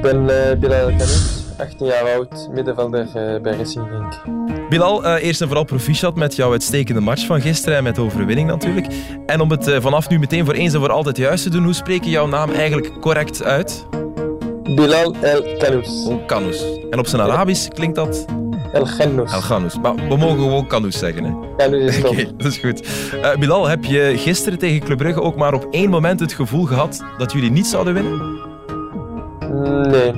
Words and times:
Ik 0.00 0.06
ben 0.06 0.22
uh, 0.22 0.58
Bilal 0.58 0.86
Kanis, 0.86 1.44
18 1.58 1.86
jaar 1.86 2.14
oud, 2.14 2.48
middenvelder 2.52 3.06
uh, 3.06 3.40
bij 3.40 3.56
Racing 3.56 3.86
Genk. 3.90 4.22
Bilal, 4.68 5.04
uh, 5.04 5.22
eerst 5.22 5.40
en 5.40 5.46
vooral 5.46 5.64
proficiat 5.64 6.14
met 6.14 6.36
jouw 6.36 6.50
uitstekende 6.50 7.00
match 7.00 7.26
van 7.26 7.40
gisteren 7.40 7.76
en 7.76 7.82
met 7.82 7.94
de 7.94 8.00
overwinning 8.00 8.48
natuurlijk. 8.48 8.86
En 9.26 9.40
om 9.40 9.50
het 9.50 9.76
vanaf 9.80 10.08
nu 10.08 10.18
meteen 10.18 10.44
voor 10.44 10.54
eens 10.54 10.74
en 10.74 10.80
voor 10.80 10.90
altijd 10.90 11.16
juist 11.16 11.42
te 11.42 11.50
doen, 11.50 11.64
hoe 11.64 11.72
spreek 11.72 12.04
je 12.04 12.10
jouw 12.10 12.26
naam 12.26 12.50
eigenlijk 12.50 13.00
correct 13.00 13.44
uit? 13.44 13.86
Bilal 14.62 15.14
El 15.20 15.56
Kanous. 15.58 16.06
Oh, 16.06 16.26
Kanous. 16.26 16.64
En 16.90 16.98
op 16.98 17.06
zijn 17.06 17.22
Arabisch 17.22 17.68
klinkt 17.68 17.96
dat? 17.96 18.24
El 18.72 18.84
Ghanous. 18.84 19.32
El 19.32 19.40
Ghanous. 19.40 19.78
Maar 19.80 19.94
we 19.94 20.16
mogen 20.16 20.38
gewoon 20.38 20.66
Kanous 20.66 20.98
zeggen. 20.98 21.24
Hè? 21.24 21.32
Kanous 21.56 21.96
is 21.96 22.00
top. 22.00 22.10
Okay, 22.10 22.28
dat 22.36 22.46
is 22.46 22.58
goed. 22.58 22.88
Bilal, 23.38 23.68
heb 23.68 23.84
je 23.84 24.14
gisteren 24.16 24.58
tegen 24.58 24.80
Club 24.80 24.98
Brugge 24.98 25.22
ook 25.22 25.36
maar 25.36 25.54
op 25.54 25.66
één 25.70 25.90
moment 25.90 26.20
het 26.20 26.32
gevoel 26.32 26.64
gehad 26.64 27.04
dat 27.18 27.32
jullie 27.32 27.50
niet 27.50 27.66
zouden 27.66 27.94
winnen? 27.94 28.48
Nee. 29.88 30.12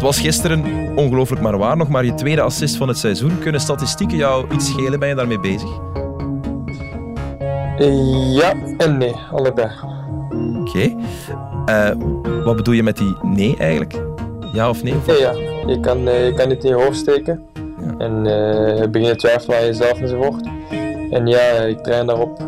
Het 0.00 0.02
was 0.02 0.20
gisteren 0.20 0.64
ongelooflijk 0.96 1.42
maar 1.42 1.58
waar. 1.58 1.76
Nog 1.76 1.88
maar 1.88 2.04
je 2.04 2.14
tweede 2.14 2.40
assist 2.40 2.76
van 2.76 2.88
het 2.88 2.98
seizoen. 2.98 3.38
Kunnen 3.38 3.60
statistieken 3.60 4.16
jou 4.16 4.54
iets 4.54 4.66
schelen? 4.66 4.98
Ben 4.98 5.08
je 5.08 5.14
daarmee 5.14 5.40
bezig? 5.40 5.70
Ja 8.34 8.54
en 8.78 8.98
nee, 8.98 9.14
allebei. 9.32 9.70
Oké. 10.60 10.68
Okay. 10.68 10.96
Uh, 11.66 12.44
wat 12.44 12.56
bedoel 12.56 12.74
je 12.74 12.82
met 12.82 12.96
die 12.96 13.16
nee 13.22 13.56
eigenlijk? 13.56 13.94
Ja 14.52 14.68
of 14.68 14.82
nee? 14.82 14.94
Of 14.96 15.06
ja, 15.06 15.14
ja. 15.14 15.32
Je, 15.66 15.80
kan, 15.80 16.08
uh, 16.08 16.26
je 16.26 16.32
kan 16.32 16.50
het 16.50 16.64
in 16.64 16.70
je 16.70 16.82
hoofd 16.82 16.96
steken. 16.96 17.42
Ja. 17.54 17.94
En 17.98 18.12
uh, 18.26 18.90
beginnen 18.90 19.16
twijfelen 19.16 19.58
aan 19.58 19.64
jezelf 19.64 20.00
enzovoort. 20.00 20.48
En 21.10 21.26
ja, 21.26 21.50
ik 21.50 21.78
train 21.78 22.06
daarop. 22.06 22.38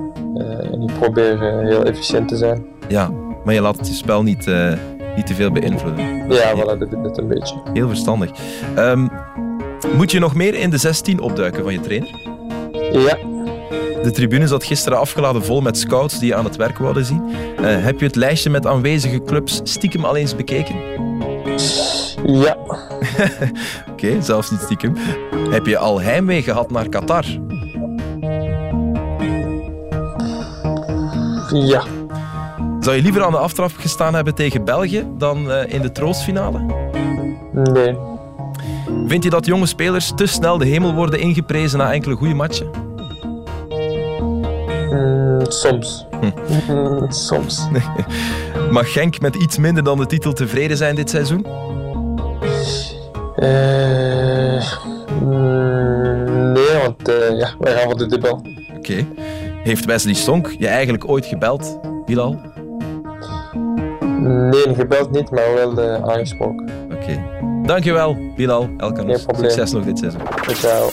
en 0.73 0.83
ik 0.83 0.99
probeer 0.99 1.41
heel 1.41 1.85
efficiënt 1.85 2.29
te 2.29 2.37
zijn. 2.37 2.65
Ja, 2.89 3.11
maar 3.45 3.55
je 3.55 3.61
laat 3.61 3.77
het 3.77 3.89
je 3.89 3.95
spel 3.95 4.23
niet 4.23 4.51
niet 5.17 5.27
te 5.27 5.35
veel 5.35 5.51
beïnvloeden. 5.51 6.33
Ja, 6.33 6.55
voilà, 6.55 6.79
dat 6.79 6.93
is 6.93 6.99
het 7.03 7.19
een 7.19 7.29
beetje. 7.29 7.63
Heel 7.73 7.89
verstandig. 7.89 8.31
Um, 8.79 9.11
moet 9.97 10.11
je 10.11 10.19
nog 10.19 10.35
meer 10.35 10.55
in 10.55 10.71
de 10.71 10.79
16 10.79 11.21
opduiken 11.21 11.63
van 11.63 11.73
je 11.73 11.81
trainer? 11.81 12.09
Ja. 12.93 13.19
De 14.03 14.11
tribune 14.11 14.47
zat 14.47 14.65
gisteren 14.65 14.99
afgeladen 14.99 15.45
vol 15.45 15.61
met 15.61 15.79
scouts 15.79 16.19
die 16.19 16.29
je 16.29 16.35
aan 16.35 16.45
het 16.45 16.57
werk 16.57 16.79
wilden 16.79 17.05
zien. 17.05 17.23
Uh, 17.61 17.85
heb 17.85 18.01
je 18.01 18.07
het 18.07 18.17
lijstje 18.17 18.51
met 18.51 18.67
aanwezige 18.67 19.23
clubs 19.23 19.61
stiekem 19.63 20.05
al 20.05 20.17
eens 20.17 20.37
bekeken? 20.37 20.77
Ja. 22.27 22.57
Oké, 23.91 24.07
okay, 24.07 24.21
zelfs 24.21 24.51
niet 24.51 24.61
stiekem. 24.61 24.97
Heb 25.51 25.67
je 25.67 25.79
al 25.79 26.01
heimwee 26.01 26.43
gehad 26.43 26.71
naar 26.71 26.89
Qatar? 26.89 27.25
Ja. 31.53 31.83
Zou 32.83 32.97
je 32.97 33.03
liever 33.03 33.25
aan 33.25 33.31
de 33.31 33.39
aftrap 33.39 33.73
gestaan 33.77 34.15
hebben 34.15 34.35
tegen 34.35 34.65
België 34.65 35.07
dan 35.19 35.51
uh, 35.51 35.73
in 35.73 35.83
de 35.83 35.93
troostfinale? 35.93 36.59
Nee. 37.53 37.97
Vind 39.07 39.25
je 39.25 39.31
dat 39.31 39.47
jonge 39.47 39.67
spelers 39.67 40.13
te 40.15 40.27
snel 40.27 40.59
de 40.59 40.67
hemel 40.67 40.95
worden 40.95 41.21
ingeprezen 41.21 41.79
na 41.79 41.93
enkele 41.93 42.15
goede 42.15 42.35
matchen? 42.35 42.71
Mm, 44.91 45.45
soms. 45.49 46.07
Hm. 46.21 46.31
Mm, 46.73 47.11
soms. 47.11 47.69
Mag 48.71 48.93
Genk 48.93 49.21
met 49.21 49.35
iets 49.35 49.59
minder 49.59 49.85
dan 49.85 49.99
de 49.99 50.07
titel 50.07 50.33
tevreden 50.33 50.77
zijn 50.77 50.95
dit 50.95 51.11
seizoen? 51.11 51.47
Uh, 53.37 54.63
nee, 56.53 56.77
want 56.83 57.09
uh, 57.09 57.39
ja, 57.39 57.55
wij 57.59 57.73
gaan 57.73 57.83
voor 57.83 57.99
de 57.99 58.07
dubbel. 58.07 58.33
Oké. 58.33 58.77
Okay. 58.77 59.09
Heeft 59.63 59.85
Wesley 59.85 60.15
Sonk 60.15 60.55
je 60.59 60.67
eigenlijk 60.67 61.09
ooit 61.09 61.27
gebeld, 61.27 61.79
Bilal? 62.07 62.52
Nee, 64.23 64.75
gebeld 64.75 65.11
niet, 65.11 65.31
maar 65.31 65.55
wel 65.55 65.79
uh, 65.79 66.03
aangesproken. 66.03 66.69
Oké. 66.85 66.95
Okay. 66.95 67.25
Dankjewel, 67.63 68.17
Bilal 68.37 68.69
Elkanus. 68.77 69.17
Geen 69.17 69.27
probleem. 69.27 69.51
Succes 69.51 69.73
nog 69.73 69.85
dit 69.85 69.99
seizoen. 69.99 70.21
Ciao. 70.55 70.89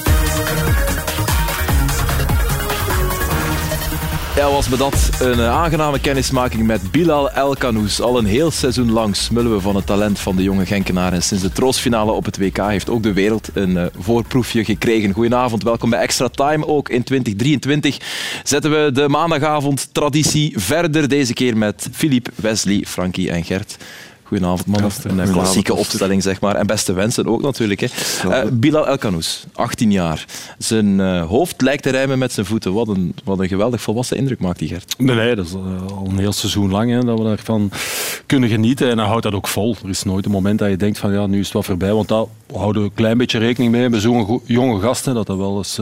Ja, 4.40 4.52
was 4.52 4.70
me 4.70 4.78
dat 4.78 5.10
een 5.20 5.42
aangename 5.42 6.00
kennismaking 6.00 6.68
met 6.68 6.92
Bilal 6.92 7.32
Elkanous. 7.32 8.02
Al 8.02 8.18
een 8.18 8.26
heel 8.26 8.52
seizoen 8.52 8.92
lang 8.92 9.16
smullen 9.16 9.54
we 9.54 9.62
van 9.62 9.76
het 9.76 9.86
talent 9.86 10.20
van 10.20 10.36
de 10.36 10.44
jonge 10.44 10.66
Genkenaar. 10.66 11.14
En 11.14 11.24
sinds 11.24 11.44
de 11.44 11.52
troostfinale 11.52 12.12
op 12.12 12.26
het 12.26 12.38
WK 12.38 12.58
heeft 12.58 12.90
ook 12.90 13.04
de 13.04 13.14
wereld 13.14 13.50
een 13.54 13.70
uh, 13.70 13.86
voorproefje 13.98 14.66
gekregen. 14.66 15.12
Goedenavond, 15.12 15.64
welkom 15.64 15.90
bij 15.90 16.00
Extra 16.00 16.28
Time. 16.28 16.68
Ook 16.68 16.90
in 16.90 17.04
2023 17.04 17.98
zetten 18.44 18.72
we 18.72 18.92
de 18.92 19.10
maandagavond 19.10 19.90
traditie 19.92 20.60
verder. 20.60 21.10
Deze 21.10 21.34
keer 21.34 21.58
met 21.58 21.90
Philippe, 21.92 22.32
Wesley, 22.36 22.84
Frankie 22.88 23.32
en 23.32 23.44
Gert. 23.44 23.78
Goedenavond, 24.30 24.66
mannen. 24.66 24.92
Een 25.04 25.32
klassieke 25.32 25.74
opstelling, 25.74 26.24
zeg 26.24 26.42
maar. 26.42 26.56
En 26.56 26.68
beste 26.68 26.94
wensen 26.94 27.28
ook 27.28 27.42
natuurlijk. 27.42 27.80
Hè. 27.80 27.88
Uh, 28.26 28.52
Bilal 28.52 28.88
Elkanous, 28.88 29.44
18 29.54 29.92
jaar. 29.92 30.26
Zijn 30.58 31.00
uh, 31.00 31.26
hoofd 31.26 31.62
lijkt 31.62 31.84
te 31.84 31.90
rijmen 31.90 32.20
met 32.20 32.32
zijn 32.32 32.46
voeten. 32.46 32.74
Wat 32.74 32.88
een, 32.88 33.16
wat 33.24 33.40
een 33.40 33.48
geweldig 33.48 33.82
volwassen 33.82 34.18
indruk 34.18 34.40
maakt 34.40 34.60
die 34.60 34.68
Gert. 34.68 34.96
Nee, 34.98 35.16
nee 35.16 35.36
dat 35.36 35.46
is 35.46 35.54
uh, 35.54 35.98
al 35.98 36.08
een 36.10 36.20
heel 36.20 36.32
seizoen 36.32 36.72
lang 36.72 36.92
hè, 36.92 37.04
dat 37.04 37.18
we 37.18 37.24
daarvan 37.24 37.72
kunnen 38.26 38.50
genieten. 38.50 38.90
En 38.90 38.98
hij 38.98 39.08
houdt 39.08 39.24
dat 39.24 39.34
ook 39.34 39.48
vol. 39.48 39.76
Er 39.84 39.90
is 39.90 40.04
nooit 40.04 40.26
een 40.26 40.32
moment 40.32 40.60
dat 40.60 40.70
je 40.70 40.78
denkt 40.78 40.98
van 40.98 41.14
ja, 41.14 41.28
nu 41.28 41.38
is 41.40 41.44
het 41.44 41.54
wel 41.54 41.64
voorbij. 41.64 41.94
Want 41.94 42.08
daar 42.08 42.26
houden 42.54 42.82
we 42.82 42.88
een 42.88 42.96
klein 42.96 43.18
beetje 43.18 43.40
rekening 43.40 43.72
mee 43.72 43.90
bij 43.90 44.00
zo'n 44.00 44.42
jonge 44.46 44.80
gasten. 44.80 45.14
Dat 45.14 45.28
dat 45.28 45.38
wel 45.38 45.58
eens 45.58 45.80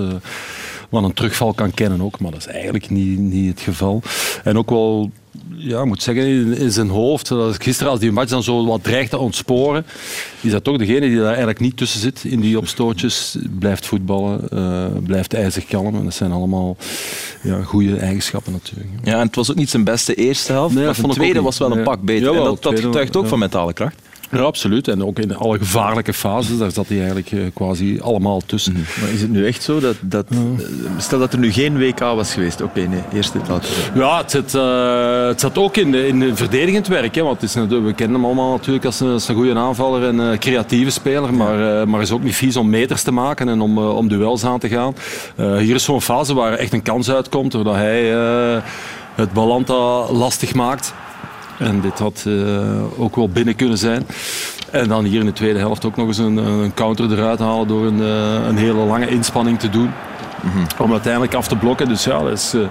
wat 0.89 1.03
een 1.03 1.13
terugval 1.13 1.53
kan 1.53 1.73
kennen 1.73 2.01
ook. 2.01 2.19
Maar 2.19 2.31
dat 2.31 2.39
is 2.39 2.47
eigenlijk 2.47 2.89
niet, 2.89 3.19
niet 3.19 3.49
het 3.49 3.61
geval. 3.61 4.01
En 4.43 4.57
ook 4.57 4.69
wel 4.69 5.11
ja, 5.55 5.85
moet 5.85 6.03
zeggen, 6.03 6.57
in 6.57 6.71
zijn 6.71 6.89
hoofd. 6.89 7.31
Gisteren 7.51 7.91
als 7.91 7.99
die 7.99 8.11
match 8.11 8.29
dan 8.29 8.43
zo 8.43 8.65
wat 8.65 8.83
dreigt 8.83 9.09
te 9.09 9.17
ontsporen, 9.17 9.85
is 10.41 10.51
dat 10.51 10.63
toch 10.63 10.77
degene 10.77 10.99
die 10.99 11.17
daar 11.17 11.27
eigenlijk 11.27 11.59
niet 11.59 11.77
tussen 11.77 11.99
zit 11.99 12.23
in 12.23 12.39
die 12.39 12.57
opstootjes. 12.57 13.37
Blijft 13.59 13.85
voetballen, 13.85 14.41
uh, 14.53 14.85
blijft 15.03 15.33
ijzig 15.33 15.65
kalm. 15.65 15.95
En 15.95 16.03
dat 16.03 16.13
zijn 16.13 16.31
allemaal 16.31 16.77
ja, 17.41 17.61
goede 17.61 17.95
eigenschappen 17.95 18.51
natuurlijk. 18.51 18.89
Ja, 19.03 19.19
en 19.19 19.25
het 19.25 19.35
was 19.35 19.51
ook 19.51 19.57
niet 19.57 19.69
zijn 19.69 19.83
beste 19.83 20.15
eerste 20.15 20.51
helft, 20.51 20.75
nee, 20.75 20.85
maar 20.85 20.95
de 20.95 21.07
tweede 21.07 21.41
was 21.41 21.57
wel 21.57 21.77
een 21.77 21.83
pak 21.83 22.01
beter. 22.01 22.35
en 22.35 22.43
dat, 22.43 22.63
dat 22.63 22.79
getuigt 22.79 23.15
ook 23.15 23.27
van 23.27 23.39
mentale 23.39 23.73
kracht. 23.73 24.06
Ja, 24.31 24.39
absoluut. 24.39 24.87
En 24.87 25.03
ook 25.03 25.19
in 25.19 25.35
alle 25.35 25.57
gevaarlijke 25.57 26.13
fases, 26.13 26.57
daar 26.57 26.71
zat 26.71 26.87
hij 26.87 26.97
eigenlijk 26.97 27.31
uh, 27.31 27.41
quasi 27.53 27.99
allemaal 28.01 28.41
tussen. 28.45 28.73
Mm 28.73 28.85
Maar 29.01 29.09
is 29.09 29.21
het 29.21 29.31
nu 29.31 29.47
echt 29.47 29.63
zo 29.63 29.79
dat... 29.79 29.95
dat 30.01 30.25
ja. 30.29 30.37
Stel 30.97 31.19
dat 31.19 31.33
er 31.33 31.39
nu 31.39 31.51
geen 31.51 31.77
WK 31.77 31.99
was 31.99 32.33
geweest. 32.33 32.61
Oké, 32.61 32.79
okay, 32.79 32.89
nee, 32.89 33.03
eerste 33.13 33.39
laten 33.47 33.69
Ja, 33.93 34.17
het 34.17 34.31
zit, 34.31 34.53
uh, 34.53 35.27
het 35.27 35.39
zat 35.39 35.57
ook 35.57 35.77
in, 35.77 35.93
in 35.93 36.35
verdedigend 36.35 36.87
werk. 36.87 37.15
Hè, 37.15 37.23
want 37.23 37.41
het 37.41 37.49
is, 37.49 37.55
we 37.55 37.93
kennen 37.95 38.15
hem 38.15 38.25
allemaal 38.25 38.51
natuurlijk 38.51 38.85
als 38.85 38.99
een, 38.99 39.11
als 39.11 39.27
een 39.27 39.35
goede 39.35 39.55
aanvaller 39.55 40.19
en 40.19 40.39
creatieve 40.39 40.91
speler. 40.91 41.33
Maar, 41.33 41.87
maar 41.87 42.01
is 42.01 42.11
ook 42.11 42.23
niet 42.23 42.35
vies 42.35 42.55
om 42.55 42.69
meters 42.69 43.03
te 43.03 43.11
maken 43.11 43.49
en 43.49 43.61
om, 43.61 43.77
om 43.77 44.07
duels 44.07 44.43
aan 44.45 44.59
te 44.59 44.67
gaan. 44.67 44.95
hier 45.59 45.75
is 45.75 45.83
zo'n 45.83 46.01
fase 46.01 46.33
waar 46.33 46.53
echt 46.53 46.73
een 46.73 46.81
kans 46.81 47.11
uitkomt, 47.11 47.51
doordat 47.51 47.75
hij 47.75 48.01
het 49.15 49.33
Balanta 49.33 50.11
lastig 50.11 50.53
maakt. 50.53 50.93
En 51.57 51.81
dit 51.81 51.99
had 51.99 52.23
uh, 52.27 53.01
ook 53.01 53.15
wel 53.15 53.29
binnen 53.29 53.55
kunnen 53.55 53.77
zijn. 53.77 54.07
En 54.71 54.87
dan 54.87 55.05
hier 55.05 55.19
in 55.19 55.25
de 55.25 55.33
tweede 55.33 55.59
helft 55.59 55.85
ook 55.85 55.95
nog 55.95 56.07
eens 56.07 56.17
een, 56.17 56.37
een 56.37 56.73
counter 56.73 57.11
eruit 57.11 57.39
halen 57.39 57.67
door 57.67 57.85
een, 57.85 57.99
uh, 57.99 58.47
een 58.47 58.57
hele 58.57 58.79
lange 58.79 59.07
inspanning 59.07 59.59
te 59.59 59.69
doen. 59.69 59.91
Mm 60.41 60.51
-hmm. 60.51 60.65
Om 60.77 60.91
uiteindelijk 60.91 61.33
af 61.33 61.47
te 61.47 61.55
blokken. 61.55 61.87
Dus 61.87 62.03
ja, 62.03 62.19
dat 62.19 62.31
is, 62.31 62.53
uh, 62.53 62.61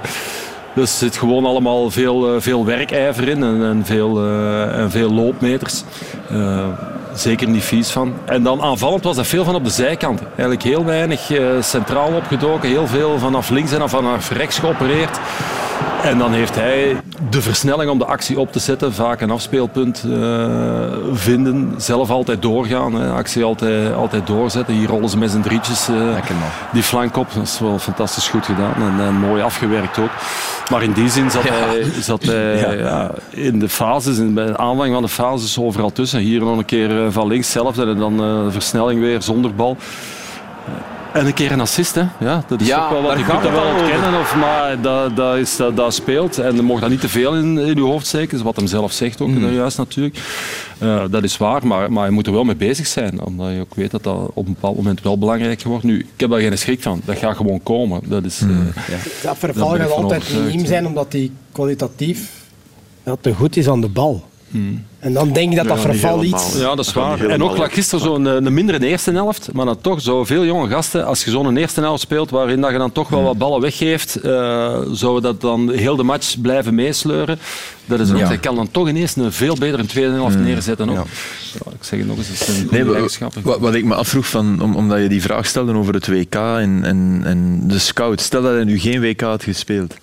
er 0.74 0.86
zit 0.86 1.16
gewoon 1.16 1.44
allemaal 1.44 1.90
veel, 1.90 2.40
veel 2.40 2.64
werkijver 2.64 3.28
in 3.28 3.42
en, 3.42 3.64
en 3.64 3.82
veel, 3.84 4.26
en 4.72 4.90
veel 4.90 5.12
loopmeters. 5.12 5.84
zeker 7.14 7.48
niet 7.48 7.64
vies 7.64 7.90
van. 7.90 8.14
En 8.24 8.42
dan 8.42 8.60
aanvallend 8.62 9.04
was 9.04 9.16
dat 9.16 9.26
veel 9.26 9.44
van 9.44 9.54
op 9.54 9.64
de 9.64 9.70
zijkant. 9.70 10.20
Eigenlijk 10.20 10.62
heel 10.62 10.84
weinig 10.84 11.30
centraal 11.60 12.12
opgedoken. 12.12 12.68
Heel 12.68 12.86
veel 12.86 13.18
vanaf 13.18 13.50
links 13.50 13.72
en 13.72 13.88
vanaf 13.88 14.30
rechts 14.30 14.58
geopereerd. 14.58 15.18
En 16.02 16.18
dan 16.18 16.32
heeft 16.32 16.54
hij 16.54 16.96
de 17.30 17.42
versnelling 17.42 17.90
om 17.90 17.98
de 17.98 18.04
actie 18.04 18.38
op 18.38 18.52
te 18.52 18.58
zetten. 18.58 18.94
Vaak 18.94 19.20
een 19.20 19.30
afspeelpunt 19.30 20.04
uh, 20.06 20.86
vinden. 21.12 21.74
Zelf 21.76 22.10
altijd 22.10 22.42
doorgaan. 22.42 22.94
Hè. 22.94 23.12
Actie 23.12 23.44
altijd, 23.44 23.94
altijd 23.94 24.26
doorzetten. 24.26 24.74
Hier 24.74 24.88
rollen 24.88 25.08
ze 25.08 25.18
met 25.18 25.30
z'n 25.30 25.40
drietjes 25.40 25.88
uh, 25.88 25.96
die 26.72 26.82
flank 26.82 27.16
op. 27.16 27.26
Dat 27.34 27.42
is 27.42 27.58
wel 27.58 27.78
fantastisch 27.78 28.28
goed 28.28 28.44
gedaan. 28.44 28.74
En, 28.74 29.06
en 29.06 29.14
mooi 29.14 29.42
afgewerkt 29.42 29.98
ook. 29.98 30.10
Maar 30.70 30.82
in 30.82 30.92
die 30.92 31.10
zin 31.10 31.30
zat 31.30 31.42
ja. 31.42 31.52
hij, 31.52 31.84
zat 32.00 32.22
hij 32.22 32.56
ja. 32.60 32.72
Ja, 32.72 33.10
in 33.30 33.58
de 33.58 33.68
fases, 33.68 34.18
in 34.18 34.34
de 34.34 34.56
aanvang 34.56 34.92
van 34.92 35.02
de 35.02 35.08
fases 35.08 35.58
overal 35.58 35.92
tussen. 35.92 36.20
Hier 36.20 36.40
nog 36.40 36.58
een 36.58 36.64
keer 36.64 37.04
eh, 37.04 37.06
van 37.10 37.26
links 37.26 37.50
zelf 37.50 37.78
en 37.78 37.98
dan 37.98 38.24
uh, 38.24 38.52
versnelling 38.52 39.00
weer 39.00 39.22
zonder 39.22 39.54
bal. 39.54 39.76
En 41.12 41.26
een 41.26 41.34
keer 41.34 41.52
een 41.52 41.60
assist, 41.60 41.94
hè. 41.94 42.04
Ja, 42.20 42.44
dat 42.48 42.60
is 42.60 42.66
ja, 42.66 42.84
ook 42.84 42.90
wel 42.90 43.02
wat 43.02 43.18
je 43.18 43.24
moet 43.32 43.42
dat 43.42 43.52
wel 43.52 43.74
ontkennen, 43.74 44.20
of, 44.20 44.36
maar 44.36 44.80
dat, 44.80 45.16
dat, 45.16 45.36
is, 45.36 45.56
dat, 45.56 45.76
dat 45.76 45.94
speelt. 45.94 46.38
En 46.38 46.56
je 46.56 46.62
mag 46.62 46.80
dat 46.80 46.90
niet 46.90 47.00
te 47.00 47.08
veel 47.08 47.34
in, 47.34 47.58
in 47.58 47.74
je 47.74 47.80
hoofd 47.80 48.06
steken, 48.06 48.42
wat 48.42 48.56
hem 48.56 48.66
zelf 48.66 48.92
zegt 48.92 49.20
ook 49.20 49.28
mm. 49.28 49.52
juist 49.52 49.78
natuurlijk. 49.78 50.18
Uh, 50.82 51.02
dat 51.10 51.22
is 51.22 51.36
waar, 51.36 51.66
maar, 51.66 51.92
maar 51.92 52.06
je 52.06 52.12
moet 52.12 52.26
er 52.26 52.32
wel 52.32 52.44
mee 52.44 52.56
bezig 52.56 52.86
zijn, 52.86 53.24
omdat 53.24 53.52
je 53.52 53.60
ook 53.60 53.74
weet 53.74 53.90
dat 53.90 54.02
dat 54.02 54.30
op 54.34 54.46
een 54.46 54.52
bepaald 54.52 54.76
moment 54.76 55.02
wel 55.02 55.18
belangrijk 55.18 55.62
wordt. 55.62 55.84
Nu, 55.84 55.98
ik 55.98 56.20
heb 56.20 56.30
daar 56.30 56.40
geen 56.40 56.58
schrik 56.58 56.82
van, 56.82 57.00
dat 57.04 57.18
gaat 57.18 57.36
gewoon 57.36 57.62
komen. 57.62 58.00
Dat, 58.04 58.24
is, 58.24 58.38
mm. 58.38 58.50
uh, 58.50 58.56
ja. 58.88 58.98
dat 59.22 59.38
verval 59.38 59.68
gaat 59.76 59.90
altijd 59.90 60.34
miniem 60.44 60.66
zijn, 60.66 60.86
omdat 60.86 61.12
hij 61.12 61.30
kwalitatief 61.52 62.30
ja, 63.02 63.16
te 63.20 63.34
goed 63.34 63.56
is 63.56 63.68
aan 63.68 63.80
de 63.80 63.88
bal. 63.88 64.24
Hmm. 64.50 64.84
En 65.06 65.12
dan 65.12 65.32
denk 65.32 65.50
je 65.50 65.56
dat 65.56 65.68
dat 65.68 65.80
verval 65.80 66.24
iets... 66.24 66.58
Ja, 66.58 66.74
dat 66.74 66.86
is 66.86 66.92
waar. 66.92 67.20
En 67.20 67.42
ook 67.42 67.56
lag 67.56 67.74
gisteren 67.74 68.04
zo'n 68.04 68.24
een 68.24 68.54
mindere 68.54 68.86
eerste 68.86 69.12
helft, 69.12 69.52
maar 69.52 69.64
dan 69.64 69.80
toch 69.80 70.00
zo 70.00 70.24
veel 70.24 70.44
jonge 70.44 70.68
gasten, 70.68 71.06
als 71.06 71.24
je 71.24 71.30
zo'n 71.30 71.56
eerste 71.56 71.80
helft 71.80 72.00
speelt 72.00 72.30
waarin 72.30 72.60
dat 72.60 72.70
je 72.70 72.78
dan 72.78 72.92
toch 72.92 73.08
wel 73.08 73.22
wat 73.22 73.38
ballen 73.38 73.60
weggeeft, 73.60 74.18
uh, 74.24 74.78
zou 74.92 75.20
dat 75.20 75.40
dan 75.40 75.70
heel 75.70 75.96
de 75.96 76.02
match 76.02 76.40
blijven 76.40 76.74
meesleuren. 76.74 77.38
Dat 77.84 78.00
is 78.00 78.10
ook, 78.10 78.18
ja. 78.18 78.26
Hij 78.26 78.38
kan 78.38 78.54
dan 78.54 78.70
toch 78.70 78.88
ineens 78.88 79.16
een 79.16 79.32
veel 79.32 79.56
betere 79.56 79.86
tweede 79.86 80.12
helft 80.12 80.38
neerzetten. 80.38 80.88
Ook. 80.88 80.96
Ja. 80.96 81.72
ik 81.72 81.84
zeg 81.84 81.98
het 81.98 82.08
nog 82.08 82.16
eens, 82.16 82.28
het 82.28 82.48
is 82.48 82.58
een 82.58 82.68
nee, 82.70 82.84
wat, 83.42 83.58
wat, 83.58 83.74
ik 83.74 83.84
me 83.84 83.94
afvroeg, 83.94 84.26
van, 84.26 84.62
om, 84.62 84.74
omdat 84.74 85.00
je 85.00 85.08
die 85.08 85.22
vraag 85.22 85.46
stelde 85.46 85.74
over 85.74 85.94
het 85.94 86.06
WK 86.08 86.34
en, 86.34 86.84
en, 86.84 87.20
en 87.24 87.68
de 87.68 87.78
scout, 87.78 88.20
stel 88.20 88.42
dat 88.42 88.52
hij 88.52 88.64
nu 88.64 88.78
geen 88.78 89.00
WK 89.00 89.20
had 89.20 89.42
gespeeld. 89.42 89.94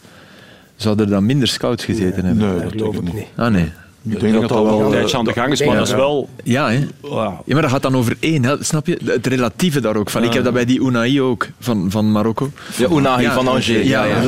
Zou 0.75 0.99
er 0.99 1.09
dan 1.09 1.25
minder 1.25 1.47
scouts 1.47 1.85
gezeten 1.85 2.23
nee, 2.23 2.33
hebben? 2.33 2.55
Nee, 2.55 2.63
dat 2.63 2.71
geloof 2.71 2.95
ik 2.95 3.13
niet. 3.13 3.25
Ah 3.35 3.51
nee. 3.51 3.71
Ik 4.09 4.19
denk 4.19 4.33
dat 4.33 4.49
dat 4.49 4.63
wel 4.63 4.81
een 4.81 4.91
tijdje 4.91 5.17
aan 5.17 5.25
de 5.25 5.33
gang 5.33 5.51
is, 5.51 5.65
maar 5.65 5.75
dat 5.75 5.87
is 5.87 5.93
wel... 5.93 6.29
Ja, 6.43 6.69
hè? 6.69 6.79
ja, 7.01 7.41
maar 7.45 7.61
dat 7.61 7.71
gaat 7.71 7.81
dan 7.81 7.95
over 7.95 8.15
één. 8.19 8.45
Hè? 8.45 8.55
Snap 8.63 8.87
je? 8.87 8.97
Het 9.05 9.27
relatieve 9.27 9.81
daar 9.81 9.95
ook 9.95 10.09
van. 10.09 10.23
Ik 10.23 10.33
heb 10.33 10.43
dat 10.43 10.53
bij 10.53 10.65
die 10.65 10.79
Unai 10.81 11.21
ook, 11.21 11.47
van, 11.59 11.91
van 11.91 12.11
Marokko. 12.11 12.51
Ja, 12.75 12.87
Unai 12.89 13.27
van 13.27 13.47
Angers. 13.47 13.67
Ja, 13.67 14.03
ja, 14.03 14.21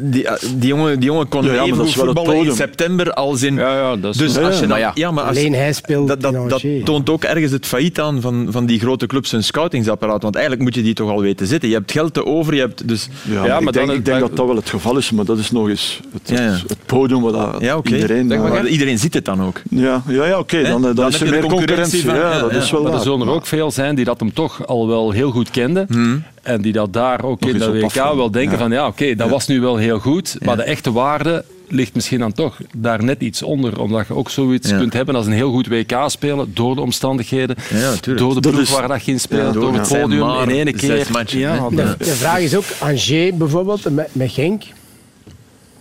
Die, 0.00 0.26
die, 0.56 0.68
jongen, 0.68 1.00
die 1.00 1.08
jongen 1.08 1.28
kon 1.28 1.44
ja, 1.44 1.64
even 1.64 1.88
voetballen 1.88 2.36
in 2.36 2.52
september 2.52 3.12
als 3.12 3.42
in... 3.42 3.54
Ja, 3.54 3.76
ja, 3.76 3.96
dat 3.96 4.14
is 4.14 4.20
dus 4.20 4.38
als 4.38 4.58
je 4.60 4.66
dan, 4.66 4.78
ja, 4.94 5.10
maar 5.10 5.24
als, 5.24 5.36
Alleen 5.36 5.54
hij 5.54 5.72
speelt 5.72 6.08
dat, 6.08 6.20
dat, 6.20 6.50
dat 6.50 6.62
toont 6.84 7.10
ook 7.10 7.24
ergens 7.24 7.52
het 7.52 7.66
failliet 7.66 8.00
aan 8.00 8.20
van, 8.20 8.48
van 8.50 8.66
die 8.66 8.80
grote 8.80 9.06
clubs 9.06 9.30
hun 9.30 9.44
scoutingsapparaat. 9.44 10.22
Want 10.22 10.34
eigenlijk 10.34 10.64
moet 10.64 10.74
je 10.74 10.82
die 10.82 10.94
toch 10.94 11.10
al 11.10 11.20
weten 11.20 11.46
zitten. 11.46 11.68
Je 11.68 11.74
hebt 11.74 11.92
geld 11.92 12.14
te 12.14 12.26
over, 12.26 12.54
je 12.54 12.60
hebt 12.60 12.88
dus... 12.88 13.08
Ja, 13.22 13.42
maar 13.42 13.62
ik 13.62 13.72
denk, 13.72 13.90
ik 13.90 14.04
denk 14.04 14.20
dat 14.20 14.36
dat 14.36 14.46
wel 14.46 14.56
het 14.56 14.68
geval 14.68 14.96
is, 14.96 15.10
maar 15.10 15.24
dat 15.24 15.38
is 15.38 15.50
nog 15.50 15.68
eens 15.68 16.00
het, 16.12 16.38
het 16.68 16.78
podium 16.86 17.20
waar 17.20 17.86
iedereen... 18.66 18.89
Iedereen 18.90 18.98
ziet 18.98 19.14
het 19.14 19.24
dan 19.24 19.46
ook. 19.46 19.62
Ja, 19.70 20.02
ja, 20.06 20.26
ja 20.26 20.38
oké, 20.38 20.56
okay. 20.56 20.70
dan, 20.70 20.82
dan, 20.82 20.94
dan, 20.94 21.08
is 21.08 21.20
er 21.20 21.30
meer 21.30 21.46
concurrentie. 21.46 22.04
Van, 22.04 22.14
ja, 22.14 22.38
dat 22.38 22.52
is 22.52 22.70
wel 22.70 22.82
maar 22.82 22.92
er 22.92 23.00
zullen 23.00 23.20
er 23.20 23.32
ook 23.32 23.46
veel 23.46 23.70
zijn 23.70 23.94
die 23.94 24.04
dat 24.04 24.20
hem 24.20 24.32
toch 24.32 24.66
al 24.66 24.88
wel 24.88 25.10
heel 25.10 25.30
goed 25.30 25.50
kenden. 25.50 25.86
Hmm. 25.90 26.22
En 26.42 26.62
die 26.62 26.72
dat 26.72 26.92
daar 26.92 27.24
ook 27.24 27.40
Nog 27.40 27.50
in 27.50 27.58
de 27.58 27.70
WK 27.70 27.94
wel 27.94 28.30
denken 28.30 28.58
van 28.58 28.70
ja, 28.70 28.86
oké, 28.86 29.02
okay, 29.02 29.14
dat 29.14 29.28
was 29.28 29.46
nu 29.46 29.60
wel 29.60 29.76
heel 29.76 29.98
goed. 29.98 30.36
Maar 30.44 30.56
de 30.56 30.62
echte 30.62 30.92
waarde 30.92 31.44
ligt 31.68 31.94
misschien 31.94 32.18
dan 32.18 32.32
toch 32.32 32.56
daar 32.76 33.04
net 33.04 33.20
iets 33.20 33.42
onder. 33.42 33.80
Omdat 33.80 34.06
je 34.06 34.14
ook 34.14 34.30
zoiets 34.30 34.68
kunt 34.68 34.92
hebben 34.92 35.14
als 35.14 35.26
een 35.26 35.32
heel 35.32 35.50
goed 35.50 35.66
WK 35.66 36.04
spelen 36.06 36.50
door 36.54 36.74
de 36.74 36.80
omstandigheden, 36.80 37.56
door 38.16 38.34
de 38.34 38.50
ploeg 38.50 38.70
waar 38.70 38.88
dat 38.88 39.02
in 39.04 39.20
speelt, 39.20 39.54
door, 39.54 39.74
het 39.74 39.88
podium 39.88 40.48
in 40.48 40.66
één 40.66 40.74
keer. 40.74 41.06
Ja, 41.26 41.68
de, 41.68 41.94
de, 41.98 42.04
vraag 42.04 42.40
is 42.40 42.56
ook, 42.56 42.64
Angers 42.78 43.30
bijvoorbeeld, 43.34 43.90
met, 43.90 44.08
met 44.12 44.32
Genk, 44.32 44.62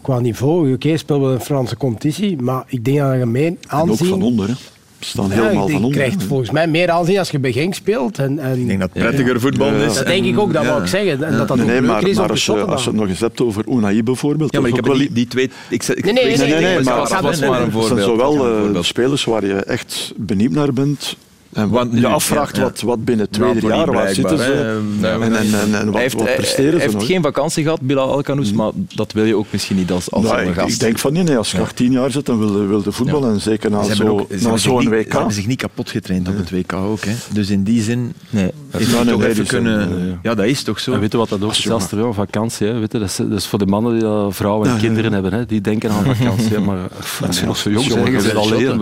qua 0.01 0.19
niveau. 0.19 0.73
Oké, 0.73 0.97
spelen 0.97 1.27
we 1.27 1.33
een 1.33 1.41
Franse 1.41 1.77
competitie, 1.77 2.41
maar 2.41 2.63
ik 2.67 2.85
denk 2.85 2.97
dat 2.97 3.17
je 3.17 3.25
meer 3.25 3.53
aanzien... 3.67 3.87
En 3.87 4.01
ook 4.01 4.19
van 4.19 4.21
onder, 4.21 4.47
hè? 4.47 4.53
staan 4.99 5.31
helemaal 5.31 5.67
van 5.67 5.75
onder. 5.75 5.89
Je 5.89 5.95
krijgt 5.95 6.23
volgens 6.23 6.51
mij 6.51 6.67
meer 6.67 6.89
aanzien 6.89 7.17
als 7.17 7.29
je 7.29 7.39
bij 7.39 7.51
Genk 7.51 7.73
speelt. 7.73 8.17
En, 8.17 8.39
en 8.39 8.59
ik 8.59 8.67
denk 8.67 8.79
dat 8.79 8.89
het 8.93 9.03
prettiger 9.03 9.39
voetbal 9.39 9.73
is. 9.73 9.93
Dat 9.95 10.05
denk 10.05 10.25
ik 10.25 10.39
ook, 10.39 10.53
dat 10.53 10.65
wou 10.65 10.81
ik 10.81 10.87
zeggen. 10.87 11.23
En 11.23 11.37
dat 11.37 11.47
dat 11.47 11.57
nee, 11.57 11.81
maar, 11.81 12.07
is 12.07 12.17
maar 12.17 12.29
als, 12.29 12.45
je, 12.45 12.65
als 12.65 12.83
je 12.83 12.89
het 12.89 12.99
nog 12.99 13.07
eens 13.07 13.19
hebt 13.19 13.41
over 13.41 13.63
Unai 13.69 14.03
bijvoorbeeld. 14.03 14.53
Ja, 14.53 14.59
maar 14.59 14.69
ik 14.69 14.75
heb 14.75 14.85
die, 14.85 15.11
die 15.11 15.27
twee... 15.27 15.49
Ik, 15.69 15.83
ik, 15.83 16.05
nee, 16.05 16.13
nee, 16.13 16.37
nee, 16.37 16.61
nee, 16.61 16.83
maar, 16.83 17.09
dat 17.09 17.21
was 17.21 17.39
maar 17.39 17.61
een 17.61 17.71
voorbeeld. 17.71 17.87
zijn 17.87 18.01
zowel 18.01 18.69
uh, 18.75 18.81
spelers 18.81 19.23
waar 19.23 19.45
je 19.45 19.55
echt 19.55 20.13
benieuwd 20.17 20.51
naar 20.51 20.73
bent, 20.73 21.15
en 21.53 21.69
Want 21.69 21.99
je 21.99 22.07
afvraagt 22.07 22.55
ja, 22.55 22.61
ja. 22.61 22.67
Wat, 22.67 22.81
wat 22.81 23.05
binnen 23.05 23.29
twee, 23.29 23.55
drie 23.55 23.67
jaar, 23.67 23.91
waar 23.91 24.13
zitten 24.13 24.37
ze 24.37 24.79
en, 25.01 25.21
en, 25.21 25.35
en, 25.35 25.75
en, 25.75 25.85
wat, 25.85 25.93
hij 25.93 26.01
heeft, 26.01 26.13
wat 26.13 26.35
presteren 26.35 26.79
hij 26.79 26.89
heeft 26.89 27.03
geen 27.03 27.21
vakantie 27.21 27.63
gehad, 27.63 27.81
Bilal 27.81 28.11
Alkanous, 28.11 28.51
maar 28.51 28.71
dat 28.95 29.11
wil 29.11 29.25
je 29.25 29.35
ook 29.35 29.45
misschien 29.49 29.75
niet 29.75 29.91
als, 29.91 30.11
als 30.11 30.23
nou, 30.23 30.53
gast. 30.53 30.73
Ik 30.73 30.79
denk 30.79 30.99
van 30.99 31.13
nee, 31.13 31.23
nee 31.23 31.37
als 31.37 31.51
je 31.51 31.57
ja. 31.57 31.67
tien 31.75 31.91
jaar 31.91 32.11
zit, 32.11 32.25
dan 32.25 32.39
wil, 32.39 32.67
wil 32.67 32.81
de 32.81 32.91
voetbal 32.91 33.25
en 33.25 33.41
zeker 33.41 33.71
na 33.71 33.83
zo'n 33.83 34.27
zo, 34.39 34.57
zo 34.57 34.75
WK. 34.75 35.11
Ze 35.11 35.17
hebben 35.17 35.33
zich 35.33 35.47
niet 35.47 35.59
kapot 35.59 35.89
getraind 35.89 36.27
op 36.27 36.37
het 36.37 36.51
WK 36.51 36.73
ook. 36.73 37.05
Hè. 37.05 37.13
Dus 37.33 37.49
in 37.49 37.63
die 37.63 37.81
zin 37.81 38.13
nee. 38.29 38.51
Heeft 38.71 38.91
hij 38.91 39.05
toch 39.05 39.23
even 39.23 39.45
kunnen... 39.45 40.19
Ja, 40.23 40.35
dat 40.35 40.45
is 40.45 40.63
toch 40.63 40.79
zo. 40.79 40.93
En 40.93 40.99
weet 40.99 41.11
je 41.11 41.17
wat 41.17 41.29
dat 41.29 41.43
ook 41.43 41.51
is? 41.51 41.63
Dat 41.63 41.93
vakantie. 42.11 42.67
Hè. 42.67 42.79
Weet 42.79 42.91
je, 42.91 42.99
dat, 42.99 43.07
is, 43.07 43.15
dat 43.15 43.31
is 43.31 43.45
voor 43.45 43.59
de 43.59 43.65
mannen 43.65 43.99
die 43.99 44.33
vrouwen 44.33 44.69
en 44.69 44.77
kinderen 44.77 45.13
hebben. 45.13 45.33
Hè. 45.33 45.45
Die 45.45 45.61
denken 45.61 45.91
aan 45.91 46.15
vakantie. 46.15 46.59
Maar 46.59 46.87
als 47.27 47.39
je 47.39 47.45
nog 47.45 47.57
zo 47.57 47.69
jong 47.69 47.93
bent, 47.93 48.23
is 48.23 48.35
alleen. 48.35 48.77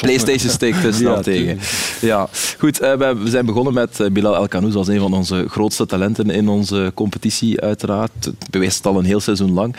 PlayStation 0.00 0.50
steekt 0.50 0.84
er 0.84 0.94
snel 0.94 1.22
tegen. 1.22 1.58
Ja. 2.00 2.28
Goed, 2.58 2.82
uh, 2.82 2.94
we 2.96 3.16
zijn 3.24 3.46
begonnen 3.46 3.74
met 3.74 4.00
uh, 4.00 4.10
Bilal 4.10 4.36
El 4.36 4.48
Kanouz 4.48 4.74
als 4.74 4.88
een 4.88 5.00
van 5.00 5.12
onze 5.12 5.44
grootste 5.48 5.86
talenten 5.86 6.30
in 6.30 6.48
onze 6.48 6.90
competitie, 6.94 7.60
uiteraard. 7.60 8.10
Het 8.20 8.50
bewijst 8.50 8.76
het 8.76 8.86
al 8.86 8.98
een 8.98 9.04
heel 9.04 9.20
seizoen 9.20 9.52
lang. 9.52 9.76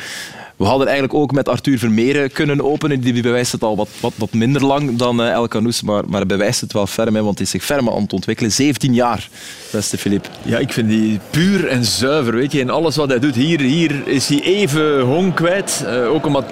We 0.57 0.65
hadden 0.65 0.87
eigenlijk 0.87 1.17
ook 1.19 1.31
met 1.31 1.49
Arthur 1.49 1.77
Vermeeren 1.77 2.31
kunnen 2.31 2.63
openen. 2.63 2.99
Die 2.99 3.21
bewijst 3.21 3.51
het 3.51 3.63
al 3.63 3.75
wat, 3.75 3.89
wat, 3.99 4.13
wat 4.15 4.33
minder 4.33 4.65
lang 4.65 4.95
dan 4.95 5.21
uh, 5.21 5.29
El 5.29 5.47
Canoes, 5.47 5.81
maar, 5.81 6.03
maar 6.07 6.25
bewijst 6.25 6.61
het 6.61 6.73
wel 6.73 6.87
ferm, 6.87 7.15
hè, 7.15 7.23
want 7.23 7.37
hij 7.37 7.45
is 7.45 7.51
zich 7.51 7.63
ferm 7.63 7.89
aan 7.89 8.01
het 8.01 8.13
ontwikkelen. 8.13 8.51
17 8.51 8.93
jaar, 8.93 9.29
beste 9.71 9.97
Filip. 9.97 10.29
Ja, 10.41 10.57
ik 10.57 10.73
vind 10.73 10.89
die 10.89 11.19
puur 11.29 11.67
en 11.67 11.85
zuiver, 11.85 12.33
weet 12.33 12.51
je. 12.51 12.61
En 12.61 12.69
alles 12.69 12.95
wat 12.95 13.09
hij 13.09 13.19
doet, 13.19 13.35
hier, 13.35 13.59
hier 13.59 14.07
is 14.07 14.27
hij 14.27 14.41
even 14.41 15.01
hong 15.01 15.33
kwijt. 15.33 15.85
Uh, 15.85 16.13
ook 16.13 16.25
omdat 16.25 16.45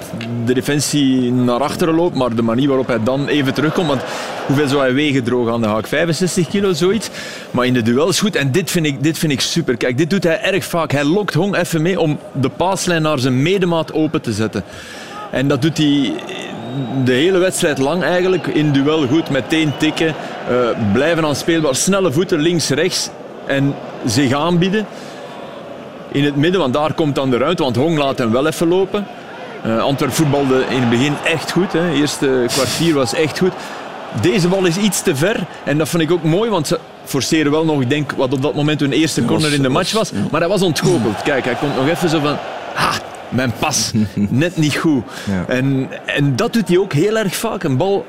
de 0.46 0.54
defensie 0.54 1.32
naar 1.32 1.60
achteren 1.60 1.96
loopt, 1.96 2.16
maar 2.16 2.36
de 2.36 2.42
manier 2.42 2.68
waarop 2.68 2.88
hij 2.88 3.04
dan 3.04 3.28
even 3.28 3.54
terugkomt. 3.54 3.88
Want 3.88 4.02
hoeveel 4.48 4.68
zou 4.68 4.82
hij 4.82 4.94
wegen 4.94 5.24
droog 5.24 5.50
aan 5.50 5.62
de 5.62 5.68
haak? 5.68 5.88
65 5.88 6.48
kilo, 6.48 6.74
zoiets. 6.74 7.10
Maar 7.52 7.66
in 7.66 7.74
de 7.74 7.82
duel 7.82 8.10
is 8.10 8.20
goed. 8.20 8.36
En 8.36 8.52
dit 8.52 8.72
vind 8.72 8.86
ik, 8.86 9.04
dit 9.04 9.18
vind 9.18 9.32
ik 9.32 9.42
super. 9.42 9.78
Kijk, 9.78 9.98
dit 9.98 10.10
doet 10.10 10.24
hij 10.24 10.42
erg 10.42 10.66
vaak. 10.66 10.92
Hij 10.92 11.04
lokt 11.04 11.34
Hong 11.34 11.56
even 11.56 11.82
mee 11.82 12.00
om 12.00 12.20
de 12.34 12.50
paaslijn 12.50 13.02
naar 13.02 13.20
zijn 13.20 13.42
medemaat 13.42 13.94
open 13.96 14.22
te 14.22 14.34
zetten. 14.34 14.64
En 15.32 15.48
dat 15.48 15.62
doet 15.62 15.78
hij 15.78 16.14
de 17.04 17.12
hele 17.12 17.38
wedstrijd 17.38 17.78
lang 17.78 18.04
eigenlijk. 18.04 18.48
In 18.48 18.72
duel 18.72 19.08
goed, 19.08 19.30
meteen 19.30 19.72
tikken. 19.78 20.08
Uh, 20.52 20.94
blijven 20.94 21.26
aan 21.26 21.36
speelbaar. 21.36 21.76
Snelle 21.76 22.12
voeten 22.12 22.40
links, 22.40 22.70
rechts. 22.70 23.10
En 23.46 23.76
zich 24.06 24.34
aanbieden. 24.34 24.86
In 26.12 26.24
het 26.24 26.36
midden, 26.36 26.60
want 26.62 26.74
daar 26.74 26.94
komt 26.94 27.16
dan 27.16 27.30
de 27.30 27.38
ruimte. 27.38 27.64
Want 27.64 27.76
Hong 27.76 27.98
laat 27.98 28.18
hem 28.18 28.32
wel 28.32 28.48
even 28.48 28.68
lopen. 28.68 29.08
Uh, 29.66 29.84
Antwerp 29.84 30.12
voetbalde 30.12 30.64
in 30.70 30.80
het 30.80 30.90
begin 30.90 31.14
echt 31.24 31.52
goed. 31.52 31.74
Het 31.74 31.94
eerste 31.94 32.44
kwartier 32.48 32.94
was 32.94 33.14
echt 33.14 33.38
goed. 33.38 33.54
Deze 34.22 34.48
bal 34.48 34.66
is 34.66 34.78
iets 34.78 35.02
te 35.02 35.16
ver. 35.16 35.46
En 35.64 35.78
dat 35.78 35.90
vind 35.90 36.04
ik 36.04 36.12
ook 36.12 36.24
mooi, 36.24 36.50
want 36.50 36.68
ze 36.68 36.80
forceren 37.04 37.52
wel 37.52 37.66
nog, 37.66 37.82
ik 37.82 37.90
denk, 37.90 38.12
wat 38.12 38.34
op 38.34 38.42
dat 38.42 38.54
moment 38.54 38.80
hun 38.80 38.92
eerste 38.92 39.26
corner 39.26 39.54
in 39.54 39.62
de 39.62 39.70
match 39.70 39.94
was. 39.94 40.12
Maar 40.32 40.40
hij 40.40 40.50
was 40.50 40.62
ontgoocheld. 40.62 41.22
Kijk, 41.24 41.46
hij 41.46 41.56
komt 41.56 41.76
nog 41.76 41.88
even 41.88 42.10
zo 42.10 42.20
van... 42.20 42.38
Ha, 42.74 42.92
mijn 43.30 43.54
pas, 43.60 43.92
net 44.30 44.58
niet 44.58 44.76
goed. 44.76 45.04
Ja. 45.26 45.46
En, 45.48 45.90
en 46.06 46.36
dat 46.36 46.54
doet 46.54 46.68
hij 46.68 46.78
ook 46.78 46.94
heel 46.94 47.18
erg 47.18 47.36
vaak. 47.36 47.64
Een 47.64 47.78
bal, 47.78 48.06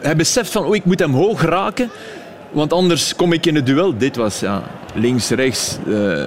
hij 0.00 0.16
beseft 0.16 0.50
van, 0.50 0.64
oh, 0.64 0.74
ik 0.74 0.84
moet 0.84 0.98
hem 0.98 1.14
hoog 1.14 1.42
raken, 1.42 1.90
want 2.50 2.72
anders 2.72 3.16
kom 3.16 3.32
ik 3.32 3.46
in 3.46 3.54
het 3.54 3.66
duel. 3.66 3.98
Dit 3.98 4.16
was 4.16 4.40
ja, 4.40 4.62
links, 4.94 5.28
rechts. 5.30 5.78
Uh, 5.86 6.22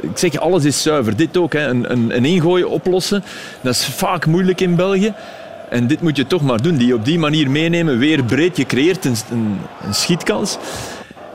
ik 0.00 0.18
zeg, 0.18 0.36
alles 0.36 0.64
is 0.64 0.82
zuiver. 0.82 1.16
Dit 1.16 1.36
ook, 1.36 1.52
hè. 1.52 1.68
Een, 1.68 1.92
een, 1.92 2.16
een 2.16 2.24
ingooi 2.24 2.64
oplossen. 2.64 3.24
Dat 3.60 3.74
is 3.74 3.84
vaak 3.84 4.26
moeilijk 4.26 4.60
in 4.60 4.76
België. 4.76 5.14
En 5.70 5.86
dit 5.86 6.00
moet 6.00 6.16
je 6.16 6.26
toch 6.26 6.42
maar 6.42 6.62
doen. 6.62 6.76
Die 6.76 6.94
op 6.94 7.04
die 7.04 7.18
manier 7.18 7.50
meenemen, 7.50 7.98
weer 7.98 8.24
breed. 8.24 8.56
Je 8.56 8.66
creëert 8.66 9.04
een, 9.04 9.16
een, 9.30 9.58
een 9.86 9.94
schietkans. 9.94 10.58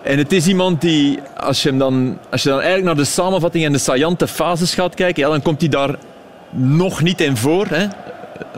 En 0.03 0.17
het 0.17 0.31
is 0.31 0.47
iemand 0.47 0.81
die, 0.81 1.19
als 1.37 1.63
je, 1.63 1.69
hem 1.69 1.77
dan, 1.77 2.17
als 2.29 2.43
je 2.43 2.49
dan 2.49 2.57
eigenlijk 2.57 2.87
naar 2.87 3.05
de 3.05 3.11
samenvatting 3.11 3.65
en 3.65 3.71
de 3.71 3.77
saillante 3.77 4.27
fases 4.27 4.73
gaat 4.73 4.95
kijken, 4.95 5.23
ja, 5.23 5.29
dan 5.29 5.41
komt 5.41 5.59
hij 5.59 5.69
daar 5.69 5.95
nog 6.49 7.01
niet 7.01 7.21
in 7.21 7.37
voor. 7.37 7.65
Hè. 7.69 7.87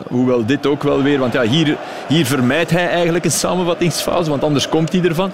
Hoewel 0.08 0.46
dit 0.46 0.66
ook 0.66 0.84
wel 0.84 1.04
weer, 1.04 1.20
want 1.20 1.34
ja, 1.34 1.42
hier, 1.42 1.78
hier 2.08 2.26
vermijdt 2.26 2.72
hij 2.72 2.90
eigenlijk 2.90 3.26
een 3.26 3.32
samenvattingsfase, 3.32 4.30
want 4.30 4.44
anders 4.44 4.70
komt 4.70 4.92
hij 4.92 5.02
ervan. 5.02 5.32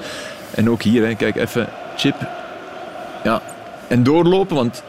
En 0.52 0.70
ook 0.70 0.82
hier, 0.82 1.06
hè, 1.06 1.16
kijk 1.16 1.36
even, 1.36 1.68
chip. 1.96 2.16
Ja, 3.24 3.42
en 3.88 4.04
doorlopen, 4.04 4.56
want 4.56 4.84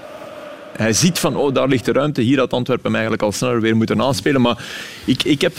hij 0.77 0.93
ziet 0.93 1.19
van, 1.19 1.37
oh, 1.37 1.55
daar 1.55 1.69
ligt 1.69 1.85
de 1.85 1.93
ruimte. 1.93 2.21
Hier 2.21 2.39
had 2.39 2.53
Antwerpen 2.53 2.93
eigenlijk 2.93 3.23
al 3.23 3.33
sneller 3.33 3.61
weer 3.61 3.77
moeten 3.77 4.03
aanspelen. 4.03 4.41
Maar 4.41 4.65
ik, 5.05 5.23
ik 5.25 5.41
heb, 5.41 5.57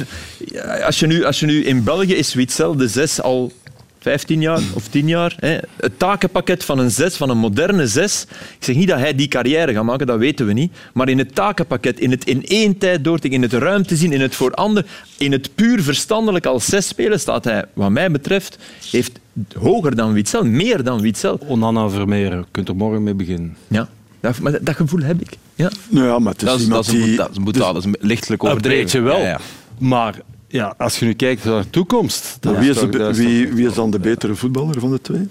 als, 0.86 1.00
je 1.00 1.08
nu, 1.08 1.24
als 1.24 1.40
je 1.40 1.46
nu 1.46 1.64
in 1.64 1.84
België 1.84 2.16
is 2.16 2.34
Witzel 2.34 2.76
de 2.76 2.88
zes 2.88 3.22
al 3.22 3.52
15 4.00 4.42
jaar 4.42 4.62
of 4.74 4.88
10 4.88 5.08
jaar. 5.08 5.36
Hè. 5.40 5.58
Het 5.80 6.00
takenpakket 6.00 6.66
van 6.66 6.80
een 6.80 6.92
6, 6.92 7.16
van 7.16 7.30
een 7.30 7.38
moderne 7.38 7.88
6. 7.88 8.26
Ik 8.30 8.64
zeg 8.64 8.76
niet 8.76 8.88
dat 8.88 9.00
hij 9.00 9.16
die 9.16 9.28
carrière 9.28 9.74
gaat 9.74 9.84
maken, 9.84 10.08
dat 10.08 10.18
weten 10.20 10.46
we 10.46 10.54
niet. 10.54 10.74
Maar 10.94 11.10
in 11.10 11.18
het 11.18 11.36
takenpakket, 11.36 12.00
in 12.00 12.12
het 12.12 12.26
in 12.26 12.46
één 12.46 12.78
tijd 12.78 13.04
doortrekken, 13.04 13.44
in 13.44 13.50
het 13.50 13.62
ruimte 13.62 13.96
zien, 13.96 14.12
in 14.12 14.22
het 14.22 14.36
voor 14.36 14.52
ander, 14.54 14.86
in 15.18 15.32
het 15.32 15.56
puur 15.56 15.84
verstandelijk 15.84 16.46
als 16.46 16.66
6 16.66 16.88
spelen, 16.88 17.20
staat 17.20 17.44
hij, 17.44 17.66
wat 17.74 17.90
mij 17.90 18.12
betreft, 18.12 18.58
heeft 18.92 19.20
hoger 19.58 19.96
dan 19.96 20.14
Witzel, 20.14 20.44
meer 20.46 20.84
dan 20.84 21.02
Witzel. 21.02 21.40
Onana 21.48 21.90
Vermeer, 21.90 22.36
je 22.36 22.46
kunt 22.52 22.68
er 22.68 22.76
morgen 22.76 23.04
mee 23.04 23.14
beginnen. 23.14 23.58
Ja. 23.68 23.90
Dat, 24.20 24.40
maar 24.40 24.58
dat 24.64 24.76
gevoel 24.76 25.02
heb 25.02 25.22
ik. 25.22 25.30
Ja. 25.56 25.70
Nou 25.90 26.08
ja, 26.08 26.20
maar 26.20 26.34
het 26.34 26.42
is 26.42 26.48
Dat 26.48 26.58
is, 26.58 26.64
iemand 26.64 26.86
dat 26.86 26.94
is, 26.96 27.00
een, 27.02 27.06
die... 27.08 27.16
dat 27.18 27.30
is, 27.78 27.84
een 27.86 27.92
dat 27.92 28.02
lichtelijk 28.02 28.44
overdreven. 28.44 28.84
beetje 28.84 29.00
wel. 29.02 29.20
Ja, 29.20 29.28
ja. 29.28 29.40
Maar 29.78 30.16
ja, 30.52 30.74
als 30.78 31.00
je 31.00 31.06
nu 31.06 31.14
kijkt 31.14 31.44
naar 31.44 31.62
de 31.62 31.70
toekomst... 31.70 32.38
dan 32.40 32.60
wie, 32.60 32.70
is 32.70 32.80
de, 32.80 33.14
wie, 33.14 33.54
wie 33.54 33.68
is 33.68 33.74
dan 33.74 33.92
de 33.92 34.00
betere 34.00 34.36
voetballer 34.36 34.80
van 34.80 34.92
de 34.92 35.02
twee? 35.02 35.28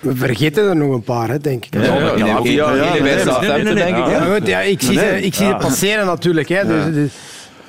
We 0.00 0.16
vergeten 0.16 0.68
er 0.68 0.76
nog 0.76 0.94
een 0.94 1.02
paar, 1.02 1.28
hè, 1.28 1.38
denk 1.38 1.64
ik. 1.64 1.74
Ja, 1.74 1.82
ja, 1.82 2.16
ja, 2.16 2.26
ja, 2.26 2.38
oké. 2.38 2.48
ja, 2.48 2.70
Nee, 2.70 2.90
nee, 2.90 3.02
bij 3.02 3.14
nee, 3.14 3.18
Southampton, 3.24 3.64
nee, 3.64 3.64
nee, 3.64 3.74
denk 3.74 3.96
ik. 3.96 4.04
nee. 4.06 4.14
hè. 4.14 4.26
Ja, 4.26 4.34
goed, 4.34 4.46
ja, 4.46 4.60
ik 4.60 4.80
zie, 4.82 4.96
Nee. 4.96 5.08
ze, 5.18 5.24
ik 5.26 5.34
zie 5.34 5.46
ze 5.46 5.56
passeren 5.60 6.06
natuurlijk. 6.06 6.48
Hè. 6.48 6.66
Dus, 6.66 6.94
dus, 6.94 7.10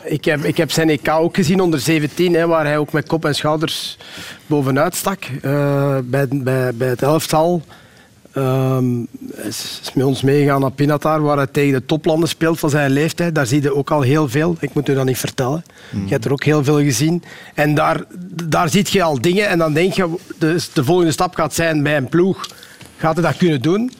ik, 0.03 0.25
heb, 0.25 0.43
ik 0.43 0.57
heb 0.57 0.71
zijn 0.71 0.89
EK 0.89 1.09
ook 1.09 1.35
gezien 1.35 1.59
onder 1.61 1.79
17, 1.79 2.33
hè, 2.33 2.47
waar 2.47 2.65
hij 2.65 2.77
ook 2.77 2.91
met 2.91 3.07
kop 3.07 3.25
en 3.25 3.35
schouders 3.35 3.97
bovenuit 4.45 4.95
stak. 4.95 5.23
eh, 5.41 5.97
bij, 6.03 6.27
bij, 6.31 6.73
bij 6.73 6.87
het 6.87 7.01
elftal. 7.01 7.61
Ehm 8.33 9.03
is, 9.35 9.79
is 9.81 9.93
met 9.93 10.05
ons 10.05 10.21
meegegaan 10.21 10.61
naar 10.61 10.71
Pinatar, 10.71 11.21
waar 11.21 11.37
hij 11.37 11.47
tegen 11.47 11.73
de 11.73 11.85
toplanden 11.85 12.29
speelt 12.29 12.59
van 12.59 12.69
zijn 12.69 12.91
leeftijd. 12.91 13.35
Daar 13.35 13.45
zie 13.45 13.61
je 13.61 13.75
ook 13.75 13.91
al 13.91 14.01
heel 14.01 14.29
veel. 14.29 14.55
Ik 14.59 14.73
moet 14.73 14.89
u 14.89 14.93
dat 14.93 15.05
niet 15.05 15.17
vertellen. 15.17 15.63
Je 16.05 16.11
hebt 16.11 16.25
er 16.25 16.31
ook 16.31 16.43
heel 16.43 16.63
veel 16.63 16.79
gezien. 16.79 17.23
En 17.53 17.75
daar, 17.75 18.03
daar 18.43 18.69
zie 18.69 18.85
je 18.89 19.03
al 19.03 19.21
dingen. 19.21 19.47
En 19.47 19.57
dan 19.57 19.73
denk 19.73 19.93
je, 19.93 20.15
de, 20.37 20.67
de 20.73 20.83
volgende 20.83 21.11
stap 21.11 21.35
gaat 21.35 21.53
zijn 21.53 21.83
bij 21.83 21.97
een 21.97 22.09
ploeg. 22.09 22.47
Gaat 22.97 23.13
hij 23.15 23.23
dat 23.23 23.37
kunnen 23.37 23.61
doen? 23.61 23.91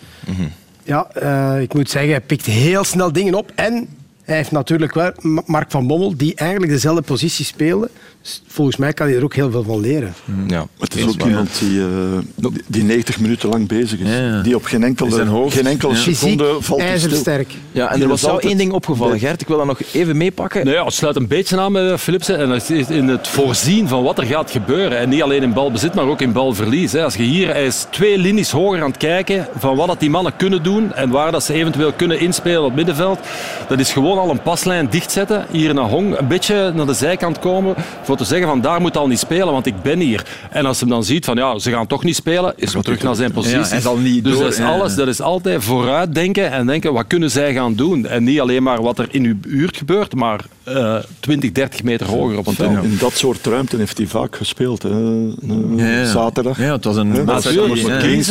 Ja, 0.83 1.07
eh, 1.13 1.61
ik 1.61 1.73
moet 1.73 1.89
zeggen, 1.89 2.11
hij 2.11 2.21
pikt 2.21 2.45
heel 2.45 2.83
snel 2.83 3.11
dingen 3.11 3.33
op. 3.33 3.51
En 3.55 3.87
hij 4.23 4.35
heeft 4.35 4.51
natuurlijk 4.51 4.93
wel 4.93 5.11
Ma- 5.19 5.41
Mark 5.45 5.71
van 5.71 5.87
Bommel, 5.87 6.13
die 6.17 6.35
eigenlijk 6.35 6.71
dezelfde 6.71 7.01
positie 7.01 7.45
speelde. 7.45 7.89
Dus 8.21 8.41
volgens 8.47 8.77
mij 8.77 8.93
kan 8.93 9.07
hij 9.07 9.15
er 9.15 9.23
ook 9.23 9.33
heel 9.35 9.51
veel 9.51 9.63
van 9.63 9.79
leren. 9.79 10.13
Ja, 10.47 10.67
Het 10.79 10.95
is 10.95 11.03
ook 11.07 11.19
waar. 11.19 11.27
iemand 11.29 11.59
die, 11.59 11.79
eh, 11.79 11.87
die- 12.35 12.63
die 12.67 12.83
90 12.83 13.19
minuten 13.19 13.49
lang 13.49 13.67
bezig 13.67 13.99
is. 13.99 14.07
Ja, 14.07 14.17
ja. 14.25 14.41
Die 14.41 14.55
op 14.55 14.63
geen 14.65 14.83
enkele, 14.83 15.25
hoofd. 15.25 15.55
geen 15.55 15.67
enkele 15.67 15.91
Ja. 15.93 15.97
seconde 15.99 16.43
Fysiek, 16.45 16.63
valt 16.63 16.81
hij 16.81 16.97
stil. 16.97 17.07
ijzersterk. 17.09 17.51
Ja, 17.71 17.87
en 17.87 17.93
Die 17.93 18.03
er 18.03 18.09
was 18.09 18.21
is 18.21 18.27
altijd- 18.27 18.45
één 18.45 18.57
ding 18.57 18.71
opgevallen, 18.71 19.11
Nee. 19.11 19.21
Gert. 19.21 19.41
Ik 19.41 19.47
wil 19.47 19.57
dat 19.57 19.65
nog 19.65 19.79
even 19.93 20.17
meepakken. 20.17 20.65
Nee, 20.65 20.73
ja, 20.73 20.85
het 20.85 20.93
sluit 20.93 21.15
een 21.15 21.27
beetje 21.27 21.59
aan 21.59 21.71
met 21.71 21.99
Philips. 22.01 22.29
En 22.29 22.49
dat 22.49 22.69
is 22.69 22.89
in 22.89 23.07
het 23.07 23.27
voorzien 23.27 23.87
van 23.87 24.03
wat 24.03 24.17
er 24.17 24.25
gaat 24.25 24.51
gebeuren. 24.51 24.97
En 24.97 25.09
niet 25.09 25.21
alleen 25.21 25.43
in 25.43 25.53
balbezit, 25.53 25.93
maar 25.93 26.05
ook 26.05 26.21
in 26.21 26.31
balverlies. 26.31 26.91
hè. 26.91 27.03
Als 27.03 27.15
je 27.15 27.23
hier, 27.23 27.47
hij 27.47 27.65
is 27.65 27.87
twee 27.91 28.17
linies 28.17 28.51
hoger 28.51 28.81
aan 28.81 28.89
het 28.89 28.97
kijken 28.97 29.47
van 29.57 29.75
wat 29.75 29.87
dat 29.87 29.99
die 29.99 30.09
mannen 30.09 30.35
kunnen 30.35 30.63
doen 30.63 30.93
en 30.93 31.09
waar 31.09 31.31
dat 31.31 31.43
ze 31.43 31.53
eventueel 31.53 31.91
kunnen 31.93 32.19
inspelen 32.19 32.59
op 32.59 32.65
het 32.65 32.75
middenveld. 32.75 33.19
Dat 33.67 33.79
is 33.79 33.91
gewoon 33.91 34.17
al 34.21 34.29
een 34.29 34.41
paslijn 34.41 34.87
dichtzetten. 34.89 35.45
Hier 35.51 35.73
naar 35.73 35.89
Hong, 35.89 36.17
een 36.19 36.27
beetje 36.27 36.71
naar 36.75 36.85
de 36.85 36.93
zijkant 36.93 37.39
komen. 37.39 37.75
Voor 38.03 38.17
te 38.17 38.23
zeggen 38.23 38.47
van 38.47 38.61
daar 38.61 38.81
moet 38.81 38.97
al 38.97 39.07
niet 39.07 39.19
spelen, 39.19 39.51
want 39.51 39.65
ik 39.65 39.81
ben 39.81 39.99
hier. 39.99 40.25
En 40.51 40.65
als 40.65 40.79
hij 40.79 40.89
dan 40.89 41.03
ziet 41.03 41.25
van 41.25 41.35
ja, 41.37 41.59
ze 41.59 41.71
gaan 41.71 41.87
toch 41.87 42.03
niet 42.03 42.15
spelen, 42.15 42.53
is 42.55 42.73
hij 42.73 42.81
terug 42.81 43.03
naar 43.03 43.15
zijn 43.15 43.31
positie. 43.31 43.57
Ja, 43.59 43.67
hij 43.67 43.81
zal 43.81 43.97
niet 43.97 44.23
dus 44.23 44.33
door- 44.33 44.43
dat 44.43 44.51
is 44.51 44.57
ja. 44.57 44.69
alles. 44.71 44.95
Dat 44.95 45.07
is 45.07 45.21
altijd 45.21 45.63
vooruitdenken 45.63 46.51
en 46.51 46.65
denken 46.67 46.93
wat 46.93 47.07
kunnen 47.07 47.31
zij 47.31 47.53
gaan 47.53 47.73
doen. 47.75 48.05
En 48.07 48.23
niet 48.23 48.39
alleen 48.39 48.63
maar 48.63 48.81
wat 48.81 48.99
er 48.99 49.07
in 49.11 49.23
uw 49.25 49.35
buurt 49.41 49.77
gebeurt, 49.77 50.15
maar 50.15 50.39
eh 50.63 50.95
20, 51.19 51.51
30 51.51 51.83
meter 51.83 52.07
hoger 52.07 52.37
op 52.37 52.47
een 52.47 52.53
Ja, 52.57 52.63
touw. 52.73 52.83
In 52.83 52.97
dat 52.99 53.13
soort 53.13 53.45
ruimte 53.45 53.77
heeft 53.77 53.97
hij 53.97 54.07
vaak 54.07 54.35
gespeeld. 54.35 54.83
Hè. 54.83 54.89
Eh, 54.89 55.35
Ja, 55.75 55.87
ja. 55.89 56.05
Zaterdag. 56.05 56.57
Ja, 56.57 56.71
het 56.71 56.83
was 56.85 56.95
een 56.95 57.25
wedstrijd 57.25 57.57
natuurlijk, 57.67 57.87
ja. 58.03 58.07
Links, 58.07 58.27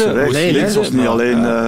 rechts, 0.53 0.75
was 0.77 0.91
niet 0.91 1.03
ja. 1.03 1.09
alleen... 1.09 1.37
eh, 1.45 1.67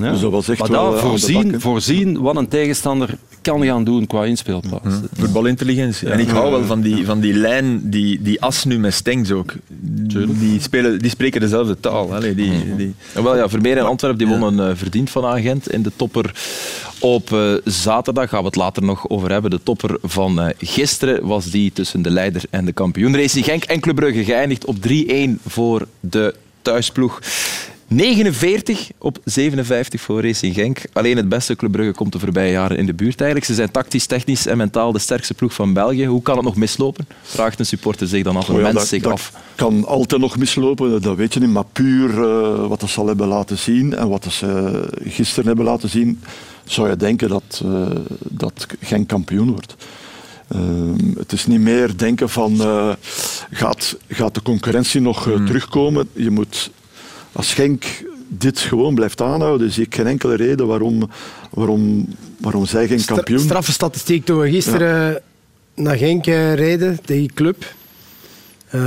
Ja. 0.00 0.10
Dus 0.10 0.20
dat 0.20 0.30
was 0.30 0.48
echt 0.48 0.58
maar 0.60 0.70
wel 0.70 0.90
daar 0.94 1.04
eh, 1.04 1.58
voorzien 1.58 2.20
wat 2.20 2.36
een 2.36 2.48
tegenstander 2.48 3.14
kan 3.42 3.64
gaan 3.64 3.84
doen 3.84 4.06
qua 4.06 4.24
inspeelplaats. 4.24 4.96
Voetbalintelligentie. 5.12 6.08
En 6.10 6.18
ik 6.18 6.28
hou 6.28 6.50
wel 6.50 6.64
van 6.64 6.80
die, 6.80 7.04
van 7.04 7.20
die 7.20 7.34
lijn, 7.34 7.90
die, 7.90 8.22
die 8.22 8.40
as 8.40 8.64
nu 8.64 8.78
met 8.78 8.94
Stengs 8.94 9.30
ook. 9.30 9.54
Die, 9.68 10.60
spelen, 10.60 10.98
die 10.98 11.10
spreken 11.10 11.40
dezelfde 11.40 11.80
taal. 11.80 12.14
Allee, 12.14 12.34
die, 12.34 12.76
die, 12.76 12.94
Ja, 13.14 13.22
wel, 13.22 13.36
ja, 13.36 13.48
Vermeer 13.48 13.78
en 13.78 13.86
Antwerpen 13.86 14.18
die 14.18 14.38
wonnen 14.38 14.68
eh, 14.68 14.76
verdiend 14.76 15.10
van 15.10 15.24
Agent 15.24 15.70
in 15.70 15.82
de 15.82 15.92
topper 15.96 16.34
op 16.98 17.32
eh, 17.32 17.54
zaterdag. 17.64 18.28
Gaan 18.28 18.40
we 18.40 18.46
het 18.46 18.56
later 18.56 18.82
nog 18.82 19.08
over 19.08 19.30
hebben. 19.30 19.50
De 19.50 19.60
topper 19.62 19.96
van 20.02 20.40
eh, 20.40 20.48
gisteren 20.58 21.26
was 21.26 21.50
die 21.50 21.72
tussen 21.72 22.02
de 22.02 22.10
leider 22.10 22.42
en 22.50 22.64
de 22.64 22.72
kampioen. 22.72 23.16
Racing 23.16 23.44
Genk 23.44 23.64
en 23.64 23.80
Club 23.80 23.94
Brugge 23.94 24.24
geëindigd 24.24 24.64
op 24.64 24.76
3-1 24.88 24.90
voor 25.46 25.86
de 26.00 26.34
thuisploeg. 26.62 27.20
49 27.94 28.90
op 28.98 29.18
57 29.24 30.00
voor 30.00 30.22
Racing 30.22 30.54
Genk. 30.54 30.78
Alleen 30.92 31.16
het 31.16 31.28
beste 31.28 31.56
Club 31.56 31.72
Brugge 31.72 31.92
komt 31.92 32.12
de 32.12 32.18
voorbije 32.18 32.50
jaren 32.52 32.76
in 32.76 32.86
de 32.86 32.94
buurt 32.94 33.16
eigenlijk. 33.20 33.44
Ze 33.44 33.54
zijn 33.54 33.70
tactisch, 33.70 34.06
technisch 34.06 34.46
en 34.46 34.56
mentaal 34.56 34.92
de 34.92 34.98
sterkste 34.98 35.34
ploeg 35.34 35.54
van 35.54 35.72
België. 35.72 36.06
Hoe 36.06 36.22
kan 36.22 36.36
het 36.36 36.44
nog 36.44 36.56
mislopen? 36.56 37.06
Vraagt 37.22 37.58
een 37.58 37.66
supporter 37.66 38.06
zich 38.06 38.22
dan 38.22 38.36
af. 38.36 38.48
Een 38.48 38.54
Oh 38.54 38.60
ja, 38.60 38.66
mens 38.66 38.78
dat, 38.78 38.86
zich 38.88 39.02
dat 39.02 39.12
af. 39.12 39.32
kan 39.54 39.86
altijd 39.86 40.20
nog 40.20 40.36
mislopen, 40.38 41.02
dat 41.02 41.16
weet 41.16 41.34
je 41.34 41.40
niet. 41.40 41.50
Maar 41.50 41.64
puur 41.72 42.10
eh, 42.22 42.66
wat 42.66 42.84
ze 42.90 43.00
al 43.00 43.06
hebben 43.06 43.28
laten 43.28 43.58
zien 43.58 43.94
en 43.94 44.08
wat 44.08 44.26
ze 44.32 44.82
gisteren 45.04 45.46
hebben 45.46 45.64
laten 45.64 45.88
zien, 45.88 46.20
zou 46.64 46.88
je 46.88 46.96
denken 46.96 47.28
dat, 47.28 47.62
eh, 47.64 47.86
dat 48.28 48.66
geen 48.80 49.06
kampioen 49.06 49.50
wordt. 49.50 49.74
Ehm, 50.48 50.94
het 51.18 51.32
is 51.32 51.46
niet 51.46 51.60
meer 51.60 51.96
denken 51.96 52.28
van 52.28 52.60
eh, 52.60 52.92
gaat, 53.50 53.96
gaat 54.08 54.34
de 54.34 54.42
concurrentie 54.42 55.00
nog 55.00 55.24
Hmm. 55.24 55.34
eh, 55.34 55.44
terugkomen. 55.46 56.08
Je 56.12 56.30
moet 56.30 56.70
als 57.32 57.54
Genk 57.54 57.84
dit 58.28 58.58
gewoon 58.58 58.94
blijft 58.94 59.20
aanhouden, 59.20 59.70
zie 59.70 59.84
ik 59.84 59.94
geen 59.94 60.06
enkele 60.06 60.34
reden 60.34 60.66
waarom, 60.66 61.10
waarom, 61.50 62.06
waarom 62.40 62.66
zij 62.66 62.86
geen 62.86 63.00
Stra- 63.00 63.14
kampioen 63.14 63.38
Straffe 63.40 63.72
statistiek 63.72 64.24
toen 64.24 64.38
we 64.40 64.50
gisteren 64.50 65.20
naar 65.74 65.96
Genk 65.96 66.26
eh, 66.26 66.54
reden, 66.54 66.98
tegen 67.04 67.22
die 67.22 67.30
club. 67.34 67.74
Eh 68.68 68.80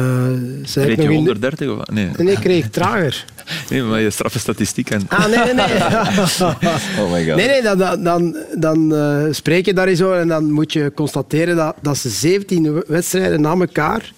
zei 0.63 0.89
ik 0.91 0.95
Reed 0.95 0.97
je 0.97 1.03
nog 1.03 1.05
in 1.05 1.07
de- 1.07 1.15
130 1.15 1.69
of 1.69 1.77
wat? 1.77 1.91
Nee. 1.91 2.09
Nee, 2.17 2.39
kreeg 2.39 2.65
ik 2.65 2.71
trager. 2.71 3.25
nee, 3.69 3.81
maar 3.81 3.99
je 4.01 4.09
straffe 4.09 4.39
statistiek. 4.39 4.89
En... 4.89 5.01
Ah, 5.07 5.25
nee, 5.25 5.37
nee, 5.37 5.53
nee. 5.53 5.65
Oh 7.03 7.11
my 7.11 7.25
god. 7.27 7.35
Nee, 7.35 7.47
nee, 7.47 7.61
dan, 7.61 7.77
dan, 7.77 8.03
dan, 8.03 8.37
dan 8.57 8.95
eh, 8.95 9.23
spreek 9.31 9.65
je 9.65 9.73
daar 9.73 9.87
eens 9.87 10.01
over 10.01 10.19
en 10.19 10.27
dan 10.27 10.51
moet 10.51 10.73
je 10.73 10.91
constateren 10.95 11.55
dat, 11.55 11.75
dat 11.81 11.97
ze 11.97 12.09
17 12.09 12.83
wedstrijden 12.87 13.41
na 13.41 13.51
elkaar, 13.55 14.11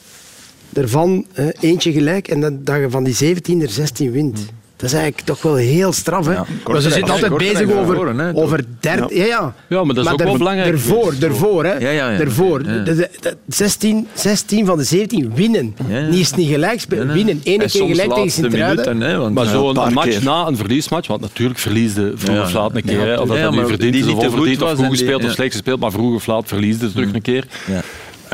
ervan 0.78 1.26
eh, 1.34 1.46
eentje 1.60 1.92
gelijk 1.92 2.28
en 2.28 2.42
dat, 2.42 2.66
dat 2.66 2.76
je 2.76 2.90
van 2.90 3.04
die 3.04 3.14
17 3.14 3.62
er 3.62 3.70
16 3.70 4.12
wint. 4.12 4.46
Dat 4.78 4.90
is 4.90 4.94
eigenlijk 4.96 5.26
toch 5.28 5.42
wel 5.42 5.56
heel 5.56 5.92
straf. 5.94 6.26
Hè? 6.28 6.34
maar 6.68 6.82
ze 6.82 6.90
zitten 6.92 7.14
altijd 7.14 7.38
bezig 7.38 7.72
over, 7.72 8.16
hè, 8.18 8.36
over 8.36 8.64
derde... 8.80 9.16
Ja. 9.16 9.26
Ja, 9.26 9.54
Ja, 9.70 9.84
maar 9.84 9.96
dat 9.96 10.06
is 10.06 10.12
ook 10.12 10.24
wel 10.24 10.38
belangrijk 10.38 10.70
Daarvoor, 10.70 11.14
daarvoor, 11.20 11.64
hè. 11.66 11.74
Ja, 11.74 11.90
ja, 11.90 12.12
ja. 12.12 12.18
Daarvoor. 12.18 12.64
Ja. 12.66 12.78
De- 12.84 12.96
de- 12.96 13.10
de- 13.22 13.38
16, 13.48 14.08
16 14.14 14.66
van 14.66 14.78
de 14.78 14.84
17 14.84 15.32
winnen. 15.36 15.76
Ja, 15.88 15.98
ja. 15.98 16.06
Niet 16.08 16.18
eens 16.18 16.34
niet 16.34 16.50
gelijk 16.50 16.80
spelen, 16.80 17.14
winnen. 17.14 17.42
Eén 17.44 17.54
En 17.54 17.60
keer 17.60 17.70
soms 17.70 17.92
gelijk 17.92 18.14
tegen 18.14 18.32
Sint-Truiden. 18.32 19.34
Maar 19.34 19.46
zo'n 19.46 19.74
match 19.74 20.08
keer. 20.10 20.24
na 20.24 20.48
een 20.48 20.58
verliesmatch, 20.58 21.08
want 21.08 21.22
natuurlijk 21.22 21.60
verliesde 21.60 22.12
vroeg 22.16 22.36
Ja. 22.36 22.42
of 22.42 22.54
laat 22.54 22.76
een 22.76 22.84
keer. 22.84 23.00
Hè, 23.02 23.18
of 23.20 23.28
dat 23.28 23.38
ja, 23.38 23.44
dat 23.44 23.52
nu 23.52 23.58
maar 23.58 23.68
verdiend 23.68 23.92
die 23.94 24.02
is 24.02 24.08
niet 24.08 24.16
of 24.18 24.24
onverdiend, 24.26 24.62
of 24.62 24.70
was 24.70 24.78
goed 24.80 24.98
gespeeld 24.98 25.24
of 25.24 25.32
slecht 25.32 25.52
gespeeld, 25.52 25.80
maar 25.80 25.92
vroeg 25.92 26.16
of 26.16 26.28
laat 26.28 26.48
verliesde 26.48 26.92
terug 26.92 27.14
een 27.14 27.22
keer. 27.22 27.46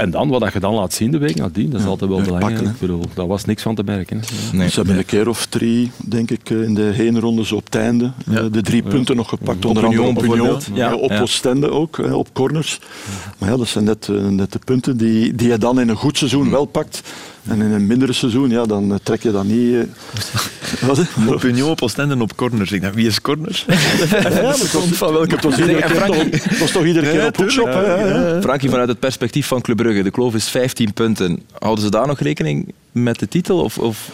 En 0.01 0.09
dan, 0.11 0.29
wat 0.29 0.39
dat 0.39 0.53
je 0.53 0.59
dan 0.59 0.73
laat 0.73 0.93
zien 0.93 1.11
de 1.11 1.17
week 1.17 1.35
nadien, 1.35 1.69
dat 1.69 1.79
is 1.79 1.85
altijd 1.85 2.09
wel 2.09 2.21
belangrijk. 2.21 2.53
pakken, 2.53 2.67
hè. 2.67 2.73
Ik 2.73 2.79
bedoel, 2.79 3.03
daar 3.13 3.27
was 3.27 3.45
niks 3.45 3.61
van 3.61 3.75
te 3.75 3.83
merken. 3.83 4.19
hè. 4.19 4.57
Nee. 4.57 4.69
Ze 4.69 4.75
hebben 4.75 4.97
een 4.97 5.05
keer 5.05 5.27
of 5.29 5.45
drie, 5.45 5.91
denk 5.97 6.31
ik, 6.31 6.49
eh, 6.49 6.61
in 6.61 6.73
de 6.73 6.81
heenronde 6.81 7.45
zo 7.45 7.55
op 7.55 7.65
het 7.65 7.75
einde 7.75 8.11
eh, 8.27 8.43
de 8.51 8.61
drie 8.61 8.83
punten 8.83 9.15
nog 9.15 9.29
gepakt. 9.29 9.65
Onder 9.65 9.85
andere 9.85 10.07
op 10.07 10.23
Union, 10.23 10.59
ja, 10.73 10.89
Ja, 10.89 10.95
op 10.95 11.09
ja. 11.09 11.21
Oostende 11.21 11.71
ook, 11.71 11.97
hè, 11.97 12.13
op 12.13 12.33
corners. 12.33 12.79
Maar 13.37 13.49
ja, 13.49 13.57
dat 13.57 13.67
zijn 13.67 13.83
net, 13.83 14.07
eh, 14.09 14.27
net 14.27 14.51
de 14.51 14.59
punten 14.65 14.97
die, 14.97 15.35
die 15.35 15.47
je 15.47 15.57
dan 15.57 15.79
in 15.79 15.89
een 15.89 15.95
goed 15.95 16.17
seizoen 16.17 16.49
wel 16.49 16.65
pakt. 16.65 17.01
En 17.47 17.61
in 17.61 17.71
een 17.71 17.87
mindere 17.87 18.13
seizoen, 18.13 18.49
ja, 18.49 18.63
dan 18.63 18.91
eh, 18.91 18.97
trek 19.03 19.23
je 19.23 19.31
dat 19.31 19.43
niet... 19.43 19.73
eh, 19.73 19.83
wat? 20.87 21.05
Op 21.27 21.43
Union, 21.43 21.69
op 21.69 21.81
Oostende 21.81 22.13
en 22.13 22.21
op 22.21 22.35
corners. 22.35 22.71
Ik 22.71 22.81
dacht, 22.81 22.95
wie 22.95 23.07
is 23.07 23.21
corners? 23.21 23.65
Ja, 24.11 24.21
maar 24.21 24.31
het 24.31 24.41
was, 24.71 24.87
van 25.03 25.13
welke 25.13 25.35
het 25.35 25.43
was 25.43 25.55
toch, 25.55 25.67
het 26.31 26.59
was 26.59 26.71
toch 26.71 26.85
iedere 26.85 27.11
keer 27.11 27.25
op 27.25 27.37
hoekschop. 27.37 27.67
ja. 27.67 28.41
Frankie, 28.41 28.69
vanuit 28.69 28.89
het 28.89 28.99
perspectief 28.99 29.47
van 29.47 29.61
Club 29.61 29.77
Brugge, 29.77 30.03
de 30.03 30.11
kloof 30.11 30.33
is 30.33 30.47
15 30.47 30.93
punten. 30.93 31.41
Houden 31.59 31.83
ze 31.83 31.91
daar 31.91 32.07
nog 32.07 32.19
rekening 32.19 32.73
met 32.91 33.19
de 33.19 33.27
titel? 33.27 33.59
Of, 33.59 33.77
of 33.77 34.09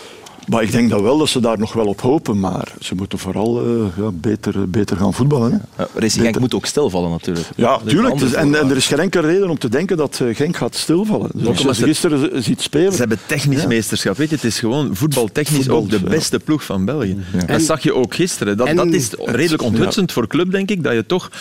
Maar 0.47 0.63
ik 0.63 0.71
denk 0.71 0.89
dat 0.89 1.01
wel 1.01 1.17
dat 1.17 1.29
ze 1.29 1.39
daar 1.39 1.59
nog 1.59 1.73
wel 1.73 1.85
op 1.85 2.01
hopen, 2.01 2.39
maar 2.39 2.73
ze 2.79 2.95
moeten 2.95 3.19
vooral 3.19 3.67
uh, 3.67 3.85
ja, 3.97 4.11
beter, 4.11 4.69
beter 4.69 4.97
gaan 4.97 5.13
voetballen. 5.13 5.51
Hè. 5.51 5.83
Ja, 5.83 5.89
Racing 5.95 6.23
Genk 6.23 6.39
moet 6.39 6.53
ook 6.53 6.65
stilvallen 6.65 7.09
natuurlijk. 7.09 7.47
Ja, 7.55 7.79
tuurlijk. 7.85 8.19
Dus, 8.19 8.33
en, 8.33 8.55
en, 8.55 8.69
er 8.69 8.75
is 8.75 8.87
geen 8.87 8.99
enkele 8.99 9.27
reden 9.27 9.49
om 9.49 9.57
te 9.57 9.69
denken 9.69 9.97
dat 9.97 10.21
Genk 10.31 10.57
gaat 10.57 10.75
stilvallen. 10.75 11.29
Dus 11.33 11.47
als 11.47 11.61
je 11.61 11.73
ze 11.73 11.83
gisteren 11.83 12.43
ziet 12.43 12.61
spelen... 12.61 12.91
Ze 12.91 12.97
hebben 12.97 13.19
technisch 13.25 13.61
ja. 13.61 13.67
meesterschap. 13.67 14.17
Weet 14.17 14.29
je, 14.29 14.35
het 14.35 14.43
is 14.43 14.59
gewoon 14.59 14.95
voetbaltechnisch 14.95 15.65
Voetbal, 15.65 15.77
ook 15.77 15.89
de 15.89 15.99
beste 15.99 16.39
ploeg 16.39 16.63
van 16.63 16.85
België. 16.85 17.17
Dat 17.47 17.61
zag 17.61 17.83
je 17.83 17.93
ook 17.93 18.15
gisteren. 18.15 18.57
Dat, 18.57 18.75
dat 18.75 18.87
is 18.87 19.09
redelijk 19.17 19.63
onthutsend 19.63 20.11
voor 20.11 20.27
club, 20.27 20.51
denk 20.51 20.69
ik, 20.69 20.83
dat 20.83 20.93
je 20.93 21.05
toch 21.05 21.31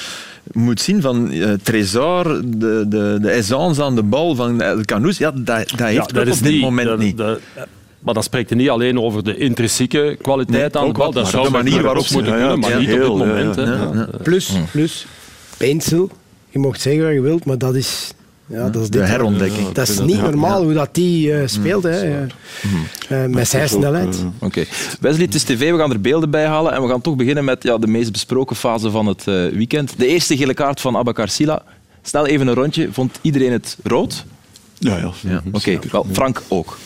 moet 0.53 0.81
zien 0.81 1.01
van 1.01 1.33
uh, 1.33 1.53
Trésor, 1.63 2.25
de, 2.45 2.85
de, 2.89 3.19
de 3.21 3.31
aisance 3.31 3.83
aan 3.83 3.95
de 3.95 4.03
bal 4.03 4.35
van 4.35 4.61
El 4.61 4.85
Canoes, 4.85 5.19
ja, 5.19 5.31
dat, 5.31 5.47
dat 5.47 5.57
heeft 5.57 5.95
ja, 5.95 6.07
dat 6.25 6.29
op 6.29 6.43
dit 6.43 6.61
moment 6.61 6.89
dat, 6.89 6.99
niet. 6.99 7.17
Dat, 7.17 7.39
maar 8.07 8.15
dat 8.15 8.25
spreekt 8.25 8.51
er 8.51 8.57
niet 8.57 8.69
alleen 8.69 9.01
over 9.01 9.25
de 9.25 9.37
intrinsieke 9.37 10.17
kwaliteit 10.23 10.73
nee, 10.73 10.83
aan 10.83 10.89
de 10.89 10.99
bal, 10.99 11.13
dat 11.13 11.29
zou 11.29 11.45
de 11.45 11.51
manier 11.51 11.83
waarop 11.83 12.07
ze 12.07 12.13
moeten 12.13 12.33
kunnen, 12.33 12.59
maar 12.59 12.79
niet 12.79 12.89
heel, 12.89 13.13
op 13.13 13.19
dit 13.19 13.27
moment. 13.27 13.55
Ja, 13.55 14.09
plus, 14.23 14.53
plus, 14.71 15.07
Pencil, 15.57 16.11
je 16.49 16.59
mocht 16.59 16.81
zeggen 16.81 17.05
wat 17.05 17.13
je 17.13 17.21
wilt, 17.21 17.45
maar 17.45 17.59
dat 17.59 17.75
is 17.75 18.11
ja, 18.47 18.69
dat 18.69 18.83
is 18.83 18.91
de 18.91 19.05
herontdekking. 19.05 19.73
dat 19.73 19.89
is 19.89 20.01
niet 20.01 20.21
normaal 20.21 20.63
hoe 20.63 20.73
dat 20.73 20.89
die 20.93 21.29
uh, 21.29 21.47
speelt, 21.47 21.83
hè, 21.83 22.23
uh, 22.23 23.25
met 23.27 23.49
zijn 23.49 23.69
snelheid. 23.69 24.25
Oké. 24.35 24.45
Okay. 24.45 24.67
Wesley, 25.01 25.25
het 25.25 25.35
is 25.35 25.43
tv, 25.43 25.71
we 25.71 25.79
gaan 25.79 25.93
er 25.93 26.01
beelden 26.01 26.31
bij 26.31 26.47
halen 26.47 26.73
en 26.73 26.83
we 26.83 26.89
gaan 26.89 27.01
toch 27.01 27.17
beginnen 27.17 27.45
met 27.45 27.63
ja, 27.63 27.79
de 27.79 27.87
meest 27.87 28.13
besproken 28.13 28.57
fase 28.57 28.91
van 28.91 29.07
het 29.07 29.25
uh, 29.29 29.49
weekend. 29.53 29.99
De 29.99 30.07
eerste 30.07 30.37
gele 30.37 30.55
kaart 30.55 30.81
van 30.81 30.97
Abakar 30.97 31.29
Sila. 31.29 31.63
Stel 32.03 32.27
even 32.27 32.47
een 32.47 32.55
rondje, 32.55 32.89
vond 32.93 33.19
iedereen 33.23 33.53
het 33.53 33.77
rood? 33.83 34.25
Ja, 34.79 34.97
ja. 34.97 35.11
ja. 35.21 35.43
Oké, 35.53 35.57
okay. 35.57 35.81
wel, 35.91 36.07
Frank 36.13 36.43
ook. 36.49 36.79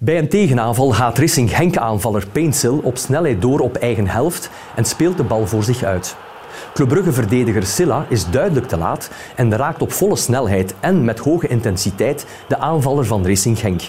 Bij 0.00 0.18
een 0.18 0.28
tegenaanval 0.28 0.90
gaat 0.90 1.18
Racing 1.18 1.54
Henk-aanvaller 1.54 2.26
Painsil 2.32 2.80
op 2.82 2.96
snelheid 2.96 3.42
door 3.42 3.60
op 3.60 3.76
eigen 3.76 4.06
helft 4.06 4.50
en 4.76 4.84
speelt 4.84 5.16
de 5.16 5.22
bal 5.22 5.46
voor 5.46 5.62
zich 5.62 5.82
uit. 5.82 6.16
Club 6.74 6.88
Brugge-verdediger 6.88 7.66
Silla 7.66 8.06
is 8.08 8.30
duidelijk 8.30 8.68
te 8.68 8.76
laat 8.76 9.10
en 9.36 9.56
raakt 9.56 9.82
op 9.82 9.92
volle 9.92 10.16
snelheid 10.16 10.74
en 10.80 11.04
met 11.04 11.18
hoge 11.18 11.48
intensiteit 11.48 12.26
de 12.48 12.58
aanvaller 12.58 13.04
van 13.04 13.26
Racing 13.26 13.58
Genk. 13.58 13.80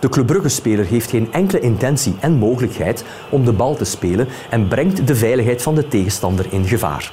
De 0.00 0.08
Club 0.08 0.26
Brugge-speler 0.26 0.86
heeft 0.86 1.10
geen 1.10 1.32
enkele 1.32 1.60
intentie 1.60 2.16
en 2.20 2.32
mogelijkheid 2.32 3.04
om 3.30 3.44
de 3.44 3.52
bal 3.52 3.76
te 3.76 3.84
spelen 3.84 4.28
en 4.50 4.68
brengt 4.68 5.06
de 5.06 5.16
veiligheid 5.16 5.62
van 5.62 5.74
de 5.74 5.88
tegenstander 5.88 6.46
in 6.50 6.64
gevaar. 6.64 7.12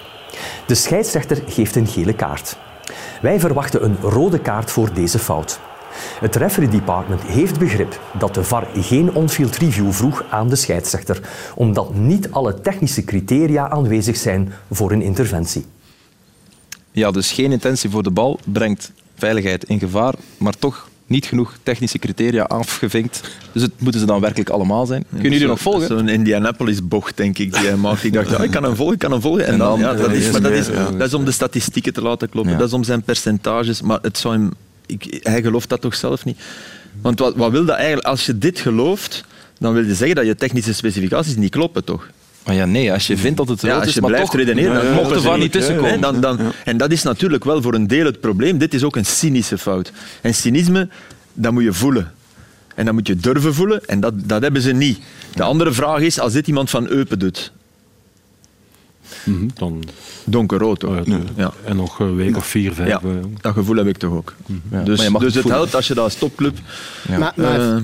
De 0.68 0.76
scheidsrechter 0.76 1.44
geeft 1.48 1.76
een 1.76 1.88
gele 1.88 2.14
kaart. 2.14 2.58
Wij 3.22 3.40
verwachten 3.40 3.84
een 3.84 3.98
rode 4.02 4.40
kaart 4.40 4.72
voor 4.72 4.94
deze 4.94 5.20
fout. 5.20 5.60
Het 6.20 6.36
referee 6.36 6.70
department 6.70 7.22
heeft 7.22 7.60
begrip 7.60 8.00
dat 8.20 8.34
de 8.34 8.44
VAR 8.44 8.68
geen 8.74 9.14
on-field 9.14 9.58
review 9.58 9.92
vroeg 9.92 10.24
aan 10.30 10.50
de 10.50 10.56
scheidsrechter, 10.56 11.20
omdat 11.56 11.94
niet 11.94 12.32
alle 12.32 12.62
technische 12.62 13.04
criteria 13.04 13.70
aanwezig 13.70 14.16
zijn 14.16 14.54
voor 14.72 14.92
een 14.92 15.02
interventie. 15.02 15.66
Ja, 16.92 17.12
dus 17.12 17.32
geen 17.32 17.52
intentie 17.52 17.90
voor 17.90 18.04
de 18.04 18.12
bal 18.12 18.40
brengt 18.46 18.92
veiligheid 19.16 19.64
in 19.64 19.80
gevaar, 19.80 20.14
maar 20.38 20.54
toch 20.60 20.90
niet 21.08 21.26
genoeg 21.26 21.58
technische 21.64 21.98
criteria 21.98 22.44
afgevinkt. 22.44 23.22
Dus 23.52 23.62
het 23.62 23.72
moeten 23.78 24.00
ze 24.00 24.06
dan 24.06 24.22
werkelijk 24.22 24.50
allemaal 24.50 24.86
zijn. 24.86 25.06
Kunnen 25.10 25.32
jullie 25.32 25.48
nog 25.48 25.60
volgen? 25.60 25.88
Zo'n 25.88 26.08
Indianapolis-bocht, 26.08 27.18
denk 27.18 27.38
ik, 27.38 27.54
die 27.54 27.66
hij 27.66 27.76
maakt. 27.76 28.04
Ik 28.04 28.14
dacht, 28.14 28.30
ja, 28.30 28.38
ik 28.38 28.52
kan 28.52 28.64
hem 28.64 28.76
volgen, 28.76 28.94
ik 28.94 29.00
kan 29.00 29.12
hem 29.12 29.22
volgen. 29.22 29.46
En, 29.46 29.58
dan, 29.58 29.80
ja, 29.80 29.94
dat, 29.94 30.12
is, 30.12 30.32
maar 30.32 30.42
dat, 30.42 30.52
is, 30.52 30.68
dat 30.98 31.08
is 31.08 31.14
om 31.14 31.26
de 31.26 31.32
statistieken 31.32 31.94
te 31.94 32.02
laten 32.02 32.30
kloppen. 32.30 32.58
Dat 32.58 32.68
is 32.68 32.74
om 32.74 32.84
zijn 32.84 33.02
percentages. 33.02 33.82
Maar 33.82 34.00
het 34.02 34.18
zou 34.18 34.34
hem 34.34 34.52
ik, 34.86 35.20
hij 35.22 35.42
gelooft 35.42 35.70
dat 35.70 35.82
toch 35.82 35.96
zelf 35.96 36.26
niet. 36.26 36.40
Want 37.02 37.20
wat, 37.20 37.36
wat 37.36 37.52
wil 37.52 37.66
dat 37.66 37.76
eigenlijk? 37.76 38.08
Als 38.08 38.26
je 38.26 38.38
dit 38.38 38.60
gelooft, 38.60 39.24
dan 39.60 39.74
wil 39.74 39.84
je 39.84 39.96
zeggen 39.96 40.16
dat 40.16 40.26
je 40.26 40.36
technische 40.36 40.74
specificaties 40.74 41.36
niet 41.36 41.52
kloppen, 41.52 41.84
toch? 41.84 42.08
Maar 42.46 42.56
ja, 42.56 42.66
nee, 42.66 42.94
als 42.94 43.08
je 43.08 43.18
vindt 43.18 43.38
dat 43.38 43.48
het 43.48 43.62
rood 43.62 43.72
ja, 43.72 43.76
als 43.76 43.86
je 43.86 43.90
is, 43.90 44.00
maar 44.00 44.10
blijft 44.10 44.32
toch, 44.32 44.40
redeneren, 44.40 44.84
dan 44.84 44.94
mocht 44.94 45.12
er 45.12 45.22
van 45.22 45.40
niet 45.40 45.52
tussenkomen. 45.52 46.02
Dan, 46.02 46.22
dan, 46.22 46.40
en 46.66 46.78
dat 46.78 46.92
is 46.92 47.04
natuurlijk 47.04 47.44
wel 47.44 47.62
voor 47.62 47.74
een 47.74 47.88
deel 47.88 48.06
het 48.06 48.20
probleem. 48.20 48.58
Dit 48.58 48.74
is 48.74 48.84
ook 48.84 48.96
een 48.96 49.06
cynische 49.06 49.58
fout. 49.58 49.92
En 50.22 50.36
cynisme, 50.36 50.90
dat 51.34 51.52
moet 51.52 51.64
je 51.64 51.74
voelen. 51.74 52.14
En 52.76 52.86
dat 52.86 52.94
moet 52.94 53.08
je 53.08 53.16
durven 53.16 53.54
voelen, 53.54 53.86
en 53.86 54.00
dat, 54.00 54.14
dat 54.16 54.42
hebben 54.42 54.62
ze 54.62 54.72
niet. 54.72 55.00
De 55.36 55.44
andere 55.44 55.72
vraag 55.72 56.00
is, 56.00 56.20
als 56.20 56.34
dit 56.34 56.48
iemand 56.48 56.70
van 56.70 56.88
Eupen 56.88 57.20
doet, 57.20 57.52
Mm 59.24 59.38
-hmm. 59.38 59.50
Dan... 59.54 59.84
Donkerrood 60.28 60.82
hoor. 60.82 61.02
Ja, 61.04 61.20
ja. 61.36 61.54
En 61.64 61.76
nog 61.76 62.00
een 62.00 62.16
week 62.16 62.38
of 62.38 62.46
vier, 62.46 62.74
vijf. 62.74 62.90
Ja, 62.90 63.02
dat 63.42 63.54
gevoel 63.54 63.76
heb 63.76 63.88
ik 63.88 63.98
toch 63.98 64.14
ook. 64.14 64.34
Mm 64.46 64.62
-hmm. 64.70 64.84
Dus, 64.84 65.00
dus 65.00 65.34
het, 65.34 65.44
het 65.44 65.54
helpt 65.54 65.76
als 65.76 65.88
je 65.88 65.94
dat 65.94 66.04
als 66.04 66.16
topclub... 66.16 66.58
Maar, 67.20 67.34
maar 67.36 67.60
uh, 67.60 67.76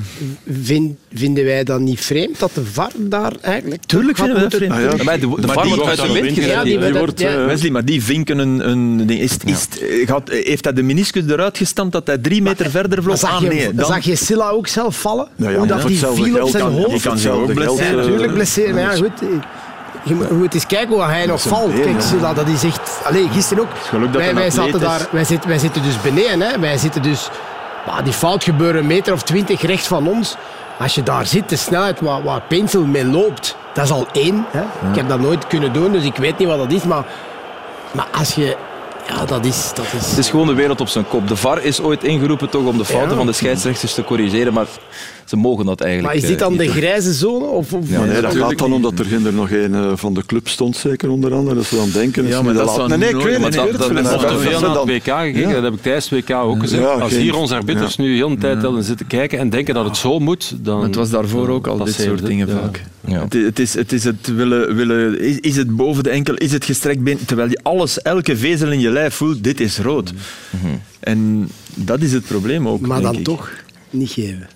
vind, 0.61 0.97
vinden 1.13 1.45
wij 1.45 1.63
dan 1.63 1.83
niet 1.83 2.01
vreemd 2.01 2.39
dat 2.39 2.51
de 2.53 2.65
VAR 2.65 2.91
daar 2.97 3.33
eigenlijk... 3.41 3.83
Tuurlijk 3.85 4.17
vinden 4.17 4.35
wij 4.35 4.43
dat 4.43 4.53
vreemd. 4.53 4.73
Ah, 4.73 4.81
ja. 4.81 5.03
Maar 5.03 5.19
de, 5.19 5.29
de, 5.29 5.41
de 5.41 5.47
VAR 5.47 5.67
wordt 5.67 5.83
uit 5.83 6.01
de 6.01 6.11
wind 6.11 6.35
ja, 6.35 6.65
uh, 6.65 7.45
Wesley, 7.45 7.71
maar 7.71 7.85
die 7.85 8.03
vinken 8.03 8.37
een... 8.37 8.69
een 8.69 9.07
ding. 9.07 9.19
Is, 9.19 9.37
is, 9.45 9.67
gaat, 10.05 10.29
heeft 10.29 10.63
hij 10.63 10.73
de 10.73 10.83
meniscus 10.83 11.23
eruit 11.25 11.57
gestampt 11.57 11.91
dat 11.91 12.07
hij 12.07 12.17
drie 12.17 12.41
meter 12.41 12.63
maar, 12.63 12.71
verder 12.71 13.03
vloog? 13.03 13.23
Ah, 13.23 13.41
nee. 13.41 13.73
Dan 13.73 13.85
zag 13.85 14.03
je 14.03 14.15
Silla 14.15 14.49
ook 14.49 14.67
zelf 14.67 14.99
vallen? 14.99 15.27
Hoe 15.35 15.67
dat 15.67 15.87
die 15.87 15.97
viel 15.97 16.43
op 16.43 16.49
zijn 16.49 16.63
hoofd? 16.63 16.91
Je 16.91 17.09
kan 17.09 17.17
zich 17.17 17.31
ook 17.31 17.53
blesseren. 17.53 17.95
Natuurlijk 17.95 18.33
blesseren, 18.33 18.73
maar 18.73 18.83
ja, 18.83 18.95
goed 18.95 19.21
je 20.03 20.15
moet 20.31 20.53
eens 20.53 20.65
kijken 20.65 20.89
hoe 20.89 21.03
hij 21.03 21.25
nog 21.25 21.41
valt. 21.41 21.73
Kijk, 21.73 22.01
Silla, 22.01 22.33
dat 22.33 22.47
is 22.47 22.63
echt... 22.63 23.01
Allee, 23.03 23.29
gisteren 23.29 23.63
ook. 23.63 23.69
Wij, 24.11 24.35
wij, 24.35 24.49
zaten 24.49 24.79
daar, 24.79 25.07
wij, 25.11 25.23
zitten, 25.23 25.49
wij 25.49 25.59
zitten 25.59 25.83
dus 25.83 26.01
beneden. 26.01 26.41
Hè. 26.41 26.59
Wij 26.59 26.77
zitten 26.77 27.01
dus... 27.01 27.29
Die 28.03 28.13
fout 28.13 28.43
gebeuren 28.43 28.81
een 28.81 28.87
meter 28.87 29.13
of 29.13 29.23
twintig 29.23 29.61
rechts 29.61 29.87
van 29.87 30.07
ons. 30.07 30.35
Als 30.79 30.95
je 30.95 31.03
daar 31.03 31.25
zit, 31.25 31.49
de 31.49 31.55
snelheid 31.55 31.99
waar, 31.99 32.23
waar 32.23 32.41
Pencil 32.47 32.85
mee 32.85 33.05
loopt, 33.05 33.55
dat 33.73 33.85
is 33.85 33.91
al 33.91 34.07
één. 34.11 34.45
Hè. 34.51 34.61
Ik 34.89 34.95
heb 34.95 35.09
dat 35.09 35.19
nooit 35.19 35.47
kunnen 35.47 35.73
doen, 35.73 35.91
dus 35.91 36.03
ik 36.03 36.15
weet 36.15 36.37
niet 36.37 36.47
wat 36.47 36.57
dat 36.57 36.71
is. 36.71 36.83
Maar, 36.83 37.05
maar 37.91 38.07
als 38.11 38.35
je 38.35 38.57
ja, 39.07 39.25
dat 39.25 39.45
is, 39.45 39.71
dat 39.73 39.85
is... 39.85 40.09
Het 40.09 40.17
is 40.17 40.29
gewoon 40.29 40.47
de 40.47 40.53
wereld 40.53 40.81
op 40.81 40.87
zijn 40.87 41.07
kop. 41.07 41.27
De 41.27 41.35
VAR 41.35 41.63
is 41.63 41.81
ooit 41.81 42.03
ingeroepen 42.03 42.49
toch 42.49 42.65
om 42.65 42.77
de 42.77 42.85
fouten 42.85 43.09
ja. 43.09 43.15
van 43.15 43.25
de 43.25 43.33
scheidsrechters 43.33 43.93
te 43.93 44.03
corrigeren, 44.03 44.53
maar 44.53 44.65
ze 45.25 45.35
mogen 45.35 45.65
dat 45.65 45.81
eigenlijk 45.81 46.13
Maar 46.13 46.23
is 46.23 46.29
dit 46.29 46.39
dan 46.39 46.57
de 46.57 46.67
grijze 46.67 47.13
zone? 47.13 47.45
Of, 47.45 47.73
of 47.73 47.89
ja, 47.89 48.03
nee, 48.03 48.21
dat 48.21 48.35
gaat 48.35 48.57
dan 48.57 48.73
omdat 48.73 48.99
er 48.99 49.25
er 49.25 49.33
nog 49.33 49.51
een 49.51 49.97
van 49.97 50.13
de 50.13 50.25
club 50.25 50.47
stond, 50.47 50.75
zeker 50.75 51.09
onder 51.09 51.33
andere. 51.33 51.55
Dat 51.55 51.65
ze 51.65 51.75
dan 51.75 51.89
denken... 51.93 52.27
Ja, 52.27 52.41
maar 52.41 52.53
dat 52.53 52.69
is 52.69 52.77
Nee, 52.87 52.97
nee, 52.97 53.09
ik 53.09 53.15
weet 53.15 53.43
het 53.43 53.65
niet. 53.65 54.03
Dat 54.03 54.41
veel 54.41 54.59
naar 54.59 54.69
het 54.69 54.85
WK 54.85 55.03
gekeken. 55.03 55.53
Dat 55.53 55.63
heb 55.63 55.73
ik 55.73 55.81
tijdens 55.81 56.09
het 56.09 56.27
WK 56.27 56.35
ook 56.35 56.59
gezegd. 56.59 57.01
Als 57.01 57.13
hier 57.13 57.35
onze 57.35 57.55
arbiters 57.55 57.97
nu 57.97 58.15
heel 58.15 58.29
de 58.29 58.37
tijd 58.37 58.61
ja. 58.61 58.81
zitten 58.81 59.07
kijken 59.07 59.39
en 59.39 59.49
denken 59.49 59.73
dat 59.73 59.85
het 59.85 59.97
zo 59.97 60.19
moet, 60.19 60.53
dan... 60.57 60.83
Het 60.83 60.95
was 60.95 61.09
daarvoor 61.09 61.49
ook 61.49 61.67
al 61.67 61.77
dit 61.77 61.93
soort 61.93 62.25
dingen 62.25 62.49
vaak. 62.49 62.83
Het, 63.29 63.59
is, 63.59 63.73
het 63.73 63.91
is 63.91 64.03
het 64.03 64.35
willen... 64.35 64.75
willen 64.75 65.19
is, 65.43 65.55
het 65.55 65.75
boven 65.75 66.03
de 66.03 66.09
enkel? 66.09 66.35
Is 66.35 66.51
het 66.51 66.65
gestrekt 66.65 67.03
been? 67.03 67.25
Terwijl 67.25 67.49
je 67.49 67.59
alles, 67.63 68.01
elke 68.01 68.37
vezel 68.37 68.71
in 68.71 68.79
je 68.79 68.89
lijf 68.89 69.13
voelt, 69.13 69.43
dit 69.43 69.59
is 69.59 69.77
rood. 69.77 70.13
En 70.99 71.49
dat 71.75 72.01
is 72.01 72.13
het 72.13 72.25
probleem 72.25 72.67
ook, 72.67 72.79
Maar 72.79 73.01
dan 73.01 73.21
toch 73.21 73.51
niet 73.89 74.09
geven. 74.09 74.47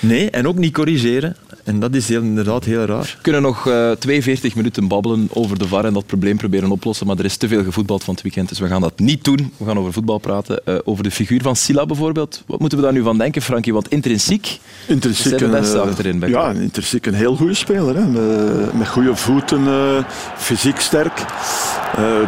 Nee, 0.00 0.30
en 0.30 0.46
ook 0.46 0.56
niet 0.56 0.72
corrigeren. 0.72 1.36
En 1.64 1.80
dat 1.80 1.94
is 1.94 2.08
heel, 2.08 2.22
inderdaad 2.22 2.64
heel 2.64 2.84
raar. 2.84 3.02
We 3.16 3.22
kunnen 3.22 3.42
nog 3.42 3.66
uh, 3.66 3.90
42 3.90 4.54
minuten 4.54 4.88
babbelen 4.88 5.28
over 5.32 5.58
de 5.58 5.68
VAR 5.68 5.84
en 5.84 5.92
dat 5.92 6.06
probleem 6.06 6.36
proberen 6.36 6.70
oplossen, 6.70 7.06
maar 7.06 7.18
er 7.18 7.24
is 7.24 7.36
te 7.36 7.48
veel 7.48 7.64
gevoetbald 7.64 8.04
van 8.04 8.14
het 8.14 8.22
weekend, 8.22 8.48
dus 8.48 8.58
we 8.58 8.66
gaan 8.66 8.80
dat 8.80 8.98
niet 8.98 9.24
doen. 9.24 9.52
We 9.56 9.64
gaan 9.64 9.78
over 9.78 9.92
voetbal 9.92 10.18
praten. 10.18 10.60
Uh, 10.64 10.74
over 10.84 11.04
de 11.04 11.10
figuur 11.10 11.42
van 11.42 11.56
Silla 11.56 11.86
bijvoorbeeld. 11.86 12.42
Wat 12.46 12.60
moeten 12.60 12.78
we 12.78 12.84
daar 12.84 12.92
nu 12.92 13.02
van 13.02 13.18
denken, 13.18 13.42
Frankie? 13.42 13.72
Want 13.72 13.88
intrinsiek, 13.88 14.58
intrinsiek 14.86 15.38
de 15.38 15.48
beste 15.48 15.78
achterin. 15.80 16.22
Uh, 16.22 16.28
ja, 16.28 16.50
intrinsiek 16.50 17.06
een 17.06 17.14
heel 17.14 17.36
goede 17.36 17.54
speler. 17.54 17.96
Hè. 17.96 18.06
Met, 18.06 18.72
met 18.72 18.88
goede 18.88 19.16
voeten, 19.16 19.62
uh, 19.64 20.04
fysiek 20.36 20.80
sterk. 20.80 21.24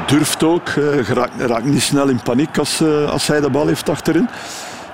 durft 0.06 0.42
ook. 0.42 0.68
Raakt, 1.08 1.40
raakt, 1.40 1.64
niet 1.64 1.82
snel 1.82 2.08
in 2.08 2.22
paniek 2.22 2.58
als, 2.58 2.82
als 3.06 3.26
hij 3.26 3.40
de 3.40 3.50
bal 3.50 3.66
heeft 3.66 3.88
achterin. 3.88 4.28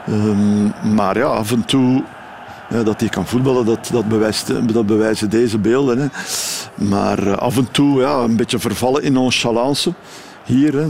Um, 0.08 0.72
maar 0.94 1.18
ja, 1.18 1.24
af 1.24 1.52
en 1.52 1.64
toe 1.64 2.04
dat 2.68 3.00
hij 3.00 3.08
kan 3.08 3.26
voetballen, 3.26 3.64
dat, 3.64 3.88
dat, 3.92 4.08
bewijst, 4.08 4.72
dat 4.72 4.86
bewijzen 4.86 5.30
deze 5.30 5.58
beelden. 5.58 5.98
Hè. 5.98 6.06
Maar 6.74 7.26
uh, 7.26 7.36
af 7.36 7.56
en 7.56 7.70
toe 7.70 8.00
ja, 8.00 8.18
een 8.18 8.36
beetje 8.36 8.58
vervallen 8.58 9.02
in 9.02 9.12
nonchalance. 9.12 9.92
Hier, 10.44 10.74
hè. 10.74 10.86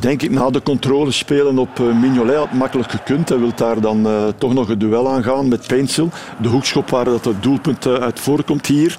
denk 0.00 0.22
ik, 0.22 0.30
na 0.30 0.50
de 0.50 0.62
controle 0.62 1.10
spelen 1.10 1.58
op 1.58 1.78
uh, 1.78 1.94
Mignolet 1.94 2.36
had 2.36 2.52
makkelijk 2.52 2.90
gekund. 2.90 3.28
Hij 3.28 3.38
wil 3.38 3.52
daar 3.54 3.80
dan 3.80 4.06
uh, 4.06 4.22
toch 4.38 4.54
nog 4.54 4.68
een 4.68 4.78
duel 4.78 5.10
aangaan 5.10 5.48
met 5.48 5.66
Painsil. 5.66 6.10
De 6.40 6.48
hoekschop 6.48 6.90
waar 6.90 7.04
dat 7.04 7.24
het 7.24 7.42
doelpunt 7.42 7.86
uit 7.86 8.20
voorkomt 8.20 8.66
hier. 8.66 8.98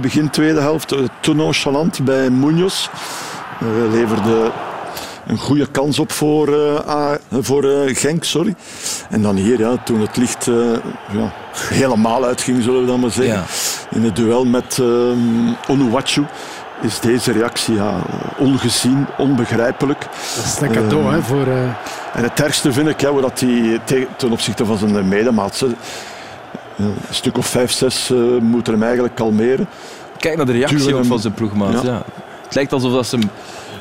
begin 0.00 0.30
tweede 0.30 0.60
helft, 0.60 0.94
te 1.20 1.34
nonchalant 1.34 2.04
bij 2.04 2.30
Munoz. 2.30 2.88
leverde 3.90 4.52
een 5.30 5.38
goede 5.38 5.66
kans 5.66 5.98
op 5.98 6.12
voor, 6.12 6.48
uh, 6.48 7.14
voor 7.30 7.64
uh, 7.64 7.96
Genk. 7.96 8.24
Sorry. 8.24 8.54
En 9.10 9.22
dan 9.22 9.36
hier, 9.36 9.58
ja, 9.58 9.76
toen 9.84 10.00
het 10.00 10.16
licht 10.16 10.46
uh, 10.46 10.72
ja, 11.12 11.32
helemaal 11.54 12.24
uitging, 12.24 12.62
zullen 12.62 12.80
we 12.80 12.86
dan 12.86 13.00
maar 13.00 13.10
zeggen. 13.10 13.34
Ja. 13.34 13.44
In 13.96 14.04
het 14.04 14.16
duel 14.16 14.44
met 14.44 14.78
um, 14.80 15.56
Onuwachu 15.68 16.24
is 16.82 17.00
deze 17.00 17.32
reactie 17.32 17.74
ja, 17.74 17.94
ongezien, 18.38 19.06
onbegrijpelijk. 19.18 20.00
Dat 20.36 20.44
is 20.44 20.60
een 20.60 20.72
cadeau 20.72 21.12
hè, 21.12 21.22
voor... 21.22 21.46
En 22.14 22.22
het 22.22 22.40
ergste 22.40 22.72
vind 22.72 22.88
ik, 22.88 23.00
ja, 23.00 23.12
dat 23.12 23.40
hij 23.40 23.80
ten 24.16 24.30
opzichte 24.30 24.64
van 24.64 24.78
zijn 24.78 25.08
medemaat 25.08 25.64
een 26.76 26.94
stuk 27.10 27.38
of 27.38 27.46
vijf, 27.46 27.72
zes 27.72 28.10
uh, 28.10 28.40
moeten 28.40 28.72
hem 28.72 28.82
eigenlijk 28.82 29.14
kalmeren. 29.14 29.68
Kijk 30.18 30.36
naar 30.36 30.46
de 30.46 30.52
reactie 30.52 30.94
van 31.04 31.20
zijn 31.20 31.34
ploegmaat. 31.34 31.82
Ja. 31.82 32.02
Het 32.44 32.54
lijkt 32.54 32.72
alsof 32.72 32.92
dat 32.92 33.06
ze 33.06 33.16
hem 33.16 33.30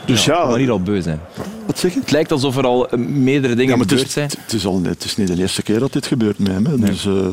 dus 0.10 0.26
ja, 0.26 0.50
ja, 0.50 0.56
hier 0.56 0.72
al 0.72 0.82
beu 0.82 1.02
zijn. 1.02 1.20
Wat 1.66 1.80
zeg 1.80 1.94
je? 1.94 2.00
Het 2.00 2.12
lijkt 2.12 2.32
alsof 2.32 2.58
er 2.58 2.66
al 2.66 2.90
eh, 2.90 3.00
meerdere 3.00 3.56
dingen 3.56 3.78
ja, 3.78 3.82
gebeurd 3.82 4.12
zijn. 4.12 4.30
Het 4.40 4.54
is, 4.54 4.66
al, 4.66 4.82
het 4.84 5.04
is 5.04 5.18
niet 5.18 5.28
de 5.28 5.38
eerste 5.38 5.62
keer 5.62 5.80
dat 5.80 5.94
dit 5.94 6.08
gebeurt 6.08 6.40
met 6.40 6.52
hem. 6.52 6.66
Hè. 6.66 6.78
Dus, 6.78 7.06
uh, 7.06 7.28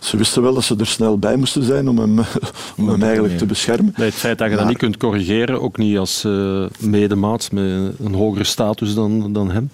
Ze 0.00 0.16
wisten 0.16 0.42
wel 0.42 0.54
dat 0.54 0.64
ze 0.64 0.76
er 0.78 0.86
snel 0.86 1.18
bij 1.18 1.36
moesten 1.36 1.62
zijn 1.62 1.88
om 1.88 1.98
hem, 1.98 2.18
om 2.78 2.88
hem 2.88 3.02
eigenlijk 3.02 3.38
te 3.38 3.46
beschermen. 3.46 3.94
Nee, 3.96 4.06
het 4.06 4.14
feit 4.14 4.38
dat 4.38 4.50
je 4.50 4.56
dat 4.56 4.68
niet 4.68 4.78
kunt 4.78 4.96
corrigeren, 4.96 5.60
ook 5.60 5.76
niet 5.76 5.98
als 5.98 6.24
uh, 6.24 6.64
medemaat 6.78 7.52
met 7.52 7.64
een 8.04 8.14
hogere 8.14 8.44
status 8.44 8.94
dan, 8.94 9.32
dan 9.32 9.50
hem. 9.50 9.70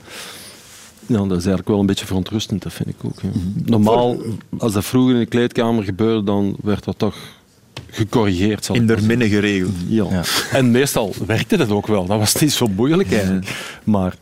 Ja, 1.06 1.18
dat 1.18 1.26
is 1.26 1.32
eigenlijk 1.32 1.68
wel 1.68 1.80
een 1.80 1.86
beetje 1.86 2.06
verontrustend, 2.06 2.62
dat 2.62 2.72
vind 2.72 2.88
ik 2.88 2.96
ook. 3.02 3.20
Ja. 3.22 3.28
Mhm. 3.28 3.70
Normaal, 3.70 4.16
als 4.58 4.72
dat 4.72 4.84
vroeger 4.84 5.14
in 5.14 5.20
de 5.20 5.26
kleedkamer 5.26 5.84
gebeurde, 5.84 6.24
dan 6.24 6.56
werd 6.62 6.84
dat 6.84 6.98
toch 6.98 7.16
gecorrigeerd. 7.90 8.64
Zal 8.64 8.74
in 8.76 8.86
der 8.86 9.02
minne 9.02 9.28
geregeld. 9.28 9.74
Ja. 9.86 10.06
ja. 10.10 10.22
En 10.52 10.70
meestal 10.70 11.14
werkte 11.26 11.56
dat 11.56 11.70
ook 11.70 11.86
wel. 11.86 12.06
Dat 12.06 12.18
was 12.18 12.34
niet 12.34 12.52
zo 12.52 12.66
moeilijk 12.66 13.12
eigenlijk. 13.12 13.48
Maar 13.84 14.14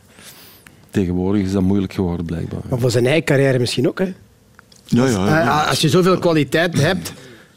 tegenwoordig 0.89 1.41
is 1.41 1.51
dat 1.51 1.61
moeilijk 1.61 1.93
geworden 1.93 2.25
blijkbaar. 2.25 2.61
Maar 2.69 2.79
voor 2.79 2.91
zijn 2.91 3.05
eigen 3.05 3.23
carrière 3.23 3.59
misschien 3.59 3.87
ook. 3.87 3.99
Hè? 3.99 4.13
Ja, 4.85 5.05
ja, 5.05 5.41
eh, 5.41 5.69
Als 5.69 5.81
je 5.81 5.89
zoveel 5.89 6.17
kwaliteit 6.17 6.81
hebt, 6.81 7.13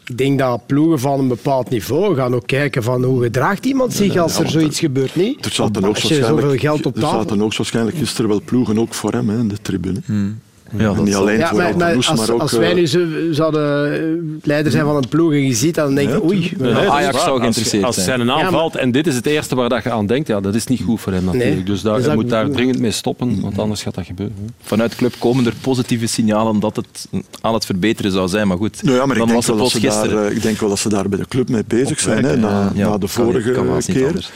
ik 0.07 0.19
denk 0.19 0.39
dat 0.39 0.67
ploegen 0.67 0.99
van 0.99 1.19
een 1.19 1.29
bepaald 1.29 1.71
niveau 1.71 2.15
gaan 2.15 2.35
ook 2.35 2.47
kijken 2.47 2.83
van 2.83 3.05
hoe 3.05 3.23
gedraagt 3.23 3.67
iemand 3.67 3.93
zich 3.93 4.17
als 4.17 4.39
er 4.39 4.51
zoiets 4.51 4.79
gebeurt. 4.79 5.17
Niet? 5.17 5.45
Er 5.45 5.53
zaten 5.53 5.85
ook 5.85 5.97
zoveel 5.97 6.57
geld 6.57 6.87
op 6.87 6.95
tafel. 6.95 7.09
Er 7.09 7.17
zaten 7.23 7.43
ook 7.43 7.57
waarschijnlijk 7.57 7.97
gisteren 7.97 8.31
wel 8.31 8.41
ploegen 8.45 8.79
ook 8.79 8.95
voor 8.95 9.13
hem 9.13 9.29
hè, 9.29 9.39
in 9.39 9.49
de 9.49 9.63
tribune. 9.63 10.01
Hmm. 10.05 10.39
Ja, 10.77 10.93
niet 10.93 11.15
alleen 11.15 11.39
ja, 11.39 11.49
voor 11.49 11.59
maar, 11.59 11.95
als, 11.97 12.13
maar 12.15 12.31
ook... 12.31 12.41
Als 12.41 12.53
wij 12.53 12.75
nu 12.75 12.87
zo, 12.87 13.07
zouden 13.31 13.93
eh, 13.93 14.01
leider 14.43 14.73
zijn 14.73 14.85
van 14.85 14.97
een 14.97 15.09
ploeg 15.09 15.33
en 15.33 15.47
je 15.47 15.55
ziet, 15.55 15.75
dan 15.75 15.95
denk 15.95 16.11
je, 16.11 16.25
oei. 16.25 16.53
Ajax 16.89 17.23
zou 17.23 17.39
geïnteresseerd 17.39 17.85
als, 17.85 17.95
zijn. 17.95 18.07
Als 18.21 18.29
zijn 18.29 18.39
een 18.39 18.45
aanvalt 18.45 18.77
en 18.77 18.91
dit 18.91 19.07
is 19.07 19.15
het 19.15 19.27
eerste 19.27 19.55
waar 19.55 19.83
je 19.83 19.91
aan 19.91 20.07
denkt, 20.07 20.29
ja, 20.29 20.41
dat 20.41 20.55
is 20.55 20.67
niet 20.67 20.81
goed 20.83 21.01
voor 21.01 21.13
hem 21.13 21.25
natuurlijk. 21.25 21.67
dus 21.67 21.83
daar, 21.83 22.01
hij 22.01 22.15
moet 22.15 22.29
daar 22.29 22.51
dringend 22.51 22.79
mee 22.79 22.91
stoppen, 22.91 23.41
want 23.41 23.59
anders 23.59 23.83
gaat 23.83 23.95
dat 23.95 24.07
gebeuren. 24.07 24.37
Vanuit 24.63 24.91
de 24.91 24.97
club 24.97 25.15
komen 25.19 25.47
er 25.47 25.55
positieve 25.61 26.07
signalen 26.07 26.61
dat 26.61 26.77
het 26.77 27.09
aan 27.41 27.55
het 27.55 27.65
verbeteren 27.65 28.13
zou 28.13 28.29
zijn, 28.29 28.49
maar 28.49 28.57
goed. 28.57 28.83
Nou 28.83 28.97
ja, 28.97 29.07
maar 29.07 29.17
ik, 29.17 29.27
denk 29.27 29.45
wel 29.45 29.57
dat 29.57 29.71
ze 29.71 29.81
daar, 29.81 30.25
eh, 30.25 30.37
ik 30.37 30.43
denk 30.43 30.59
wel 30.59 30.69
dat 30.69 30.79
ze 30.79 30.89
daar 30.89 31.09
bij 31.09 31.19
de 31.19 31.29
club 31.29 31.49
mee 31.49 31.65
bezig 31.67 32.01
zijn, 32.01 32.25
hè, 32.25 32.37
na, 32.37 32.73
na 32.75 32.99
de 32.99 33.09
vorige 33.09 33.83
keer. 33.93 34.31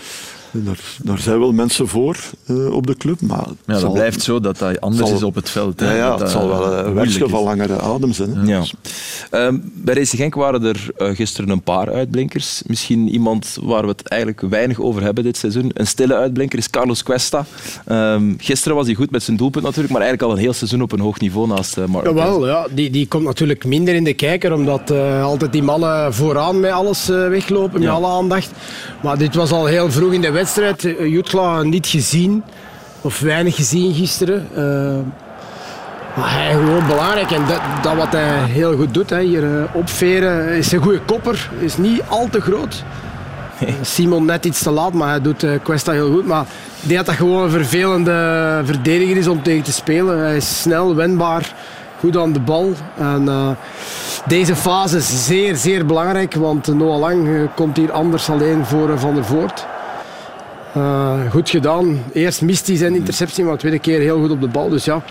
Daar, 0.63 0.81
daar, 1.03 1.19
zijn 1.19 1.39
wel 1.39 1.53
mensen 1.53 1.89
voor 1.89 2.17
uh, 2.47 2.75
op 2.75 2.87
de 2.87 2.97
club, 2.97 3.21
maar... 3.21 3.47
Ja, 3.67 3.81
dat 3.81 3.93
blijft 3.93 4.23
zo 4.23 4.41
dat 4.41 4.59
hij 4.59 4.81
anders 4.81 5.11
is 5.11 5.23
op 5.23 5.35
het 5.35 5.51
veld. 5.51 5.81
Hè, 5.81 5.91
ja, 5.91 5.97
ja 5.97 6.11
dat, 6.11 6.21
het 6.21 6.31
zal 6.31 6.49
wel 6.49 6.73
een 6.73 6.95
werkje 6.95 7.29
van 7.29 7.43
langere 7.43 7.81
adem 7.81 8.13
zijn. 8.13 8.37
Hè. 8.37 8.53
Ja. 8.53 8.63
Uh, 9.51 9.59
bij 9.75 9.95
Racing 9.95 10.21
Genk 10.21 10.35
waren 10.35 10.65
er 10.65 10.87
uh, 10.99 11.09
gisteren 11.09 11.51
een 11.51 11.63
paar 11.63 11.93
uitblinkers. 11.93 12.63
Misschien 12.67 13.09
iemand 13.09 13.59
waar 13.63 13.83
we 13.83 13.89
het 13.89 14.09
eigenlijk 14.09 14.41
weinig 14.41 14.81
over 14.81 15.03
hebben 15.03 15.25
dit 15.25 15.37
seizoen. 15.37 15.71
Een 15.75 15.87
stille 15.87 16.15
uitblinker 16.15 16.59
is 16.59 16.71
Carlos 16.71 17.03
Cuesta. 17.03 17.45
Ehm, 17.85 18.35
gisteren 18.39 18.77
was 18.77 18.87
hij 18.87 18.95
goed 18.95 19.11
met 19.11 19.23
zijn 19.23 19.37
doelpunt 19.37 19.65
natuurlijk, 19.65 19.93
maar 19.93 20.03
eigenlijk 20.03 20.31
al 20.31 20.39
een 20.39 20.45
heel 20.45 20.53
seizoen 20.53 20.83
op 20.83 20.93
een 20.93 21.01
hoog 21.01 21.21
niveau 21.21 21.49
naast 21.49 21.77
uh, 21.77 21.85
Mark. 21.85 22.07
Jawel, 22.07 22.47
ja, 22.47 22.67
die, 22.71 22.91
die 22.91 23.09
komt 23.09 23.25
natuurlijk 23.25 23.65
minder 23.65 23.95
in 23.95 24.05
de 24.05 24.15
kijker, 24.15 24.53
omdat 24.53 24.91
altijd 25.23 25.53
die 25.53 25.63
mannen 25.63 26.15
vooraan 26.15 26.61
met 26.61 26.71
alles 26.71 27.07
weglopen, 27.07 27.81
met 27.81 27.89
alle 27.89 28.07
aandacht. 28.07 28.51
Maar 29.03 29.19
dit 29.19 29.35
was 29.35 29.51
al 29.51 29.67
heel 29.67 29.91
vroeg 29.91 30.13
in 30.13 30.21
de 30.21 30.31
wedstrijd 30.31 30.44
wedstrijd. 30.45 30.99
Eh, 30.99 31.07
Jutla 31.07 31.63
niet 31.63 31.87
gezien, 31.87 32.45
of 33.01 33.21
weinig 33.21 33.57
gezien 33.57 33.95
gisteren. 33.95 34.49
Uh, 34.57 34.99
maar 36.17 36.33
hij 36.33 36.49
is 36.49 36.55
gewoon 36.55 36.87
belangrijk 36.87 37.31
en 37.31 37.47
dat, 37.49 37.61
dat 37.83 37.97
wat 37.97 38.13
hij 38.13 38.45
heel 38.45 38.77
goed 38.77 38.95
doet, 38.95 39.11
hè, 39.11 39.21
hier 39.21 39.43
uh, 39.43 39.63
opveren, 39.73 40.49
is 40.49 40.73
een 40.73 40.83
goede 40.83 41.01
kopper, 41.01 41.51
is 41.59 41.77
niet 41.77 42.03
al 42.09 42.29
te 42.31 42.41
groot. 42.41 42.85
Simon 43.83 44.25
net 44.25 44.45
iets 44.45 44.63
te 44.63 44.71
laat, 44.71 44.93
maar 44.93 45.09
hij 45.09 45.21
doet 45.21 45.47
Questa 45.63 45.93
heel 45.93 46.13
goed. 46.13 46.27
Maar 46.27 46.43
ik 46.83 46.89
denk 46.89 46.97
dat 46.97 47.07
dat 47.07 47.15
gewoon 47.15 47.43
een 47.43 47.51
vervelende 47.51 48.61
verdediger 48.65 49.17
is 49.17 49.27
om 49.27 49.43
tegen 49.43 49.63
te 49.63 49.73
spelen. 49.73 50.19
Hij 50.19 50.37
is 50.37 50.61
snel, 50.61 50.95
wendbaar, 50.95 51.55
goed 52.01 52.17
aan 52.17 52.33
de 52.33 52.41
bal. 52.41 52.73
En, 52.99 53.23
uh, 53.25 53.51
deze 54.27 54.57
fase 54.57 54.97
is 54.97 55.27
zeer, 55.27 55.57
zeer 55.57 55.87
belangrijk, 55.87 56.35
want 56.35 56.67
Noah 56.67 56.99
Lang 56.99 57.49
komt 57.55 57.77
hier 57.77 57.93
anders 57.93 58.31
alleen 58.31 58.65
voor 58.65 58.99
Van 58.99 59.15
der 59.15 59.25
Voort. 59.25 59.67
Uh, 60.77 61.31
goed 61.31 61.51
gedaan. 61.51 62.03
Eerst 62.13 62.43
mist 62.43 62.67
hij 62.67 62.77
zijn 62.77 62.95
interceptie, 62.95 63.45
maar 63.45 63.53
de 63.53 63.59
tweede 63.59 63.79
keer 63.79 64.01
heel 64.01 64.21
goed 64.21 64.31
op 64.31 64.41
de 64.41 64.49
bal. 64.49 64.69
Dus 64.69 64.85
ja. 64.85 65.03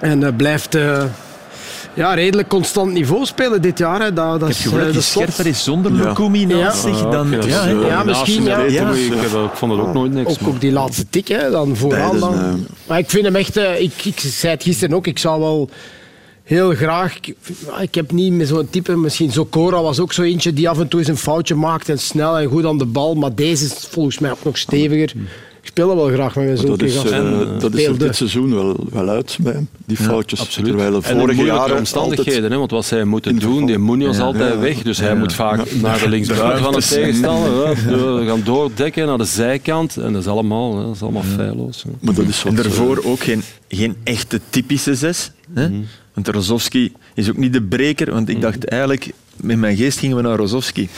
En 0.00 0.20
uh, 0.20 0.28
blijft 0.36 0.74
uh, 0.74 1.02
ja, 1.94 2.14
redelijk 2.14 2.48
constant 2.48 2.92
niveau 2.92 3.26
spelen 3.26 3.62
dit 3.62 3.78
jaar. 3.78 4.00
Hè. 4.00 4.12
Dat, 4.12 4.40
dat 4.40 4.48
is, 4.48 4.64
uh, 4.66 4.92
dat 4.92 5.02
scherper 5.02 5.46
is 5.46 5.64
zonder 5.64 5.92
ja. 5.92 6.08
Lukumi 6.08 6.46
naast 6.46 6.82
zich. 6.82 7.08
Dan, 7.08 7.30
ja, 7.30 7.66
ja, 7.66 7.86
ja, 7.86 8.04
misschien. 8.04 8.44
Ja. 8.44 8.58
ja. 8.58 8.90
Ik, 8.90 9.12
ik, 9.12 9.50
vond 9.52 9.72
het 9.72 9.80
ook 9.80 9.92
nooit 9.92 10.12
niks. 10.12 10.30
Ook, 10.30 10.48
ook 10.48 10.60
die 10.60 10.72
laatste 10.72 11.06
tik, 11.10 11.28
hè, 11.28 11.50
dan 11.50 11.76
vooraan. 11.76 12.18
Dan. 12.18 12.66
Maar 12.86 12.98
ik 12.98 13.10
vind 13.10 13.24
hem 13.24 13.36
echt... 13.36 13.56
ik, 13.56 14.04
ik 14.04 14.20
zei 14.20 14.52
het 14.52 14.62
gisteren 14.62 14.96
ook, 14.96 15.06
ik 15.06 15.18
zou 15.18 15.40
wel 15.40 15.70
heel 16.48 16.74
graag. 16.74 17.18
Ik 17.80 17.94
heb 17.94 18.12
niet 18.12 18.32
met 18.32 18.48
zo'n 18.48 18.70
type, 18.70 18.96
misschien 18.96 19.32
Zokora 19.32 19.82
was 19.82 20.00
ook 20.00 20.12
zo 20.12 20.22
eentje 20.22 20.52
die 20.52 20.68
af 20.68 20.78
en 20.78 20.88
toe 20.88 20.98
eens 20.98 21.08
een 21.08 21.16
foutje 21.16 21.54
maakt 21.54 21.88
en 21.88 21.98
snel 21.98 22.38
en 22.38 22.48
goed 22.48 22.66
aan 22.66 22.78
de 22.78 22.86
bal. 22.86 23.14
Maar 23.14 23.34
deze 23.34 23.64
is 23.64 23.86
volgens 23.90 24.18
mij 24.18 24.30
ook 24.30 24.44
nog 24.44 24.58
steviger. 24.58 25.12
Ik 25.60 25.68
speel 25.74 25.96
wel 25.96 26.08
graag 26.08 26.36
met 26.36 26.58
zo'n 26.58 26.68
Dat 26.68 26.82
is, 26.82 26.94
dat 27.58 27.74
is 27.74 27.84
er 27.84 27.98
dit 27.98 28.16
seizoen 28.16 28.54
wel, 28.54 28.76
wel 28.90 29.08
uit 29.08 29.38
bij 29.40 29.52
hem, 29.52 29.68
die 29.86 29.96
foutjes. 29.96 30.38
Ja, 30.38 30.44
absoluut. 30.44 30.68
Terwijl 30.68 30.92
de 30.92 31.02
vorige 31.02 31.44
jaren 31.44 31.76
omstandigheden, 31.76 32.50
hè, 32.50 32.58
want 32.58 32.70
wat 32.70 32.84
zij 32.84 33.04
moeten 33.04 33.38
doen, 33.38 33.66
die 33.66 33.78
Munoz 33.78 34.16
ja, 34.16 34.22
altijd 34.22 34.58
weg, 34.58 34.82
dus 34.82 34.98
hij 34.98 35.16
moet 35.16 35.34
vaak 35.34 35.72
naar 35.72 35.98
de 35.98 36.08
linksbuiten 36.08 36.64
van 36.64 36.72
de 36.72 36.86
tegenstander, 36.86 37.74
we 38.18 38.24
gaan 38.26 38.42
doordekken 38.44 39.06
naar 39.06 39.18
de 39.18 39.24
zijkant 39.24 39.96
en 39.96 40.12
dat 40.12 40.22
is 40.22 40.28
allemaal, 40.28 40.86
dat 40.86 40.94
is 40.94 41.02
allemaal 41.02 41.22
feilloos. 41.22 41.84
Maar 42.00 42.14
dat 42.14 42.26
is 42.26 42.44
en 42.44 42.54
daarvoor 42.54 43.02
ook 43.04 43.20
geen, 43.20 43.42
geen 43.68 43.96
echte 44.04 44.40
typische 44.50 44.94
zes. 44.94 45.30
Hè? 45.54 45.68
Mm. 45.68 45.86
Want 46.18 46.36
Rozovski 46.36 46.92
is 47.14 47.28
ook 47.28 47.36
niet 47.36 47.52
de 47.52 47.62
breker, 47.62 48.12
want 48.12 48.28
ik 48.28 48.34
mm. 48.34 48.40
dacht 48.40 48.64
eigenlijk, 48.64 49.10
met 49.36 49.58
mijn 49.58 49.76
geest 49.76 49.98
gingen 49.98 50.16
we 50.16 50.22
naar 50.22 50.36
Rozovski. 50.36 50.88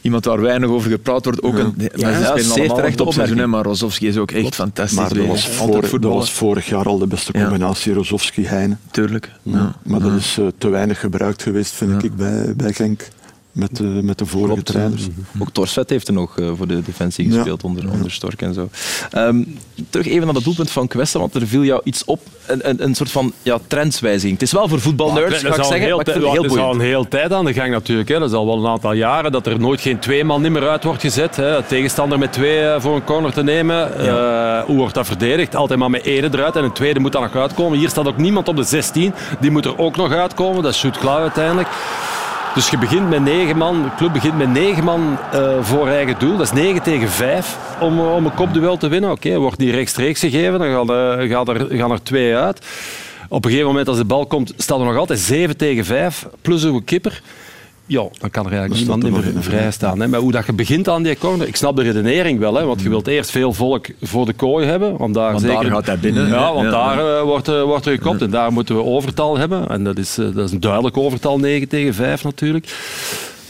Iemand 0.00 0.24
waar 0.24 0.40
weinig 0.40 0.68
over 0.68 0.90
gepraat 0.90 1.24
wordt, 1.24 1.42
ook 1.42 1.58
een, 1.58 1.74
ja, 1.94 2.08
ja, 2.08 2.38
zeer 2.38 2.68
terecht 2.68 3.00
op 3.00 3.12
seizoen, 3.12 3.50
maar 3.50 3.64
Rozovski 3.64 4.06
is 4.06 4.16
ook 4.16 4.30
echt 4.30 4.54
fantastisch. 4.54 4.98
Maar 4.98 5.14
dat 5.14 5.26
was, 5.26 5.48
voor, 5.48 6.00
dat 6.00 6.12
was, 6.12 6.32
vorig 6.32 6.68
jaar 6.68 6.84
al 6.84 6.98
de 6.98 7.06
beste 7.06 7.32
combinatie, 7.32 7.92
Rozovski-Heine. 7.92 8.76
Tuurlijk. 8.90 9.30
Maar 9.82 10.00
dat 10.00 10.12
is 10.12 10.36
uh, 10.38 10.46
te 10.58 10.68
weinig 10.68 11.00
gebruikt 11.00 11.42
geweest, 11.42 11.72
vind 11.72 12.04
ik, 12.04 12.16
bij, 12.16 12.54
bij 12.56 12.72
Genk 12.72 13.08
met 13.52 13.76
de, 13.76 13.82
met 13.82 14.18
de 14.18 14.26
vorige 14.26 14.52
Klopt, 14.52 14.66
trainers. 14.66 15.06
Ook 15.38 15.50
Torset 15.50 15.90
heeft 15.90 16.08
er 16.08 16.14
nog 16.14 16.38
uh, 16.38 16.50
voor 16.56 16.66
de 16.66 16.82
defensie 16.82 17.32
gespeeld 17.32 17.64
onder, 17.64 17.90
onder 17.90 18.10
Stork 18.10 18.42
en 18.42 18.54
zo. 18.54 18.68
Um, 19.16 19.58
terug 19.90 20.06
even 20.06 20.26
naar 20.26 20.34
het 20.34 20.44
doelpunt 20.44 20.70
van 20.70 20.88
Kwesta, 20.88 21.18
want 21.18 21.34
er 21.34 21.46
viel 21.46 21.64
jou 21.64 21.80
iets 21.84 22.04
op. 22.04 22.20
Een, 22.46 22.68
een, 22.68 22.82
een 22.82 22.94
soort 22.94 23.10
van 23.10 23.32
ja, 23.42 23.58
trendswijziging. 23.66 24.32
Het 24.32 24.42
is 24.42 24.52
wel 24.52 24.68
voor 24.68 24.80
voetbalnerds, 24.80 25.42
ga 25.42 25.48
ik 25.48 25.54
zeggen, 25.54 25.68
maar 25.68 25.78
heel 25.78 26.42
Het 26.42 26.52
is 26.52 26.58
al 26.58 26.74
een 26.74 26.80
hele 26.80 27.08
tijd 27.08 27.32
aan 27.32 27.44
de 27.44 27.52
gang 27.52 27.70
natuurlijk. 27.70 28.08
Hè. 28.08 28.18
Dat 28.18 28.28
is 28.28 28.34
al 28.34 28.46
wel 28.46 28.58
een 28.58 28.70
aantal 28.70 28.92
jaren 28.92 29.32
dat 29.32 29.46
er 29.46 29.60
nooit 29.60 29.80
geen 29.80 29.98
tweemaal 29.98 30.40
nimmer 30.40 30.68
uit 30.68 30.84
wordt 30.84 31.00
gezet. 31.00 31.36
Hè. 31.36 31.62
Tegenstander 31.62 32.18
met 32.18 32.32
twee 32.32 32.60
eh, 32.60 32.80
voor 32.80 32.94
een 32.94 33.04
corner 33.04 33.32
te 33.32 33.42
nemen. 33.42 34.04
Ja. 34.04 34.58
Uh, 34.58 34.64
hoe 34.64 34.76
wordt 34.76 34.94
dat 34.94 35.06
verdedigd? 35.06 35.54
Altijd 35.54 35.78
maar 35.78 35.90
met 35.90 36.02
één 36.02 36.24
eruit 36.24 36.56
en 36.56 36.64
een 36.64 36.72
tweede 36.72 37.00
moet 37.00 37.12
dan 37.12 37.22
nog 37.22 37.36
uitkomen. 37.36 37.78
Hier 37.78 37.88
staat 37.88 38.06
ook 38.06 38.16
niemand 38.16 38.48
op 38.48 38.56
de 38.56 38.62
16. 38.62 39.14
Die 39.40 39.50
moet 39.50 39.64
er 39.64 39.78
ook 39.78 39.96
nog 39.96 40.12
uitkomen. 40.12 40.62
Dat 40.62 40.72
is 40.72 40.78
shoot 40.78 40.98
klaar 40.98 41.20
uiteindelijk. 41.20 41.68
Dus 42.54 42.68
je 42.68 42.78
begint 42.78 43.08
met 43.08 43.22
negen 43.22 43.56
man, 43.56 43.82
de 43.82 43.94
club 43.96 44.12
begint 44.12 44.36
met 44.36 44.52
negen 44.52 44.84
man 44.84 45.18
uh, 45.34 45.54
voor 45.60 45.88
eigen 45.88 46.18
doel. 46.18 46.36
Dat 46.36 46.46
is 46.46 46.52
9 46.52 46.82
tegen 46.82 47.08
5 47.08 47.58
om, 47.80 48.00
om 48.00 48.24
een 48.24 48.34
kopduel 48.34 48.76
te 48.76 48.88
winnen. 48.88 49.10
Oké, 49.10 49.38
wordt 49.38 49.58
die 49.58 49.70
rechtstreeks 49.70 50.20
gegeven, 50.20 50.58
dan 50.58 50.68
gaan 50.68 51.28
gaan, 51.28 51.48
er, 51.48 51.76
gaan 51.76 51.90
er 51.90 52.02
twee 52.02 52.36
uit. 52.36 52.66
Op 53.28 53.44
een 53.44 53.50
gegeven 53.50 53.70
moment 53.70 53.88
als 53.88 53.96
de 53.96 54.04
bal 54.04 54.26
komt, 54.26 54.54
staat 54.56 54.78
er 54.78 54.84
nog 54.84 54.96
altijd 54.96 55.18
7 55.18 55.56
tegen 55.56 55.84
5, 55.84 56.26
plus 56.42 56.62
een 56.62 56.84
kipper 56.84 57.22
ja, 57.86 58.08
dan 58.18 58.30
kan 58.30 58.46
er 58.46 58.52
eigenlijk 58.52 58.80
niemand 58.80 59.02
meer 59.02 59.42
vrij 59.42 59.70
staan. 59.70 60.00
Hè. 60.00 60.08
Maar 60.08 60.20
hoe 60.20 60.32
dat 60.32 60.46
je 60.46 60.52
begint 60.52 60.88
aan 60.88 61.02
die 61.02 61.18
corner, 61.18 61.46
ik 61.46 61.56
snap 61.56 61.76
de 61.76 61.82
redenering 61.82 62.38
wel, 62.38 62.54
hè, 62.54 62.64
want 62.64 62.82
je 62.82 62.88
wilt 62.88 63.06
eerst 63.06 63.30
veel 63.30 63.52
volk 63.52 63.86
voor 64.02 64.26
de 64.26 64.32
kooi 64.32 64.66
hebben. 64.66 64.96
Want 64.96 65.14
daar, 65.14 65.30
want 65.30 65.42
zeker, 65.42 65.62
daar 65.62 65.72
gaat 65.72 65.86
hij 65.86 65.98
binnen. 65.98 66.28
Ja, 66.28 66.52
want 66.52 66.70
daar 66.70 66.98
uh, 66.98 67.22
wordt, 67.22 67.48
uh, 67.48 67.62
wordt 67.62 67.86
er 67.86 67.92
gekopt 67.92 68.22
en 68.22 68.30
daar 68.30 68.52
moeten 68.52 68.76
we 68.76 68.82
overtal 68.82 69.38
hebben. 69.38 69.68
En 69.68 69.84
dat 69.84 69.98
is, 69.98 70.18
uh, 70.18 70.34
dat 70.34 70.44
is 70.44 70.52
een 70.52 70.60
duidelijk 70.60 70.96
overtal, 70.96 71.38
9 71.38 71.68
tegen 71.68 71.94
5 71.94 72.24
natuurlijk. 72.24 72.66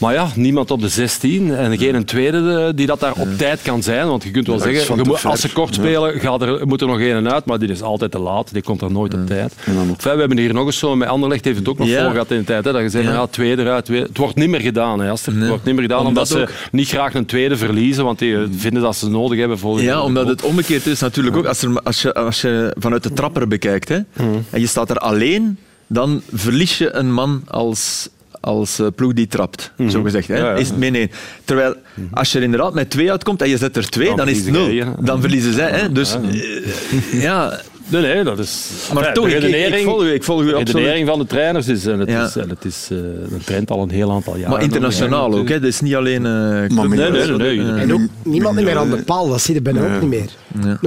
Maar 0.03 0.13
ja, 0.13 0.27
niemand 0.35 0.71
op 0.71 0.81
de 0.81 0.87
16 0.87 1.55
en 1.55 1.77
geen 1.77 1.95
een 1.95 2.05
tweede 2.05 2.71
die 2.75 2.85
dat 2.85 2.99
daar 2.99 3.13
op 3.17 3.27
tijd 3.37 3.61
kan 3.61 3.83
zijn. 3.83 4.07
Want 4.07 4.23
je 4.23 4.31
kunt 4.31 4.47
wel 4.47 4.59
zeggen, 4.59 4.97
moet, 4.97 5.25
als 5.25 5.41
ze 5.41 5.51
kort 5.51 5.73
spelen, 5.73 6.19
gaat 6.19 6.41
er, 6.41 6.67
moet 6.67 6.81
er 6.81 6.87
nog 6.87 6.99
één 6.99 7.31
uit, 7.31 7.45
maar 7.45 7.59
die 7.59 7.69
is 7.69 7.81
altijd 7.81 8.11
te 8.11 8.19
laat. 8.19 8.53
Die 8.53 8.61
komt 8.61 8.81
er 8.81 8.91
nooit 8.91 9.13
op 9.13 9.27
tijd. 9.27 9.53
we 9.99 10.09
hebben 10.09 10.37
hier 10.37 10.53
nog 10.53 10.65
eens 10.65 10.77
zo, 10.77 10.95
met 10.95 11.07
Anderlecht 11.07 11.45
heeft 11.45 11.57
het 11.57 11.67
ook 11.67 11.77
nog 11.77 11.87
voor 11.87 12.11
gehad 12.11 12.31
in 12.31 12.37
de 12.37 12.43
tijd. 12.43 12.65
Hè, 12.65 12.71
dat 12.71 12.81
je 12.81 12.89
zegt, 12.89 13.05
ja. 13.05 13.27
tweede 13.27 13.61
eruit. 13.61 13.85
Tweede. 13.85 14.07
Het 14.07 14.17
wordt 14.17 14.35
niet 14.35 14.49
meer 14.49 14.61
gedaan. 14.61 14.99
Hè, 14.99 15.11
Het 15.11 15.47
wordt 15.47 15.65
niet 15.65 15.73
meer 15.73 15.83
gedaan 15.83 16.05
omdat, 16.05 16.27
ze 16.27 16.47
niet 16.71 16.87
graag 16.87 17.13
een 17.13 17.25
tweede 17.25 17.57
verliezen, 17.57 18.03
want 18.03 18.19
die 18.19 18.37
vinden 18.57 18.81
dat 18.81 18.95
ze 18.95 19.09
nodig 19.09 19.39
hebben 19.39 19.59
voor 19.59 19.81
Ja, 19.81 20.01
omdat 20.01 20.27
het 20.27 20.41
omgekeerd 20.41 20.85
is 20.85 20.99
natuurlijk 20.99 21.35
ook. 21.35 21.45
Als, 21.45 21.61
er, 21.61 21.81
als, 21.81 22.01
je, 22.01 22.13
als 22.13 22.41
je 22.41 22.75
vanuit 22.79 23.03
de 23.03 23.13
trapper 23.13 23.47
bekijkt 23.47 23.89
hè, 23.89 23.97
mm. 23.97 24.45
en 24.49 24.59
je 24.59 24.67
staat 24.67 24.89
er 24.89 24.97
alleen 24.97 25.57
dan 25.87 26.21
verlies 26.33 26.77
je 26.77 26.93
een 26.93 27.13
man 27.13 27.41
als, 27.47 28.09
als 28.43 28.79
uh, 28.79 28.87
ploeg 28.95 29.13
die 29.13 29.27
trapt, 29.27 29.71
zo 29.89 30.01
gezegd. 30.03 30.27
Hè? 30.27 30.37
Ja, 30.37 30.49
ja. 30.49 30.55
Is 30.55 30.67
het 30.67 30.77
min 30.77 30.95
één. 30.95 31.11
Terwijl 31.45 31.75
als 32.11 32.31
je 32.31 32.37
er 32.37 32.43
inderdaad 32.43 32.73
met 32.73 32.89
twee 32.89 33.11
uitkomt 33.11 33.41
en 33.41 33.49
je 33.49 33.57
zet 33.57 33.77
er 33.77 33.89
twee, 33.89 34.07
dan, 34.07 34.17
Dan 34.17 34.27
is 34.29 34.37
het 34.37 34.45
verliezen 34.55 34.85
nul. 34.85 35.05
Dan 35.05 35.21
verliezen 35.21 35.53
zij. 35.53 35.71
Hè? 35.71 35.91
Dus 35.91 36.15
eh, 36.15 37.21
ja, 37.21 37.59
Nee, 37.87 38.01
nee, 38.01 38.23
dat 38.23 38.39
is... 38.39 38.67
maar 38.93 39.13
toch, 39.13 39.25
de 39.25 39.31
ik, 39.35 39.37
ik, 39.37 39.43
ik 39.43 39.51
redenering, 39.51 39.85
volg 39.89 40.03
u, 40.03 40.13
ik 40.13 40.23
volg 40.23 40.41
u 40.41 40.45
de 40.45 40.49
absoluut. 40.51 40.73
redenering 40.73 41.07
van 41.07 41.19
de 41.19 41.25
trainers 41.25 41.67
is, 41.67 41.85
en 41.85 41.99
het 41.99 42.09
Ja. 42.09 42.25
is, 42.25 42.35
en 42.35 42.49
het 42.49 42.65
is 42.65 42.87
eh, 42.91 42.97
een 42.97 43.41
trend 43.45 43.71
al 43.71 43.81
een 43.81 43.89
heel 43.89 44.11
aantal 44.11 44.35
jaren. 44.35 44.49
Maar 44.51 44.61
internationaal 44.61 45.33
ook, 45.33 45.49
hè? 45.49 45.59
dus 45.59 45.81
niet 45.81 45.95
alleen... 45.95 46.25
eh 46.25 46.31
club- 46.31 46.71
Maar 46.71 46.87
Nee, 46.87 47.11
nee, 47.11 47.27
nee. 47.37 47.57
nee. 47.57 47.81
En 47.81 47.93
ook 47.93 48.01
niemand 48.23 48.55
meer 48.55 48.77
aan 48.77 48.89
de 48.89 49.03
paal, 49.03 49.29
dat 49.29 49.41
zie 49.41 49.53
je 49.53 49.61
bijna 49.61 49.95
ook 49.95 50.01
niet 50.01 50.09
meer. 50.09 50.29
Ja. 50.65 50.77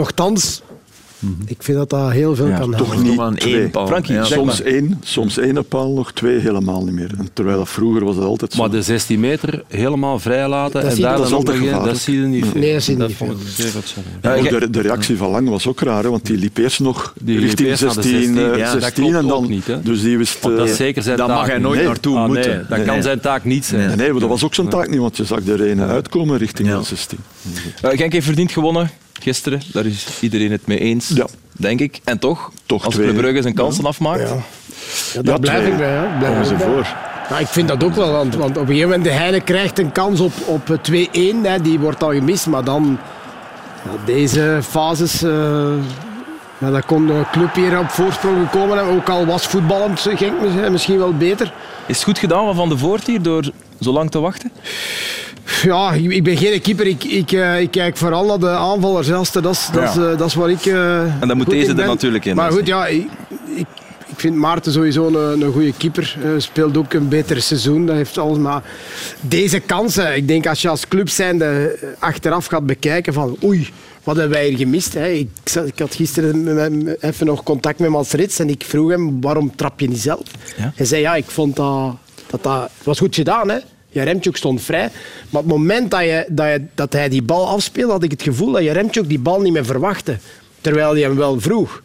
Nochtans, 1.29 1.51
ik 1.51 1.63
vind 1.63 1.79
dat 1.79 1.91
dat 1.91 2.11
heel 2.11 2.35
veel 2.35 2.47
Ja, 2.47 2.59
kan 2.59 2.71
toch 2.75 2.95
helpen. 2.95 3.31
niet 3.33 3.41
twee. 3.41 3.61
één 3.61 3.71
paal. 3.71 3.87
Frankie, 3.87 4.15
Ja. 4.15 4.25
Soms 4.25 4.63
één, 4.63 5.01
soms 5.03 5.39
één 5.39 5.67
paal, 5.69 5.93
nog 5.93 6.13
twee 6.13 6.39
helemaal 6.39 6.85
niet 6.85 6.95
meer. 6.95 7.11
En 7.19 7.29
terwijl 7.33 7.57
dat 7.59 7.69
vroeger 7.69 8.05
was 8.05 8.15
dat 8.17 8.25
altijd 8.25 8.53
zo. 8.53 8.61
Maar 8.61 8.71
de 8.71 8.83
16 8.83 9.21
meter 9.21 9.63
helemaal 9.69 10.19
vrij 10.19 10.49
laten 10.49 10.73
Dat 10.73 10.83
en 10.85 10.91
zie 10.91 11.01
je- 11.01 11.07
daar 11.09 11.17
dat 11.17 11.25
dan 11.29 11.35
altijd 11.39 11.59
dat 11.59 11.67
gevaarlijk. 11.69 11.99
zie 11.99 12.21
je 12.21 12.27
niet 12.27 12.47
veel. 12.47 12.61
Nee, 12.61 12.73
dat 12.73 12.83
zie 12.83 12.93
je 12.93 12.99
dat 12.99 13.09
niet 13.09 13.17
veel. 13.17 14.59
de, 14.61 14.71
de 14.71 14.81
reactie 14.81 15.17
van 15.17 15.31
Lang 15.31 15.49
was 15.49 15.67
ook 15.67 15.81
raar, 15.81 16.03
hè, 16.03 16.11
want 16.11 16.27
die 16.27 16.37
liep 16.37 16.57
eerst 16.57 16.81
nog 16.81 17.13
Die 17.21 17.39
richting 17.39 17.69
eerst 17.69 17.85
naar 17.85 17.95
de 17.95 18.03
16, 18.03 18.21
16, 18.35 18.53
eh, 18.53 18.59
ja, 18.59 18.73
dat 18.73 18.83
16 18.83 19.03
klopt 19.05 19.17
en 19.23 19.27
dan, 19.29 19.37
ook 19.39 19.49
niet, 19.49 19.67
hè. 19.67 19.83
dus 19.83 20.03
die 20.03 20.19
wist... 20.19 20.41
Want 20.43 20.57
dat 20.57 20.65
eh, 20.65 20.71
is 20.71 20.77
zeker 20.77 21.03
zijn 21.03 21.17
Daar 21.17 21.27
taak 21.27 21.37
mag 21.37 21.47
hij 21.47 21.59
nooit 21.59 21.79
Nee. 21.79 21.87
naartoe 21.87 22.17
Ah, 22.19 22.27
moeten. 22.27 22.51
nee, 22.51 22.59
dat 22.69 22.77
Nee. 22.79 22.87
kan 22.87 23.03
zijn 23.03 23.21
taak 23.21 23.45
niet 23.45 23.65
zijn. 23.65 23.87
nee, 23.87 23.97
nee, 23.97 24.11
maar 24.11 24.21
dat 24.21 24.29
was 24.29 24.45
ook 24.45 24.55
zijn 24.55 24.69
taak 24.69 24.89
niet, 24.91 24.99
want 25.01 25.17
je 25.17 25.25
zag 25.25 25.43
de 25.43 25.69
ene 25.71 25.85
uitkomen 25.87 26.39
richting 26.39 26.69
Ja. 26.69 26.79
de 26.79 26.85
16. 26.85 27.19
Eh, 27.83 27.91
Genk 27.99 28.13
heeft 28.13 28.27
verdiend 28.27 28.53
gewonnen 28.53 28.91
gisteren. 29.21 29.61
Daar 29.73 29.87
is 29.87 30.07
iedereen 30.21 30.51
het 30.51 30.67
mee 30.67 30.79
eens, 30.79 31.09
Ja. 31.09 31.27
denk 31.53 31.81
ik. 31.81 32.01
En 32.05 32.19
toch, 32.19 32.51
Toch 32.67 32.85
als 32.85 32.95
Club 32.95 33.17
Brugge 33.17 33.43
zijn 33.43 33.55
ja. 33.57 33.61
kansen 33.63 33.85
afmaakt. 33.85 34.21
Ja. 34.21 34.27
Ja, 34.35 34.35
Ja, 35.13 35.23
daar 35.23 35.41
blijf 35.41 35.59
twee. 35.59 35.71
ik 35.73 35.77
bij. 35.79 35.89
Hè. 35.91 36.19
Blijf 36.19 36.33
Komen 36.33 36.39
ik 36.39 36.47
ze 36.49 36.55
bij. 36.55 36.67
voor. 36.67 36.87
Nou, 37.31 37.41
ik 37.41 37.47
vind 37.49 37.69
dat 37.69 37.85
ook 37.85 37.95
wel, 37.95 38.13
want, 38.13 38.35
want 38.35 38.51
op 38.51 38.57
een 38.63 38.67
gegeven 38.67 38.89
moment 38.89 39.05
de 39.05 39.13
Heine 39.15 39.41
krijgt 39.41 39.79
een 39.79 39.93
kans 39.93 40.21
op, 40.21 40.33
op 40.47 40.71
eh, 40.71 40.79
2-1, 41.33 41.43
hè, 41.43 41.61
die 41.61 41.79
wordt 41.79 42.03
al 42.03 42.13
gemist, 42.13 42.47
maar 42.47 42.65
dan 42.65 42.99
ja, 43.85 43.91
deze 44.05 44.59
fases, 44.69 45.23
eh 45.23 45.31
ja, 46.59 46.71
dat 46.71 46.87
kon 46.87 47.07
de 47.07 47.23
club 47.33 47.55
hier 47.55 47.79
op 47.79 47.89
voorsprong 47.91 48.37
gekomen 48.51 48.77
hebben, 48.77 48.95
ook 48.95 49.09
al 49.09 49.27
was 49.27 49.47
voetballend 49.47 50.07
eh, 50.07 50.17
Genk 50.17 50.33
mis- 50.41 50.71
misschien 50.71 50.99
wel 50.99 51.13
beter. 51.17 51.53
Is 51.87 51.95
het 51.97 52.05
goed 52.05 52.19
gedaan 52.19 52.45
van 52.45 52.55
Van 52.55 52.69
de 52.69 52.79
Voort 52.79 53.07
hier 53.07 53.23
door 53.23 53.51
zo 53.81 53.93
lang 53.93 54.11
te 54.11 54.19
wachten? 54.19 54.51
Ja, 55.63 55.93
ik 55.93 56.11
ik 56.11 56.23
ben 56.25 56.37
geen 56.37 56.61
keeper, 56.61 56.87
ik, 56.87 57.05
ik, 57.05 57.33
eh, 57.33 57.61
ik 57.61 57.71
kijk 57.71 57.97
vooral 57.97 58.27
naar 58.27 58.39
de 58.39 58.49
aanvallers, 58.49 59.07
dat 59.09 59.21
is, 59.23 59.31
dat 59.33 59.45
is, 59.53 59.69
Ja. 59.73 59.83
eh, 59.83 60.19
dat 60.19 60.27
is 60.29 60.35
waar 60.35 60.51
ik 60.51 60.67
eh, 60.67 61.01
En 61.21 61.29
dan 61.29 61.37
moet 61.37 61.51
deze 61.51 61.71
er 61.71 61.87
natuurlijk 61.87 62.25
in. 62.25 62.37
Maar 62.37 62.53
goed, 62.53 62.67
ja, 62.67 62.87
ik, 62.87 63.07
ik, 63.57 63.67
ik 64.07 64.17
vind 64.23 64.35
Maarten 64.37 64.73
sowieso 64.73 65.07
een, 65.07 65.41
een 65.43 65.53
goede 65.53 65.73
keeper. 65.77 66.17
Eh, 66.23 66.29
speelt 66.39 66.77
ook 66.77 66.93
een 66.93 67.09
beter 67.09 67.43
seizoen. 67.43 67.87
Dat 67.87 67.97
heeft 67.97 68.19
alles. 68.19 68.39
Maar 68.39 68.63
deze 69.21 69.61
kansen, 69.61 70.17
ik 70.17 70.29
denk 70.29 70.47
als 70.47 70.63
je 70.63 70.69
als 70.69 70.89
club 70.89 71.09
zijnde 71.09 71.79
achteraf 71.99 72.47
gaat 72.47 72.67
bekijken 72.67 73.13
van 73.13 73.37
oei, 73.45 73.69
wat 74.05 74.17
hebben 74.17 74.39
wij 74.39 74.49
hier 74.49 74.59
gemist? 74.59 74.95
Hè? 74.95 75.09
Ik, 75.09 75.29
ik 75.65 75.79
had 75.79 75.95
gisteren 75.95 76.97
even 77.01 77.27
nog 77.27 77.43
contact 77.43 77.79
met 77.79 77.91
Mats 77.91 78.13
Rits 78.13 78.39
en 78.39 78.49
ik 78.49 78.65
vroeg 78.67 78.91
hem 78.91 79.21
waarom 79.21 79.57
trap 79.57 79.81
je 79.81 79.89
niet 79.89 80.01
zelf? 80.01 80.23
Ja? 80.57 80.73
Hij 80.75 80.87
zei 80.87 81.01
ja, 81.01 81.15
ik 81.15 81.25
vond 81.27 81.57
dat 81.57 81.97
dat, 82.41 82.71
was 82.83 82.99
goed 82.99 83.15
gedaan. 83.15 83.49
Hè? 83.49 83.59
Jaremchuk 83.89 84.37
stond 84.37 84.63
vrij. 84.63 84.89
Maar 85.31 85.43
op 85.43 85.49
het 85.49 85.57
moment 85.57 85.91
dat, 85.91 86.01
je, 86.01 86.27
dat, 86.29 86.47
je, 86.47 86.63
dat 86.75 86.93
hij 86.93 87.09
die 87.09 87.23
bal 87.23 87.49
afspeelde, 87.49 87.93
had 87.93 88.03
ik 88.03 88.11
het 88.11 88.23
gevoel 88.23 88.53
dat 88.53 88.63
Jaremchuk 88.63 89.09
die 89.09 89.19
bal 89.19 89.41
niet 89.41 89.53
meer 89.53 89.65
verwachtte. 89.65 90.19
Terwijl 90.61 90.93
hij 90.93 91.01
hem 91.01 91.17
wel 91.17 91.41
vroeg. 91.41 91.83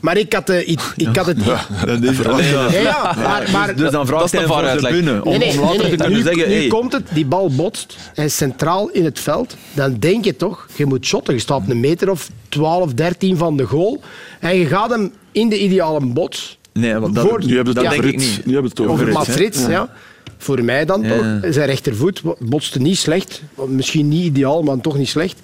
Maar 0.00 0.16
ik 0.16 0.32
had, 0.32 0.46
de, 0.46 0.64
ik, 0.64 0.80
ik 0.96 1.16
had 1.16 1.26
het... 1.26 1.44
Dat 1.44 2.02
is, 2.02 2.24
alleen, 2.26 2.44
Ja, 2.52 2.68
ja, 2.70 3.14
maar, 3.16 3.48
maar, 3.52 3.76
dus 3.76 3.90
dan 3.90 4.06
vraagt 4.06 4.32
hij 4.32 4.46
voor 4.46 4.62
de 4.62 4.88
bühne. 4.90 5.24
Om, 5.24 5.30
Nee, 5.30 5.38
nee, 5.38 5.50
om 5.52 5.60
later 5.60 5.78
nee, 5.78 5.88
nee. 5.88 5.90
te 5.90 5.96
kunnen 5.96 6.18
Nu, 6.18 6.24
zeggen... 6.24 6.48
nu 6.48 6.54
hey, 6.54 6.66
komt 6.66 6.92
het, 6.92 7.02
die 7.12 7.26
bal 7.26 7.50
botst, 7.54 7.96
hij 8.14 8.24
is 8.24 8.36
centraal 8.36 8.88
in 8.88 9.04
het 9.04 9.20
veld. 9.20 9.56
Dan 9.74 9.96
denk 9.98 10.24
je 10.24 10.36
toch, 10.36 10.68
je 10.74 10.86
moet 10.86 11.06
shotten. 11.06 11.34
Je 11.34 11.40
staat 11.40 11.56
op 11.56 11.68
een 11.68 11.80
meter 11.80 12.10
of 12.10 12.28
12, 12.48 12.92
13 12.94 13.36
van 13.36 13.56
de 13.56 13.64
goal. 13.64 14.00
En 14.40 14.56
je 14.56 14.66
gaat 14.66 14.90
hem 14.90 15.12
in 15.32 15.48
de 15.48 15.58
ideale 15.58 16.06
bots. 16.06 16.58
Nee, 16.72 16.94
want 16.94 17.14
dat, 17.14 17.28
Voor- 17.28 17.44
Nu 17.44 17.54
hebben 17.56 17.74
het 17.74 17.82
denk 17.82 18.02
over. 18.02 18.14
Nu 18.44 18.52
hebben 18.52 18.70
het 18.70 18.80
over 18.80 19.70
ja. 19.70 19.88
Voor 20.38 20.64
mij 20.64 20.84
dan 20.84 21.02
Ja. 21.02 21.40
toch. 21.40 21.52
Zijn 21.52 21.66
rechtervoet 21.66 22.22
botste 22.38 22.80
niet 22.80 22.98
slecht. 22.98 23.42
Misschien 23.68 24.08
niet 24.08 24.24
ideaal, 24.24 24.62
maar 24.62 24.80
toch 24.80 24.98
niet 24.98 25.08
slecht. 25.08 25.40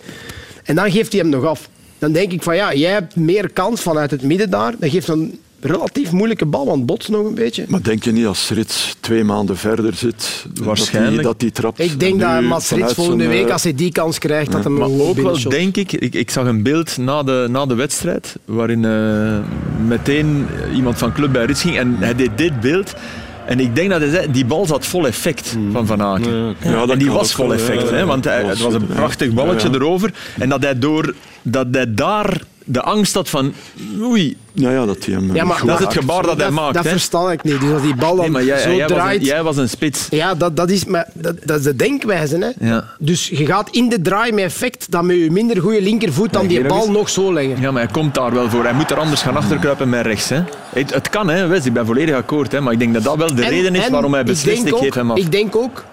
En 0.64 0.74
dan 0.74 0.90
geeft 0.90 1.12
hij 1.12 1.20
hem 1.20 1.30
nog 1.30 1.44
af. 1.44 1.68
Dan 1.98 2.12
denk 2.12 2.32
ik 2.32 2.42
van 2.42 2.56
ja, 2.56 2.74
jij 2.74 2.90
hebt 2.92 3.16
meer 3.16 3.50
kans 3.52 3.80
vanuit 3.80 4.10
het 4.10 4.22
midden 4.22 4.50
daar. 4.50 4.74
Dan 4.78 4.90
geeft 4.90 5.08
een 5.08 5.38
relatief 5.60 6.12
moeilijke 6.12 6.46
bal, 6.46 6.66
want 6.66 6.86
botst 6.86 7.08
nog 7.08 7.26
een 7.26 7.34
beetje. 7.34 7.64
Maar 7.68 7.82
denk 7.82 8.04
je 8.04 8.12
niet 8.12 8.26
als 8.26 8.50
Rits 8.50 8.96
twee 9.00 9.24
maanden 9.24 9.56
verder 9.56 9.94
zit, 9.94 10.46
Waarschijnlijk. 10.62 11.22
dat 11.22 11.22
die, 11.22 11.22
dat 11.22 11.40
die 11.40 11.50
trapt? 11.50 11.78
Ik 11.92 12.00
denk 12.00 12.20
dat 12.20 12.42
Mats 12.42 12.50
Rits 12.50 12.68
vanuit 12.68 12.94
volgende 12.94 13.24
zijn, 13.24 13.36
week, 13.36 13.46
eh, 13.46 13.52
als 13.52 13.62
hij 13.62 13.74
die 13.74 13.92
kans 13.92 14.18
krijgt, 14.18 14.52
dat 14.52 14.64
hem 14.64 14.72
Maar 14.72 14.88
ook 14.88 15.16
wel, 15.16 15.48
denk 15.48 15.76
ik, 15.76 15.92
ik, 15.92 16.14
ik 16.14 16.30
zag 16.30 16.46
een 16.46 16.62
beeld 16.62 16.96
na 16.96 17.22
de, 17.22 17.46
na 17.50 17.66
de 17.66 17.74
wedstrijd, 17.74 18.36
waarin 18.44 18.84
eh, 18.84 19.38
meteen 19.86 20.46
iemand 20.74 20.98
van 20.98 21.12
Club 21.12 21.32
bij 21.32 21.44
Rits 21.44 21.60
ging 21.60 21.78
en 21.78 21.96
hij 21.98 22.14
deed 22.14 22.30
dit 22.38 22.60
beeld. 22.60 22.94
En 23.46 23.60
ik 23.60 23.74
denk 23.74 23.90
dat 23.90 24.00
hij 24.00 24.10
zei, 24.10 24.30
die 24.30 24.44
bal 24.44 24.66
zat 24.66 24.86
vol 24.86 25.06
effect 25.06 25.56
van 25.72 25.86
Van 25.86 26.02
Aken. 26.02 26.32
Ja, 26.32 26.54
Ja, 26.70 26.78
dat 26.80 26.90
en 26.90 26.98
die 26.98 27.10
was 27.10 27.32
vol 27.32 27.52
effect, 27.52 27.82
ja, 27.82 27.88
hè, 27.88 27.98
ja. 27.98 28.04
want 28.04 28.24
hij, 28.24 28.44
het 28.44 28.58
was 28.58 28.74
een 28.74 28.86
prachtig 28.86 29.32
balletje 29.32 29.68
Ja, 29.68 29.74
ja. 29.74 29.80
erover. 29.80 30.12
En 30.38 30.48
dat 30.48 30.62
hij, 30.62 30.78
door, 30.78 31.14
dat 31.42 31.66
hij 31.70 31.94
daar 31.94 32.40
de 32.70 32.82
angst 32.82 33.14
had 33.14 33.28
van, 33.28 33.52
oei, 34.00 34.36
Ja, 34.52 34.70
ja, 34.70 34.86
dat 34.86 35.04
hij 35.04 35.14
hem 35.14 35.34
Ja, 35.34 35.44
maar- 35.44 35.66
dat 35.66 35.78
is 35.78 35.84
het 35.84 35.94
gebaar 35.94 36.22
dat 36.22 36.36
hij 36.36 36.44
dat, 36.44 36.54
maakt. 36.54 36.74
dat 36.74 36.84
hè. 36.84 36.90
versta 36.90 37.30
ik 37.32 37.42
niet. 37.42 37.60
Dus 37.60 37.72
als 37.72 37.82
die 37.82 37.94
bal 37.94 38.08
dan 38.16 38.18
Nee, 38.24 38.30
maar 38.30 38.44
jij, 38.44 38.58
zo 38.58 38.70
jij, 38.70 38.78
was 38.88 38.92
draait... 38.92 39.20
een, 39.20 39.26
jij 39.26 39.42
was 39.42 39.56
een 39.56 39.68
spits. 39.68 40.06
Ja, 40.10 40.34
dat, 40.34 40.56
dat, 40.56 40.70
is, 40.70 40.84
maar 40.84 41.06
dat, 41.14 41.34
dat 41.44 41.58
is 41.58 41.64
de 41.64 41.76
denkwijze. 41.76 42.36
Hè. 42.58 42.68
Ja. 42.68 42.84
Dus 42.98 43.28
je 43.28 43.46
gaat 43.46 43.68
in 43.70 43.88
de 43.88 44.00
draai 44.02 44.32
met 44.32 44.44
effect 44.44 44.90
dan 44.90 45.06
met 45.06 45.16
je 45.16 45.30
minder 45.30 45.60
goede 45.60 45.82
linkervoet 45.82 46.32
dan 46.32 46.46
die 46.46 46.64
bal 46.66 46.90
nog 46.90 47.08
zo 47.08 47.32
leggen. 47.32 47.60
Ja, 47.60 47.70
maar 47.70 47.82
hij 47.82 47.92
komt 47.92 48.14
daar 48.14 48.32
wel 48.34 48.50
voor. 48.50 48.62
Hij 48.64 48.72
moet 48.74 48.90
er 48.90 48.98
anders 48.98 49.22
gaan 49.22 49.36
achterkruipen 49.36 49.88
met 49.88 50.06
rechts. 50.06 50.28
Hè. 50.28 50.42
Het, 50.72 50.94
het 50.94 51.08
kan, 51.08 51.28
hè, 51.28 51.46
Wes, 51.46 51.66
ik 51.66 51.72
ben 51.72 51.86
volledig 51.86 52.14
akkoord. 52.14 52.52
Hè, 52.52 52.60
maar 52.60 52.72
ik 52.72 52.78
denk 52.78 52.94
dat 52.94 53.02
dat 53.04 53.16
wel 53.16 53.34
de 53.34 53.42
En- 53.42 53.48
reden 53.50 53.74
is 53.74 53.88
waarom 53.88 54.12
hij 54.12 54.24
beslist, 54.24 54.64
ik 54.64 54.74
geef 54.74 54.94
hem 54.94 55.10
af. 55.10 55.18
Ik 55.18 55.30
denk 55.32 55.56
ook 55.56 55.84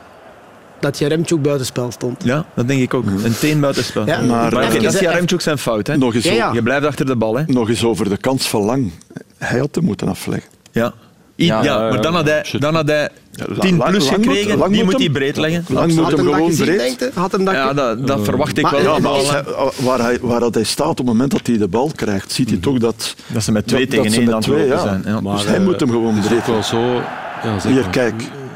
dat 0.86 0.98
Jaremchuk 1.00 1.42
buitenspel 1.42 1.92
stond. 1.92 2.24
Ja, 2.24 2.46
dat 2.56 2.68
denk 2.68 2.82
ik 2.82 2.94
ook. 2.94 3.06
Een 3.24 3.36
teen 3.40 3.60
buitenspel. 3.60 4.06
Ja, 4.06 4.22
Maar, 4.22 4.54
Maar 4.54 4.64
eh, 4.74 4.82
dat 4.82 4.94
is 4.94 5.00
Jaremchuk 5.00 5.42
zijn 5.42 5.58
fout. 5.58 5.88
Hè. 5.88 5.98
Nog 5.98 6.16
eens, 6.16 6.24
Ja, 6.24 6.32
ja. 6.34 6.54
Je 6.54 6.62
blijft 6.64 6.86
achter 6.86 7.06
de 7.06 7.16
bal. 7.16 7.38
Hè. 7.38 7.44
nog 7.48 7.70
eens 7.70 7.84
over 7.84 8.10
de 8.10 8.18
kans 8.18 8.48
van 8.48 8.62
Lang. 8.62 8.92
Hij 9.38 9.60
had 9.60 9.76
hem 9.76 9.84
moeten 9.84 10.08
afleggen. 10.08 10.50
Ja. 10.72 10.94
I- 11.38 11.46
Ja, 11.46 11.64
ja, 11.64 11.84
ja, 11.84 11.90
maar 11.90 12.02
dan 12.02 12.14
had 12.16 12.26
hij, 12.28 12.46
dan 12.60 12.76
had 12.76 12.88
hij 12.88 13.10
Lang- 13.36 13.60
10 13.60 13.78
lang- 13.78 13.90
plus 13.90 14.10
lang 14.10 14.26
gekregen. 14.26 14.58
lang 14.58 14.72
die 14.74 14.84
moet 14.84 14.92
moet 14.92 15.02
hij 15.02 15.10
breed 15.12 15.38
leggen. 15.38 15.66
Lang 15.68 15.94
moet 15.96 16.08
hem 16.08 16.18
gewoon 16.18 16.50
gezien, 16.50 16.66
breed. 16.66 17.10
Had 17.14 17.32
hem 17.32 17.46
dat 17.46 17.54
Ja, 17.54 17.74
dat, 17.74 18.08
dat 18.08 18.20
verwacht 18.24 18.58
ik 18.58 18.68
wel. 18.68 18.82
Ja, 18.82 18.88
maar 18.88 18.98
en- 18.98 19.06
als 19.18 19.30
hij, 19.30 19.44
waar, 19.80 20.00
hij, 20.00 20.18
waar 20.22 20.40
dat 20.40 20.54
hij 20.54 20.64
staat 20.64 20.90
op 20.90 20.98
het 20.98 21.06
moment 21.06 21.32
dat 21.32 21.48
hij 21.48 21.58
de 21.58 21.68
bal 21.68 21.92
krijgt, 21.96 22.32
ziet 22.32 22.50
hij 22.50 22.60
toch 22.60 22.78
dat... 22.78 23.16
Dat 23.28 23.44
ze 23.44 23.52
met 23.52 23.68
twee 23.68 23.88
dat- 23.88 23.90
tegen 24.04 24.20
één 24.20 24.28
aan 24.28 24.34
het 24.34 24.44
twee, 24.44 24.58
lopen 24.58 24.76
ja. 24.76 24.82
zijn. 24.82 25.04
Ja. 25.06 25.22
Maar, 25.22 25.36
Dus 25.36 25.46
hij 25.46 25.56
eh, 25.56 25.62
moet 25.64 25.80
hem 25.80 25.90
gewoon 25.90 26.18
is 26.18 26.24
ook 26.24 26.30
breed. 26.30 26.46
wel 26.48 26.64
zo... 26.64 27.02
Ja, 27.44 27.60
zeg 27.60 27.72
Hier, 27.72 27.86
kijk. 27.90 28.14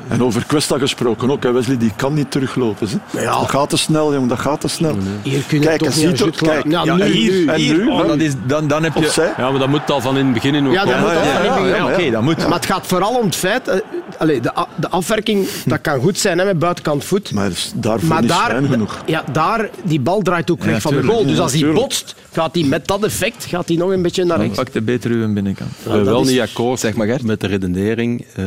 En 0.10 0.24
over 0.24 0.46
Questa 0.46 0.78
gesproken 0.78 1.32
ook. 1.32 1.44
hè, 1.44 1.52
Wesley, 1.52 1.78
die 1.78 1.92
kan 1.96 2.14
niet 2.14 2.32
teruglopen. 2.32 2.88
Hè. 3.12 3.22
Ja. 3.22 3.40
Dat 3.40 3.50
gaat 3.50 3.70
te 3.70 3.78
snel, 3.78 4.14
jongen. 4.14 4.28
Dat 4.28 4.40
gaat 4.40 4.62
te 4.62 4.68
snel. 4.68 4.98
Hier 5.22 5.42
kun 5.48 5.60
je 5.60 5.66
Kijk, 5.66 5.80
toch 5.80 5.96
niet 5.96 6.18
ziet 6.18 6.36
kijk. 6.36 6.66
Ja, 6.72 6.84
Ja, 6.84 6.96
nu, 6.96 7.04
hier, 7.06 7.32
nu. 7.32 7.46
En 7.48 7.56
hier, 7.56 7.78
nu? 7.78 7.88
oh, 7.90 8.08
dat 8.08 8.18
is, 8.20 8.32
dan, 8.48 8.68
dan 8.68 8.84
heb 8.84 8.94
je... 8.94 9.00
Opzij. 9.06 9.34
Ja, 9.38 9.50
maar 9.50 9.60
dat 9.60 9.68
moet 9.70 9.92
al 9.92 10.02
van 10.02 10.18
in 10.18 10.26
het 10.26 10.34
begin 10.34 10.56
in 10.56 10.68
ook 10.68 10.74
Ja, 10.74 10.86
dat 10.86 11.00
moet 11.00 11.08
al 11.10 11.14
ja, 11.14 11.20
van 11.24 11.32
in 11.32 11.38
het 11.38 11.46
ja, 11.46 11.54
begin. 11.62 11.76
ja, 11.76 11.86
Oké, 11.94 12.12
dat 12.12 12.22
moet. 12.22 12.38
Maar 12.38 12.58
het 12.58 12.66
gaat 12.66 12.88
vooral 12.88 13.16
om 13.18 13.26
het 13.26 13.36
feit... 13.36 13.68
eh, 13.68 13.76
allee, 14.18 14.40
de, 14.42 14.52
de 14.76 14.90
afwerking, 14.90 15.48
dat 15.66 15.82
kan 15.82 16.00
goed 16.00 16.18
zijn 16.18 16.38
hè, 16.40 16.46
met 16.46 16.60
buitenkant 16.60 17.04
voet. 17.04 17.34
Maar 17.34 17.50
is 17.50 17.72
daarvoor 17.76 18.08
Maar 18.10 18.22
niet 18.22 18.30
daar, 18.30 18.64
genoeg. 18.64 19.02
ja, 19.06 19.24
daar, 19.32 19.70
die 19.84 20.00
bal 20.00 20.22
draait 20.22 20.52
ook 20.52 20.64
weg 20.64 20.82
van 20.82 20.94
de 20.96 21.04
goal. 21.04 21.26
Dus 21.26 21.40
als 21.40 21.54
hij 21.54 21.72
botst, 21.72 22.16
gaat 22.32 22.56
hij 22.56 22.64
met 22.64 22.88
dat 22.88 23.04
effect 23.04 23.46
gaat 23.46 23.68
hij 23.68 23.78
nog 23.78 23.90
een 23.92 24.02
beetje 24.02 24.24
naar 24.24 24.38
Dan 24.38 24.46
rechts. 24.46 24.60
pakte 24.64 24.82
beter 24.82 25.12
uw 25.12 25.34
binnenkant. 25.34 25.72
Dat 25.84 26.06
wel 26.06 26.22
is- 26.22 26.30
niet 26.30 26.40
akkoord 26.40 26.80
Zeg 26.80 26.96
maar, 26.96 27.08
Gert. 27.08 27.24
met 27.24 27.42
de 27.42 27.48
redenering 27.48 28.26
eh, 28.36 28.46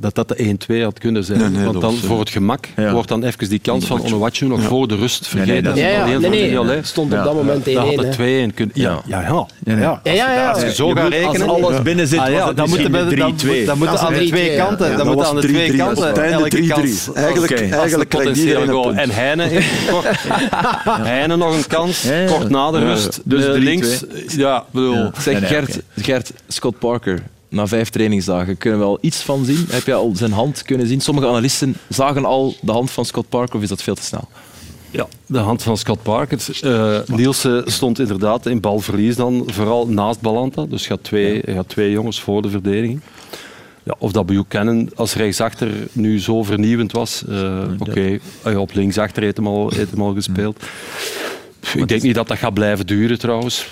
dat 0.00 0.14
dat 0.14 0.28
de 0.28 0.56
1-2 0.68 0.84
had 0.92 0.98
kunnen 1.02 1.24
zijn. 1.24 1.38
Nee, 1.38 1.48
nee, 1.48 1.64
Want 1.64 1.80
dan 1.80 1.94
eh, 1.94 2.00
voor 2.00 2.18
het 2.20 2.30
gemak 2.30 2.66
ja. 2.76 2.92
wordt 2.92 3.08
dan 3.08 3.24
even 3.24 3.48
die 3.48 3.58
kans 3.58 3.84
van 3.86 4.00
Onuwachu 4.02 4.46
nog 4.46 4.62
voor 4.62 4.88
de 4.88 4.96
rust 4.96 5.26
vergeten. 5.26 5.52
nee, 5.52 5.62
dat 5.62 5.76
Ja, 5.78 5.88
ja, 5.88 6.18
nee, 6.18 6.28
nee, 6.28 6.76
het 6.76 6.86
stond 6.86 7.12
op 7.12 7.18
Ja. 7.18 7.24
dat 7.24 7.34
moment 7.34 7.66
1-1. 7.68 7.72
Dan 7.72 7.84
had 7.86 7.96
het 8.04 8.14
2-1 8.14 8.54
kunnen... 8.54 8.70
Ja, 8.74 9.00
ja, 9.06 9.20
ja. 9.20 9.46
nee. 9.64 9.76
ja. 9.76 10.00
Ja, 10.04 10.12
ja, 10.12 10.32
ja. 10.34 10.50
Als 10.50 10.62
je 10.62 10.74
zo 10.74 10.90
gaat 10.90 11.08
rekenen... 11.08 11.48
Als 11.48 11.62
alles 11.62 11.82
binnen 11.82 12.06
zit, 12.06 12.18
Ah, 12.18 12.30
ja, 12.30 12.52
dan 12.52 12.68
moeten 12.68 12.92
dan 12.92 13.08
3-2. 13.10 13.46
moet- 13.46 13.66
dan 13.66 13.88
aan 13.88 14.12
de 14.12 14.26
twee 14.28 14.50
3-2, 14.50 14.52
ja. 14.54 14.64
kanten. 14.64 14.90
Ja, 14.90 14.96
Dan 14.96 15.06
dat 15.06 15.14
moeten 15.14 15.26
aan 15.34 15.40
de 15.40 15.46
twee 15.46 15.70
3-3, 15.72 15.76
kanten 15.76 16.24
elke 16.32 16.66
kans. 16.66 17.08
3-3. 17.10 17.14
Eigenlijk, 17.14 18.08
krijgt 18.10 18.36
iedereen 18.38 18.62
een 18.62 18.68
goal. 18.74 18.92
En 18.94 19.10
Heine, 19.10 19.48
Heine 21.12 21.36
nog 21.36 21.56
een 21.56 21.66
kans, 21.66 22.02
Ja, 22.02 22.12
ja. 22.14 22.26
kort 22.26 22.48
na 22.48 22.70
de 22.70 22.78
Ja, 22.78 22.84
rust. 22.84 23.20
dus 23.24 23.44
Eh, 23.44 23.52
3-2. 23.54 23.58
links, 23.58 24.04
ja, 24.26 24.64
bedoel... 24.70 24.94
Ja. 24.94 25.10
Zeg 25.18 25.40
Nee, 25.40 25.60
nee. 25.60 25.82
Gert, 25.96 26.32
Scott 26.48 26.78
Parker, 26.78 27.22
na 27.52 27.66
vijf 27.66 27.88
trainingsdagen, 27.88 28.58
kunnen 28.58 28.78
we 28.78 28.84
al 28.84 28.98
iets 29.00 29.20
van 29.20 29.44
zien? 29.44 29.66
Heb 29.68 29.86
je 29.86 29.94
al 29.94 30.12
zijn 30.14 30.32
hand 30.32 30.62
kunnen 30.62 30.86
zien? 30.86 31.00
Sommige 31.00 31.26
analisten 31.26 31.74
zagen 31.88 32.24
al 32.24 32.54
de 32.60 32.72
hand 32.72 32.90
van 32.90 33.04
Scott 33.04 33.28
Parker, 33.28 33.56
of 33.56 33.62
is 33.62 33.68
dat 33.68 33.82
veel 33.82 33.94
te 33.94 34.02
snel? 34.02 34.28
Ja, 34.90 35.06
de 35.26 35.38
hand 35.38 35.62
van 35.62 35.76
Scott 35.76 36.02
Parker. 36.02 36.38
Eh 36.62 36.98
Nielsen 37.06 37.72
stond 37.72 37.98
inderdaad 37.98 38.46
in 38.46 38.60
balverlies 38.60 39.16
dan, 39.16 39.42
vooral 39.46 39.88
naast 39.88 40.20
Balanta. 40.20 40.66
Dus 40.66 40.86
gaat 40.86 41.04
twee, 41.04 41.40
hij 41.44 41.54
gaat 41.54 41.68
twee 41.68 41.90
jongens 41.90 42.20
voor 42.20 42.42
de 42.42 42.50
verdediging. 42.50 43.00
Ja, 43.82 43.94
of 43.98 44.12
dat 44.12 44.26
Buchanan 44.26 44.90
als 44.94 45.14
rechtsachter 45.14 45.70
nu 45.92 46.20
zo 46.20 46.42
vernieuwend 46.42 46.92
was. 46.92 47.24
Uh, 47.28 47.62
Oké, 47.78 47.90
okay. 47.90 48.20
Ah 48.42 48.60
op 48.60 48.74
linksachter 48.74 49.22
heeft 49.22 49.36
hem 49.36 49.46
al, 49.46 49.72
heeft 49.74 49.90
hem 49.90 50.02
al 50.02 50.14
gespeeld. 50.14 50.62
Ik 51.74 51.88
denk 51.88 52.02
niet 52.02 52.14
dat 52.14 52.28
dat 52.28 52.38
gaat 52.38 52.54
blijven 52.54 52.86
duren 52.86 53.18
trouwens. 53.18 53.66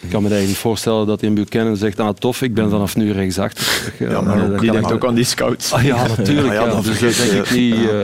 Ik 0.00 0.08
kan 0.08 0.22
me 0.22 0.28
eigenlijk 0.28 0.46
niet 0.46 0.56
voorstellen 0.56 1.06
dat 1.06 1.22
in 1.22 1.34
Buchanan 1.34 1.76
zegt, 1.76 2.00
ah 2.00 2.08
tof, 2.08 2.42
ik 2.42 2.54
ben 2.54 2.70
vanaf 2.70 2.96
nu 2.96 3.12
rechtsachter. 3.12 3.92
Ja, 3.98 4.20
maar 4.20 4.60
die 4.60 4.70
denkt 4.70 4.92
ook 4.92 5.06
aan 5.06 5.14
die 5.14 5.24
scouts. 5.24 5.72
Ah, 5.72 5.84
ja, 5.84 6.06
natuurlijk. 6.16 6.52
ja, 6.52 6.66
dat 6.66 6.84
dus 6.84 6.98
denk 6.98 7.46
ik 7.46 7.50
niet. 7.50 7.74
Uh, 7.74 8.00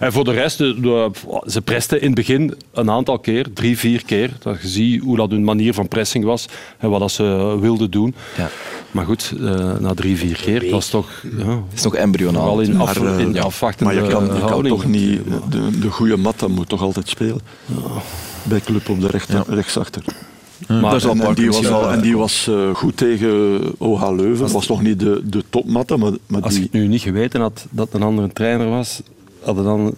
en 0.00 0.12
voor 0.12 0.24
de 0.24 0.32
rest, 0.32 0.58
de, 0.58 0.80
de, 0.80 1.10
ze 1.46 1.62
presten 1.62 2.00
in 2.00 2.06
het 2.06 2.14
begin 2.14 2.54
een 2.72 2.90
aantal 2.90 3.18
keer, 3.18 3.46
drie, 3.52 3.78
vier 3.78 4.04
keer. 4.04 4.30
Dat 4.38 4.62
je 4.62 4.68
ziet 4.68 5.02
hoe 5.02 5.16
dat 5.16 5.30
hun 5.30 5.44
manier 5.44 5.74
van 5.74 5.88
pressing 5.88 6.24
was 6.24 6.46
en 6.78 6.90
wat 6.90 7.00
dat 7.00 7.10
ze 7.10 7.56
wilden 7.60 7.90
doen. 7.90 8.14
Ja. 8.36 8.50
Maar 8.90 9.04
goed, 9.04 9.32
uh, 9.40 9.72
na 9.78 9.94
drie, 9.94 10.16
vier 10.16 10.36
keer, 10.36 10.60
dat 10.60 10.70
was 10.70 10.88
toch... 10.88 11.10
Ja, 11.36 11.48
het 11.48 11.74
is 11.74 11.82
nog 11.82 11.94
embryonaal. 11.94 12.60
In, 12.60 12.80
af, 12.80 13.00
maar, 13.00 13.20
in 13.20 13.34
ja, 13.34 13.42
afwachtende 13.42 13.94
Maar 13.94 14.02
je 14.02 14.10
kan, 14.10 14.24
je 14.24 14.44
kan 14.44 14.62
toch 14.62 14.84
niet... 14.84 15.20
De, 15.50 15.78
de 15.78 15.90
goede 15.90 16.16
mat, 16.16 16.48
moet 16.48 16.68
toch 16.68 16.82
altijd 16.82 17.08
spelen. 17.08 17.40
Bij 18.42 18.60
club 18.60 18.88
op 18.88 19.00
de 19.00 19.06
rechter, 19.06 19.44
rechtsachter. 19.48 20.02
Maar, 20.68 21.02
en, 21.08 21.20
en, 21.20 21.34
die 21.34 21.50
was, 21.50 21.66
al, 21.66 21.90
en 21.90 22.00
die 22.00 22.16
was 22.16 22.46
uh, 22.50 22.74
goed 22.74 22.96
tegen 22.96 23.60
OH 23.78 24.10
Leuven. 24.16 24.38
Dat 24.38 24.52
was 24.52 24.66
nog 24.66 24.82
niet 24.82 25.00
de, 25.00 25.20
de 25.24 25.44
topmatte. 25.50 25.96
Maar, 25.96 26.12
maar 26.26 26.42
als 26.42 26.54
die... 26.54 26.64
ik 26.64 26.72
nu 26.72 26.86
niet 26.86 27.00
geweten 27.00 27.40
had 27.40 27.66
dat 27.70 27.88
een 27.92 28.02
andere 28.02 28.32
trainer 28.32 28.68
was, 28.68 29.02
hadden 29.42 29.64
dan 29.64 29.94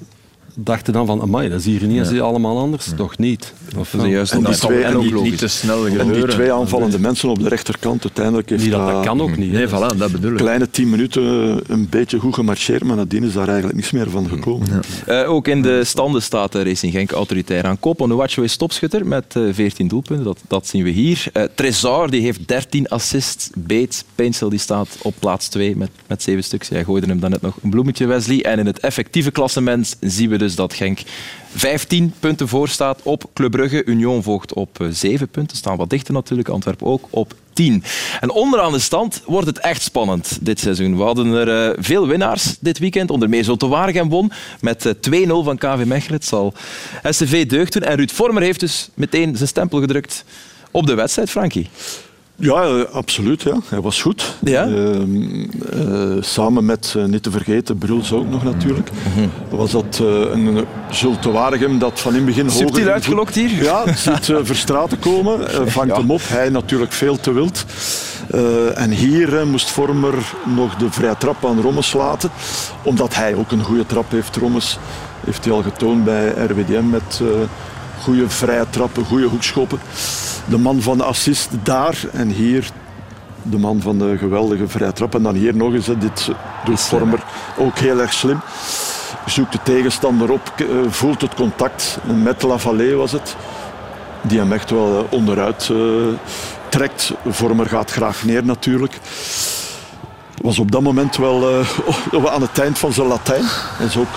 dachten 0.60 0.92
dan 0.92 1.06
van, 1.06 1.20
amai, 1.20 1.48
dat 1.48 1.58
is 1.58 1.64
hier 1.64 1.86
niet 1.86 2.10
ja. 2.10 2.20
allemaal 2.20 2.58
anders. 2.58 2.86
Ja. 2.86 2.92
Toch 2.94 3.18
niet. 3.18 3.52
Of 3.76 3.92
ja. 3.92 4.06
juist 4.06 4.32
en, 4.32 4.44
die 4.44 4.54
twee, 4.54 4.82
en 4.82 4.98
niet, 4.98 5.22
niet, 5.22 5.38
te 5.38 5.48
snel 5.48 5.82
gebeuren. 5.82 6.06
En 6.06 6.12
die 6.12 6.26
twee 6.26 6.52
aanvallende 6.52 6.98
mensen 7.00 7.28
op 7.28 7.42
de 7.42 7.48
rechterkant, 7.48 8.02
uiteindelijk 8.02 8.48
heeft 8.48 8.62
niet 8.62 8.72
dat, 8.72 8.86
dat 8.86 9.04
kan 9.04 9.20
ook 9.20 9.36
niet. 9.36 9.52
Nee, 9.52 9.68
voilà, 9.68 9.96
dat 9.96 10.12
bedoel 10.12 10.30
ik. 10.30 10.36
Kleine 10.36 10.70
tien 10.70 10.90
minuten 10.90 11.60
een 11.66 11.88
beetje 11.88 12.18
goed 12.18 12.34
gemarcheerd, 12.34 12.84
maar 12.84 12.96
nadien 12.96 13.24
is 13.24 13.32
daar 13.32 13.48
eigenlijk 13.48 13.76
niks 13.76 13.90
meer 13.90 14.10
van 14.10 14.28
gekomen. 14.28 14.68
Uh, 15.08 15.30
ook 15.30 15.48
in 15.48 15.62
de 15.62 15.84
standen 15.84 16.22
staat 16.22 16.54
Racing 16.54 16.92
Genk 16.92 17.10
autoritair 17.10 17.64
aan 17.64 17.80
kop. 17.80 18.00
Onuachu 18.00 18.42
is 18.42 18.56
topschutter 18.56 19.06
met 19.06 19.34
uh, 19.36 19.54
14 19.54 19.88
doelpunten, 19.88 20.24
dat, 20.24 20.40
dat 20.48 20.66
zien 20.66 20.84
we 20.84 20.90
hier. 20.90 21.24
Uh, 21.32 21.42
Trezor 21.54 22.10
die 22.10 22.22
heeft 22.22 22.48
13 22.48 22.88
assists. 22.88 23.50
Bates, 23.56 24.04
Painsel 24.14 24.48
die 24.48 24.58
staat 24.58 24.88
op 25.02 25.14
plaats 25.18 25.48
2 25.48 25.76
met, 25.76 25.90
met 26.06 26.22
7 26.22 26.44
stuks. 26.44 26.68
Jij 26.68 26.84
gooide 26.84 27.06
hem 27.06 27.20
dan 27.20 27.30
net 27.30 27.40
nog 27.40 27.56
een 27.62 27.70
bloemetje, 27.70 28.06
Wesley. 28.06 28.42
En 28.42 28.58
in 28.58 28.66
het 28.66 28.80
effectieve 28.80 29.30
klassement 29.30 29.96
zien 30.00 30.30
we 30.30 30.38
dus 30.38 30.47
dat 30.54 30.74
Genk 30.74 31.00
15 31.54 32.14
punten 32.20 32.48
voor 32.48 32.68
staat 32.68 33.00
op 33.02 33.24
Club 33.34 33.50
Brugge. 33.50 33.84
Union 33.84 34.22
volgt 34.22 34.52
op 34.52 34.78
7 34.90 35.28
punten. 35.28 35.56
Staan 35.56 35.76
wat 35.76 35.90
dichter 35.90 36.14
natuurlijk. 36.14 36.48
Antwerpen 36.48 36.86
ook 36.86 37.06
op 37.10 37.34
10. 37.52 37.82
En 38.20 38.30
onderaan 38.30 38.72
de 38.72 38.78
stand 38.78 39.22
wordt 39.26 39.46
het 39.46 39.58
echt 39.58 39.82
spannend 39.82 40.38
dit 40.40 40.60
seizoen. 40.60 40.96
We 40.96 41.02
hadden 41.02 41.32
er 41.32 41.70
uh, 41.70 41.76
veel 41.84 42.06
winnaars 42.06 42.56
dit 42.60 42.78
weekend. 42.78 43.10
Onder 43.10 43.28
meer 43.28 43.44
Zotte 43.44 43.68
Waregem 43.68 44.08
won 44.08 44.32
met 44.60 44.84
uh, 45.10 45.26
2-0 45.26 45.28
van 45.28 45.58
KV 45.58 45.84
Mechelen. 45.84 46.18
Het 46.18 46.24
zal 46.24 46.54
SCV 47.02 47.46
deugd 47.46 47.72
doen. 47.72 47.82
En 47.82 47.96
Ruud 47.96 48.10
Vormer 48.10 48.42
heeft 48.42 48.60
dus 48.60 48.88
meteen 48.94 49.36
zijn 49.36 49.48
stempel 49.48 49.80
gedrukt 49.80 50.24
op 50.70 50.86
de 50.86 50.94
wedstrijd, 50.94 51.30
Frankie. 51.30 51.68
Ja, 52.40 52.80
absoluut. 52.80 53.42
Ja. 53.42 53.56
Hij 53.68 53.80
was 53.80 54.02
goed. 54.02 54.36
Ja? 54.40 54.66
Uh, 54.66 54.96
uh, 55.74 56.16
samen 56.20 56.64
met, 56.64 56.94
uh, 56.96 57.04
niet 57.04 57.22
te 57.22 57.30
vergeten, 57.30 57.78
Bruls 57.78 58.12
ook 58.12 58.28
nog 58.30 58.44
natuurlijk. 58.44 58.90
Mm-hmm. 59.06 59.30
Was 59.48 59.70
dat 59.70 59.98
een 60.32 60.66
Zulte 60.90 61.30
Waregem 61.30 61.78
dat 61.78 62.00
van 62.00 62.10
in 62.10 62.16
het 62.16 62.26
begin 62.26 62.50
Subtiel 62.50 62.78
hoger... 62.78 62.92
uitgelokt 62.92 63.34
hier? 63.34 63.62
Ja, 63.62 63.94
ziet 63.94 64.32
Verstraten 64.42 64.98
komen, 64.98 65.50
vangt 65.70 65.90
ja. 65.90 65.98
hem 65.98 66.10
op. 66.10 66.20
Hij 66.24 66.48
natuurlijk 66.48 66.92
veel 66.92 67.20
te 67.20 67.32
wild. 67.32 67.64
en 68.74 68.90
hier 68.90 69.46
moest 69.46 69.70
Vormer 69.70 70.14
nog 70.56 70.74
de 70.74 70.90
vrije 70.90 71.16
trap 71.18 71.46
aan 71.46 71.60
Rommes 71.60 71.92
laten. 71.92 72.30
Omdat 72.82 73.14
hij 73.14 73.34
ook 73.34 73.50
een 73.50 73.62
goede 73.62 73.86
trap 73.86 74.10
heeft, 74.10 74.36
Rommes. 74.36 74.78
Heeft 75.24 75.44
hij 75.44 75.54
al 75.54 75.62
getoond 75.62 76.04
bij 76.04 76.28
RWDM 76.28 76.88
met 76.88 77.22
goede 78.02 78.28
vrije 78.28 78.66
trappen, 78.70 79.04
goede 79.04 79.26
hoekschoppen 79.26 79.78
de 80.48 80.58
man 80.58 80.82
van 80.82 80.98
de 80.98 81.04
assist 81.04 81.48
daar 81.62 81.98
en 82.12 82.28
hier 82.28 82.70
de 83.42 83.58
man 83.58 83.80
van 83.80 83.98
de 83.98 84.18
geweldige 84.18 84.68
vrije 84.68 84.92
trap. 84.92 85.14
En 85.14 85.22
dan 85.22 85.34
hier 85.34 85.56
nog 85.56 85.72
eens, 85.72 85.86
dit 85.86 86.30
doet 86.64 86.80
Vormer 86.80 87.22
ook 87.58 87.78
heel 87.78 88.00
erg 88.00 88.12
slim. 88.12 88.40
Zoekt 89.26 89.52
de 89.52 89.58
tegenstander 89.62 90.30
op, 90.30 90.52
voelt 90.88 91.20
het 91.20 91.34
contact. 91.34 91.98
Met 92.22 92.42
Lavallée 92.42 92.94
was 92.94 93.12
het. 93.12 93.36
Die 94.22 94.38
hem 94.38 94.52
echt 94.52 94.70
wel 94.70 95.06
onderuit 95.10 95.68
uh, 95.72 96.06
trekt. 96.68 97.12
Vormer 97.26 97.66
gaat 97.66 97.90
graag 97.90 98.24
neer 98.24 98.44
natuurlijk. 98.44 98.98
Was 100.42 100.58
op 100.58 100.70
dat 100.70 100.82
moment 100.82 101.16
wel 101.16 101.64
aan 102.34 102.42
het 102.42 102.58
eind 102.58 102.78
van 102.78 102.92
zijn 102.92 103.06
Latijn. 103.06 103.44
Hij 103.46 103.86
is 103.86 103.96
ook 103.96 104.14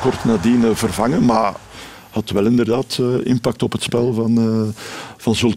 kort 0.00 0.24
nadien 0.24 0.76
vervangen. 0.76 1.24
Maar 1.24 1.52
had 2.10 2.30
wel 2.30 2.44
inderdaad 2.44 2.98
uh, 3.00 3.06
impact 3.22 3.62
op 3.62 3.72
het 3.72 3.82
spel 3.82 4.12
van, 4.12 4.38
uh, 4.38 4.68
van. 5.16 5.54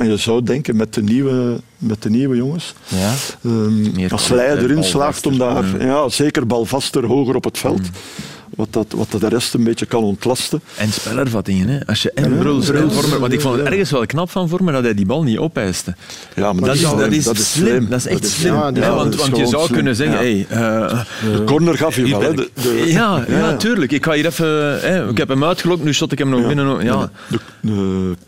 En 0.00 0.10
je 0.10 0.16
zou 0.16 0.42
denken 0.42 0.76
met 0.76 0.94
de 0.94 1.02
nieuwe, 1.02 1.60
met 1.78 2.02
de 2.02 2.10
nieuwe 2.10 2.36
jongens. 2.36 2.74
Ja. 2.88 3.12
Um, 3.44 3.92
als 4.08 4.28
Leij 4.28 4.56
erin 4.56 4.84
slaagt 4.84 5.26
om 5.26 5.38
daar, 5.38 5.84
ja, 5.84 6.08
zeker 6.08 6.46
balvaster, 6.46 7.06
hoger 7.06 7.34
op 7.34 7.44
het 7.44 7.58
veld. 7.58 7.80
Mm 7.80 8.34
wat, 8.56 8.68
dat, 8.70 8.86
wat 8.96 9.10
dat 9.10 9.20
de 9.20 9.28
rest 9.28 9.54
een 9.54 9.64
beetje 9.64 9.86
kan 9.86 10.02
ontlasten. 10.02 10.60
En 10.76 10.92
spelervattingen, 10.92 11.68
hè. 11.68 11.86
Als 11.86 12.02
je 12.02 12.10
en 12.12 12.34
ja, 12.34 12.38
Bruls 12.38 12.70
en 12.70 12.92
Vormer, 12.92 13.20
want 13.20 13.32
ik 13.32 13.40
vond 13.40 13.56
het 13.56 13.66
ergens 13.66 13.90
wel 13.90 14.06
knap 14.06 14.30
van 14.30 14.48
Vormer 14.48 14.72
dat 14.72 14.82
hij 14.82 14.94
die 14.94 15.06
bal 15.06 15.22
niet 15.22 15.38
opeiste. 15.38 15.94
Ja, 16.34 16.52
maar 16.52 16.64
dat, 16.64 16.74
is, 16.74 16.82
dat, 16.82 17.12
is, 17.12 17.24
dat 17.24 17.38
is 17.38 17.52
slim. 17.52 17.66
slim. 17.66 17.88
Dat 17.88 17.98
is 17.98 18.06
echt 18.06 18.26
slim. 18.26 18.54
Ja, 18.54 18.70
ja, 18.74 18.94
want, 18.94 19.14
want 19.14 19.36
je 19.36 19.46
zou 19.46 19.62
slim. 19.62 19.74
kunnen 19.74 19.96
zeggen, 19.96 20.16
hey, 20.16 20.46
uh, 20.50 21.02
de 21.32 21.44
corner 21.44 21.76
gaf 21.76 21.96
je 21.96 22.08
wel, 22.08 22.20
hè. 22.20 22.34
De, 22.34 22.50
de, 22.54 22.84
ja, 22.86 23.24
ja, 23.28 23.56
tuurlijk. 23.56 23.92
Ik 23.92 24.04
ga 24.04 24.12
hier 24.12 24.26
even, 24.26 25.08
ik 25.10 25.18
heb 25.18 25.28
hem 25.28 25.44
uitgelokt, 25.44 25.84
nu 25.84 25.94
shot 25.94 26.12
ik 26.12 26.18
hem 26.18 26.28
nog 26.28 26.46
binnen. 26.46 26.84
Ja. 26.84 27.10
De, 27.28 27.38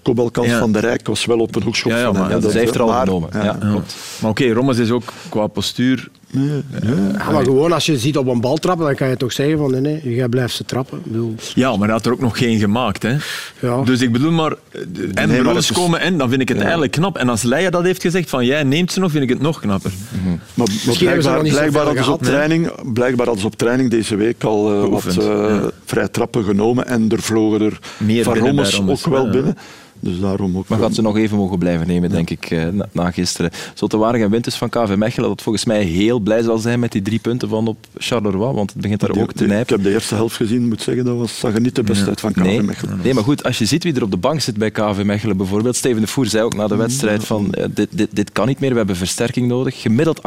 de 0.02 0.56
van 0.58 0.72
de 0.72 0.78
Rijk 0.78 1.06
was 1.06 1.24
wel 1.24 1.38
op 1.38 1.56
een 1.56 1.62
hoekschop 1.62 1.92
ja, 1.92 1.98
ja, 1.98 2.12
maar, 2.12 2.30
van 2.30 2.40
Dat 2.40 2.52
heeft 2.52 2.74
er 2.74 2.82
al 2.82 2.88
genomen. 2.88 3.28
Ja, 3.32 3.58
Maar 4.20 4.30
oké, 4.30 4.52
Rommels 4.52 4.78
is 4.78 4.90
ook 4.90 5.12
qua 5.28 5.46
postuur 5.46 6.08
Nee, 6.30 6.62
nee. 6.82 7.12
Ja, 7.18 7.30
maar 7.30 7.44
gewoon 7.44 7.72
als 7.72 7.86
je 7.86 7.98
ziet 7.98 8.16
op 8.16 8.26
een 8.26 8.40
bal 8.40 8.56
trappen, 8.56 8.86
dan 8.86 8.94
kan 8.94 9.08
je 9.08 9.16
toch 9.16 9.32
zeggen 9.32 9.58
van 9.58 9.70
nee, 9.70 9.80
nee 9.80 10.14
jij 10.14 10.28
blijft 10.28 10.54
ze 10.54 10.64
trappen. 10.64 11.00
Bedoel... 11.04 11.34
Ja, 11.54 11.70
maar 11.70 11.86
hij 11.86 11.96
had 11.96 12.06
er 12.06 12.12
ook 12.12 12.20
nog 12.20 12.38
geen 12.38 12.58
gemaakt. 12.58 13.02
Hè? 13.02 13.16
Ja. 13.60 13.82
Dus 13.82 14.00
ik 14.00 14.12
bedoel 14.12 14.30
maar, 14.30 14.54
en 15.14 15.28
nee, 15.28 15.54
is... 15.54 15.72
komen 15.72 16.00
en 16.00 16.18
dan 16.18 16.28
vind 16.28 16.40
ik 16.40 16.48
het 16.48 16.56
ja. 16.56 16.62
eigenlijk 16.62 16.92
knap. 16.92 17.16
En 17.16 17.28
als 17.28 17.42
Leia 17.42 17.70
dat 17.70 17.82
heeft 17.82 18.02
gezegd 18.02 18.30
van 18.30 18.46
jij 18.46 18.62
neemt 18.62 18.92
ze 18.92 19.00
nog, 19.00 19.10
vind 19.10 19.22
ik 19.22 19.28
het 19.28 19.40
nog 19.40 19.60
knapper. 19.60 19.92
Mm 20.08 20.20
-hmm. 20.22 20.40
Maar, 20.54 20.66
maar 20.86 20.96
blijkbaar, 20.96 21.40
blijkbaar, 21.40 21.84
hadden 21.84 22.04
ze 22.04 22.12
op 22.12 22.22
training, 22.22 22.92
blijkbaar 22.92 23.26
hadden 23.26 23.44
op 23.44 23.56
training 23.56 23.90
deze 23.90 24.16
week 24.16 24.44
al 24.44 24.72
uh, 24.74 24.88
wat 24.88 25.16
uh, 25.18 25.24
ja. 25.24 25.70
vrij 25.84 26.08
trappen 26.08 26.44
genomen 26.44 26.86
en 26.86 27.08
er 27.08 27.22
vlogen 27.22 27.60
er 27.60 27.78
Meer 27.96 28.24
van 28.24 28.38
Rommels 28.38 28.80
ook 28.80 29.06
wel 29.06 29.30
binnen. 29.30 29.56
Dus 30.00 30.20
daarom 30.20 30.56
ook 30.56 30.68
maar 30.68 30.78
gaat 30.78 30.94
ze 30.94 31.02
nog 31.02 31.16
even 31.16 31.36
mogen 31.36 31.58
blijven 31.58 31.86
nemen, 31.86 32.10
denk 32.10 32.30
ik, 32.30 32.50
na, 32.72 32.88
na 32.92 33.10
gisteren. 33.10 33.50
Zotte 33.74 33.96
Waregem 33.96 34.30
wint 34.30 34.44
dus 34.44 34.54
van 34.54 34.68
KV 34.68 34.94
Mechelen, 34.96 35.28
dat 35.28 35.42
volgens 35.42 35.64
mij 35.64 35.82
heel 35.82 36.18
blij 36.18 36.42
zal 36.42 36.58
zijn 36.58 36.80
met 36.80 36.92
die 36.92 37.02
drie 37.02 37.18
punten 37.18 37.48
van 37.48 37.66
op 37.66 37.86
Charleroi, 37.96 38.54
want 38.54 38.72
het 38.72 38.80
begint 38.80 39.00
daar 39.00 39.12
die, 39.12 39.22
ook 39.22 39.32
te 39.32 39.46
nijpen. 39.46 39.62
Ik 39.62 39.68
heb 39.68 39.82
de 39.82 39.92
eerste 39.92 40.14
helft 40.14 40.36
gezien, 40.36 40.68
moet 40.68 40.82
zeggen, 40.82 41.04
dat 41.04 41.16
was, 41.16 41.38
zag 41.38 41.54
er 41.54 41.60
niet 41.60 41.74
de 41.74 41.82
beste 41.82 42.08
uit 42.08 42.20
van 42.20 42.32
KV 42.32 42.42
nee, 42.42 42.62
Mechelen. 42.62 43.00
Nee, 43.02 43.14
maar 43.14 43.24
goed, 43.24 43.44
als 43.44 43.58
je 43.58 43.64
ziet 43.64 43.82
wie 43.82 43.94
er 43.94 44.02
op 44.02 44.10
de 44.10 44.16
bank 44.16 44.40
zit 44.40 44.56
bij 44.56 44.70
KV 44.70 45.02
Mechelen 45.04 45.36
bijvoorbeeld, 45.36 45.76
Steven 45.76 46.00
de 46.00 46.06
Voer 46.06 46.26
zei 46.26 46.44
ook 46.44 46.54
na 46.54 46.66
de 46.66 46.76
wedstrijd 46.76 47.24
van 47.24 47.54
dit, 47.70 47.88
dit, 47.90 48.08
dit 48.12 48.32
kan 48.32 48.46
niet 48.46 48.60
meer, 48.60 48.70
we 48.70 48.76
hebben 48.76 48.96
versterking 48.96 49.48
nodig. 49.48 49.80
Gemiddeld 49.80 50.20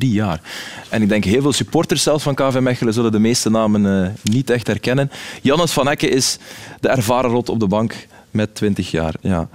18,3 0.00 0.08
jaar. 0.08 0.40
En 0.88 1.02
ik 1.02 1.08
denk 1.08 1.24
heel 1.24 1.42
veel 1.42 1.52
supporters 1.52 2.02
zelf 2.02 2.22
van 2.22 2.34
KV 2.34 2.58
Mechelen 2.60 2.92
zullen 2.92 3.12
de 3.12 3.18
meeste 3.18 3.50
namen 3.50 3.84
uh, 3.84 4.08
niet 4.22 4.50
echt 4.50 4.66
herkennen. 4.66 5.10
Jannes 5.42 5.72
van 5.72 5.88
Ecke 5.88 6.08
is 6.08 6.38
de 6.80 6.88
ervaren 6.88 7.30
rot 7.30 7.48
op 7.48 7.60
de 7.60 7.66
bank 7.66 8.06
met 8.30 8.54
20 8.54 8.90
jaar. 8.90 9.14
Ja. 9.20 9.48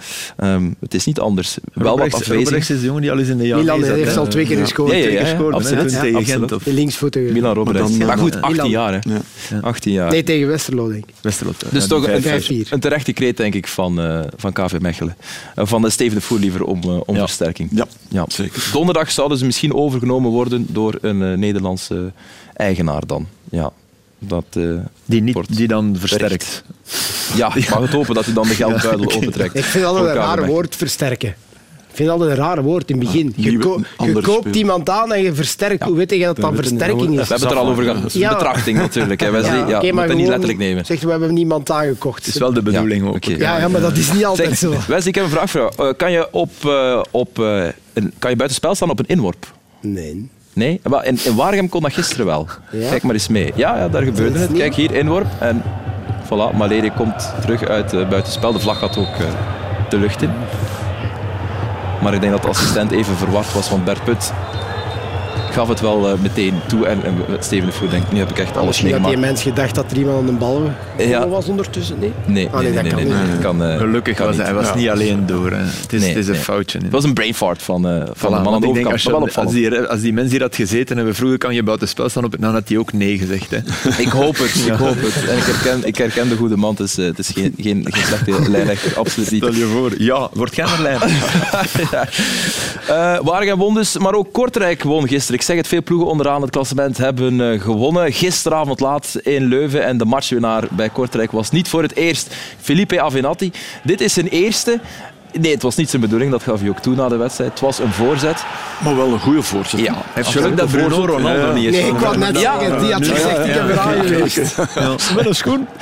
Um, 0.43 0.75
het 0.79 0.93
is 0.93 1.05
niet 1.05 1.19
anders. 1.19 1.57
Wel 1.73 1.97
wat 1.97 2.13
afwezig. 2.13 2.57
is 2.57 2.67
de 2.67 2.81
jongen 2.81 3.01
die 3.01 3.11
al 3.11 3.19
eens 3.19 3.27
in 3.27 3.37
de 3.37 3.47
jaren 3.47 3.65
Milan 3.65 3.83
heeft 3.83 4.17
al 4.17 4.27
twee 4.27 4.45
keer 4.45 4.57
gescoord. 4.57 4.91
Ja, 4.91 4.97
ja, 4.97 5.09
ja, 5.09 5.27
ja 5.27 5.37
absoluut. 5.37 5.91
Ja, 5.91 5.99
tegen 6.01 6.25
Gent. 6.25 6.51
Of... 6.51 6.65
Linksvoetige. 6.65 7.31
Milan 7.33 7.53
Robrechts. 7.53 7.97
Maar, 7.97 8.07
maar 8.07 8.17
goed, 8.17 8.41
18 8.41 8.69
jaar. 8.69 8.93
Hè. 8.93 8.99
Ja. 8.99 9.59
18 9.61 9.91
jaar. 9.91 10.11
Nee, 10.11 10.23
tegen 10.23 10.47
Westerlo, 10.47 10.89
denk 10.89 11.05
ik. 11.05 11.13
Westerlo. 11.21 11.51
Dus 11.71 11.87
toch 11.87 12.07
een, 12.07 12.23
een 12.69 12.79
terechte 12.79 13.13
kreet, 13.13 13.37
denk 13.37 13.53
ik, 13.53 13.67
van, 13.67 13.99
uh, 13.99 14.21
van 14.35 14.53
KV 14.53 14.79
Mechelen. 14.79 15.15
Uh, 15.55 15.65
van 15.65 15.91
Steven 15.91 16.15
de 16.15 16.21
Voer 16.21 16.39
liever 16.39 16.63
om, 16.63 16.81
uh, 16.85 16.99
om 17.05 17.15
versterking. 17.15 17.69
Ja, 17.71 17.85
ja, 18.07 18.25
zeker. 18.27 18.69
Donderdag 18.71 19.11
zouden 19.11 19.37
ze 19.37 19.45
misschien 19.45 19.73
overgenomen 19.73 20.31
worden 20.31 20.65
door 20.69 20.97
een 21.01 21.39
Nederlandse 21.39 22.11
eigenaar 22.53 23.05
dan. 23.05 23.27
Ja. 23.49 23.71
Dat, 24.19 24.45
uh, 24.57 24.79
die, 25.05 25.21
niet, 25.21 25.57
die 25.57 25.67
dan 25.67 25.95
versterkt. 25.99 26.63
Ja, 27.35 27.55
ik 27.55 27.69
mag 27.69 27.79
het 27.79 27.91
hopen 27.91 28.15
dat 28.15 28.25
hij 28.25 28.33
dan 28.33 28.47
de 28.47 28.53
geldbuidel 28.53 28.99
ja, 28.99 29.05
okay. 29.05 29.17
opentrekt. 29.17 29.55
Ik 29.55 29.63
vind 29.63 29.85
altijd 29.85 30.05
een 30.05 30.13
raar 30.13 30.45
woord 30.45 30.75
versterken. 30.75 31.35
Ik 31.95 32.01
vind 32.01 32.13
altijd 32.13 32.29
een 32.29 32.35
raar 32.45 32.63
woord 32.63 32.89
in 32.89 32.97
het 32.97 33.05
begin. 33.05 33.33
Je, 33.35 33.57
ko 33.57 33.81
je 33.97 34.21
koopt 34.21 34.55
iemand 34.55 34.89
aan 34.89 35.13
en 35.13 35.21
je 35.21 35.33
versterkt. 35.33 35.79
Ja. 35.79 35.87
Hoe 35.87 35.97
weet 35.97 36.11
je 36.11 36.19
dat 36.19 36.35
dat 36.35 36.55
versterking 36.55 37.19
is? 37.19 37.27
We 37.27 37.33
hebben 37.33 37.39
het 37.39 37.51
er 37.51 37.57
al 37.57 37.67
over 37.67 37.83
gehad. 37.83 38.13
Ja. 38.13 38.29
Betrachting 38.33 38.77
natuurlijk. 38.77 39.19
Hè. 39.19 39.31
Wesley, 39.31 39.67
ja, 39.67 39.77
okay, 39.77 39.91
maar 39.91 40.15
niet 40.15 40.27
letterlijk 40.27 40.59
nemen. 40.59 40.85
Zegt, 40.85 41.03
we 41.03 41.09
hebben 41.09 41.33
niemand 41.33 41.71
aangekocht. 41.71 42.25
Dat 42.25 42.33
is 42.33 42.39
wel 42.39 42.53
de 42.53 42.61
bedoeling 42.61 43.07
ook. 43.07 43.15
Okay. 43.15 43.37
Ja, 43.37 43.57
ja, 43.57 43.67
maar 43.67 43.81
dat 43.81 43.97
is 43.97 44.13
niet 44.13 44.25
altijd 44.25 44.57
zeg, 44.57 44.57
zo. 44.57 44.69
Wesley, 44.69 45.07
ik 45.07 45.15
heb 45.15 45.23
een 45.23 45.29
vraag 45.29 45.49
voor 45.49 45.61
jou. 45.61 45.89
Uh, 45.89 45.97
kan 45.97 46.11
je, 46.11 46.27
op, 46.31 46.51
uh, 46.65 47.01
op, 47.11 47.39
uh, 47.39 47.65
een, 47.93 48.13
kan 48.19 48.29
je 48.29 48.35
buiten 48.35 48.57
spel 48.57 48.75
staan 48.75 48.89
op 48.89 48.99
een 48.99 49.07
inworp? 49.07 49.53
Nee. 49.81 50.29
Nee? 50.55 50.81
Maar 50.89 51.05
in, 51.05 51.19
in 51.23 51.35
Waregem 51.35 51.69
kon 51.69 51.81
dat 51.81 51.93
gisteren 51.93 52.25
wel. 52.25 52.47
Kijk 52.71 53.03
maar 53.03 53.13
eens 53.13 53.27
mee. 53.27 53.51
Ja, 53.55 53.77
ja 53.77 53.89
daar 53.89 54.03
gebeurde 54.03 54.39
het. 54.39 54.51
Kijk 54.51 54.75
hier, 54.75 54.91
inworp. 54.91 55.27
En 55.39 55.63
voilà, 56.25 56.55
Maleri 56.57 56.91
komt 56.91 57.33
terug 57.41 57.67
uit 57.67 57.93
uh, 57.93 58.09
buitenspel. 58.09 58.53
De 58.53 58.59
vlag 58.59 58.79
gaat 58.79 58.97
ook 58.97 59.19
uh, 59.19 59.25
de 59.89 59.97
lucht 59.97 60.21
in. 60.21 60.31
Maar 62.01 62.13
ik 62.13 62.21
denk 62.21 62.31
dat 62.31 62.41
de 62.41 62.47
assistent 62.47 62.91
even 62.91 63.15
verward 63.15 63.53
was, 63.53 63.69
want 63.69 63.85
Bert 63.85 64.03
Put 64.03 64.33
gaf 65.55 65.67
het 65.67 65.81
wel 65.81 66.09
uh, 66.11 66.13
meteen 66.21 66.53
toe. 66.67 66.85
En, 66.85 67.03
en 67.03 67.15
Steven 67.39 67.65
de 67.65 67.71
Voer 67.71 67.89
denkt, 67.89 68.11
nu 68.11 68.19
heb 68.19 68.29
ik 68.29 68.37
echt 68.39 68.53
alles 68.55 68.65
Misschien 68.67 68.91
had 68.91 68.99
meegemaakt. 69.01 69.23
die 69.23 69.31
mens 69.33 69.43
gedacht 69.43 69.75
dat 69.75 69.91
er 69.91 69.97
iemand 69.97 70.19
aan 70.19 70.25
de 70.25 70.31
bal 70.31 70.71
Ja. 70.97 71.27
was 71.27 71.47
ondertussen. 71.47 71.99
Nee, 71.99 72.11
Nee, 72.25 72.47
Ah, 72.47 72.53
nee, 72.53 72.63
nee, 72.63 72.73
dat 72.73 72.83
nee, 72.83 72.91
kan 72.91 73.01
nee, 73.03 73.13
niet. 73.13 73.21
nee, 73.23 73.31
dat 73.31 73.41
kan, 73.41 73.63
eh, 73.63 73.77
Gelukkig 73.77 74.15
kan 74.15 74.25
was 74.25 74.35
niet. 74.35 74.45
hij 74.45 74.53
was 74.53 74.67
Ja. 74.67 74.75
niet 74.75 74.89
alleen 74.89 75.25
door. 75.25 75.51
Hè. 75.51 75.57
Het 75.57 75.93
is, 75.93 75.99
Nee, 75.99 76.09
het 76.09 76.17
is 76.17 76.27
een 76.27 76.33
nee. 76.33 76.41
foutje. 76.41 76.77
Het 76.79 76.91
was 76.91 77.03
een 77.03 77.13
brain 77.13 77.33
fart 77.35 77.61
van, 77.61 77.87
eh 77.87 78.03
van 78.13 78.31
de 78.33 78.39
man 78.39 78.53
aan 78.53 78.61
de 78.61 78.67
ik 78.67 78.73
denk, 78.73 78.85
overkant. 78.85 79.23
als, 79.23 79.35
wel 79.35 79.43
als, 79.45 79.53
die, 79.53 79.79
als 79.79 80.01
die 80.01 80.13
mens 80.13 80.31
hier 80.31 80.41
had 80.41 80.55
gezeten 80.55 80.97
en 80.97 81.05
we 81.05 81.13
vroegen 81.13 81.37
kan 81.37 81.53
je 81.53 81.63
buiten 81.63 81.87
spel 81.87 82.09
staan, 82.09 82.23
op, 82.23 82.35
dan 82.39 82.53
had 82.53 82.67
hij 82.69 82.77
ook 82.77 82.93
nee 82.93 83.17
gezegd. 83.17 83.51
Hè. 83.51 83.57
Ik 84.05 84.07
hoop 84.11 84.37
het, 84.37 84.55
ik 84.65 84.73
hoop 84.73 84.95
het. 85.01 85.29
En 85.29 85.37
ik 85.37 85.43
herken, 85.43 85.87
ik 85.87 85.95
herken 85.97 86.29
de 86.29 86.35
goede 86.35 86.55
man. 86.57 86.71
Het 86.77 86.79
is, 86.79 86.97
eh, 86.97 87.05
het 87.05 87.19
is 87.19 87.29
geen, 87.33 87.53
geen, 87.59 87.85
geen 87.89 88.03
slechte 88.05 88.51
lijnrechter, 88.51 88.97
absoluut 88.97 89.31
niet. 89.31 89.43
Stel 89.43 89.55
je 89.55 89.65
voor, 89.65 89.91
ja, 89.97 90.29
wordt 90.33 90.53
geen 90.53 90.65
lijn. 90.81 90.99
ja. 91.91 92.07
Eh, 92.87 93.19
Waregem 93.23 93.57
won 93.57 93.73
dus, 93.73 93.97
maar 93.97 94.13
ook 94.13 94.33
Kortrijk 94.33 94.83
won 94.83 95.07
gisteren. 95.07 95.35
Ik 95.45 95.51
zeg 95.51 95.59
het, 95.59 95.69
veel 95.69 95.83
ploegen 95.83 96.07
onderaan 96.07 96.41
het 96.41 96.49
klassement 96.51 96.97
hebben 96.97 97.51
eh, 97.51 97.61
gewonnen. 97.61 98.13
Gisteravond 98.13 98.79
laat 98.79 99.15
in 99.23 99.45
Leuven 99.45 99.85
en 99.85 99.97
de 99.97 100.05
matchwinnaar 100.05 100.63
bij 100.71 100.89
Kortrijk 100.89 101.31
was 101.31 101.51
niet 101.51 101.67
voor 101.67 101.81
het 101.81 101.95
eerst 101.95 102.35
Felipe 102.61 103.01
Avenatti. 103.01 103.51
Dit 103.83 104.01
is 104.01 104.13
zijn 104.13 104.27
eerste. 104.27 104.79
Nee, 105.39 105.51
het 105.51 105.61
was 105.61 105.75
niet 105.75 105.89
zijn 105.89 106.01
bedoeling, 106.01 106.31
dat 106.31 106.43
gaf 106.43 106.59
hij 106.59 106.69
ook 106.69 106.79
toe 106.79 106.95
na 106.95 107.07
de 107.09 107.15
wedstrijd. 107.15 107.49
Het 107.51 107.59
was 107.59 107.79
een 107.79 107.91
voorzet. 107.91 108.43
Maar 108.83 108.95
wel 108.95 109.13
een 109.13 109.19
goede 109.19 109.41
voorzet. 109.41 109.79
Ja, 109.79 109.93
Hij 109.93 110.01
heeft 110.13 110.29
geluk 110.29 110.57
dat 110.57 110.69
Bruno 110.69 111.05
Ronaldo 111.05 111.53
niet 111.53 111.65
is. 111.73 111.81
Nee, 111.81 111.89
ik 111.89 111.97
wou 111.97 112.17
net 112.17 112.39
Ja. 112.39 112.59
zeggen, 112.59 112.79
die 112.79 112.93
had 112.93 113.07
gezegd, 113.07 113.45
ik 113.45 113.53
heb 113.53 113.69
eraan 113.69 114.05
geweest. 114.05 114.57
Met 115.15 115.25
een 115.25 115.35
schoen. 115.35 115.67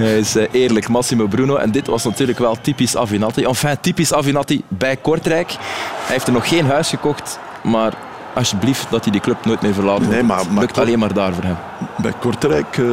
Hij 0.00 0.18
is 0.18 0.36
eh, 0.36 0.44
eerlijk, 0.52 0.88
Massimo 0.88 1.26
Bruno. 1.26 1.56
En 1.56 1.70
dit 1.70 1.86
was 1.86 2.04
natuurlijk 2.04 2.38
wel 2.38 2.56
typisch 2.60 2.96
Avinati. 2.96 3.44
Enfin, 3.44 3.76
typisch 3.80 4.12
Avinati 4.12 4.62
bij 4.68 4.96
Kortrijk. 4.96 5.50
Hij 5.50 6.14
heeft 6.14 6.26
er 6.26 6.32
nog 6.32 6.48
geen 6.48 6.66
huis 6.66 6.88
gekocht, 6.88 7.38
maar 7.62 7.92
alsjeblieft 8.34 8.86
dat 8.90 9.02
hij 9.04 9.12
die 9.12 9.20
club 9.20 9.44
nooit 9.44 9.62
meer 9.62 9.74
verlaat. 9.74 10.00
Nee, 10.08 10.22
maar- 10.22 10.38
Het 10.38 10.50
maar 10.50 10.60
lukt 10.60 10.78
alleen 10.78 10.98
maar 10.98 11.14
daar 11.14 11.32
voor 11.34 11.44
hem. 11.44 11.56
Bij 12.02 12.12
Kortrijk 12.20 12.78
eh, 12.78 12.84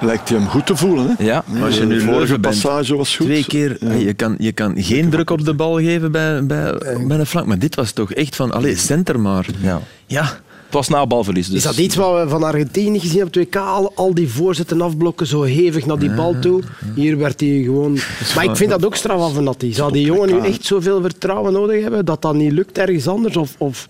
lijkt 0.00 0.28
hij 0.28 0.38
hem 0.38 0.48
goed 0.48 0.66
te 0.66 0.76
voelen. 0.76 1.06
Hè? 1.18 1.24
Ja. 1.24 1.42
Maar 1.46 1.62
als 1.62 1.76
je 1.76 1.84
nu 1.86 1.94
de 1.94 2.00
vorige 2.04 2.38
bent, 2.38 2.62
was 2.62 3.16
goed. 3.16 3.26
Twee 3.26 3.44
keer, 3.44 3.96
je, 3.98 4.14
kan, 4.14 4.34
je 4.38 4.52
kan 4.52 4.72
geen 4.76 5.10
druk 5.10 5.30
op 5.30 5.44
de 5.44 5.54
bal 5.54 5.74
geven 5.78 6.12
bij, 6.12 6.46
bij, 6.46 6.74
bij 7.06 7.16
de 7.16 7.26
flank. 7.26 7.46
Maar 7.46 7.58
dit 7.58 7.74
was 7.74 7.92
toch 7.92 8.12
echt 8.12 8.36
van, 8.36 8.52
allee, 8.52 8.76
center 8.76 9.20
maar. 9.20 9.46
Ja. 9.60 9.80
Ja, 10.06 10.24
was 10.74 10.88
na 10.88 11.06
balverlies. 11.06 11.46
Dus. 11.46 11.56
Is 11.56 11.62
dat 11.62 11.76
iets 11.76 11.96
wat 11.96 12.22
we 12.22 12.28
van 12.28 12.42
Argentinië 12.42 13.00
gezien 13.00 13.18
hebben 13.20 13.42
op 13.42 13.48
2K? 13.48 13.56
Al, 13.58 13.92
al 13.94 14.14
die 14.14 14.28
voorzetten 14.28 14.80
afblokken, 14.80 15.26
zo 15.26 15.42
hevig 15.42 15.86
naar 15.86 15.98
die 15.98 16.10
bal 16.14 16.36
toe. 16.40 16.62
Hier 16.94 17.18
werd 17.18 17.40
hij 17.40 17.60
gewoon... 17.64 17.98
Maar 18.34 18.44
ik 18.44 18.56
vind 18.56 18.70
dat 18.70 18.84
ook 18.84 18.94
straf 18.96 19.34
van 19.34 19.44
Natti. 19.44 19.72
Zou 19.72 19.92
die 19.92 20.04
jongen 20.06 20.28
nu 20.28 20.38
echt 20.38 20.64
zoveel 20.64 21.00
vertrouwen 21.00 21.52
nodig 21.52 21.82
hebben 21.82 22.04
dat 22.04 22.22
dat 22.22 22.34
niet 22.34 22.52
lukt 22.52 22.78
ergens 22.78 23.08
anders? 23.08 23.36
Of, 23.36 23.54
of 23.58 23.88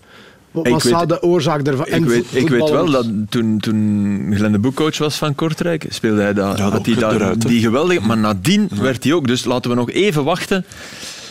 wat 0.51 0.65
Ik 0.65 0.71
wat 0.73 0.83
weet- 0.83 0.91
zou 0.93 1.05
de 1.05 1.21
oorzaak 1.23 1.67
ervan 1.67 1.85
ik 1.87 2.05
weet, 2.05 2.25
ik 2.31 2.49
weet 2.49 2.69
wel 2.69 2.89
dat 2.91 3.05
toen, 3.29 3.59
toen 3.59 4.31
Glenn 4.35 4.51
de 4.51 4.59
Boek 4.59 4.75
coach 4.75 4.97
was 4.97 5.15
van 5.15 5.35
Kortrijk, 5.35 5.85
speelde 5.89 6.21
hij 6.21 6.33
dat, 6.33 6.57
Ja, 6.57 6.69
had 6.69 6.85
hij 6.85 6.95
dat, 6.95 7.13
eruit, 7.13 7.43
hè. 7.43 7.49
die 7.49 7.61
geweldige... 7.61 8.01
Maar 8.07 8.17
nadien 8.17 8.69
werd 8.81 9.03
hij 9.03 9.13
ook, 9.13 9.27
dus 9.27 9.45
laten 9.45 9.69
we 9.69 9.75
nog 9.75 9.91
even 9.91 10.23
wachten. 10.23 10.65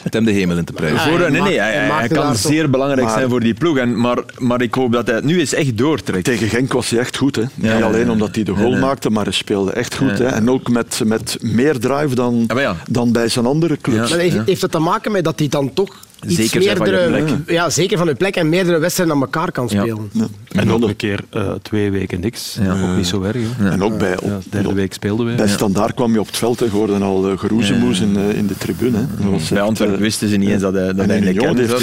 Met 0.05 0.12
hem 0.12 0.24
de 0.24 0.30
hemel 0.30 0.57
in 0.57 0.64
te 0.64 0.72
prijzen. 0.72 0.98
Voor, 1.00 1.18
nee, 1.30 1.40
nee, 1.40 1.59
hij, 1.59 1.72
hij 1.72 1.72
hij 1.78 1.88
maakte 1.88 2.14
kan 2.14 2.36
zeer 2.36 2.70
belangrijk 2.70 3.07
Maar- 3.07 3.16
zijn 3.18 3.28
voor 3.30 3.40
die 3.40 3.55
ploeg. 3.55 3.76
En, 3.76 4.00
maar, 4.00 4.18
maar 4.38 4.62
ik 4.62 4.74
hoop 4.74 4.92
dat 4.92 5.07
hij 5.07 5.14
het 5.16 5.24
nu 5.24 5.38
eens 5.38 5.52
echt 5.55 5.78
doortrekt. 5.78 6.24
Tegen 6.24 6.48
Genk 6.48 6.72
was 6.72 6.90
hij 6.90 6.98
echt 6.98 7.16
goed. 7.16 7.36
Hè. 7.36 7.42
Niet 7.55 7.70
ja, 7.70 7.80
alleen 7.80 8.05
ja. 8.07 8.11
omdat 8.12 8.34
hij 8.34 8.44
de 8.44 8.52
goal 8.55 8.76
maakte, 8.78 9.11
maar 9.11 9.24
hij 9.24 9.32
speelde 9.32 9.72
echt 9.72 9.94
goed. 9.94 10.18
Hè. 10.18 10.26
En 10.26 10.50
ook 10.50 10.68
met, 10.68 11.00
met 11.05 11.36
meer 11.40 11.78
drive 11.78 12.14
dan, 12.14 12.44
Ja, 12.46 12.55
maar 12.55 12.62
ja. 12.62 12.76
dan 12.90 13.12
bij 13.12 13.28
zijn 13.28 13.46
andere 13.46 13.76
clubs. 13.80 14.11
Maar 14.11 14.18
heeft, 14.18 14.36
heeft 14.46 14.62
het 14.62 14.70
te 14.70 14.78
maken 14.78 15.12
met 15.12 15.24
dat 15.24 15.38
hij 15.38 15.48
dan 15.48 15.72
toch 15.74 15.96
Zeker 16.27 16.62
zijn 16.62 16.77
van 16.77 16.87
je 16.87 16.93
meerdere... 17.11 17.37
Ja, 17.47 17.70
zeker 17.70 17.99
van 17.99 18.07
je 18.07 18.14
plek 18.14 18.37
en 18.37 18.49
meerdere 18.49 18.79
wedstrijden 18.79 19.14
aan 19.14 19.20
elkaar 19.22 19.53
kan 19.53 19.68
spelen. 19.68 20.11
Ja. 20.12 20.22
En 20.22 20.61
En, 20.61 20.66
nog 20.66 20.81
dan- 20.81 20.89
een 20.89 20.97
keer 20.97 21.20
eh, 21.31 21.53
twee 21.62 21.91
weken 21.91 22.20
niks. 22.20 22.59
Ook 22.70 22.97
niet 22.97 23.07
zo 23.07 23.22
erg. 23.22 23.37
hè. 23.57 23.70
en 23.70 23.83
ook 23.83 23.99
bij, 23.99 24.16
op, 24.18 24.29
Ja, 24.29 24.39
derde 24.51 24.68
op- 24.68 24.75
week 24.75 24.93
speelden 24.93 25.27
we. 25.27 25.35
bij 25.35 25.47
Ja. 25.47 25.53
Standaard 25.53 25.95
kwam 25.95 26.12
je 26.12 26.20
op 26.20 26.27
het 26.27 26.37
veld 26.37 26.62
en 26.62 26.70
hoorde 26.70 26.93
al 26.99 27.31
uh, 27.31 27.39
geroezemoes 27.39 28.01
in, 28.01 28.16
eh, 28.16 28.37
in 28.39 28.47
de 28.47 28.57
tribune. 28.59 28.97
Hè. 28.97 29.05
Dat 29.22 29.31
was 29.31 29.49
Bij 29.49 29.61
Antwerpen 29.62 29.97
eh, 29.97 30.03
wisten 30.03 30.29
ze 30.29 30.37
niet 30.37 30.49
eens 30.49 30.62
dat 30.62 30.75
hij 30.75 30.93
dat 30.95 31.07
hij 31.07 31.18
heeft 31.20 31.39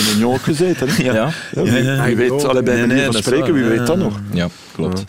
in 0.08 0.16
Union 0.16 0.34
ook 0.34 0.42
gezeten. 0.42 0.88
Hè. 0.90 1.04
Ja. 1.04 1.14
Ja, 1.56 1.64
wie, 1.64 2.06
wie 2.06 2.16
weet, 2.16 2.44
allee, 2.46 2.64
bij 2.64 2.86
Nee, 2.86 3.08
spreken, 3.12 3.54
wie 3.54 3.64
weet 3.64 3.88
dat 3.88 3.98
nog. 3.98 4.20
Ja, 4.34 4.48
klopt. 4.76 5.04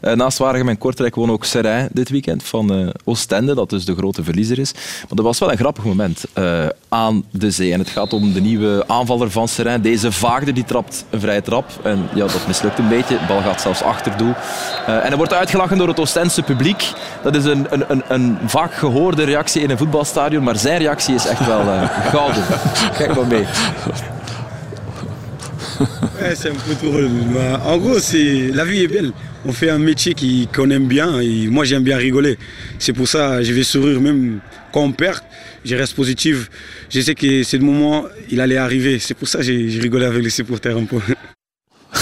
Eh, 0.00 0.12
naast 0.14 0.38
Waregem 0.38 0.68
en 0.68 0.78
Kortrijk 0.78 1.14
won 1.14 1.30
ook 1.30 1.44
Serijn 1.44 1.88
dit 1.92 2.08
weekend 2.08 2.42
van 2.42 2.72
eh, 2.72 2.88
Oostende, 3.04 3.54
dat 3.54 3.70
dus 3.70 3.84
de 3.84 3.94
grote 3.94 4.24
verliezer 4.24 4.58
is. 4.58 4.72
Maar 4.72 5.16
dat 5.16 5.24
was 5.24 5.38
wel 5.38 5.50
een 5.50 5.56
grappig 5.56 5.84
moment 5.84 6.24
eh, 6.32 6.66
aan 6.88 7.24
de 7.30 7.50
zee. 7.50 7.72
En 7.72 7.78
het 7.78 7.88
gaat 7.88 8.12
om 8.12 8.32
de 8.32 8.40
nieuwe 8.40 8.84
aanvaller 8.86 9.30
van 9.30 9.48
Serijn. 9.48 9.82
Deze 9.82 10.12
Vaagde 10.12 10.52
die 10.52 10.64
trapt 10.64 11.04
een 11.10 11.20
vrije 11.20 11.42
trap. 11.42 11.70
En 11.82 12.08
ja, 12.14 12.26
dat 12.26 12.46
mislukt 12.46 12.78
een 12.78 12.88
beetje. 12.88 13.18
De 13.18 13.24
bal 13.28 13.40
gaat 13.40 13.60
zelfs 13.60 13.82
achter 13.82 14.16
doel. 14.16 14.34
Eh, 14.86 14.94
en 14.94 15.06
hij 15.06 15.16
wordt 15.16 15.34
uitgelachen 15.34 15.78
door 15.78 15.88
het 15.88 16.00
Oostense 16.00 16.42
publiek. 16.42 16.92
Dat 17.22 17.36
is 17.36 17.44
een, 17.44 17.66
een, 17.70 17.84
een, 17.88 18.02
een 18.08 18.38
vaak 18.46 18.74
gehoorde 18.74 19.24
reactie 19.24 19.62
in 19.62 19.70
een 19.70 19.78
voetbalstadion. 19.78 20.42
Maar 20.42 20.56
zijn 20.56 20.78
reactie 20.78 21.14
is 21.14 21.26
echt 21.26 21.46
wel 21.46 21.60
gouden. 22.10 22.42
Kijk 22.98 23.14
maar 23.14 23.26
mee. 23.26 23.46
C'est 26.34 26.50
un 26.50 26.54
peu 26.54 26.86
drôle. 26.86 27.08
mais 27.32 27.54
En 27.64 27.78
gros, 27.78 27.98
c'est 27.98 28.48
la 28.52 28.64
vie 28.64 28.82
est 28.82 28.88
belle. 28.88 29.12
On 29.46 29.52
fait 29.52 29.70
un 29.70 29.78
métier 29.78 30.14
qu'on 30.54 30.70
aime 30.70 30.86
bien 30.86 31.20
et 31.20 31.46
moi 31.46 31.64
j'aime 31.64 31.82
bien 31.82 31.96
rigoler. 31.96 32.38
C'est 32.78 32.92
pour 32.92 33.08
ça 33.08 33.42
je 33.42 33.52
vais 33.52 33.62
sourire 33.62 34.00
même 34.00 34.40
quand 34.72 34.82
on 34.82 34.92
perd. 34.92 35.20
Je 35.64 35.74
reste 35.76 35.94
positif. 35.94 36.50
Je 36.90 37.00
sais 37.00 37.14
que 37.14 37.42
ce 37.42 37.56
moment 37.56 38.06
il 38.30 38.40
allait 38.40 38.56
arriver. 38.56 38.98
C'est 38.98 39.14
pour 39.14 39.28
ça 39.28 39.38
que 39.38 39.44
j'ai 39.44 39.80
rigolé 39.80 40.06
avec 40.06 40.22
les 40.22 40.30
supporters 40.30 40.76
un 40.76 40.84
peu. 40.84 40.98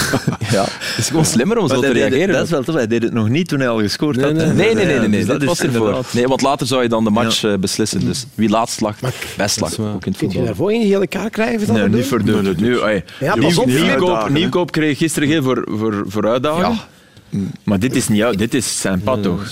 Ja, 0.51 0.63
het 0.63 0.97
is 0.97 1.07
gewoon 1.07 1.25
slimmer 1.25 1.57
om 1.57 1.67
zo 1.67 1.79
te 1.79 1.85
het- 1.85 1.95
reageren. 1.95 2.27
dat 2.35 2.43
is 2.43 2.49
wel 2.49 2.63
tof. 2.63 2.75
Hij 2.75 2.87
deed 2.87 3.03
het 3.03 3.13
nog 3.13 3.29
niet 3.29 3.47
toen 3.47 3.59
hij 3.59 3.69
al 3.69 3.79
gescoord 3.79 4.21
had. 4.21 4.33
Nee, 4.33 4.53
nee, 4.53 4.75
nee, 4.75 4.85
nee, 4.85 4.99
nee, 4.99 5.09
dus 5.09 5.25
dat, 5.25 5.43
was 5.43 5.59
ervoor. 5.61 5.79
inderdaad- 5.87 6.13
Nee, 6.13 6.27
want 6.27 6.41
later 6.41 6.67
zou 6.67 6.83
je 6.83 6.89
dan 6.89 7.03
de 7.03 7.09
match 7.09 7.43
eh, 7.43 7.53
beslissen. 7.59 8.05
Dus 8.05 8.25
wie 8.35 8.49
laatst 8.49 8.81
lag, 8.81 8.95
best 9.37 9.59
lag. 9.59 9.75
waar. 9.75 9.93
Ook 9.93 10.05
in 10.05 10.11
het 10.11 10.19
Kun 10.19 10.39
je 10.39 10.45
daarvoor 10.45 10.71
een 10.71 10.87
gele 10.87 11.07
kaart 11.07 11.31
krijgen? 11.31 11.73
Nee, 11.73 11.87
niet 11.89 12.05
voor 12.05 12.23
nee, 12.23 12.41
nu, 12.41 12.79
Nieuwkoop, 14.31 14.71
kreeg 14.71 14.97
gisteren 14.97 15.29
geen 15.29 15.43
voor, 15.43 15.67
voor, 15.71 16.03
voor 16.07 16.27
uitdaging. 16.27 16.79
Maar 17.63 17.79
dit 17.79 17.95
is 17.95 18.07
niet 18.07 18.17
jou, 18.17 18.35
dit 18.35 18.53
is 18.53 18.81
zijn 18.81 19.01
pad 19.01 19.23
toch? 19.23 19.43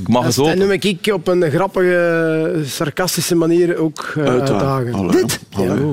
Ik 0.00 0.08
mag 0.08 0.24
eens 0.24 0.38
En 0.38 0.58
noem 0.58 0.70
ik 0.70 1.08
op 1.12 1.28
een 1.28 1.50
grappige, 1.50 2.60
sarcastische 2.66 3.34
manier 3.34 3.76
ook 3.76 4.12
eh, 4.16 4.24
uitdagen. 4.24 4.94
Allee, 4.94 5.10
Dit? 5.10 5.38
allee. 5.52 5.70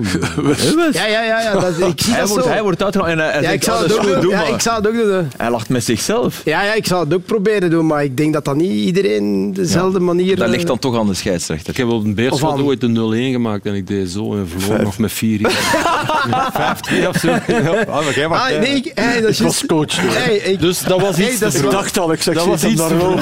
Ja, 0.92 1.06
ja, 1.06 1.24
ja. 1.24 1.42
ja 1.42 1.54
dat, 1.54 1.88
ik 1.88 2.02
zie 2.02 2.12
Hij 2.12 2.20
dat 2.22 2.30
wordt, 2.30 2.44
zo. 2.44 2.50
hij 2.50 2.62
wordt 2.62 2.84
uitgehaald 2.84 3.12
en 3.12 3.20
hij, 3.20 3.42
ja, 3.42 3.50
ik 3.50 3.64
zou 3.64 3.84
het 3.84 3.98
ook 3.98 4.04
doen. 4.04 4.22
doe 4.22 4.32
Ja, 4.32 4.44
ik 4.46 4.60
zou 4.60 4.76
het 4.76 4.88
ook 4.88 4.94
doen. 4.94 5.28
Hij 5.38 5.50
lacht 5.50 5.70
met 5.70 5.84
zichzelf. 5.84 6.42
Ja, 6.46 6.64
ja, 6.64 6.74
ik 6.74 6.86
zou 6.88 7.04
het 7.04 7.14
ook 7.14 7.26
proberen 7.26 7.70
doen, 7.70 7.86
maar 7.86 8.04
ik 8.04 8.18
denk 8.18 8.34
dat 8.34 8.46
dat 8.46 8.56
niet 8.56 8.72
iedereen 8.72 9.54
dezelfde 9.54 10.00
manier... 10.00 10.36
Dat 10.36 10.46
eh, 10.46 10.52
ligt 10.52 10.68
dan 10.68 10.80
toch 10.80 10.98
aan 10.98 11.08
de 11.08 11.14
scheidsrechter. 11.14 11.70
Ik 11.70 11.78
heb 11.78 11.88
op 11.88 12.04
een 12.04 12.16
Beerschot 12.16 12.62
ooit 12.62 12.84
een 12.84 12.96
0-1 12.96 13.32
gemaakt 13.32 13.66
en 13.66 13.74
ik 13.74 13.88
deed 13.88 14.10
zo 14.10 14.36
en 14.36 14.48
verloor 14.48 14.82
nog 14.84 14.98
met 14.98 15.12
4 15.12 15.40
5-2 15.40 15.44
of 17.10 17.18
zo. 17.18 17.28
Ja, 17.48 17.86
maar 17.88 18.14
jij 18.16 18.28
mag 18.28 18.52
Ah, 18.52 18.60
nee, 18.60 18.70
ik, 18.76 18.92
hey, 18.96 19.22
dat 19.22 19.30
is 19.30 19.40
Ik 19.40 19.68
coach. 19.68 19.86
dus. 19.86 20.16
Hey, 20.16 20.36
ik, 20.36 20.60
Dus 20.60 20.80
dat 20.82 21.02
was 21.02 21.18
Hey, 21.18 21.29
iets 21.30 21.40
dat 21.40 21.54
is 21.54 21.62
Ik 21.62 21.72
dacht 21.72 21.98
al, 22.00 22.12
ik 22.12 22.22
zeg 22.22 22.36
Dat 22.36 22.46
was 22.46 22.64
iets 22.64 22.88
wel. 22.88 23.16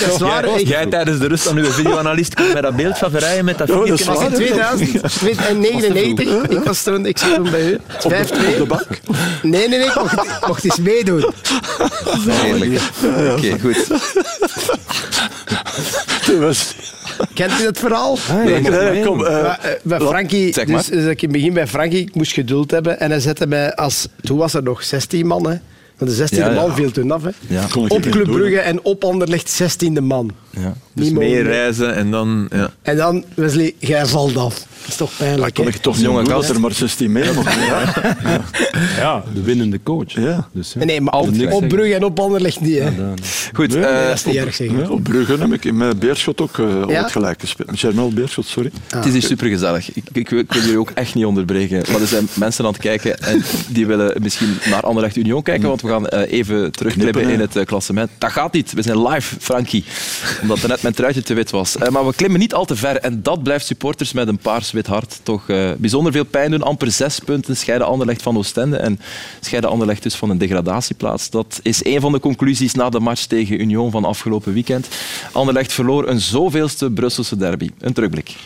dat 0.00 0.12
is 0.12 0.18
waar. 0.18 0.60
Jij, 0.60 0.86
tijdens 0.86 1.18
de 1.18 1.26
rust 1.26 1.48
aan 1.48 1.56
uw 1.56 1.70
videoanalist 1.70 2.34
komt 2.34 2.52
met 2.52 2.62
dat 2.62 2.76
beeld 2.76 2.98
van 2.98 3.10
Verrijen 3.10 3.44
met 3.44 3.58
dat 3.58 3.68
Ja, 3.68 3.74
dat 3.74 3.88
was 3.88 4.00
in 4.00 4.06
waar, 4.06 4.30
hè? 4.30 4.36
2099. 5.08 6.42
Ik 6.48 6.64
was 6.64 6.82
toen, 6.82 7.06
ik 7.06 7.18
zat 7.18 7.34
toen 7.34 7.50
bij 7.50 7.66
u. 7.66 7.78
5-2. 7.78 7.80
Op 8.00 8.08
de 8.08 8.64
bank. 8.68 8.86
Nee, 9.42 9.68
nee, 9.68 9.78
nee, 9.78 9.86
ik 9.86 9.94
mocht, 9.94 10.46
mocht 10.46 10.64
eens 10.64 10.78
meedoen. 10.78 11.24
Heerlijk. 12.28 12.80
Oké, 13.36 13.58
goed. 13.60 13.86
Kent 17.34 17.60
u 17.60 17.64
dat 17.64 17.78
verhaal? 17.78 18.18
Nee, 18.44 18.60
nee, 18.60 19.04
kom, 19.04 19.24
eh, 19.24 19.44
eh, 19.44 19.54
bij 19.82 20.00
Frankie, 20.00 20.52
Zeg 20.52 20.66
maar. 20.66 20.76
dus, 20.76 20.86
dus 20.86 21.04
ik 21.04 21.22
in 21.22 21.28
het 21.28 21.38
begin 21.38 21.52
bij 21.52 21.66
Frankie, 21.66 22.00
ik 22.00 22.14
moest 22.14 22.32
geduld 22.32 22.70
hebben 22.70 23.00
en 23.00 23.10
hij 23.10 23.20
zette 23.20 23.46
mij 23.46 23.74
als, 23.74 24.08
toen 24.20 24.38
was 24.38 24.54
er 24.54 24.62
nog 24.62 24.82
16 24.82 25.26
man, 25.26 25.50
hè. 25.50 25.56
Want 26.04 26.16
de 26.16 26.36
16e 26.36 26.38
Ja, 26.38 26.50
man 26.50 26.74
viel 26.74 26.90
toen 26.90 27.10
af, 27.10 27.22
hè. 27.22 27.30
Op 27.74 28.04
niet 28.04 28.08
Club 28.08 28.24
doen. 28.26 28.36
Brugge 28.36 28.58
en 28.58 28.84
op 28.84 29.04
Anderlecht 29.04 29.62
16e 29.62 30.02
man. 30.02 30.30
Ja. 30.60 30.74
Dus 30.94 31.04
Niet 31.06 31.14
meer 31.18 31.28
mee. 31.28 31.42
reizen 31.42 31.94
en 31.94 32.10
dan... 32.10 32.48
Ja. 32.50 32.70
En 32.82 32.96
dan, 32.96 33.24
Wesley, 33.34 33.74
jij 33.78 34.06
valt 34.06 34.36
af. 34.36 34.54
Dat 34.80 34.90
is 34.90 34.96
toch 34.96 35.10
pijnlijk, 35.16 35.54
kon 35.54 35.64
hè? 35.64 35.70
ik 35.70 35.76
toch 35.76 35.96
Jonge 35.98 36.16
niet 36.18 36.26
doen 36.26 36.34
gast. 36.34 36.46
dat 36.46 36.56
er 36.56 36.62
maar 36.62 36.72
16 36.72 37.12
mee 37.12 37.32
mochten. 37.32 37.60
Ja. 37.66 37.92
Ja, 38.96 39.24
de 39.34 39.42
winnende 39.42 39.80
coach. 39.82 40.12
Ja. 40.12 40.48
Dus, 40.52 40.72
ja. 40.78 40.84
Nee, 40.84 41.00
maar 41.00 41.12
Altijd 41.12 41.36
op, 41.36 41.42
op 41.42 41.50
zeggen. 41.50 41.68
Brugge 41.68 41.94
en 41.94 42.04
op 42.04 42.20
Anderlecht 42.20 42.60
niet, 42.60 42.78
hè. 42.78 42.90
Goed, 43.52 43.68
Nee, 43.74 43.84
eh, 43.84 44.06
Dat 44.08 44.14
is 44.14 44.24
niet 44.24 44.34
erg, 44.36 44.54
zeg. 44.54 44.70
Ja, 44.70 44.88
op 44.88 45.02
Brugge 45.02 45.36
heb 45.38 45.52
ik 45.52 45.72
met 45.72 45.98
Beerschot 45.98 46.40
ook 46.40 46.58
eh 46.58 46.88
ooit 46.88 47.10
gelijk 47.10 47.40
gespeeld. 47.40 47.70
Met 47.70 47.78
Germel 47.78 48.10
Beerschot, 48.12 48.46
sorry. 48.46 48.70
Het 48.88 49.06
is 49.06 49.12
hier 49.12 49.22
supergezellig. 49.22 49.92
Ik, 49.94 50.04
ik, 50.12 50.28
wil- 50.28 50.38
ik 50.38 50.52
wil 50.52 50.62
jullie 50.62 50.78
ook 50.78 50.90
echt 50.94 51.14
niet 51.14 51.24
onderbreken. 51.24 51.82
Maar 51.92 52.00
er 52.00 52.06
zijn 52.06 52.28
mensen 52.34 52.64
aan 52.64 52.72
het 52.72 52.80
kijken 52.82 53.18
en 53.18 53.42
die 53.68 53.86
willen 53.86 54.22
misschien 54.22 54.58
naar 54.70 54.82
Anderlecht 54.82 55.16
Union 55.16 55.42
kijken, 55.42 55.68
want 55.68 55.82
we 55.82 55.88
gaan 55.88 56.08
eh, 56.08 56.32
even 56.32 56.72
terugklippen 56.72 57.12
Knippen, 57.14 57.32
in 57.34 57.40
het 57.40 57.56
eh, 57.56 57.64
klassement. 57.64 58.10
Dat 58.18 58.30
gaat 58.32 58.52
niet. 58.52 58.72
We 58.72 58.82
zijn 58.82 59.02
live, 59.08 59.36
Frankie. 59.40 59.84
Omdat 60.42 60.62
er 60.62 60.68
net 60.68 60.82
mijn 60.82 60.94
truitje 60.94 61.22
te 61.22 61.34
wit 61.34 61.50
was. 61.50 61.76
Eh, 61.76 61.88
maar 61.88 62.06
we 62.06 62.14
klimmen 62.14 62.40
niet 62.40 62.54
al 62.54 62.64
te 62.64 62.76
ver 62.76 62.96
en 62.96 63.22
dat 63.22 63.42
blijft 63.42 63.66
supporters 63.66 64.12
met 64.12 64.28
een 64.28 64.38
paars-wit 64.38 64.86
hart 64.86 65.20
toch 65.22 65.48
eh, 65.48 65.70
bijzonder 65.78 66.12
veel 66.12 66.24
pijn 66.24 66.50
doen. 66.50 66.62
Amper 66.62 66.90
zes 66.90 67.18
punten 67.18 67.56
scheiden 67.56 67.86
Anderlecht 67.86 68.22
van 68.22 68.36
Oostende 68.36 68.76
en 68.76 69.00
scheiden 69.40 69.70
Anderlecht 69.70 70.02
dus 70.02 70.14
van 70.14 70.30
een 70.30 70.38
degradatieplaats. 70.38 71.30
Dat 71.30 71.60
is 71.62 71.84
een 71.84 72.00
van 72.00 72.12
de 72.12 72.20
conclusies 72.20 72.74
na 72.74 72.88
de 72.88 73.00
match 73.00 73.24
tegen 73.24 73.60
Union 73.60 73.90
van 73.90 74.04
afgelopen 74.04 74.52
weekend. 74.52 74.88
Anderlecht 75.32 75.72
verloor 75.72 76.08
een 76.08 76.20
zoveelste 76.20 76.90
Brusselse 76.90 77.36
derby. 77.36 77.70
Een 77.78 77.92
terugblik. 77.92 78.36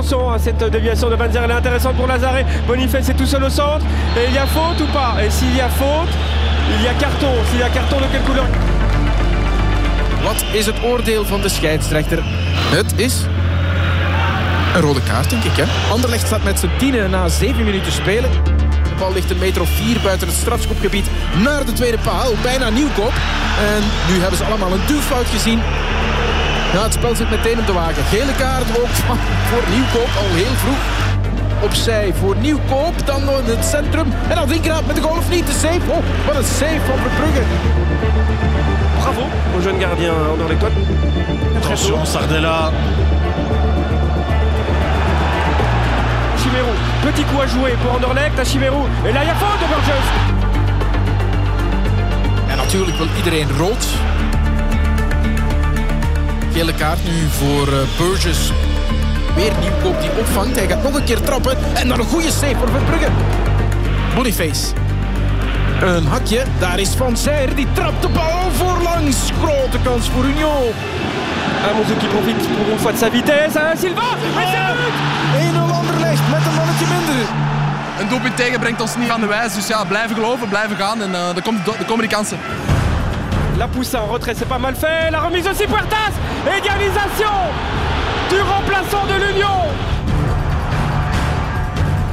Attention, 0.00 0.32
hein, 0.32 0.38
cette 0.38 0.64
déviation 0.70 1.10
de 1.10 1.16
Banzer 1.16 1.42
elle 1.44 1.50
est 1.50 1.54
intéressante 1.54 1.94
pour 1.96 2.06
Lazare. 2.06 2.42
Boniface 2.66 3.10
est 3.10 3.14
tout 3.14 3.26
seul 3.26 3.44
au 3.44 3.50
centre. 3.50 3.84
Et 4.16 4.28
il 4.28 4.34
y 4.34 4.38
a 4.38 4.46
faute 4.46 4.80
ou 4.80 4.86
pas 4.94 5.16
Et 5.22 5.28
s'il 5.28 5.54
y 5.54 5.60
a 5.60 5.68
faute, 5.68 6.08
il 6.74 6.82
y 6.82 6.88
a 6.88 6.94
carton. 6.94 7.26
S'il 7.50 7.60
y 7.60 7.62
a 7.62 7.68
carton, 7.68 7.96
de 8.00 8.06
quelle 8.06 8.22
couleur 8.22 8.46
Wat 10.22 10.42
is 10.52 10.66
het 10.66 10.82
oordeel 10.82 11.24
van 11.24 11.40
de 11.40 11.48
scheidsrechter? 11.48 12.18
Het 12.70 12.92
is 12.96 13.26
een 14.74 14.80
rode 14.80 15.02
kaart, 15.02 15.30
denk 15.30 15.44
ik. 15.44 15.56
Hè? 15.56 15.64
Anderlecht 15.92 16.26
staat 16.26 16.42
met 16.42 16.58
z'n 16.58 16.70
tienen 16.78 17.10
na 17.10 17.28
zeven 17.28 17.64
minuten 17.64 17.92
spelen. 17.92 18.30
De 18.82 18.94
bal 18.98 19.12
ligt 19.12 19.30
een 19.30 19.38
meter 19.38 19.62
of 19.62 19.68
vier 19.68 20.00
buiten 20.02 20.28
het 20.28 20.36
strafschopgebied 20.36 21.06
naar 21.42 21.64
de 21.64 21.72
tweede 21.72 21.98
paal. 21.98 22.32
Bijna 22.42 22.70
nieuwkoop. 22.70 23.12
En 23.58 23.82
nu 24.12 24.20
hebben 24.20 24.38
ze 24.38 24.44
allemaal 24.44 24.72
een 24.72 24.86
duwfout 24.86 25.26
gezien. 25.26 25.60
Ja, 26.72 26.82
het 26.82 26.92
spel 26.92 27.14
zit 27.14 27.30
meteen 27.30 27.58
op 27.58 27.66
de 27.66 27.72
wagen. 27.72 28.04
Gele 28.04 28.34
kaart 28.38 28.78
ook 28.78 28.94
voor 29.50 29.62
Nieuwkoop 29.74 30.10
al 30.22 30.30
heel 30.40 30.54
vroeg. 30.62 30.82
Opzij 31.62 32.12
voor 32.18 32.36
Nieuwkoop, 32.36 33.06
dan 33.06 33.20
in 33.22 33.44
het 33.44 33.64
centrum. 33.64 34.12
En 34.28 34.34
dan 34.34 34.48
Dinkraat 34.48 34.86
met 34.86 34.96
de 34.96 35.02
goal 35.02 35.16
of 35.16 35.30
niet. 35.30 35.46
De 35.46 35.52
save. 35.52 35.90
Oh, 35.90 36.02
wat 36.26 36.36
een 36.36 36.44
save 36.44 36.80
van 36.86 36.98
Verbrugge. 37.04 37.42
Bravo 39.00 39.22
au 39.52 39.62
jeune 39.62 39.80
gardien 39.80 40.10
Anderlechtois. 40.30 40.72
Attention, 41.56 42.06
Sardella. 42.06 42.70
Chimérou, 46.40 46.74
petit 47.04 47.24
coup 47.24 47.40
à 47.40 47.46
jouer 47.46 47.76
pour 47.82 47.92
Anderlecht 47.94 48.38
à 48.38 48.44
Chimérou. 48.44 48.84
Et 49.06 49.12
là, 49.12 49.22
il 49.22 49.28
y 49.28 49.30
a 49.30 49.34
faute 49.34 49.60
de 49.62 49.66
Burgess. 49.72 50.06
En 52.48 52.56
natuurlijk 52.56 52.96
wil 52.96 53.08
iedereen 53.16 53.48
rood. 53.58 54.09
Gele 56.60 56.74
kaart 56.74 57.04
nu 57.04 57.28
voor 57.28 57.68
eh, 57.68 57.78
Burgess. 57.98 58.52
Weer 59.34 59.52
Nieuwkoop 59.60 60.00
die 60.00 60.10
opvangt. 60.18 60.56
Hij 60.56 60.68
gaat 60.68 60.82
nog 60.82 60.94
een 60.94 61.04
keer 61.04 61.20
trappen. 61.20 61.56
En 61.74 61.88
dan 61.88 61.98
een 61.98 62.06
goede 62.06 62.30
save 62.30 62.56
voor 62.56 62.68
Verbrugge. 62.68 63.08
Boniface. 64.14 64.66
Een 65.80 66.06
hakje. 66.06 66.42
Daar 66.58 66.78
is 66.78 66.88
Van 66.94 67.16
Zijr. 67.16 67.54
Die 67.54 67.66
trapt 67.72 68.02
de 68.02 68.08
bal 68.08 68.50
voorlangs. 68.52 69.16
Grote 69.42 69.78
kans 69.82 70.08
voor 70.08 70.24
Union. 70.24 70.72
Amouzou 71.70 71.98
qui 71.98 72.06
profite 72.06 72.48
pour 72.56 72.68
une 72.72 72.78
fois 72.78 72.92
de 72.92 72.98
sa 72.98 73.10
vitesse. 73.10 73.58
Hein, 73.58 73.78
Silva 73.78 74.02
un 74.02 74.32
but 74.34 74.50
1-0 75.70 75.74
Anderlecht 75.80 76.22
met 76.30 76.46
een 76.46 76.54
mannetje 76.54 76.86
minder. 76.94 77.26
Een 78.00 78.08
doelpunt 78.08 78.36
tegen 78.36 78.60
brengt 78.60 78.80
ons 78.80 78.96
niet 78.96 79.08
van 79.08 79.20
de 79.20 79.26
wijs. 79.26 79.54
Dus 79.54 79.66
ja, 79.66 79.84
blijven 79.84 80.14
geloven, 80.16 80.48
blijven 80.48 80.76
gaan 80.76 81.02
en 81.02 81.10
uh, 81.10 81.36
er, 81.36 81.42
komt, 81.42 81.66
er 81.66 81.84
komen 81.84 82.08
die 82.08 82.16
kansen. 82.16 82.38
La 83.60 83.68
pousse 83.68 83.94
en 83.94 84.06
retrait, 84.06 84.34
c'est 84.34 84.48
pas 84.48 84.58
mal 84.58 84.74
fait. 84.74 85.10
La 85.10 85.20
remise 85.20 85.46
aussi 85.46 85.66
Puertas. 85.66 86.14
Égalisation 86.46 87.36
du 88.30 88.40
remplaçant 88.40 89.04
de 89.06 89.16
l'Union. 89.22 89.60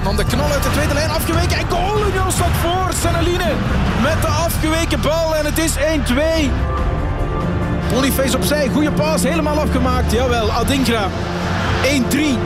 Dan 0.04 0.16
de 0.18 0.26
knal 0.26 0.52
uit 0.52 0.64
de 0.64 0.70
tweede 0.70 0.94
lijn 0.94 1.10
afgeweken. 1.10 1.58
En 1.58 1.70
goal! 1.70 2.00
Union 2.10 2.32
staat 2.32 2.52
voor. 2.62 2.90
Seneline 3.02 3.52
met 4.02 4.22
de 4.22 4.28
afgeweken 4.28 5.02
bal. 5.02 5.36
En 5.36 5.46
het 5.46 5.58
is 5.58 5.76
1-2. 5.76 6.52
Boniface 7.94 8.38
opzij. 8.38 8.70
Goede 8.74 8.92
paas. 8.92 9.24
Helemaal 9.24 9.60
afgemaakt. 9.60 10.12
Jawel, 10.12 10.52
Adinkra. 10.52 11.08
1-3. 11.84 12.38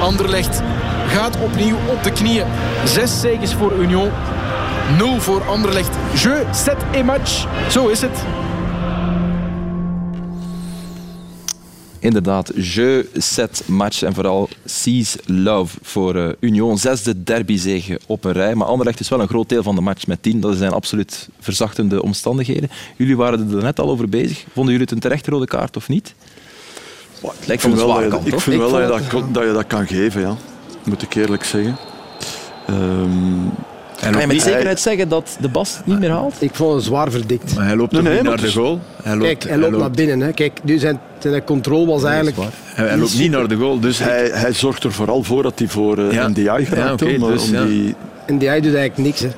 Anderlecht 0.00 0.62
gaat 1.08 1.36
opnieuw 1.40 1.76
op 1.86 2.02
de 2.02 2.10
knieën. 2.10 2.46
Zes 2.84 3.20
zegens 3.20 3.54
voor 3.54 3.72
Union. 3.78 4.10
0 4.96 5.20
voor 5.20 5.42
Anderlecht. 5.44 5.96
Je, 6.22 6.44
set 6.52 6.76
et 6.92 7.04
match. 7.04 7.46
Zo 7.70 7.88
is 7.88 8.00
het. 8.00 8.22
Inderdaad, 12.00 12.52
je 12.54 13.08
set 13.16 13.62
match 13.66 14.02
en 14.02 14.14
vooral 14.14 14.48
seize 14.64 15.18
love 15.26 15.78
voor 15.82 16.16
eh, 16.16 16.28
Union. 16.40 16.78
Zesde 16.78 17.22
derbyzege 17.22 18.00
op 18.06 18.24
een 18.24 18.32
rij. 18.32 18.54
Maar 18.54 18.66
Anderlecht 18.66 19.00
is 19.00 19.08
wel 19.08 19.20
een 19.20 19.28
groot 19.28 19.48
deel 19.48 19.62
van 19.62 19.74
de 19.74 19.80
match 19.80 20.06
met 20.06 20.22
tien. 20.22 20.40
Dat 20.40 20.56
zijn 20.56 20.72
absoluut 20.72 21.28
verzachtende 21.40 22.02
omstandigheden. 22.02 22.70
Jullie 22.96 23.16
waren 23.16 23.50
er 23.56 23.62
net 23.62 23.80
al 23.80 23.90
over 23.90 24.08
bezig. 24.08 24.38
Vonden 24.52 24.72
jullie 24.72 24.80
het 24.80 24.90
een 24.90 25.00
terechte 25.00 25.30
rode 25.30 25.46
kaart 25.46 25.76
of 25.76 25.88
niet? 25.88 26.14
Het 27.20 27.46
lijkt 27.46 27.62
van 27.62 27.70
vind 27.70 27.82
de 27.82 27.86
wel 27.86 27.96
zware 27.96 28.08
dat 28.08 28.18
je- 28.24 28.30
kant, 28.30 28.34
ik 28.34 28.40
vind 28.40 28.56
wel 28.60 28.70
dat 28.70 28.80
je 29.04 29.10
dat, 29.10 29.34
dat 29.34 29.42
je 29.44 29.52
dat 29.52 29.66
kan 29.66 29.86
geven, 29.86 30.20
ja. 30.20 30.36
moet 30.84 31.02
ik 31.02 31.14
eerlijk 31.14 31.44
zeggen. 31.44 31.76
Ehm, 34.00 34.12
Kan 34.12 34.20
je 34.20 34.26
met 34.26 34.42
zekerheid 34.42 34.80
zeggen 34.80 35.08
dat 35.08 35.36
de 35.40 35.48
Bas 35.48 35.76
het 35.76 35.86
niet 35.86 35.98
meer 35.98 36.10
haalt? 36.10 36.34
Ik 36.38 36.50
vond 36.54 36.74
het 36.74 36.84
zwaar 36.84 37.10
verdikt. 37.10 37.54
Maar 37.54 37.66
hij 37.66 37.76
loopt 37.76 37.92
Nee, 37.92 38.00
toch 38.02 38.10
nee, 38.10 38.20
niet 38.20 38.28
naar 38.30 38.40
de 38.40 38.52
goal. 38.52 38.80
Hij 39.02 39.12
loopt, 39.12 39.24
Kijk, 39.26 39.42
hij 39.42 39.58
loopt 39.58 39.76
naar 39.76 39.90
binnen. 39.90 40.20
Hè. 40.20 40.32
Kijk, 40.32 40.60
nu 40.62 40.78
zijn, 40.78 41.00
zijn 41.18 41.44
controle 41.44 41.86
was 41.86 42.04
eigenlijk... 42.04 42.36
Hij, 42.64 42.86
hij 42.86 42.96
loopt 42.96 43.18
niet 43.18 43.30
naar 43.30 43.48
de 43.48 43.56
goal. 43.56 43.80
Dus 43.80 43.98
hij, 43.98 44.30
hij 44.32 44.52
zorgt 44.52 44.84
er 44.84 44.92
vooral 44.92 45.22
voor 45.22 45.42
dat 45.42 45.58
hij 45.58 45.68
voor 45.68 45.98
eh, 45.98 46.12
Ja. 46.12 46.28
NDI. 46.28 46.42
Ja, 46.42 46.56
eh, 46.58 46.96
dus, 46.96 47.46
om 47.46 47.52
ja. 47.52 47.64
die, 47.64 47.94
En 48.26 48.38
die 48.38 48.48
hij 48.48 48.60
doet 48.60 48.74
eigenlijk 48.74 49.08
niks. 49.08 49.20
Hè. 49.20 49.28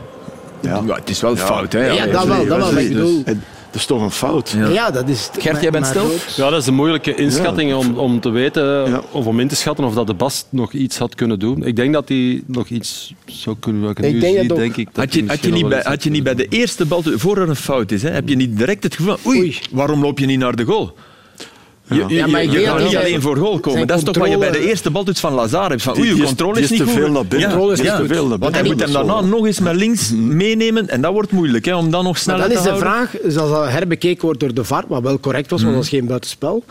ja. 0.61 0.83
Ja, 0.87 0.95
het 0.95 1.11
is 1.11 1.21
wel 1.21 1.37
fout, 1.37 1.73
hè? 1.73 1.87
Ja, 1.87 2.07
dat 2.07 2.27
wel, 2.27 2.47
dat 2.47 2.59
wel. 2.59 2.79
Ik 2.79 2.89
bedoel... 2.89 3.25
Het 3.71 3.81
is 3.81 3.87
toch 3.87 4.03
een 4.03 4.11
fout. 4.11 4.51
Ja, 4.51 4.91
dat 4.91 5.09
is... 5.09 5.31
Gert, 5.39 5.63
jij 5.63 5.71
bent 5.71 5.87
stil? 5.87 6.11
Ja, 6.37 6.51
dat 6.51 6.61
is 6.61 6.67
een 6.67 6.75
moeilijke 6.75 7.15
inschatting 7.15 7.75
om, 7.75 7.99
om 7.99 8.21
te 8.21 8.31
weten 8.31 8.65
Ja. 8.65 9.03
of 9.11 9.27
om 9.27 9.41
in 9.41 9.49
te 9.49 9.57
schatten 9.57 9.85
of 9.85 9.95
dat 9.95 10.07
de 10.07 10.15
Bast 10.15 10.47
nog 10.49 10.73
iets 10.73 10.99
had 10.99 11.15
kunnen 11.15 11.39
doen. 11.39 11.65
Ik 11.65 11.77
denk 11.77 11.93
dat 11.93 12.09
hij 12.09 12.43
nog 12.47 12.69
iets 12.69 13.15
zou 13.27 13.57
kunnen 13.61 13.83
doen. 13.83 13.91
Ik 14.05 14.13
nu 14.13 14.21
denk 14.21 14.39
zie, 14.39 14.49
dat 14.49 14.57
denk 14.57 14.77
ik 14.77 14.89
dat 14.93 15.05
Had 15.05 15.15
je, 15.15 15.25
had, 15.27 15.45
je 15.45 15.51
niet 15.51 15.69
bij, 15.69 15.83
wel 15.83 15.93
had 15.93 15.95
iets 15.95 16.05
je 16.05 16.11
niet 16.11 16.23
bij 16.23 16.35
had 16.35 16.43
de 16.43 16.49
eerste 16.49 16.85
bal, 16.87 17.03
voor 17.05 17.39
er 17.39 17.49
een 17.49 17.57
fout 17.57 17.91
is, 17.93 18.03
hè, 18.03 18.11
heb 18.11 18.29
je 18.29 18.37
niet 18.37 18.57
direct 18.57 18.83
het 18.83 18.95
gevoel 18.95 19.17
van, 19.17 19.31
oei, 19.33 19.39
Oei. 19.41 19.59
waarom 19.71 20.03
loop 20.03 20.19
je 20.19 20.27
niet 20.27 20.39
naar 20.39 20.57
de 20.57 20.65
goal? 20.65 20.95
Je, 21.91 22.05
je, 22.09 22.15
Ja, 22.15 22.27
maar 22.27 22.45
je 22.45 22.51
gaat 22.65 22.79
dat 22.79 22.87
niet 22.89 22.97
alleen 22.97 23.21
voor 23.23 23.37
goal 23.37 23.59
komen. 23.61 23.87
Dat 23.87 23.97
is 23.99 24.05
toch 24.05 24.19
wat 24.19 24.29
je 24.31 24.39
bij 24.39 24.51
de 24.51 24.69
eerste 24.69 24.91
bal 24.91 25.05
doet 25.05 25.21
van 25.21 25.33
Lazar 25.33 25.69
hebt. 25.71 25.83
Van, 25.83 25.99
oei, 25.99 26.09
je 26.09 26.15
is- 26.15 26.25
controle 26.25 26.57
is 26.59 26.63
is 26.65 26.71
niet 26.71 26.79
te 26.79 26.85
goed. 26.85 26.95
veel 26.95 27.11
naar 27.11 27.27
binnen. 27.27 27.51
Ja, 27.67 27.73
is 27.73 27.81
veel 28.07 28.27
naar 28.27 28.39
Want 28.39 28.55
hij 28.55 28.65
moet 28.65 28.79
hem 28.81 28.89
is 28.89 28.95
daarna 28.95 29.21
nog 29.21 29.47
eens 29.47 29.61
met 29.61 29.75
links 29.77 30.13
meenemen 30.15 30.89
en 30.89 31.01
dat 31.01 31.13
wordt 31.13 31.33
moeilijk, 31.33 31.65
hè, 31.65 31.75
om 31.77 31.91
dan 31.91 32.05
nog 32.05 32.19
sneller 32.19 32.43
dan 32.43 32.51
is 32.51 32.57
te 32.57 32.63
de 32.63 32.69
houden. 32.69 32.91
vraag, 32.93 33.33
zoals 33.33 33.51
dat 33.51 33.69
herbekeken 33.69 34.25
wordt 34.25 34.41
door 34.41 34.55
de 34.55 34.65
VAR, 34.65 34.85
wat 34.89 35.03
wel 35.03 35.21
correct 35.21 35.51
was, 35.51 35.63
want 35.63 35.75
dat 35.75 35.83
is 35.83 35.89
geen 35.89 36.07
buitenspel. 36.07 36.65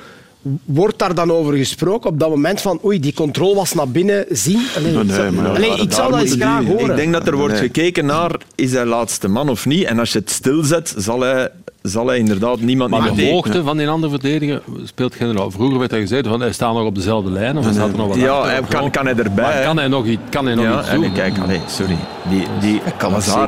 Wordt 0.65 0.99
daar 0.99 1.15
dan 1.15 1.31
over 1.31 1.53
gesproken 1.55 2.09
op 2.09 2.19
dat 2.19 2.29
moment 2.29 2.61
van 2.61 2.79
oei, 2.85 2.99
die 2.99 3.13
controle 3.13 3.55
was 3.55 3.73
naar 3.73 3.89
binnen 3.89 4.25
zien? 4.29 4.65
Allee, 4.77 4.91
Nee, 4.93 5.03
nee, 5.03 5.05
ik 5.09 5.13
zou- 5.15 5.31
maar 5.31 5.47
allee, 5.49 5.71
ik 5.81 5.91
zou 5.91 6.11
dat 6.11 6.21
eens 6.21 6.33
graag 6.33 6.59
die- 6.59 6.67
horen. 6.69 6.89
Ik 6.89 6.95
denk 6.95 7.13
dat 7.13 7.27
er 7.27 7.35
wordt 7.35 7.53
Nee. 7.53 7.61
gekeken 7.63 8.05
naar, 8.05 8.31
is 8.55 8.71
hij 8.71 8.85
laatste 8.85 9.27
man 9.27 9.49
of 9.49 9.65
niet? 9.65 9.83
En 9.83 9.99
als 9.99 10.11
je 10.13 10.19
het 10.19 10.29
stilzet, 10.29 10.93
zal 10.97 11.19
hij, 11.21 11.49
zal 11.81 12.07
hij 12.07 12.17
inderdaad 12.17 12.59
niemand 12.59 12.89
Maar 12.89 13.15
de 13.15 13.29
hoogte 13.29 13.63
van 13.63 13.77
die 13.77 13.87
andere 13.89 14.11
verdediger 14.11 14.61
speelt 14.83 15.15
geen 15.15 15.33
rol. 15.35 15.51
Vroeger 15.51 15.79
werd 15.79 15.91
hij 15.91 15.99
gezegd 15.99 16.27
van 16.27 16.39
hij 16.39 16.51
staat 16.51 16.73
nog 16.73 16.85
op 16.85 16.95
dezelfde 16.95 17.31
lijn 17.31 17.57
of 17.57 17.63
hij 17.63 17.73
staat 17.73 17.91
er 17.91 17.97
nog 17.97 18.07
wat 18.07 18.17
Ja, 18.17 18.31
achter 18.31 18.51
hij 18.51 18.59
of 18.59 18.67
kan, 18.67 18.91
kan 18.91 19.05
hij 19.05 19.15
erbij. 19.15 19.43
Maar 19.43 19.63
kan 19.63 19.77
hij 19.77 19.87
nog 19.87 20.05
iets, 20.05 20.21
kan 20.29 20.45
hij 20.45 20.55
nog 20.55 20.65
ja, 20.65 20.79
iets 20.79 20.89
en 20.89 21.01
doen? 21.01 21.11
kijk, 21.13 21.37
allee, 21.39 21.61
sorry. 21.67 21.97
Die, 22.29 22.43
die 22.59 22.81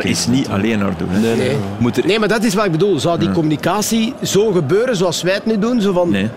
is 0.09 0.27
niet 0.27 0.47
alleen 0.47 0.79
naar 0.79 0.97
doen. 0.97 1.07
Hè. 1.09 1.35
Nee. 1.35 1.55
Moet 1.77 1.97
er... 1.97 2.05
Nee, 2.05 2.19
maar 2.19 2.27
dat 2.27 2.43
is 2.43 2.53
wat 2.53 2.65
ik 2.65 2.71
bedoel. 2.71 2.99
Zou 2.99 3.19
die 3.19 3.31
communicatie 3.31 4.13
zo 4.23 4.51
gebeuren 4.51 4.95
zoals 4.95 5.21
wij 5.21 5.33
het 5.33 5.45
nu 5.45 5.59
doen? 5.59 5.81
Zo 5.81 5.93
van, 5.93 6.09
Nee. 6.09 6.27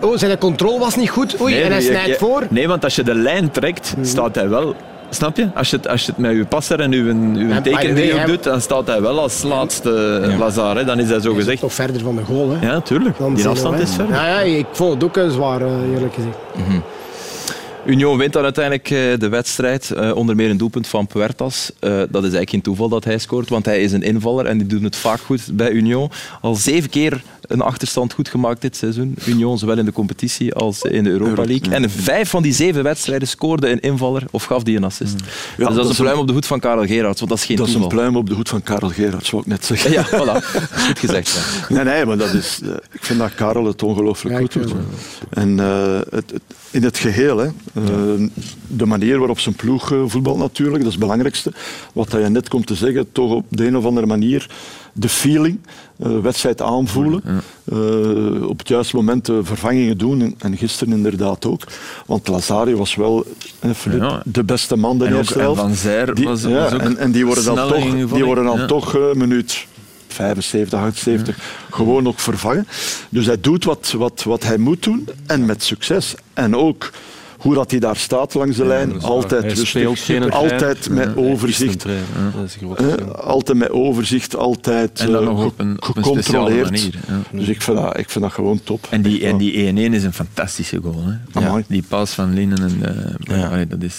oh, 0.00 0.16
zijn 0.16 0.38
controle 0.38 0.78
was 0.78 0.96
niet 0.96 1.10
goed, 1.10 1.40
oei, 1.40 1.54
Nee, 1.54 1.62
en 1.62 1.70
hij 1.70 1.80
je- 1.80 1.86
snijdt 1.86 2.06
je- 2.06 2.14
voor. 2.14 2.46
Nee, 2.50 2.68
want 2.68 2.84
als 2.84 2.96
je 2.96 3.02
de 3.02 3.14
lijn 3.14 3.50
trekt, 3.50 3.94
staat 4.02 4.34
hij 4.34 4.48
wel 4.48 4.74
Snap 5.10 5.36
je? 5.36 5.48
Als 5.54 5.70
je 5.70 5.76
het, 5.76 5.88
als 5.88 6.00
je 6.04 6.06
het 6.10 6.20
met 6.20 6.36
je 6.36 6.44
passer 6.44 6.80
en 6.80 6.90
je, 6.92 6.96
uw 7.02 7.48
hij- 7.74 8.24
doet, 8.26 8.42
dan 8.42 8.60
staat 8.60 8.86
hij 8.86 9.00
wel 9.02 9.20
als 9.20 9.42
laatste 9.42 9.90
Lazar. 10.38 10.76
Hè. 10.76 10.84
Dan 10.84 10.98
is 10.98 11.08
hij 11.08 11.20
zo 11.20 11.34
gezegd. 11.34 11.60
Toch 11.60 11.72
verder 11.72 12.00
van 12.00 12.16
de 12.16 12.22
goal, 12.24 12.50
hè? 12.50 12.66
Ja, 12.66 12.80
tuurlijk. 12.80 13.18
Dan 13.18 13.34
Die 13.34 13.48
afstand 13.48 13.78
is 13.78 13.94
ver. 13.94 14.08
Ja, 14.08 14.26
ja, 14.28 14.40
ik 14.40 14.66
vond 14.72 14.94
het 14.94 15.04
ook 15.04 15.16
een 15.16 15.30
zwaar, 15.30 15.60
eh, 15.60 15.92
eerlijk 15.94 16.14
gezegd. 16.14 16.36
Union 17.86 18.18
wint 18.18 18.32
dan 18.32 18.42
uiteindelijk 18.42 18.90
eh, 18.90 18.98
de 19.18 19.28
wedstrijd. 19.28 19.90
eh, 19.90 20.16
onder 20.16 20.36
meer 20.36 20.50
een 20.50 20.56
doelpunt 20.56 20.86
van 20.86 21.06
Puertas. 21.06 21.70
Eh, 21.80 21.90
dat 21.90 21.98
is 22.06 22.12
eigenlijk 22.12 22.50
geen 22.50 22.60
toeval 22.62 22.88
dat 22.88 23.04
hij 23.04 23.18
scoort, 23.18 23.48
want 23.48 23.64
hij 23.64 23.80
is 23.82 23.92
een 23.92 24.02
invaller 24.02 24.46
en 24.46 24.58
die 24.58 24.66
doet 24.66 24.82
het 24.82 24.96
vaak 24.96 25.20
goed 25.20 25.42
bij 25.52 25.70
Union. 25.70 26.10
Al 26.40 26.54
zeven 26.54 26.90
keer 26.90 27.22
een 27.48 27.60
achterstand 27.60 28.12
goed 28.12 28.28
gemaakt 28.28 28.60
dit 28.60 28.76
seizoen. 28.76 29.16
Union, 29.26 29.58
zowel 29.58 29.78
in 29.78 29.84
de 29.84 29.92
competitie 29.92 30.54
als 30.54 30.82
in 30.82 31.04
de 31.04 31.10
Europa 31.10 31.44
League. 31.44 31.72
En 31.74 31.82
in 31.82 31.90
vijf 31.90 32.30
van 32.30 32.42
die 32.42 32.52
zeven 32.52 32.82
wedstrijden 32.82 33.28
scoorde 33.28 33.70
een 33.70 33.80
invaller 33.80 34.22
of 34.30 34.44
gaf 34.44 34.62
die 34.62 34.76
een 34.76 34.84
assist. 34.84 35.18
dus 35.18 35.26
dat, 35.66 35.74
dat 35.74 35.84
is 35.90 35.98
een 35.98 36.04
pluim 36.04 36.18
op 36.18 36.26
de 36.26 36.32
hoed 36.32 36.46
van 36.46 36.60
Karel 36.60 36.86
Gerards, 36.86 37.18
want 37.18 37.30
dat 37.30 37.40
is 37.40 37.46
geen 37.46 37.56
Dat 37.56 37.68
is 37.68 37.74
een 37.74 37.88
pluim 37.88 38.16
op 38.16 38.28
de 38.28 38.34
hoed 38.34 38.48
van 38.48 38.62
Karel 38.62 38.88
Gerards, 38.88 39.28
zou 39.28 39.42
ik 39.42 39.48
net 39.48 39.64
zeggen. 39.64 39.90
Ja, 39.92 40.06
voilà. 40.06 40.44
Goed 40.86 40.98
gezegd. 40.98 41.32
ja. 41.68 41.74
Nee, 41.74 41.84
nee, 41.84 42.04
maar 42.06 42.16
dat 42.18 42.32
is, 42.32 42.60
eh, 42.62 42.68
ik 42.92 43.04
vind 43.04 43.18
dat 43.18 43.34
Karel 43.34 43.64
het 43.66 43.82
ongelooflijk 43.82 44.34
Ja, 44.34 44.40
goed 44.40 44.52
doet. 44.52 44.72
En 45.30 45.60
eh, 45.60 45.94
het, 46.10 46.30
het- 46.30 46.42
in 46.70 46.82
het 46.84 46.98
geheel, 46.98 47.38
hè, 47.38 47.46
eh, 47.46 47.82
de 48.66 48.86
manier 48.86 49.18
waarop 49.18 49.38
zijn 49.40 49.54
ploeg 49.54 49.92
eh, 49.92 50.02
voetbal 50.06 50.36
natuurlijk, 50.36 50.76
dat 50.78 50.86
is 50.86 50.92
het 50.92 51.00
belangrijkste. 51.02 51.52
Wat 51.92 52.10
dat 52.10 52.20
je 52.22 52.28
net 52.28 52.48
komt 52.48 52.66
te 52.66 52.74
zeggen, 52.74 53.12
toch 53.12 53.32
op 53.32 53.44
de 53.48 53.66
een 53.66 53.76
of 53.76 53.84
andere 53.84 54.06
manier 54.06 54.50
de 54.98 55.08
feeling, 55.08 55.58
eh 55.98 56.18
wedstrijd 56.18 56.62
aanvoelen, 56.62 57.22
eh, 57.64 58.48
op 58.48 58.58
het 58.58 58.68
juiste 58.68 58.96
moment 58.96 59.26
de 59.26 59.44
vervangingen 59.44 59.98
doen 59.98 60.20
en, 60.22 60.34
en 60.38 60.56
gisteren 60.56 60.92
inderdaad 60.94 61.46
ook. 61.46 61.62
Want 62.06 62.28
Lazari 62.28 62.74
was 62.74 62.94
wel 62.94 63.24
eh, 63.58 63.70
Filip, 63.70 64.00
Ja. 64.00 64.22
de 64.24 64.44
beste 64.44 64.76
man 64.76 64.98
de 64.98 65.04
En 65.06 65.16
eerste 65.16 65.38
en. 65.38 65.56
Van 65.56 65.74
Zijr 65.74 66.14
Die- 66.14 66.24
was- 66.24 66.42
ja, 66.42 66.48
was 66.48 66.72
ook 66.72 66.80
en, 66.80 66.96
en 66.96 67.10
die 67.10 67.26
worden 67.26 67.44
dan 67.44 67.68
toch, 67.68 68.08
die 68.14 68.24
worden 68.24 68.44
dan 68.44 68.58
Ja. 68.58 68.66
toch 68.66 68.94
eh, 68.96 69.12
minuut 69.12 69.66
75, 70.08 70.78
78 70.80 71.38
gewoon 71.70 72.06
ook 72.06 72.18
vervangen. 72.18 72.66
Dus 73.08 73.26
hij 73.26 73.40
doet 73.40 73.64
wat, 73.64 73.94
wat, 73.96 74.22
wat 74.22 74.42
hij 74.44 74.58
moet 74.58 74.82
doen 74.82 75.08
en 75.26 75.44
met 75.44 75.62
succes. 75.62 76.14
En 76.34 76.56
ook 76.56 76.90
hoe 77.46 77.54
dat 77.54 77.70
hij 77.70 77.80
daar 77.80 77.96
staat 77.96 78.34
langs 78.34 78.56
de 78.56 78.64
lijn, 78.66 79.02
altijd 79.02 79.40
Hij 79.40 79.50
rustig, 79.50 79.68
speelt 79.68 79.98
geen 79.98 80.16
trein. 80.16 80.32
altijd 80.32 80.88
met 80.90 81.10
Ja, 81.16 81.22
overzicht. 81.22 81.82
ja. 81.82 81.90
Dat 82.34 82.44
is 82.44 82.54
groot 82.60 83.14
altijd 83.22 83.58
met 83.58 83.70
overzicht, 83.70 84.36
altijd 84.36 85.00
En 85.00 85.12
dan 85.12 85.22
eh, 85.22 85.28
nog 85.28 85.44
op 85.44 85.58
een- 85.58 85.70
op 85.88 85.96
een 85.96 86.04
gecontroleerd. 86.04 86.24
speciale 86.24 86.64
manier, 86.70 86.94
ja. 87.32 87.38
Dus 87.38 87.48
ik 87.48 87.62
vind, 87.62 87.76
dat, 87.78 87.98
ik 87.98 88.10
vind 88.10 88.24
dat 88.24 88.32
gewoon 88.32 88.60
top. 88.64 88.86
En 88.90 89.02
die, 89.02 89.26
en 89.26 89.36
die 89.36 89.72
1-1 89.90 89.94
is 89.94 90.04
een 90.04 90.12
fantastische 90.12 90.78
goal. 90.82 91.02
Hè? 91.32 91.60
Die 91.68 91.84
paas 91.88 92.10
van 92.10 92.34
Linnen, 92.34 92.58
en, 92.58 92.82
eh, 93.28 93.50
allee, 93.50 93.66
dat 93.66 93.82
is 93.82 93.94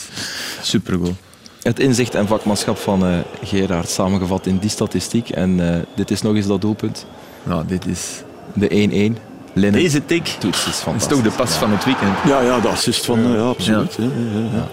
super 0.62 0.98
goal. 0.98 1.16
Het 1.62 1.80
inzicht 1.80 2.16
en 2.16 2.28
vakmanschap 2.28 2.78
van 2.78 3.06
eh 3.06 3.18
Gerard 3.43 3.89
samengevat 3.89 4.45
in 4.45 4.58
die 4.58 4.70
statistiek. 4.70 5.30
En 5.30 5.74
eh, 5.74 5.80
dit 5.95 6.12
is 6.12 6.22
nog 6.22 6.36
eens 6.36 6.48
dat 6.48 6.62
doelpunt. 6.62 7.06
Nou, 7.43 7.64
dit 7.68 7.86
is... 7.86 8.24
De 8.54 8.70
1-1. 8.70 9.18
Linnen. 9.58 9.82
Deze 9.82 10.05
tik 10.05 10.28
is 10.28 10.84
dat 10.86 10.95
is 10.97 11.05
toch 11.08 11.22
de 11.22 11.30
pas 11.32 11.51
van 11.51 11.72
het 11.72 11.86
weekend. 11.86 12.12
Ja, 12.26 12.41
ja, 12.41 12.60
de 12.60 12.68
assist 12.68 13.05
van, 13.05 13.18
eh, 13.26 13.34
ja, 13.34 13.39
absoluut. 13.41 13.93
Ja. 13.97 14.03
Ja, 14.03 14.10
ja, 14.39 14.58
ja. 14.58 14.68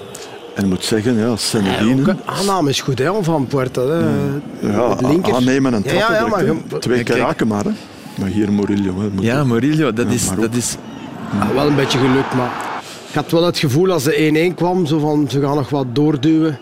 En 0.54 0.62
ik 0.64 0.68
moet 0.68 0.84
zeggen, 0.84 1.14
ja, 1.18 1.26
Ja, 1.26 1.36
Senedine, 1.36 2.10
een 2.10 2.18
aanname 2.24 2.68
is 2.70 2.80
goed, 2.80 2.98
hè, 2.98 3.10
van 3.22 3.46
Puerta. 3.46 3.80
Hè. 3.86 3.98
ja, 4.60 4.96
linker. 5.00 5.34
aannemen 5.34 5.74
en 5.74 5.82
Ja, 5.84 5.90
trappen. 6.06 6.14
ja, 6.14 6.44
ja, 6.44 6.52
direct, 6.52 6.80
Twee 6.82 7.02
keer 7.02 7.16
raken 7.16 7.46
maar. 7.46 7.64
Hè. 7.64 7.70
Maar 8.18 8.28
hier 8.28 8.52
Murillo. 8.52 9.00
Hè. 9.00 9.08
Moet 9.12 9.24
Ja, 9.24 9.44
Murillo, 9.44 9.92
dat 9.92 10.06
is... 10.10 10.28
Dat 10.40 10.54
is 10.54 10.76
Ah, 11.40 11.48
wel 11.50 11.66
een 11.66 11.76
beetje 11.76 11.98
geluk, 11.98 12.34
maar 12.36 12.50
ik 13.08 13.14
had 13.14 13.30
wel 13.30 13.44
het 13.44 13.58
gevoel 13.58 13.90
als 13.92 14.02
de 14.04 14.50
1-1 14.52 14.54
kwam, 14.54 14.86
zo 14.86 14.98
van, 14.98 15.26
ze 15.30 15.40
gaan 15.40 15.54
nog 15.54 15.68
wat 15.70 15.86
doorduwen. 15.92 16.58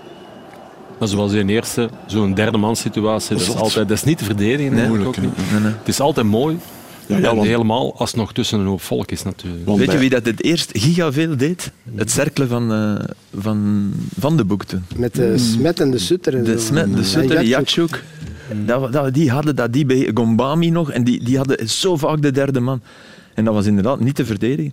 Maar 0.98 1.08
zoals 1.08 1.32
in 1.32 1.48
eerste, 1.48 1.88
zo'n 2.06 2.34
derde 2.34 2.58
man 2.58 2.76
situatie, 2.76 3.36
dat 3.36 3.46
is, 3.46 3.56
altijd, 3.56 3.88
dat 3.88 3.96
is 3.96 4.04
niet 4.04 4.18
te 4.18 4.24
verdedigen. 4.24 4.74
Nee, 4.74 4.86
moeilijk, 4.86 5.08
ook 5.08 5.16
niet. 5.20 5.36
nee, 5.52 5.60
nee. 5.60 5.72
Het 5.78 5.88
is 5.88 6.00
altijd 6.00 6.26
mooi. 6.26 6.58
Ja, 7.06 7.16
ja, 7.18 7.28
en 7.30 7.36
want- 7.36 7.46
helemaal 7.48 7.96
als 7.96 8.10
het 8.10 8.20
nog 8.20 8.32
tussen 8.32 8.60
een 8.60 8.66
hoop 8.66 8.80
volk 8.82 9.10
is 9.10 9.22
natuurlijk. 9.22 9.66
want 9.66 9.78
Weet 9.78 9.92
je 9.92 9.98
wie 9.98 10.10
dat 10.10 10.26
het 10.26 10.42
eerst 10.42 10.70
gigaveel 10.72 11.36
deed? 11.36 11.70
Het 11.94 12.10
cirkelen 12.10 12.48
van, 12.48 12.72
eh, 12.72 12.94
van, 13.38 13.90
van 14.18 14.36
de 14.36 14.44
boek 14.44 14.64
toen. 14.64 14.84
Met 14.96 15.14
de 15.14 15.38
Smet 15.38 15.80
en 15.80 15.90
de 15.90 15.98
Sutter. 15.98 16.36
En 16.36 16.44
De. 16.44 16.58
Smet, 16.58 16.96
de 16.96 17.04
Sutter, 17.04 17.44
Jatjoek. 17.44 17.88
Jatjouk. 17.90 18.02
Dat, 18.66 18.92
dat, 18.92 19.14
die 19.14 19.30
hadden 19.30 19.56
dat, 19.56 19.72
die 19.72 19.86
bij 19.86 20.10
Gombami 20.14 20.70
nog. 20.70 20.90
En 20.90 21.04
die, 21.04 21.24
die 21.24 21.36
hadden 21.36 21.68
zo 21.68 21.96
vaak 21.96 22.22
de 22.22 22.30
derde 22.30 22.60
man. 22.60 22.80
En 23.34 23.44
dat 23.44 23.54
was 23.54 23.66
inderdaad 23.66 24.00
niet 24.00 24.14
te 24.14 24.24
verdedigen. 24.26 24.72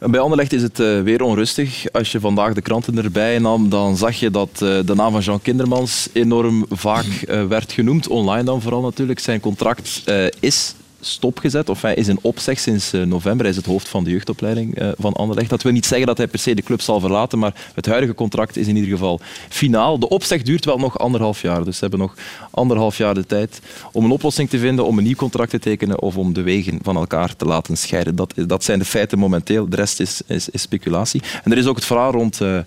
En 0.00 0.10
Bij 0.10 0.20
Anderlecht 0.20 0.52
is 0.52 0.62
het 0.62 0.80
eh, 0.80 1.00
weer 1.00 1.22
onrustig. 1.22 1.84
Als 1.92 2.12
je 2.12 2.20
vandaag 2.20 2.54
de 2.54 2.60
kranten 2.62 2.98
erbij 2.98 3.38
nam, 3.38 3.68
dan 3.68 3.96
zag 3.96 4.14
je 4.16 4.30
dat 4.30 4.50
eh, 4.52 4.58
de 4.84 4.94
naam 4.94 5.12
van 5.12 5.20
Jean 5.20 5.42
Kindermans 5.42 6.08
enorm 6.12 6.66
vaak 6.70 7.04
eh, 7.04 7.46
werd 7.46 7.72
genoemd. 7.72 8.08
Online 8.08 8.44
dan 8.44 8.62
vooral 8.62 8.80
natuurlijk. 8.82 9.18
Zijn 9.18 9.40
contract 9.40 10.02
eh, 10.04 10.24
is 10.40 10.74
stopgezet, 11.04 11.68
of 11.68 11.82
hij 11.82 11.94
is 11.94 12.08
in 12.08 12.18
opzeg 12.20 12.58
sinds 12.58 12.92
eh, 12.92 13.02
november. 13.02 13.40
Hij 13.40 13.50
is 13.50 13.56
het 13.56 13.66
hoofd 13.66 13.88
van 13.88 14.04
de 14.04 14.10
jeugdopleiding 14.10 14.78
eh, 14.78 14.88
van 14.98 15.12
Anderlecht. 15.12 15.50
Dat 15.50 15.62
wil 15.62 15.72
niet 15.72 15.86
zeggen 15.86 16.06
dat 16.06 16.16
hij 16.16 16.26
per 16.26 16.38
se 16.38 16.54
de 16.54 16.62
club 16.62 16.80
zal 16.80 17.00
verlaten, 17.00 17.38
maar 17.38 17.54
het 17.74 17.86
huidige 17.86 18.14
contract 18.14 18.56
is 18.56 18.66
in 18.66 18.76
ieder 18.76 18.90
geval 18.90 19.20
finaal. 19.48 19.98
De 19.98 20.08
opzeg 20.08 20.42
duurt 20.42 20.64
wel 20.64 20.78
nog 20.78 20.98
anderhalf 20.98 21.42
jaar, 21.42 21.64
dus 21.64 21.74
ze 21.74 21.80
hebben 21.80 22.00
nog 22.00 22.14
anderhalf 22.50 22.96
jaar 22.96 23.14
de 23.14 23.26
tijd 23.26 23.60
om 23.92 24.04
een 24.04 24.10
oplossing 24.10 24.48
te 24.48 24.58
vinden, 24.58 24.86
om 24.86 24.98
een 24.98 25.04
nieuw 25.04 25.14
contract 25.14 25.50
te 25.50 25.58
tekenen 25.58 26.00
of 26.00 26.16
om 26.16 26.32
de 26.32 26.42
wegen 26.42 26.78
van 26.82 26.96
elkaar 26.96 27.36
te 27.36 27.44
laten 27.44 27.76
scheiden. 27.76 28.16
Dat, 28.16 28.34
dat 28.46 28.64
zijn 28.64 28.78
de 28.78 28.84
feiten 28.84 29.18
momenteel. 29.18 29.68
De 29.68 29.76
rest 29.76 30.00
is, 30.00 30.20
is, 30.26 30.48
is 30.48 30.62
speculatie. 30.62 31.22
En 31.44 31.52
er 31.52 31.58
is 31.58 31.66
ook 31.66 31.76
het 31.76 31.84
verhaal 31.84 32.12
rond 32.12 32.40
eh, 32.40 32.58
eh, 32.58 32.64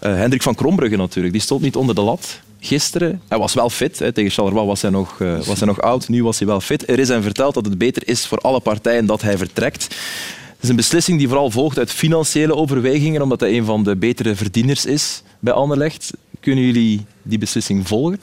Hendrik 0.00 0.42
van 0.42 0.54
Krombrugge 0.54 0.96
natuurlijk. 0.96 1.34
Die 1.34 1.42
stond 1.42 1.62
niet 1.62 1.76
onder 1.76 1.94
de 1.94 2.00
lat. 2.00 2.40
Gisteren, 2.64 3.22
hij 3.28 3.38
was 3.38 3.54
wel 3.54 3.70
fit. 3.70 3.98
Hè. 3.98 4.12
Tegen 4.12 4.30
Charleroi 4.30 4.66
was 4.66 4.82
hij, 4.82 4.90
nog, 4.90 5.20
eh, 5.20 5.40
was 5.44 5.58
hij 5.58 5.66
nog 5.68 5.80
oud. 5.80 6.08
Nu 6.08 6.22
was 6.24 6.38
hij 6.38 6.46
wel 6.48 6.60
fit. 6.60 6.88
Er 6.90 6.98
is 6.98 7.08
hem 7.08 7.22
verteld 7.22 7.54
dat 7.54 7.64
het 7.64 7.78
beter 7.78 8.08
is 8.08 8.26
voor 8.26 8.38
alle 8.38 8.60
partijen 8.60 9.06
dat 9.06 9.22
hij 9.22 9.36
vertrekt. 9.38 9.82
Het 9.82 10.62
is 10.62 10.68
een 10.68 10.76
beslissing 10.76 11.18
die 11.18 11.28
vooral 11.28 11.50
volgt 11.50 11.78
uit 11.78 11.90
financiële 11.90 12.54
overwegingen, 12.54 13.22
omdat 13.22 13.40
hij 13.40 13.56
een 13.58 13.64
van 13.64 13.84
de 13.84 13.96
betere 13.96 14.34
verdieners 14.34 14.86
is 14.86 15.22
bij 15.38 15.52
Anderlecht. 15.52 16.10
Kunnen 16.40 16.64
jullie 16.64 17.04
die 17.22 17.38
beslissing 17.38 17.88
volgen? 17.88 18.20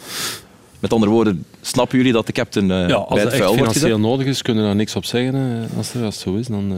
Met 0.80 0.94
andere 0.94 1.12
woorden, 1.12 1.46
snappen 1.62 1.98
jullie 1.98 2.14
dat 2.14 2.26
de 2.26 2.32
captain 2.32 2.72
eh 2.72 2.88
Ja, 2.88 2.96
als 2.96 3.14
bij 3.14 3.24
het 3.24 3.32
het 3.34 3.42
echt 3.42 3.52
financieel 3.54 4.00
nodig 4.00 4.28
is, 4.28 4.42
kunnen 4.42 4.64
we 4.64 4.70
daar 4.70 4.78
niks 4.78 4.96
op 4.96 5.06
zeggen. 5.06 5.34
hè. 5.36 5.66
Als, 5.78 5.94
er, 5.94 6.04
als 6.04 6.16
het 6.16 6.24
zo 6.24 6.36
is, 6.36 6.48
dan... 6.48 6.72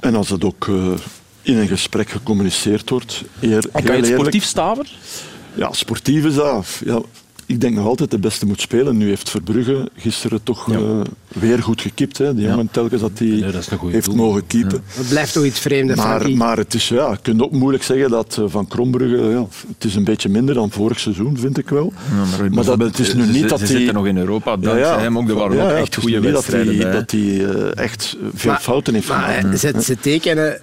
eh, 0.00 0.08
En 0.08 0.14
als 0.14 0.28
het 0.28 0.44
ook 0.44 0.68
eh, 0.68 0.92
in 1.42 1.56
een 1.56 1.68
gesprek 1.68 2.08
gecommuniceerd 2.10 2.90
wordt, 2.90 3.22
eer, 3.40 3.64
En 3.72 3.84
kan 3.84 3.96
je 3.96 4.02
het 4.02 4.10
sportief 4.12 4.44
staven? 4.44 4.86
Ja, 5.58 5.72
sportief 5.72 6.24
is 6.24 6.34
dat. 6.34 6.80
Ja, 6.84 7.00
ik 7.46 7.60
denk 7.60 7.74
nog 7.74 7.86
altijd 7.86 8.10
de 8.10 8.18
beste 8.18 8.46
moet 8.46 8.60
spelen. 8.60 8.96
Nu 8.96 9.08
heeft 9.08 9.30
Verbrugge 9.30 9.88
gisteren 9.96 10.42
toch 10.42 10.72
eh, 10.72 11.00
weer 11.28 11.62
goed 11.62 11.80
gekipt. 11.80 12.18
Hè. 12.18 12.34
Die 12.34 12.46
jongen 12.48 12.68
telkens 12.70 13.00
dat 13.00 13.10
hij 13.18 13.26
Nee, 13.28 13.42
heeft 13.90 14.04
doel. 14.06 14.14
mogen 14.14 14.46
keepen. 14.46 14.82
Het 14.86 15.08
blijft 15.08 15.32
toch 15.32 15.44
iets 15.44 15.58
vreemds, 15.60 15.94
Maar, 15.94 16.30
maar 16.30 16.56
het 16.56 16.74
is, 16.74 16.88
ja, 16.88 17.10
je 17.10 17.18
kunt 17.22 17.42
ook 17.42 17.52
moeilijk 17.52 17.84
zeggen 17.84 18.10
dat 18.10 18.36
eh, 18.38 18.44
Van 18.48 18.66
Krombrugge, 18.68 19.16
ja, 19.30 19.46
het 19.76 19.84
is 19.84 19.94
een 19.94 20.04
beetje 20.04 20.28
minder 20.28 20.54
dan 20.54 20.70
vorig 20.70 21.00
seizoen, 21.00 21.38
vind 21.38 21.58
ik 21.58 21.68
wel. 21.68 21.92
Ja, 22.38 22.48
Maar 22.50 22.64
dat, 22.64 22.78
het 22.78 22.98
is 22.98 23.14
nu 23.14 23.24
ze, 23.24 23.30
niet 23.30 23.40
ze, 23.42 23.46
dat 23.46 23.58
ze 23.58 23.64
hij... 23.66 23.74
zitten 23.76 23.94
nog 23.94 24.06
in 24.06 24.16
Europa, 24.18 24.56
dankzij 24.56 24.78
Ja, 24.78 24.94
ja. 24.96 25.00
hem 25.00 25.18
ook. 25.18 25.28
Er 25.28 25.34
waren 25.34 25.56
Ja, 25.56 25.62
ook 25.64 25.70
ja, 25.70 25.76
echt 25.76 25.96
goede 25.96 26.20
wedstrijden 26.20 26.92
dat 26.92 27.10
hij 27.10 27.46
eh, 27.46 27.76
echt 27.84 28.16
veel 28.34 28.50
Maar- 28.50 28.60
fouten 28.60 28.94
heeft 28.94 29.06
gemaakt. 29.06 29.58
ze, 29.60 29.72
ze 29.82 29.96
tekenen 30.00 30.60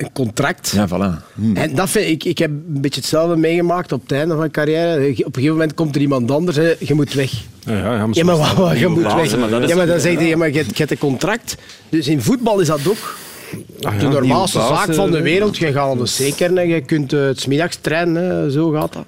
een 0.00 0.12
contract. 0.12 0.72
Ja, 0.74 0.88
voilà. 0.88 1.34
En 1.54 1.74
dat 1.74 1.90
vind 1.90 2.06
ik, 2.06 2.24
ik 2.24 2.38
heb 2.38 2.50
een 2.50 2.80
beetje 2.80 3.00
hetzelfde 3.00 3.36
meegemaakt 3.36 3.92
op 3.92 4.02
het 4.02 4.12
einde 4.12 4.28
van 4.28 4.38
mijn 4.38 4.50
carrière. 4.50 4.94
Op 4.94 5.06
een 5.08 5.14
gegeven 5.16 5.50
moment 5.50 5.74
komt 5.74 5.94
er 5.94 6.00
iemand 6.00 6.30
anders, 6.30 6.56
hè, 6.56 6.74
je 6.78 6.94
moet 6.94 7.12
weg. 7.14 7.32
ja, 7.64 7.72
ja, 7.76 7.94
ja, 8.12 8.24
maar 8.24 8.36
Ja, 8.36 8.72
je 8.72 8.88
moet 8.88 9.02
weg. 9.02 9.36
maar 9.38 9.48
dat 9.50 9.62
is- 9.62 9.68
Ja, 9.68 9.76
maar 9.76 9.86
dan 9.86 10.00
zeg 10.00 10.18
je, 10.18 10.24
ja, 10.26 10.36
maar 10.36 10.50
je, 10.50 10.56
hebt- 10.56 10.68
je 10.70 10.74
hebt 10.76 10.90
een 10.90 10.98
contract. 10.98 11.56
Dus 11.88 12.08
in 12.08 12.22
voetbal 12.22 12.60
is 12.60 12.66
dat 12.66 12.88
ook 12.88 13.16
de 13.98 14.08
normaalste 14.08 14.58
zaak 14.58 14.94
van 14.94 15.10
de 15.10 15.16
eh, 15.16 15.22
wereld. 15.22 15.56
Je 15.56 15.72
gaat 15.72 15.90
aan 15.90 15.98
de 15.98 16.06
zeker, 16.06 16.66
je 16.66 16.80
kunt 16.80 17.10
het 17.10 17.40
's 17.40 17.46
middags 17.46 17.76
trainen, 17.80 18.24
hè, 18.30 18.50
zo 18.50 18.70
gaat 18.70 18.92
dat. 18.92 19.04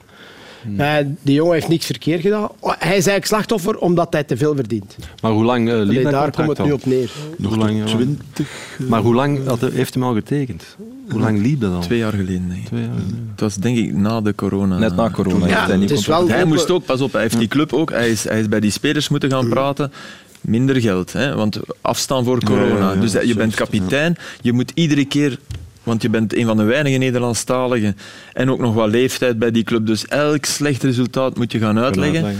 Eh, 0.76 0.94
die 1.22 1.34
jongen 1.34 1.52
heeft 1.54 1.68
niks 1.68 1.86
verkeerd 1.86 2.20
gedaan. 2.20 2.48
Oh, 2.58 2.72
Hij 2.78 2.88
is 2.88 3.06
eigenlijk 3.06 3.26
slachtoffer 3.26 3.78
omdat 3.78 4.12
hij 4.12 4.24
te 4.24 4.36
veel 4.36 4.54
verdient. 4.54 4.96
Maar 5.22 5.30
hoe 5.30 5.44
lang 5.44 5.68
eh, 5.68 5.74
liep 5.74 5.88
Allee, 5.88 6.02
dat 6.02 6.12
daar 6.12 6.30
komt 6.30 6.34
contract 6.34 6.58
het 6.58 6.66
nu 6.66 6.72
op 6.72 6.86
neer. 6.86 7.10
Nog 7.38 7.56
lang, 7.56 7.80
tot 7.80 7.90
ja. 7.90 7.96
20. 7.96 8.46
Maar 8.88 9.00
hoe 9.00 9.14
lang 9.14 9.46
had, 9.46 9.60
heeft 9.60 9.94
hij 9.94 10.02
al 10.02 10.14
getekend? 10.14 10.76
Hoe 11.08 11.20
lang 11.20 11.40
liep 11.42 11.60
dat 11.60 11.72
al? 11.72 11.80
Twee 11.80 11.98
jaar 11.98 12.12
geleden. 12.12 12.46
Nee. 12.46 12.62
Twee 12.64 12.80
jaar 12.80 12.90
geleden. 12.90 13.28
Het 13.30 13.40
was 13.40 13.54
denk 13.54 13.76
ik 13.76 13.94
na 13.94 14.20
de 14.20 14.34
corona. 14.34 14.78
Net 14.78 14.96
na 14.96 15.10
corona. 15.10 15.46
Ja, 15.46 15.66
hij 15.66 15.76
niet 15.76 15.90
het 15.90 15.98
is 15.98 16.04
contract. 16.04 16.28
wel 16.28 16.36
hij 16.36 16.46
moest 16.46 16.70
ook, 16.70 16.84
pas 16.84 17.00
op, 17.00 17.12
hij 17.12 17.22
heeft 17.22 17.38
die 17.38 17.48
club 17.48 17.72
ook. 17.72 17.90
Hij 17.90 18.10
is, 18.10 18.24
hij 18.24 18.40
is 18.40 18.48
bij 18.48 18.60
die 18.60 18.70
spelers 18.70 19.08
moeten 19.08 19.30
gaan 19.30 19.48
praten. 19.48 19.92
Minder 20.40 20.80
geld, 20.80 21.12
hè? 21.12 21.34
want 21.34 21.60
afstaan 21.80 22.24
voor 22.24 22.44
corona. 22.44 22.78
ja, 22.78 22.92
ja, 22.94 23.00
dus 23.00 23.12
je 23.12 23.34
bent 23.34 23.54
kapitein. 23.54 24.16
Je 24.40 24.52
moet 24.52 24.72
iedere 24.74 25.04
keer 25.04 25.38
want 25.82 26.02
je 26.02 26.08
bent 26.08 26.34
een 26.36 26.46
van 26.46 26.56
de 26.56 26.62
weinige 26.62 26.96
Nederlandstaligen 26.98 27.96
en 28.32 28.50
ook 28.50 28.58
nog 28.60 28.74
wat 28.74 28.88
leeftijd 28.90 29.38
bij 29.38 29.50
die 29.50 29.62
club. 29.64 29.86
Dus 29.86 30.06
elk 30.06 30.44
slecht 30.44 30.82
resultaat 30.82 31.36
moet 31.36 31.52
je 31.52 31.58
gaan 31.58 31.78
uitleggen. 31.78 32.36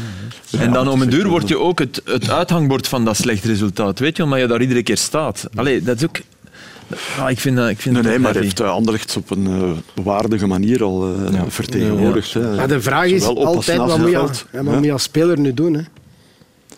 En 0.58 0.72
dan 0.72 0.88
om 0.88 1.02
een 1.02 1.10
duur 1.10 1.28
word 1.28 1.48
je 1.48 1.58
ook 1.58 1.78
het, 1.78 2.00
het 2.04 2.30
uithangbord 2.30 2.88
van 2.88 3.04
dat 3.04 3.16
slecht 3.16 3.44
resultaat. 3.44 3.98
Weet 3.98 4.16
je, 4.16 4.22
omdat 4.22 4.40
je 4.40 4.46
daar 4.46 4.60
iedere 4.60 4.82
keer 4.82 4.96
staat. 4.96 5.48
Allee, 5.54 5.82
dat 5.82 5.96
is 5.96 6.04
ook... 6.04 6.16
Ja, 7.16 7.28
ik 7.28 7.40
vind, 7.40 7.56
dat- 7.56 7.68
ik 7.68 7.80
vind 7.80 8.02
Nee, 8.02 8.18
maar 8.18 8.30
heavy. 8.30 8.38
heeft 8.46 8.60
uh, 8.60 8.70
Anderlecht 8.70 9.16
op 9.16 9.30
een 9.30 9.46
eh, 9.46 10.02
waardige 10.04 10.46
manier 10.46 10.82
al 10.82 11.14
eh, 11.32 11.40
vertegenwoordigd. 11.48 12.34
hè. 12.34 12.54
Maar 12.56 12.68
de 12.68 12.80
vraag 12.80 13.06
is 13.06 13.24
altijd, 13.24 13.78
wat 13.78 13.98
moet, 13.98 14.06
je, 14.06 14.12
veld. 14.12 14.46
ja, 14.52 14.62
wat 14.62 14.74
moet 14.74 14.84
je 14.84 14.92
als 14.92 15.02
speler 15.02 15.38
nu 15.38 15.54
doen? 15.54 15.74
Hè? 15.74 15.80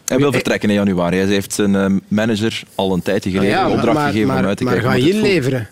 Hij 0.04 0.18
wil 0.18 0.32
vertrekken 0.32 0.68
in 0.68 0.74
januari. 0.74 1.16
Hij 1.16 1.26
heeft 1.26 1.52
zijn 1.52 1.74
eh, 1.74 1.86
manager 2.08 2.62
al 2.74 2.92
een 2.92 3.02
tijdje 3.02 3.30
geleden 3.30 3.50
Ah 3.50 3.56
ja, 3.58 3.62
een 3.62 3.68
maar- 3.68 3.76
opdracht 3.78 3.96
maar, 3.98 4.06
gegeven 4.06 4.28
maar, 4.28 4.38
om 4.42 4.46
uit 4.46 4.56
te 4.56 4.64
maar 4.64 4.72
kijken. 4.72 4.90
ga 4.92 4.96
hoe 4.98 5.06
je 5.06 5.12
inleveren? 5.14 5.68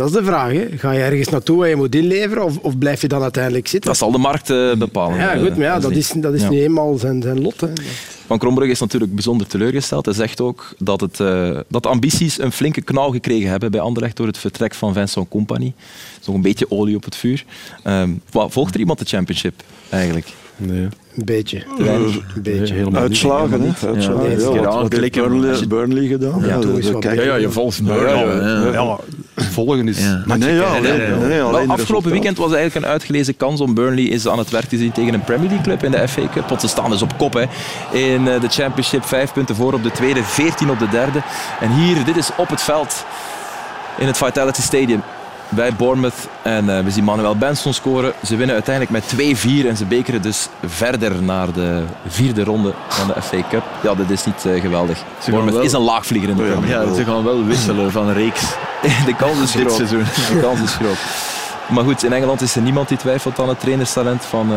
Dat 0.00 0.08
is 0.08 0.14
de 0.14 0.24
vraag. 0.24 0.52
Hè? 0.52 0.66
Ga 0.76 0.90
je 0.90 1.02
ergens 1.02 1.28
naartoe 1.28 1.58
waar 1.58 1.68
je 1.68 1.76
moet 1.76 1.94
inleveren 1.94 2.44
of, 2.44 2.58
of 2.58 2.78
blijf 2.78 3.00
je 3.00 3.08
dan 3.08 3.22
uiteindelijk 3.22 3.68
zitten? 3.68 3.90
Dat 3.90 3.98
zal 3.98 4.10
de 4.12 4.18
markt 4.18 4.50
eh, 4.50 4.74
bepalen. 4.74 5.18
ja, 5.18 5.36
goed, 5.36 5.56
maar 5.56 5.66
ja, 5.66 5.78
dat 5.78 5.90
is, 5.90 6.12
dat 6.16 6.34
is 6.34 6.42
Ja. 6.42 6.48
niet 6.48 6.60
eenmaal 6.60 6.98
zijn, 6.98 7.22
zijn 7.22 7.42
lot. 7.42 7.60
Hè. 7.60 7.68
Van 8.26 8.38
Krombrugge 8.38 8.72
is 8.72 8.80
natuurlijk 8.80 9.14
bijzonder 9.14 9.46
teleurgesteld. 9.46 10.04
Hij 10.04 10.14
zegt 10.14 10.40
ook 10.40 10.74
dat, 10.78 11.00
het, 11.00 11.20
eh, 11.20 11.58
dat 11.68 11.82
de 11.82 11.88
ambities 11.88 12.38
een 12.38 12.52
flinke 12.52 12.80
knauw 12.82 13.10
gekregen 13.10 13.50
hebben 13.50 13.70
bij 13.70 13.80
Anderlecht 13.80 14.16
door 14.16 14.26
het 14.26 14.38
vertrek 14.38 14.74
van 14.74 14.92
Vincent 14.92 15.28
Company. 15.28 15.72
Dat 15.76 16.20
is 16.20 16.26
nog 16.26 16.36
een 16.36 16.42
beetje 16.42 16.70
olie 16.70 16.96
op 16.96 17.04
het 17.04 17.16
vuur. 17.16 17.44
Ehm, 17.82 18.10
wat, 18.30 18.52
volgt 18.52 18.74
er 18.74 18.80
iemand 18.80 18.98
de 18.98 19.04
championship 19.04 19.62
eigenlijk? 19.88 20.26
Nee. 20.56 20.88
Een 21.20 21.26
beetje. 21.26 21.62
Weinig? 21.78 22.14
Een 22.14 22.42
beetje. 22.42 22.74
helemaal 22.74 23.02
Uitslagen, 23.02 23.60
niet. 23.60 23.80
hè? 23.80 23.88
Uitslagen. 23.88 24.30
Ja, 24.30 24.36
Ja, 24.36 24.54
ja, 24.54 24.60
wat, 24.60 24.64
wat 24.64 24.80
heeft 24.80 24.94
klikken. 24.94 25.22
Burnley, 25.22 25.66
Burnley 25.66 26.06
gedaan? 26.06 26.42
Ja, 26.46 26.58
is 26.78 26.88
Ja, 27.00 27.22
ja, 27.22 27.34
je. 27.34 27.50
volgt 27.50 27.84
Burnley, 27.84 28.72
ja. 28.72 28.98
Volgen 29.34 29.88
is... 29.88 29.98
Nee, 29.98 30.54
ja, 30.54 30.62
alleen, 30.62 31.28
nee, 31.28 31.40
afgelopen 31.42 32.10
weekend 32.10 32.36
was 32.38 32.52
eigenlijk 32.52 32.86
een 32.86 32.92
uitgelezen 32.92 33.36
kans 33.36 33.60
om 33.60 33.74
Burnley 33.74 34.10
eens 34.10 34.28
aan 34.28 34.38
het 34.38 34.50
werk 34.50 34.68
te 34.68 34.76
zien 34.76 34.92
tegen 34.92 35.14
een 35.14 35.24
Premier 35.24 35.48
League 35.48 35.64
club 35.64 35.84
in 35.84 35.90
de 35.90 36.08
FA 36.08 36.22
Cup. 36.32 36.48
Want 36.48 36.60
ze 36.60 36.68
staan 36.68 36.90
dus 36.90 37.02
op 37.02 37.18
kop 37.18 37.32
hè. 37.32 37.44
in 37.98 38.28
eh, 38.28 38.40
de 38.40 38.48
Championship. 38.48 39.04
Vijf 39.04 39.32
punten 39.32 39.54
voor 39.54 39.72
op 39.72 39.82
de 39.82 39.90
tweede, 39.90 40.22
veertien 40.22 40.70
op 40.70 40.78
de 40.78 40.88
derde. 40.88 41.22
En 41.60 41.70
hier, 41.72 42.04
dit 42.04 42.16
is 42.16 42.30
op 42.36 42.48
het 42.48 42.62
veld 42.62 43.04
in 43.98 44.06
het 44.06 44.16
Vitality 44.16 44.60
Stadium 44.60 45.02
bij 45.50 45.72
Bournemouth. 45.74 46.28
En 46.42 46.76
eh, 46.76 46.84
we 46.84 46.90
zien 46.90 47.04
Manuel 47.04 47.36
Benson 47.36 47.72
scoren. 47.74 48.12
Ze 48.24 48.36
winnen 48.36 48.54
uiteindelijk 48.54 49.06
met 49.16 49.36
2-4 49.64 49.66
en 49.66 49.76
ze 49.76 49.84
bekeren 49.84 50.22
dus 50.22 50.48
verder 50.66 51.22
naar 51.22 51.52
de 51.52 51.82
vierde 52.06 52.44
ronde 52.44 52.72
van 52.88 53.06
de 53.06 53.22
FA 53.22 53.36
Cup. 53.50 53.62
Ja, 53.82 53.94
dit 53.94 54.10
is 54.10 54.24
niet 54.24 54.44
eh, 54.44 54.60
geweldig. 54.60 54.98
Bournemouth 55.24 55.54
wel- 55.54 55.64
is 55.64 55.72
een 55.72 55.80
laagvlieger 55.80 56.28
in 56.28 56.36
de 56.36 56.42
Ja, 56.44 56.50
Premier 56.50 56.70
Ja, 56.70 56.94
ze 56.94 57.04
gaan 57.04 57.24
wel 57.24 57.44
wisselen 57.44 57.92
van 57.92 58.12
reeks. 58.12 58.40
de 59.06 59.14
kans 59.16 59.40
is 59.42 59.50
groot. 59.54 59.72
seizoen. 59.72 60.04
De 60.32 60.40
kans 60.40 60.60
is 60.60 60.72
groot. 60.72 60.98
Maar 61.68 61.84
goed, 61.84 62.04
in 62.04 62.12
Engeland 62.12 62.40
is 62.40 62.56
er 62.56 62.62
niemand 62.62 62.88
die 62.88 62.98
twijfelt 62.98 63.38
aan 63.40 63.48
het 63.48 63.60
trainerstalent 63.60 64.24
van 64.24 64.52
eh 64.52 64.56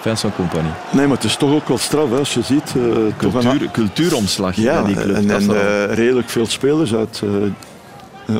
Vincent 0.00 0.34
Company. 0.34 0.68
Nee, 0.90 1.06
maar 1.06 1.16
het 1.16 1.24
is 1.24 1.36
toch 1.36 1.50
ook 1.52 1.68
wel 1.68 1.78
straf, 1.78 2.10
hè, 2.10 2.16
als 2.18 2.34
je 2.34 2.42
ziet. 2.42 2.72
een- 2.74 3.14
Cultuur, 3.16 3.68
cultuuromslag 3.72 4.56
Ja, 4.56 4.82
die 4.82 4.96
club. 4.96 5.16
en, 5.16 5.26
Dat 5.26 5.40
en 5.42 5.94
redelijk 5.94 6.30
veel 6.30 6.46
spelers 6.46 6.94
uit 6.94 7.22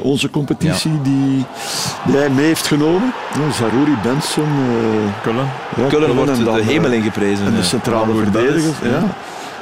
onze 0.02 0.30
competitie 0.30 1.02
die, 1.02 1.44
die 2.04 2.16
hij 2.16 2.30
mee 2.30 2.46
heeft 2.46 2.66
genomen. 2.66 3.12
Ja, 3.38 3.52
Zarouri, 3.52 3.96
Benson, 4.02 4.44
eh, 4.44 5.22
Kullen. 5.22 5.48
ja, 5.76 5.86
Kullen 5.88 6.14
wordt 6.14 6.30
en 6.30 6.38
de 6.38 6.44
dan, 6.44 6.58
eh, 6.58 6.66
hemel 6.66 6.92
ingeprezen. 6.92 7.46
En 7.46 7.52
de 7.52 7.58
eh. 7.58 7.64
centrale. 7.64 8.30
Bellis, 8.30 8.62
Ja. 8.82 9.02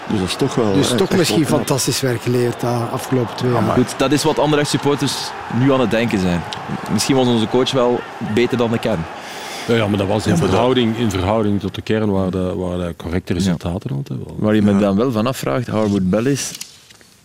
Dus 0.07 0.19
dat 0.19 0.29
is 0.29 0.37
toch 0.37 0.55
wel. 0.55 0.73
Dus 0.73 0.91
eh, 0.91 0.97
toch 0.97 1.11
misschien 1.11 1.47
fantastisch 1.47 2.01
werk 2.01 2.23
geleerd 2.23 2.61
de 2.61 2.67
afgelopen 2.67 3.37
twee 3.37 3.53
jaar. 3.53 3.63
Maar 3.63 3.75
goed, 3.77 3.95
dat 3.97 4.13
is 4.13 4.23
wat 4.23 4.39
andere 4.39 4.65
supporters 4.65 5.31
nu 5.59 5.73
aan 5.73 5.81
het 5.81 5.91
denken 5.91 6.19
zijn. 6.19 6.43
Misschien 6.93 7.17
was 7.17 7.27
onze 7.27 7.49
coach 7.49 7.71
wel 7.71 8.01
beter 8.35 8.57
dan 8.59 8.71
de 8.71 8.79
kern. 8.79 9.05
Ja, 9.67 9.75
ja, 9.75 9.87
maar 9.87 9.99
dat 9.99 10.07
was 10.07 10.27
in 10.27 10.33
Ja, 10.33 10.39
verhouding, 10.39 10.97
in 10.97 11.11
verhouding 11.11 11.61
tot 11.61 11.75
de 11.75 11.83
kern 11.83 12.11
waar 12.11 12.31
de, 12.31 12.55
waar 12.57 12.79
de 12.79 12.95
correcte 12.97 13.33
resultaten 13.33 13.91
altijd 13.91 14.19
wel. 14.25 14.37
Waar 14.39 14.55
je 14.55 14.63
me 14.63 14.79
dan 14.79 14.97
wel 14.97 15.13
van 15.13 15.27
afvraagt, 15.27 15.67
Harwood 15.67 16.11
Bellis, 16.11 16.53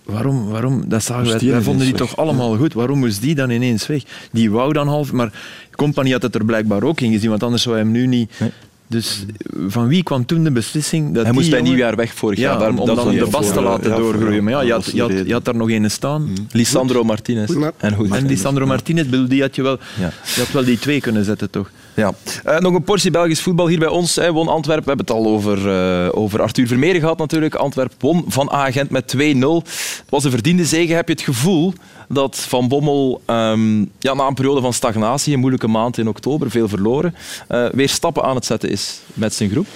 waarom, 0.05 0.49
waarom 0.49 0.83
dat 0.87 1.03
zagen 1.03 1.39
wij, 1.51 1.61
vonden 1.61 1.85
die 1.85 1.91
weg? 1.95 2.01
toch 2.07 2.17
allemaal 2.17 2.57
goed, 2.57 2.73
waarom 2.73 2.99
moest 2.99 3.21
die 3.21 3.35
dan 3.35 3.49
ineens 3.49 3.87
weg? 3.87 4.03
Die 4.31 4.51
wou 4.51 4.73
dan 4.73 4.87
half, 4.87 5.11
maar 5.11 5.31
Company 5.75 6.11
had 6.11 6.21
het 6.21 6.35
er 6.35 6.45
blijkbaar 6.45 6.83
ook 6.83 7.01
in 7.01 7.11
gezien, 7.11 7.29
want 7.29 7.43
anders 7.43 7.63
zou 7.63 7.75
hij 7.75 7.83
hem 7.83 7.93
nu 7.93 8.07
niet... 8.07 8.31
Nee. 8.39 8.51
Dus 8.87 9.25
van 9.67 9.87
wie 9.87 10.03
kwam 10.03 10.25
toen 10.25 10.43
de 10.43 10.51
beslissing 10.51 11.13
dat 11.13 11.23
Hij 11.23 11.33
moest 11.33 11.45
die 11.45 11.55
bij 11.55 11.63
nieuwjaar 11.63 11.95
weg 11.95 12.13
vorig 12.13 12.39
Ja, 12.39 12.49
jaar. 12.49 12.59
Daarom, 12.59 12.79
om 12.79 12.85
dat 12.85 12.95
dan 12.95 13.15
de 13.15 13.27
bas 13.27 13.47
te 13.47 13.53
voor, 13.53 13.63
laten 13.63 13.89
ja, 13.89 13.97
doorgroeien. 13.97 14.43
Maar 14.43 14.53
ja, 14.53 14.61
je 14.61 14.71
had, 14.71 14.85
je, 14.85 15.01
had, 15.01 15.11
je 15.25 15.33
had 15.33 15.45
daar 15.45 15.55
nog 15.55 15.69
een 15.69 15.91
staan. 15.91 16.33
Lisandro 16.51 17.03
Martinez. 17.03 17.55
En 17.77 17.93
goed. 17.95 18.15
En 18.15 18.25
Lisandro 18.25 18.65
Martinez, 18.65 19.05
bedoel, 19.05 19.27
die 19.27 19.41
had 19.41 19.55
je 19.55 19.61
wel, 19.61 19.77
Ja. 19.99 20.11
je 20.35 20.39
had 20.39 20.51
wel 20.51 20.63
die 20.63 20.79
twee 20.79 21.01
kunnen 21.01 21.25
zetten, 21.25 21.49
toch? 21.49 21.71
Ja. 21.95 22.13
Eh, 22.43 22.57
nog 22.57 22.73
een 22.73 22.83
portie 22.83 23.11
Belgisch 23.11 23.41
voetbal 23.41 23.67
hier 23.67 23.79
bij 23.79 23.87
ons. 23.87 24.15
Hè. 24.15 24.31
Won 24.31 24.47
Antwerpen. 24.47 24.83
We 24.83 24.89
hebben 24.89 25.15
het 25.15 25.25
al 25.25 25.31
over, 25.31 25.69
eh, 25.69 26.09
over 26.11 26.41
Arthur 26.41 26.67
Vermeer 26.67 26.95
gehad 26.95 27.17
natuurlijk. 27.17 27.55
Antwerpen 27.55 27.97
won 27.99 28.25
van 28.27 28.51
Agent 28.51 28.89
met 28.89 29.07
2-0. 29.07 29.55
Het 29.55 30.09
was 30.09 30.23
een 30.23 30.31
verdiende 30.31 30.65
zege. 30.65 30.93
Heb 30.93 31.07
je 31.07 31.13
het 31.13 31.23
gevoel 31.23 31.73
dat 32.07 32.37
Van 32.39 32.67
Bommel 32.67 33.21
ehm, 33.25 33.79
ja, 33.99 34.13
na 34.13 34.27
een 34.27 34.33
periode 34.33 34.61
van 34.61 34.73
stagnatie, 34.73 35.33
een 35.33 35.39
moeilijke 35.39 35.67
maand 35.67 35.97
in 35.97 36.07
oktober, 36.07 36.51
veel 36.51 36.67
verloren, 36.67 37.15
eh, 37.47 37.65
weer 37.71 37.89
stappen 37.89 38.23
aan 38.23 38.35
het 38.35 38.45
zetten 38.45 38.69
is 38.69 38.99
met 39.13 39.33
zijn 39.33 39.49
groep? 39.49 39.67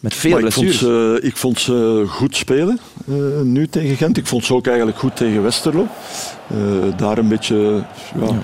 Met 0.00 0.14
veel 0.14 0.38
ik 0.38 0.52
vond, 0.52 0.66
blessures. 0.66 0.78
ze, 0.78 1.18
ik 1.22 1.36
vond 1.36 1.60
ze 1.60 2.04
goed 2.08 2.36
spelen 2.36 2.78
nu 3.42 3.68
tegen 3.68 3.96
Gent. 3.96 4.16
Ik 4.16 4.26
vond 4.26 4.44
ze 4.44 4.54
ook 4.54 4.66
eigenlijk 4.66 4.98
goed 4.98 5.16
tegen 5.16 5.42
Westerlo. 5.42 5.86
Daar 6.96 7.18
een 7.18 7.28
beetje 7.28 7.84
ja, 8.20 8.42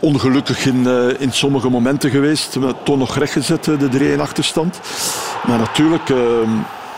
ongelukkig 0.00 0.66
in, 0.66 0.86
eh, 0.86 1.20
in 1.20 1.32
sommige 1.32 1.68
momenten 1.68 2.10
geweest. 2.10 2.56
Maar 2.58 2.72
toch 2.82 2.96
nog 2.98 3.16
rechtgezet, 3.18 3.68
eh, 3.68 3.78
de 3.78 3.88
3-1 3.88 4.20
achterstand. 4.20 4.80
Maar 5.46 5.58
natuurlijk, 5.58 6.08
eh, 6.10 6.16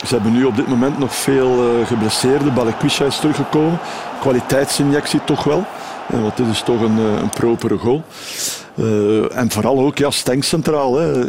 ze 0.07 0.15
hebben 0.15 0.33
nu 0.33 0.45
op 0.45 0.57
dit 0.57 0.67
moment 0.69 0.99
nog 0.99 1.15
veel 1.15 1.51
eh 1.81 1.87
geblesseerden. 1.87 2.55
Balikwisha 2.55 3.05
is 3.05 3.17
teruggekomen. 3.19 3.79
Kwaliteitsinjectie 4.21 5.21
toch 5.25 5.45
wel. 5.45 5.65
Want 6.07 6.37
dit 6.37 6.47
is 6.47 6.63
toch 6.63 6.81
een, 6.81 6.97
een 6.99 7.31
propere 7.31 7.77
goal. 7.79 8.03
En 9.35 9.51
vooral 9.51 9.79
ook 9.79 9.99
ja, 9.99 10.11
Stenk 10.11 10.45
centraal. 10.45 10.97
Hè 10.99 11.29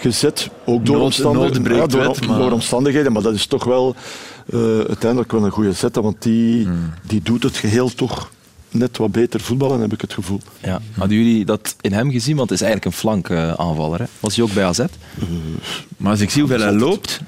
gezet. 0.00 0.48
Ook 0.64 0.86
door, 0.86 0.94
Nood- 0.96 1.04
omstandigheden, 1.04 1.62
nood 1.62 1.72
breekt 1.72 1.92
ja, 1.92 1.98
door, 1.98 2.06
wet, 2.14 2.26
maar- 2.26 2.38
door 2.38 2.52
omstandigheden. 2.52 3.12
Maar 3.12 3.22
dat 3.22 3.34
is 3.34 3.46
toch 3.46 3.64
wel 3.64 3.94
uiteindelijk 4.88 5.32
wel 5.32 5.44
een 5.44 5.50
goede 5.50 5.72
zet. 5.72 5.96
Want 5.96 6.22
die, 6.22 6.64
Hmm. 6.64 6.92
die 7.06 7.20
doet 7.22 7.42
het 7.42 7.56
geheel 7.56 7.94
toch 7.94 8.30
net 8.70 8.96
wat 8.96 9.12
beter 9.12 9.40
voetballen, 9.40 9.80
heb 9.80 9.92
ik 9.92 10.00
het 10.00 10.12
gevoel. 10.12 10.40
Ja. 10.62 10.80
Hadden 10.96 11.16
jullie 11.16 11.44
dat 11.44 11.76
in 11.80 11.92
hem 11.92 12.10
gezien? 12.10 12.36
Want 12.36 12.50
het 12.50 12.60
is 12.60 12.66
eigenlijk 12.66 12.94
een 12.94 13.00
flankaanvaller. 13.00 13.98
hè. 13.98 14.04
Was 14.20 14.36
hij 14.36 14.44
ook 14.44 14.52
bij 14.52 14.64
AZ? 14.64 14.80
Maar 15.96 16.10
als 16.10 16.20
ik 16.20 16.30
zie 16.30 16.42
hoeveel 16.42 16.60
hij 16.60 16.72
loopt, 16.72 17.20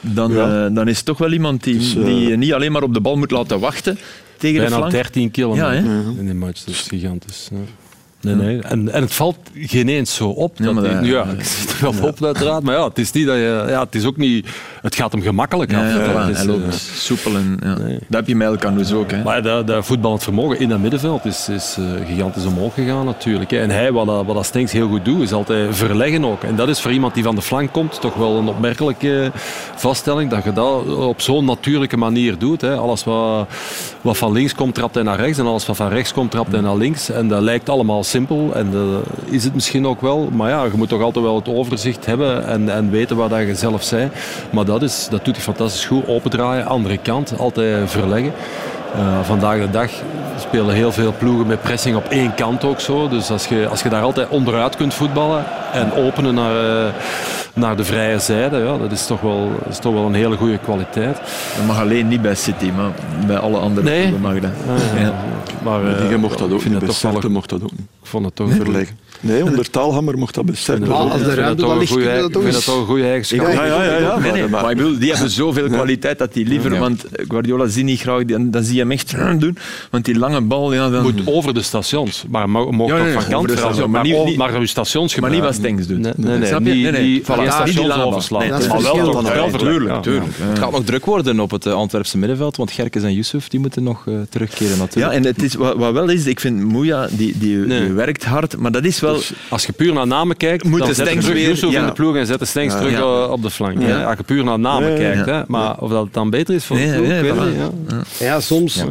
dan, 0.00 0.32
Ja. 0.32 0.66
eh, 0.66 0.74
dan 0.74 0.88
is 0.88 0.96
het 0.96 1.04
toch 1.06 1.18
wel 1.18 1.32
iemand 1.32 1.64
die, 1.64 1.78
Dus, 1.78 1.96
eh, 1.96 2.04
die 2.04 2.36
niet 2.36 2.52
alleen 2.52 2.72
maar 2.72 2.82
op 2.82 2.94
de 2.94 3.00
bal 3.00 3.16
moet 3.16 3.30
laten 3.30 3.60
wachten 3.60 3.98
tegen 4.38 4.54
de 4.56 4.60
Bijna 4.62 4.76
flank. 4.76 4.92
13 4.92 5.30
kilometer 5.30 5.74
Ja, 5.74 5.82
hè? 5.82 6.18
in 6.18 6.24
die 6.24 6.34
match. 6.34 6.64
Dat 6.64 6.74
is 6.74 6.80
gigantisch. 6.88 7.48
Ja. 7.50 7.56
Nee, 8.20 8.34
nee. 8.34 8.60
En, 8.60 8.92
en 8.92 9.02
het 9.02 9.12
valt 9.12 9.36
geen 9.54 9.88
eens 9.88 10.14
zo 10.14 10.28
op. 10.28 10.58
Ja, 10.58 10.64
dat 10.64 10.74
maar 10.74 10.82
die- 10.82 10.92
dat- 10.92 11.04
ja, 11.06 11.24
ik 11.38 11.44
zit 11.44 11.70
er 11.70 11.76
wel 11.80 12.08
op 12.08 12.24
uiteraard. 12.24 12.62
Maar 12.62 12.74
ja, 12.74 12.88
het 12.88 12.98
is 12.98 13.12
niet 13.12 13.26
dat 13.26 13.36
je... 13.36 13.64
Ja, 13.68 13.80
het 13.84 13.94
is 13.94 14.04
ook 14.04 14.16
niet... 14.16 14.46
Het 14.82 14.94
gaat 14.94 15.12
hem 15.12 15.22
gemakkelijk 15.22 15.74
af. 15.74 15.80
Ja, 15.80 16.26
is, 16.28 16.36
hij 16.36 16.46
loopt 16.46 16.64
eh, 16.66 16.72
soepel 16.72 17.34
en 17.36 17.58
nee. 17.60 17.92
dat 17.92 18.06
heb 18.18 18.26
je 18.26 18.36
met 18.36 18.46
Elkanus 18.48 18.92
ook. 18.92 19.10
Hè. 19.10 19.22
Maar 19.22 19.42
dat, 19.42 19.66
dat 19.66 19.86
voetballend 19.86 20.22
vermogen 20.22 20.60
in 20.60 20.68
dat 20.68 20.78
middenveld 20.78 21.24
is, 21.24 21.48
is 21.48 21.76
eh, 21.78 22.06
gigantisch 22.06 22.44
omhoog 22.46 22.74
gegaan 22.74 23.04
natuurlijk. 23.04 23.50
hè. 23.50 23.58
En 23.58 23.70
hij, 23.70 23.92
wat, 23.92 24.06
dat- 24.06 24.26
wat 24.26 24.34
dat 24.34 24.44
Stenks 24.46 24.72
heel 24.72 24.88
goed 24.88 25.04
doet, 25.04 25.22
is 25.22 25.32
altijd 25.32 25.76
verleggen 25.76 26.24
ook. 26.24 26.42
En 26.42 26.56
dat 26.56 26.68
is 26.68 26.80
voor 26.80 26.92
iemand 26.92 27.14
die 27.14 27.22
van 27.22 27.34
de 27.34 27.42
flank 27.42 27.72
komt 27.72 28.00
toch 28.00 28.14
wel 28.14 28.36
een 28.36 28.48
opmerkelijke 28.48 29.30
vaststelling. 29.76 30.30
Dat 30.30 30.44
je 30.44 30.52
dat 30.52 30.86
op 30.96 31.20
zo'n 31.20 31.44
natuurlijke 31.44 31.96
manier 31.96 32.38
doet. 32.38 32.60
Hè. 32.60 32.76
Alles 32.76 33.04
wat, 33.04 33.48
wat 34.00 34.16
van 34.16 34.32
links 34.32 34.54
komt, 34.54 34.74
trapt 34.74 34.94
hij 34.94 35.04
naar 35.04 35.20
rechts. 35.20 35.38
En 35.38 35.46
alles 35.46 35.66
wat 35.66 35.76
van 35.76 35.88
rechts 35.88 36.12
komt, 36.12 36.30
trapt 36.30 36.52
hij 36.52 36.60
naar 36.60 36.76
links. 36.76 37.10
En 37.10 37.28
dat 37.28 37.42
lijkt 37.42 37.68
allemaal 37.68 38.04
simpel. 38.04 38.50
En 38.54 38.70
dat 38.70 39.02
is 39.24 39.44
het 39.44 39.54
misschien 39.54 39.86
ook 39.86 40.00
wel. 40.00 40.28
Maar 40.32 40.50
ja, 40.50 40.64
je 40.64 40.70
moet 40.76 40.88
toch 40.88 41.02
altijd 41.02 41.24
wel 41.24 41.36
het 41.36 41.48
overzicht 41.48 42.06
hebben 42.06 42.46
en, 42.46 42.68
en 42.74 42.90
weten 42.90 43.16
wat 43.16 43.30
dat 43.30 43.40
je 43.40 43.54
zelf 43.54 43.82
zei. 43.82 44.08
Maar 44.50 44.64
dat, 44.72 44.82
is, 44.90 45.06
dat 45.10 45.24
doet 45.24 45.34
hij 45.34 45.44
fantastisch 45.44 45.84
goed. 45.84 46.06
Opendraaien, 46.06 46.66
andere 46.66 46.98
kant, 46.98 47.34
altijd 47.38 47.90
verleggen. 47.90 48.32
Eh, 48.94 49.20
vandaag 49.22 49.58
de 49.60 49.70
dag 49.70 49.90
spelen 50.40 50.74
heel 50.74 50.92
veel 50.92 51.14
ploegen 51.18 51.46
met 51.46 51.62
pressing 51.62 51.96
op 51.96 52.04
één 52.08 52.34
kant 52.34 52.64
ook 52.64 52.80
zo. 52.80 53.08
Dus 53.08 53.30
als 53.30 53.46
je, 53.46 53.66
als 53.70 53.82
je 53.82 53.88
daar 53.88 54.02
altijd 54.02 54.28
onderuit 54.28 54.76
kunt 54.76 54.94
voetballen 54.94 55.44
en 55.72 55.92
openen 55.94 56.34
naar, 56.34 56.84
eh, 56.86 56.92
naar 57.54 57.76
de 57.76 57.84
vrije 57.84 58.18
zijde, 58.18 58.56
ja, 58.58 58.76
dat 58.78 58.92
is 58.92 59.06
toch 59.06 59.20
wel, 59.20 59.50
is 59.70 59.78
toch 59.78 59.92
wel 59.92 60.04
een 60.06 60.14
hele 60.14 60.36
goede 60.36 60.58
kwaliteit. 60.58 61.16
Dat 61.56 61.66
mag 61.66 61.80
alleen 61.80 62.08
niet 62.08 62.22
bij 62.22 62.34
City, 62.34 62.70
maar 62.76 62.90
bij 63.26 63.38
alle 63.38 63.58
andere 63.58 63.86
Nee. 63.86 64.00
ploegen 64.08 64.20
mag 64.20 64.40
dat. 64.40 64.50
Ja, 64.94 65.00
Ja. 65.00 65.12
Maar, 65.62 65.86
eh, 65.96 66.08
Die 66.08 66.16
mocht 66.16 66.38
dat 66.38 66.52
ook 66.52 66.60
vind 66.60 66.80
niet. 66.80 67.02
het 67.02 67.12
Bij 67.20 67.30
mocht 67.30 67.48
dat 67.48 67.62
ook 67.62 67.70
niet. 67.70 67.80
Ik 67.80 68.08
vond 68.08 68.24
het 68.24 68.36
toch 68.36 68.46
goeie- 68.46 68.62
Verleggen. 68.62 68.98
Nee, 69.22 69.44
onder 69.44 69.70
Taalhammer 69.70 70.18
mocht 70.18 70.34
dat 70.34 70.44
best 70.44 70.64
zijn. 70.64 70.84
Ja, 70.84 70.90
als 70.90 71.22
de 71.22 71.34
ruimte 71.34 71.62
dan 71.62 71.78
ligt, 71.78 71.92
kun 71.92 72.02
je 72.02 72.08
dat 72.08 72.16
Ik 72.26 72.32
toch 72.32 72.42
vind 72.42 72.44
dat 72.44 72.54
eens... 72.54 72.64
toch 72.64 72.78
een 72.80 72.86
goede 72.86 73.04
eigenschap. 73.04 73.46
Ja, 73.46 73.64
ja, 73.64 73.84
ja, 73.84 73.96
ja. 73.98 74.18
Nee, 74.18 74.32
nee, 74.32 74.48
Maar- 74.48 74.62
maar 74.62 74.70
ik 74.70 74.76
bedoel, 74.76 74.98
die 74.98 75.10
hebben 75.12 75.30
zoveel 75.30 75.68
kwaliteit 75.68 76.18
dat 76.18 76.32
die 76.32 76.46
liever, 76.46 76.72
Ja. 76.72 76.78
want 76.78 77.04
Guardiola 77.12 77.66
ziet 77.66 77.84
niet 77.84 78.00
graag, 78.00 78.24
dan 78.24 78.62
zie 78.62 78.74
je 78.74 78.80
hem 78.80 78.90
echt 78.90 79.14
doen, 79.38 79.56
want 79.90 80.04
die 80.04 80.18
lange 80.18 80.40
bal, 80.40 80.72
ja, 80.74 80.90
dan... 80.90 81.02
moet 81.02 81.20
over 81.24 81.54
de 81.54 81.62
stations. 81.62 82.24
Maar 82.30 82.50
mag 82.50 82.70
mag 82.70 82.88
Ja, 82.88 82.94
toch 82.96 83.04
nee, 83.04 83.12
van 83.12 83.22
over 83.22 83.30
kant 83.32 83.48
de 83.48 83.56
veranderen. 83.56 83.90
Maar, 83.90 84.02
niet- 84.02 84.36
maar 84.36 84.54
uw 84.54 84.66
stations 84.66 85.16
maar 85.16 85.30
niet 85.30 85.40
wat. 85.40 85.54
Stenks 85.54 85.86
doet. 85.86 85.98
Nee, 85.98 86.12
nee, 86.16 86.90
nee. 86.90 87.22
Stations 87.24 87.94
overslaan. 88.02 88.40
Nee, 88.40 88.50
Dat 88.50 88.60
is 88.60 88.66
Maar 88.68 88.82
wel 88.82 89.20
Ja. 89.86 90.00
Tuurlijk. 90.00 90.24
Het 90.38 90.58
gaat 90.58 90.70
nog 90.72 90.84
druk 90.84 91.04
worden 91.04 91.40
op 91.40 91.50
het 91.50 91.66
eh, 91.66 91.72
Antwerpse 91.72 92.18
middenveld, 92.18 92.56
want 92.56 92.70
Gerkes 92.72 93.02
en 93.02 93.12
Yusuf 93.14 93.48
die 93.48 93.60
moeten 93.60 93.82
nog 93.82 94.06
eh, 94.06 94.14
terugkeren 94.30 94.72
Ja, 94.72 94.78
natuurlijk. 94.78 95.14
en 95.14 95.24
het 95.24 95.42
is, 95.42 95.54
wat, 95.54 95.76
wat 95.76 95.92
wel 95.92 96.08
is, 96.08 96.26
ik 96.26 96.40
vind 96.40 96.60
Moeja, 96.62 97.08
die, 97.10 97.38
die, 97.38 97.56
Nee. 97.56 97.80
die 97.80 97.92
werkt 97.92 98.24
hard, 98.24 98.56
maar 98.56 98.72
dat 98.72 98.84
is 98.84 99.00
wel... 99.00 99.11
Als 99.48 99.66
je 99.66 99.72
puur 99.72 99.92
naar 99.92 100.06
namen 100.06 100.36
kijkt, 100.36 100.64
Moet 100.64 100.78
dan 100.78 100.88
de 100.88 100.94
zet 100.94 101.08
je 101.08 101.18
terug 101.18 101.34
weer- 101.34 101.48
Yusuf 101.48 101.70
ja. 101.70 101.80
in 101.80 101.86
de 101.86 101.92
ploeg 101.92 102.16
en 102.16 102.26
zet 102.26 102.38
de 102.38 102.44
Stenks 102.44 102.74
terug 102.74 102.90
Ja. 102.92 102.98
eh, 102.98 103.30
op 103.30 103.42
de 103.42 103.50
flank. 103.50 103.82
Ja. 103.82 104.04
Als 104.04 104.16
je 104.16 104.22
puur 104.22 104.44
naar 104.44 104.58
namen 104.58 104.96
kijkt. 104.96 105.26
ja. 105.26 105.32
Hè. 105.34 105.42
Maar 105.46 105.78
of 105.78 105.90
dat 105.90 106.08
dan 106.12 106.30
beter 106.30 106.54
is 106.54 106.64
voor 106.64 106.76
de 106.76 106.82
ploeg, 106.94 107.06
nee, 107.06 107.16
ik 107.18 107.22
weet 107.22 107.32
voilà. 107.32 107.36
het 107.38 107.72
niet. 107.88 108.04
Ja. 108.18 108.26
Ja, 108.26 108.40
soms 108.40 108.84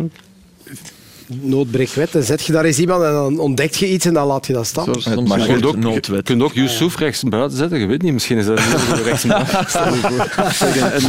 nood 1.42 1.72
breekt 1.72 1.94
wet. 1.94 2.12
Dan 2.12 2.24
zet 2.24 2.46
je 2.46 2.52
daar 2.52 2.66
eens 2.66 2.80
iemand 2.80 3.04
en 3.04 3.12
dan 3.12 3.40
ontdek 3.40 3.74
je 3.74 3.90
iets 3.92 4.06
en 4.06 4.14
dan 4.14 4.28
laat 4.28 4.48
je 4.48 4.54
dat 4.54 4.66
staan. 4.66 4.90
Het 4.90 5.04
Je 5.04 5.10
kunt 5.46 5.66
ook, 5.66 5.76
je 5.76 5.82
noodwet. 5.82 6.24
kunt 6.24 6.42
ook 6.42 6.54
Yusuf 6.54 6.98
rechts 6.98 7.24
buiten 7.24 7.58
zetten, 7.58 7.80
je 7.80 7.86
weet 7.86 8.02
niet. 8.02 8.14
Misschien 8.14 8.38
is 8.38 8.46
dat 8.46 8.60
hele 8.60 9.04
rechts 9.04 9.24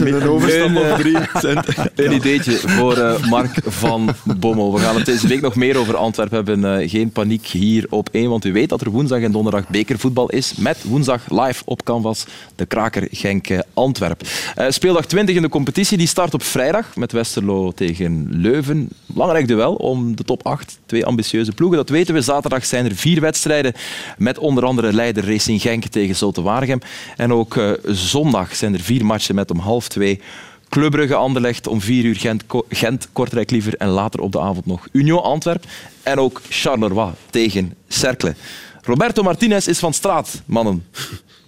Een 0.01 0.29
overstap 0.29 0.77
op 0.77 0.99
drie 0.99 1.17
cent. 1.35 1.67
Een 1.95 2.13
ideetje 2.13 2.53
voor 2.53 2.97
eh, 2.97 3.29
Mark 3.31 3.59
van 3.67 4.15
Bommel. 4.39 4.75
We 4.75 4.81
gaan 4.81 4.97
het 4.97 5.07
deze 5.07 5.29
week 5.29 5.41
nog 5.41 5.55
meer 5.55 5.77
over 5.77 5.97
Antwerpen 5.97 6.37
hebben. 6.37 6.81
Eh, 6.81 6.91
geen 6.91 7.11
paniek 7.11 7.47
hier 7.47 7.87
op 7.91 8.09
één, 8.13 8.31
want 8.31 8.45
u 8.45 8.53
weet 8.53 8.69
dat 8.69 8.81
er 8.81 8.91
woensdag 8.91 9.21
en 9.21 9.33
donderdag 9.33 9.69
bekervoetbal 9.69 10.31
is. 10.31 10.55
Met 10.55 10.79
woensdag 10.85 11.21
live 11.29 11.63
op 11.65 11.83
Canvas 11.85 12.27
de 12.57 12.67
Kraker 12.67 13.09
Genk 13.11 13.49
eh, 13.49 13.59
Antwerp. 13.75 14.23
Eh, 14.55 14.67
speeldag 14.69 15.07
20 15.07 15.37
in 15.37 15.43
de 15.43 15.49
competitie, 15.49 15.99
die 15.99 16.07
start 16.07 16.35
op 16.35 16.43
vrijdag 16.43 16.97
met 16.97 17.13
Westerlo 17.13 17.73
tegen 17.73 18.27
Leuven. 18.31 18.89
Belangrijk 19.07 19.49
duel 19.49 19.75
om 19.75 20.12
de 20.15 20.25
top 20.25 20.47
8. 20.47 20.79
Twee 20.87 21.07
ambitieuze 21.07 21.53
ploegen, 21.53 21.79
dat 21.79 21.89
weten 21.89 22.15
we. 22.15 22.21
Zaterdag 22.21 22.65
zijn 22.65 22.85
er 22.85 22.95
vier 22.95 23.21
wedstrijden 23.21 23.73
met 24.19 24.39
onder 24.39 24.65
andere 24.65 24.93
leider 24.93 25.27
Racing 25.27 25.61
Genk 25.61 25.85
tegen 25.85 26.17
Zulte 26.17 26.43
Waregem. 26.43 26.81
En 27.17 27.33
ook 27.33 27.57
eh, 27.57 27.71
zondag 27.85 28.57
zijn 28.57 28.75
er 28.75 28.81
vier 28.81 29.05
matchen 29.05 29.35
met 29.35 29.51
om 29.51 29.59
half 29.59 29.89
twee 29.89 30.21
Club 30.69 30.91
Brugge 30.91 31.15
Anderlecht 31.15 31.67
om 31.67 31.81
4 31.81 32.05
uur 32.05 32.17
Gent, 32.17 32.45
Gent 32.69 33.09
Kortrijk 33.13 33.51
liever 33.51 33.77
en 33.77 33.89
later 33.89 34.21
op 34.21 34.33
de 34.33 34.41
avond 34.41 34.67
nog 34.67 34.89
Union 34.93 35.23
Antwerp 35.23 35.65
en 36.03 36.19
ook 36.19 36.41
Charleroi 36.49 37.13
tegen 37.31 37.75
Cercle. 37.89 38.35
Roberto 38.83 39.23
Martinez 39.23 39.67
is 39.67 39.79
van 39.79 39.93
straat, 39.93 40.43
mannen. 40.45 40.85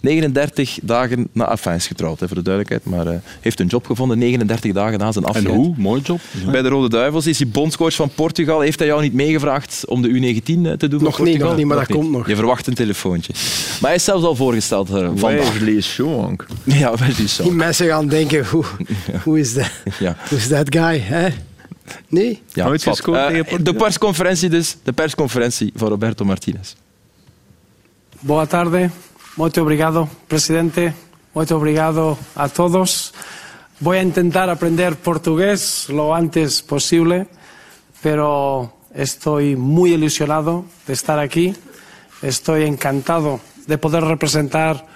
39 0.05 0.79
dagen 0.81 1.27
na 1.31 1.51
enfin, 1.51 1.73
is 1.73 1.87
getrouwd, 1.87 2.19
hè, 2.19 2.27
voor 2.27 2.35
de 2.35 2.41
duidelijkheid, 2.43 2.85
maar 2.95 3.07
eh, 3.13 3.19
heeft 3.41 3.59
een 3.59 3.67
job 3.67 3.85
gevonden 3.85 4.17
39 4.17 4.71
dagen 4.73 4.99
na 4.99 5.11
zijn 5.11 5.25
afscheid. 5.25 5.47
En 5.47 5.53
hoe? 5.55 5.73
Mooi 5.77 6.01
job. 6.01 6.19
Bij 6.51 6.61
de 6.61 6.67
Rode 6.69 6.89
Duivels 6.89 7.27
is 7.27 7.39
hij 7.39 7.47
bondscoach 7.47 7.93
van 7.95 8.09
Portugal. 8.15 8.59
Heeft 8.61 8.79
hij 8.79 8.87
jou 8.87 9.01
niet 9.01 9.13
meegevraagd 9.13 9.83
om 9.87 10.01
de 10.01 10.07
U19 10.09 10.43
te 10.43 10.87
doen? 10.87 11.03
Nog 11.03 11.15
voor 11.15 11.25
niet, 11.25 11.37
Portugal? 11.37 11.47
nog 11.47 11.57
niet, 11.57 11.65
maar 11.65 11.77
dat 11.77 11.87
komt 11.97 12.11
nog. 12.11 12.27
Je 12.27 12.35
verwacht 12.35 12.67
een 12.67 12.73
telefoontje. 12.73 13.33
Maar 13.81 13.89
hij 13.89 13.95
is 13.95 14.03
zelfs 14.03 14.23
al 14.23 14.35
voorgesteld 14.35 14.89
eh, 14.89 15.09
vandaag. 15.15 15.53
Schonk. 15.79 16.45
Ja, 16.63 16.97
wel 16.97 17.07
is 17.17 17.35
zo. 17.35 17.43
Die 17.43 17.51
mensen 17.51 17.87
gaan 17.87 18.07
denken, 18.07 18.45
hoe, 18.47 18.63
hoe 19.23 19.39
is 19.39 19.53
dat? 19.53 19.71
Ja. 19.99 20.15
Hoe 20.29 20.37
is 20.37 20.47
dat 20.47 20.75
guy? 20.75 20.99
Hè? 20.99 21.27
Nee? 22.07 22.41
Ja, 22.53 22.65
Nooit 22.65 22.83
gescoord 22.83 23.17
Eh, 23.17 23.27
tegen 23.27 23.45
Portugal. 23.45 23.73
de 23.73 23.79
persconferentie 23.79 24.49
dus. 24.49 24.77
De 24.83 24.91
persconferentie 24.93 25.71
van 25.75 25.87
Roberto 25.87 26.25
Martinez. 26.25 26.73
Boa 28.19 28.45
tarde, 28.45 28.89
muito 29.37 29.61
obrigado, 29.61 30.07
presidente, 30.27 30.93
muito 31.33 31.55
obrigado 31.55 32.17
a 32.35 32.47
todos. 32.49 33.13
Voy 33.79 33.97
a 33.97 34.01
intentar 34.03 34.49
aprender 34.49 34.95
portugués 34.95 35.87
lo 35.89 36.15
antes 36.15 36.61
posible, 36.61 37.27
pero 38.01 38.73
estoy 38.93 39.55
muy 39.55 39.93
ilusionado 39.93 40.65
de 40.87 40.93
estar 40.93 41.19
aquí. 41.19 41.53
Estoy 42.21 42.63
encantado 42.63 43.41
de 43.67 43.77
poder 43.77 44.03
representar 44.05 44.87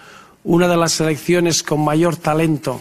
una 0.45 0.67
de 0.69 0.77
las 0.77 0.93
selecciones 0.93 1.61
con 1.63 1.81
mayor 1.83 2.15
talento 2.15 2.79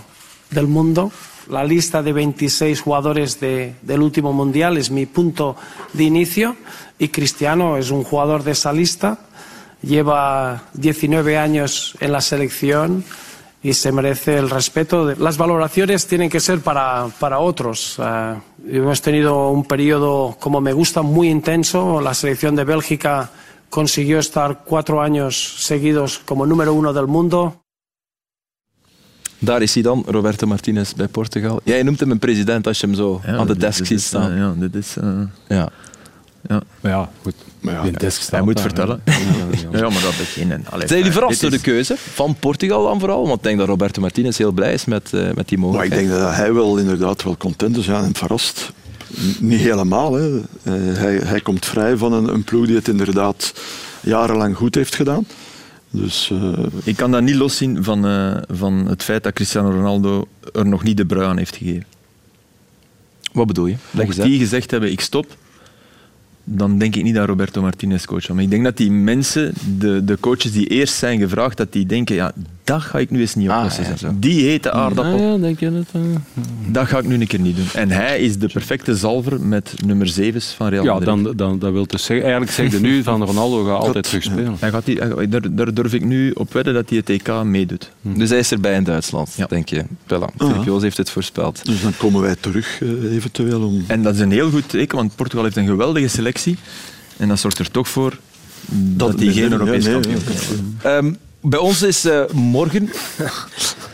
del 0.50 0.68
mundo. 0.68 1.11
La 1.50 1.64
lista 1.64 2.02
de 2.02 2.12
26 2.12 2.80
jugadores 2.80 3.40
de- 3.40 3.74
del 3.82 4.02
último 4.02 4.32
mundial 4.32 4.76
es 4.76 4.90
mi 4.90 5.06
punto 5.06 5.56
de 5.92 6.04
inicio 6.04 6.56
y 6.98 7.09
Cristiano 7.09 7.76
es 7.76 7.90
un 7.90 8.04
jugador 8.04 8.44
de 8.44 8.52
esa 8.52 8.72
lista 8.72 9.18
lleva 9.82 10.62
19 10.74 11.36
años 11.38 11.94
en 12.00 12.12
la 12.12 12.20
selección 12.20 13.04
y 13.62 13.72
se 13.74 13.90
merece 13.92 14.36
el 14.38 14.50
respeto. 14.50 15.14
Las 15.16 15.36
valoraciones 15.36 16.06
tienen 16.06 16.30
que 16.30 16.40
ser 16.40 16.60
para, 16.60 17.08
para 17.18 17.38
otros. 17.40 17.96
Eh, 17.98 18.34
hemos 18.68 19.00
tenido 19.00 19.50
un 19.50 19.64
periodo, 19.64 20.36
como 20.40 20.60
me 20.60 20.72
gusta, 20.72 21.02
muy 21.02 21.28
intenso. 21.28 22.00
La 22.00 22.14
selección 22.14 22.54
de 22.56 22.64
Bélgica 22.64 23.30
consiguió 23.68 24.18
estar 24.18 24.62
cuatro 24.64 25.00
años 25.02 25.54
seguidos 25.58 26.18
como 26.24 26.46
número 26.46 26.72
uno 26.72 26.92
del 26.92 27.06
mundo. 27.06 27.60
Daar 29.40 29.62
is 29.62 29.74
hij 29.74 29.82
dan, 29.82 30.04
Roberto 30.06 30.46
Martinez 30.46 30.92
bij 30.94 31.08
Portugal. 31.08 31.60
Jij 31.64 31.82
noemt 31.82 32.00
hem 32.00 32.10
een 32.10 32.18
president 32.18 32.66
als 32.66 32.80
je 32.80 32.86
hem 32.86 32.94
zo 32.96 33.20
aan 33.26 33.46
de 33.46 33.56
desk 33.56 33.86
ziet 33.86 34.00
staan. 34.00 34.36
ja, 34.36 34.54
dit 34.56 34.74
is... 34.74 34.96
eh, 34.96 35.20
Ja. 35.48 35.68
ja. 36.48 36.62
Ja, 36.82 37.08
goed. 37.22 37.34
Maar 37.61 37.74
ja, 37.74 38.11
staat 38.11 38.30
Hij 38.30 38.42
moet 38.42 38.54
daar, 38.54 38.64
vertellen. 38.64 39.02
Ja, 39.72 39.88
maar 39.88 40.02
dat 40.02 40.16
beginnen. 40.18 40.64
Allee, 40.70 40.86
Zijn 40.86 40.98
jullie 40.98 41.14
verrast 41.14 41.40
door 41.40 41.50
de 41.50 41.61
keuze 41.61 41.94
van 41.96 42.36
Portugal 42.40 42.82
dan 42.84 42.98
vooral? 43.00 43.22
Want 43.26 43.36
ik 43.36 43.42
denk 43.42 43.59
dat 43.59 43.68
Roberto 43.68 44.00
Martinez 44.00 44.38
heel 44.38 44.52
blij 44.52 44.72
is 44.72 44.84
met, 44.84 45.12
eh, 45.12 45.20
met 45.20 45.24
die 45.24 45.34
Maar 45.34 45.50
ik 45.50 45.59
mogelijkheid. 45.59 46.09
denk 46.09 46.20
dat 46.20 46.34
hij 46.34 46.52
wel 46.54 46.76
inderdaad 46.78 47.22
wel 47.22 47.36
content 47.36 47.76
is 47.76 47.86
ja, 47.86 48.02
en 48.02 48.14
verrast. 48.14 48.72
Niet 49.40 49.61
helemaal. 49.61 50.12
Hè. 50.14 50.36
Eh, 50.38 50.42
hij, 50.92 51.16
hij 51.16 51.40
komt 51.40 51.66
vrij 51.66 51.96
van 51.96 52.12
een, 52.12 52.28
een 52.28 52.44
ploeg 52.44 52.66
die 52.66 52.76
het 52.76 52.88
inderdaad 52.88 53.52
jarenlang 54.00 54.56
goed 54.56 54.74
heeft 54.74 54.94
gedaan. 54.94 55.26
Dus 55.90 56.30
eh, 56.32 56.52
Ik 56.84 56.96
kan 56.96 57.11
dat 57.11 57.22
niet 57.22 57.34
loszien 57.34 57.84
van, 57.84 58.06
eh, 58.06 58.36
van 58.48 58.86
het 58.88 59.02
feit 59.02 59.22
dat 59.22 59.32
Cristiano 59.32 59.70
Ronaldo 59.70 60.24
er 60.52 60.66
nog 60.66 60.82
niet 60.82 60.96
de 60.96 61.06
brui 61.06 61.26
aan 61.26 61.36
heeft 61.38 61.56
gegeven. 61.56 61.84
Wat 63.32 63.46
bedoel 63.46 63.66
je? 63.66 63.72
Leg 63.90 64.06
eens 64.06 64.06
Mocht 64.06 64.18
uit. 64.20 64.28
die 64.28 64.38
gezegd 64.38 64.70
hebben, 64.70 64.90
ik 64.90 65.00
stop, 65.00 65.36
dan 66.51 66.78
denk 66.78 66.96
ik 66.96 67.03
niet 67.03 67.14
dat 67.14 67.28
Roberto 67.28 67.62
Martinez 67.62 68.05
coach. 68.05 68.28
Maar 68.28 68.42
ik 68.42 68.51
denk 68.51 68.64
dat 68.64 68.76
die 68.76 68.90
mensen, 68.90 69.53
de, 69.78 70.05
de 70.05 70.16
coaches 70.20 70.53
die 70.53 70.66
eerst 70.66 70.94
zijn 70.94 71.18
gevraagd, 71.18 71.57
dat 71.57 71.72
die 71.72 71.86
denken, 71.86 72.14
ja, 72.14 72.32
dat 72.68 72.82
ga 72.82 72.98
ik 72.98 73.10
nu 73.10 73.20
eens 73.20 73.34
niet 73.34 73.48
Ah, 73.48 73.56
oplossen. 73.56 73.84
ja, 73.84 73.96
zo. 73.96 74.10
die 74.18 74.44
hete 74.44 74.72
aardappel, 74.72 75.12
Ah, 75.14 75.20
ja, 75.20 75.36
denk 75.36 75.60
je 75.60 75.72
dat? 75.72 75.84
eh? 75.92 76.00
dat 76.66 76.86
ga 76.88 76.98
ik 76.98 77.06
nu 77.06 77.14
een 77.20 77.26
keer 77.26 77.40
niet 77.40 77.56
doen. 77.56 77.66
En 77.74 77.90
hij 77.90 78.20
is 78.20 78.38
de 78.38 78.48
perfecte 78.48 78.96
zalver 78.96 79.40
met 79.40 79.74
nummer 79.86 80.06
7 80.08 80.40
van 80.42 80.68
Real 80.68 80.84
Ja, 80.84 80.92
Madrid. 80.92 81.08
dan, 81.24 81.36
dan, 81.36 81.58
dat 81.58 81.72
wil 81.72 81.86
dus 81.86 82.04
zeggen, 82.04 82.24
eigenlijk 82.26 82.52
zeg 82.56 82.70
je 82.72 82.80
nu 82.80 83.02
van 83.10 83.22
Ronaldo 83.24 83.64
gaat 83.64 83.80
altijd 83.82 84.04
terug 84.04 84.22
spelen. 84.22 84.56
Hij 84.58 84.70
gaat 84.70 84.84
die, 84.84 85.28
daar, 85.28 85.54
daar 85.54 85.74
durf 85.74 85.92
ik 85.94 86.04
nu 86.04 86.30
op 86.30 86.52
wedden 86.52 86.74
dat 86.74 86.88
hij 86.88 86.98
het 86.98 87.08
EK 87.10 87.42
meedoet. 87.44 87.90
Dus 88.02 88.28
hij 88.30 88.38
is 88.38 88.50
erbij 88.52 88.74
in 88.74 88.84
Duitsland, 88.84 89.32
Ja. 89.36 89.46
denk 89.46 89.68
je. 89.68 89.84
Pella. 90.06 90.28
Filip 90.36 90.64
Joos 90.64 90.82
heeft 90.82 90.96
het 90.96 91.10
voorspeld. 91.10 91.64
dus 91.64 91.82
dan 91.82 91.92
komen 91.96 92.20
wij 92.20 92.36
terug 92.40 92.80
eh, 92.82 93.14
eventueel 93.14 93.62
om... 93.62 93.84
En 93.86 94.02
dat 94.02 94.14
is 94.14 94.20
een 94.20 94.30
heel 94.32 94.50
goed 94.50 94.68
teken, 94.68 94.96
want 94.96 95.16
Portugal 95.16 95.44
heeft 95.44 95.56
een 95.56 95.66
geweldige 95.66 96.08
selectie. 96.08 96.56
En 97.16 97.28
dat 97.28 97.38
zorgt 97.38 97.58
er 97.58 97.70
toch 97.70 97.88
voor 97.88 98.18
dat, 98.70 99.18
die 99.18 99.26
nee, 99.26 99.34
geen 99.42 99.52
Europees 99.52 99.84
nee, 99.84 99.92
kampioen 99.92 100.76
nee. 101.02 101.12
Bij 101.41 101.59
ons 101.59 101.82
is 101.82 102.05
eh, 102.05 102.20
morgen... 102.32 102.89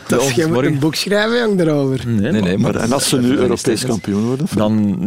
Dat 0.07 0.19
ons 0.21 0.31
je 0.33 0.41
moet 0.45 0.53
morgen... 0.53 0.71
een 0.73 0.79
boek 0.79 0.95
schrijven, 0.95 1.37
jong, 1.37 1.57
daarover. 1.57 2.07
Nee, 2.07 2.31
Nee, 2.31 2.41
nee, 2.41 2.57
maar- 2.57 2.75
en 2.75 2.91
als 2.91 3.09
ze 3.09 3.17
nu 3.19 3.37
Europees 3.37 3.85
kampioen 3.85 4.23
worden? 4.25 4.47
Dan 4.55 4.97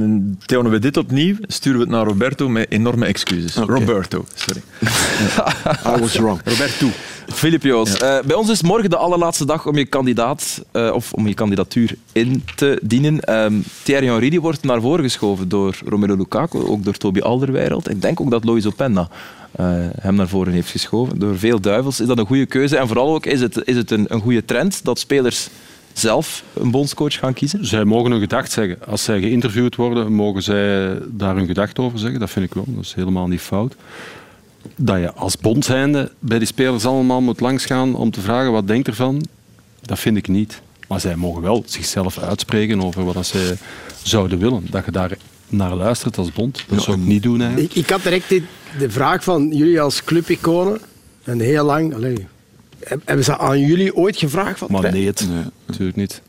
eh, 0.40 0.46
tonen 0.46 0.70
we 0.70 0.78
dit 0.78 0.96
opnieuw, 0.96 1.36
sturen 1.40 1.78
we 1.78 1.84
het 1.84 1.94
naar 1.94 2.04
Roberto 2.06 2.48
met 2.48 2.66
enorme 2.70 3.06
excuses. 3.06 3.54
Roberto, 3.54 4.24
sorry. 4.34 4.62
I 5.96 6.00
was 6.00 6.14
wrong. 6.16 6.40
Roberto. 6.44 6.86
Filip 7.32 7.62
Joos, 7.62 7.96
eh, 7.96 8.18
bij 8.26 8.36
ons 8.36 8.48
is 8.48 8.62
morgen 8.62 8.90
de 8.90 8.96
allerlaatste 8.96 9.46
dag 9.46 9.66
om 9.66 9.76
je 9.76 9.86
kandidaat 9.86 10.64
eh, 10.72 10.90
of 10.94 11.12
om 11.12 11.26
je 11.26 11.34
kandidatuur 11.34 11.96
in 12.12 12.44
te 12.56 12.78
dienen. 12.82 13.20
Ehm 13.20 13.54
Thierry 13.82 14.06
Henry 14.06 14.30
die 14.30 14.40
wordt 14.40 14.62
naar 14.62 14.80
voren 14.80 15.04
geschoven 15.04 15.48
door 15.48 15.78
Romelu 15.86 16.16
Lukaku, 16.16 16.58
ook 16.58 16.84
door 16.84 16.96
Toby 16.96 17.20
Alderweireld. 17.20 17.90
Ik 17.90 18.02
denk 18.02 18.20
ook 18.20 18.30
dat 18.30 18.44
Lois 18.44 18.66
Openda 18.66 19.08
eh, 19.52 19.66
hem 20.00 20.14
naar 20.14 20.28
voren 20.28 20.52
heeft 20.52 20.70
geschoven. 20.70 21.18
Door 21.18 21.38
veel 21.38 21.60
duivels 21.60 22.00
is 22.00 22.06
dat 22.06 22.18
een 22.18 22.26
goede 22.26 22.46
keuze. 22.46 22.76
En 22.76 22.86
vooral 22.86 23.14
ook 23.14 23.26
is 23.26 23.40
het, 23.40 23.62
is 23.64 23.76
het 23.76 23.90
een, 23.90 24.04
een 24.08 24.20
goede 24.20 24.44
trend 24.44 24.84
dat 24.84 24.98
spelers 24.98 25.48
zelf 25.92 26.42
een 26.54 26.70
bondscoach 26.70 27.18
gaan 27.18 27.34
kiezen. 27.34 27.66
Zij 27.66 27.84
mogen 27.84 28.10
hun 28.10 28.20
gedacht 28.20 28.52
zeggen. 28.52 28.78
Als 28.86 29.02
zij 29.02 29.20
geïnterviewd 29.20 29.76
worden, 29.76 30.12
mogen 30.12 30.42
zij 30.42 30.98
daar 31.08 31.36
hun 31.36 31.46
gedacht 31.46 31.78
over 31.78 31.98
zeggen. 31.98 32.20
Dat 32.20 32.30
vind 32.30 32.46
ik 32.46 32.54
wel. 32.54 32.64
Dat 32.66 32.84
is 32.84 32.94
helemaal 32.94 33.26
niet 33.26 33.40
fout. 33.40 33.74
Dat 34.76 34.98
je 34.98 35.12
als 35.12 35.36
bond 35.36 35.64
zijnde 35.64 36.10
bij 36.18 36.38
die 36.38 36.46
spelers 36.46 36.84
allemaal 36.86 37.20
moet 37.20 37.40
langsgaan 37.40 37.94
om 37.94 38.10
te 38.10 38.20
vragen 38.20 38.52
wat 38.52 38.66
denkt 38.66 38.88
ervan, 38.88 39.26
dat 39.80 39.98
vind 39.98 40.16
ik 40.16 40.28
niet. 40.28 40.60
Maar 40.88 41.00
zij 41.00 41.16
mogen 41.16 41.42
wel 41.42 41.62
zichzelf 41.66 42.18
uitspreken 42.18 42.82
over 42.82 43.04
wat 43.04 43.26
zij 43.26 43.56
zouden 44.02 44.38
willen. 44.38 44.66
Dat 44.70 44.84
je 44.84 44.90
daar 44.90 45.16
naar 45.48 45.74
luistert 45.74 46.18
als 46.18 46.32
bond. 46.32 46.64
Dat 46.68 46.82
zou 46.82 46.96
ik 47.00 47.06
niet 47.06 47.22
doen 47.22 47.40
eigenlijk. 47.40 47.70
Ik, 47.74 47.82
ik 47.84 47.90
had 47.90 48.02
direct 48.02 48.28
dit- 48.28 48.42
de 48.78 48.90
vraag 48.90 49.24
van 49.24 49.48
jullie 49.52 49.80
als 49.80 50.04
clubiconen, 50.04 50.80
en 51.24 51.40
heel 51.40 51.64
lang, 51.64 51.94
allee, 51.94 52.26
heb- 52.84 53.00
hebben 53.04 53.24
ze 53.24 53.38
aan 53.38 53.60
jullie 53.60 53.94
ooit 53.96 54.16
gevraagd? 54.16 54.58
Van, 54.58 54.68
Maar 54.70 54.92
nee, 54.92 55.06
het, 55.06 55.28
natuurlijk 55.66 55.96
niet. 55.96 56.22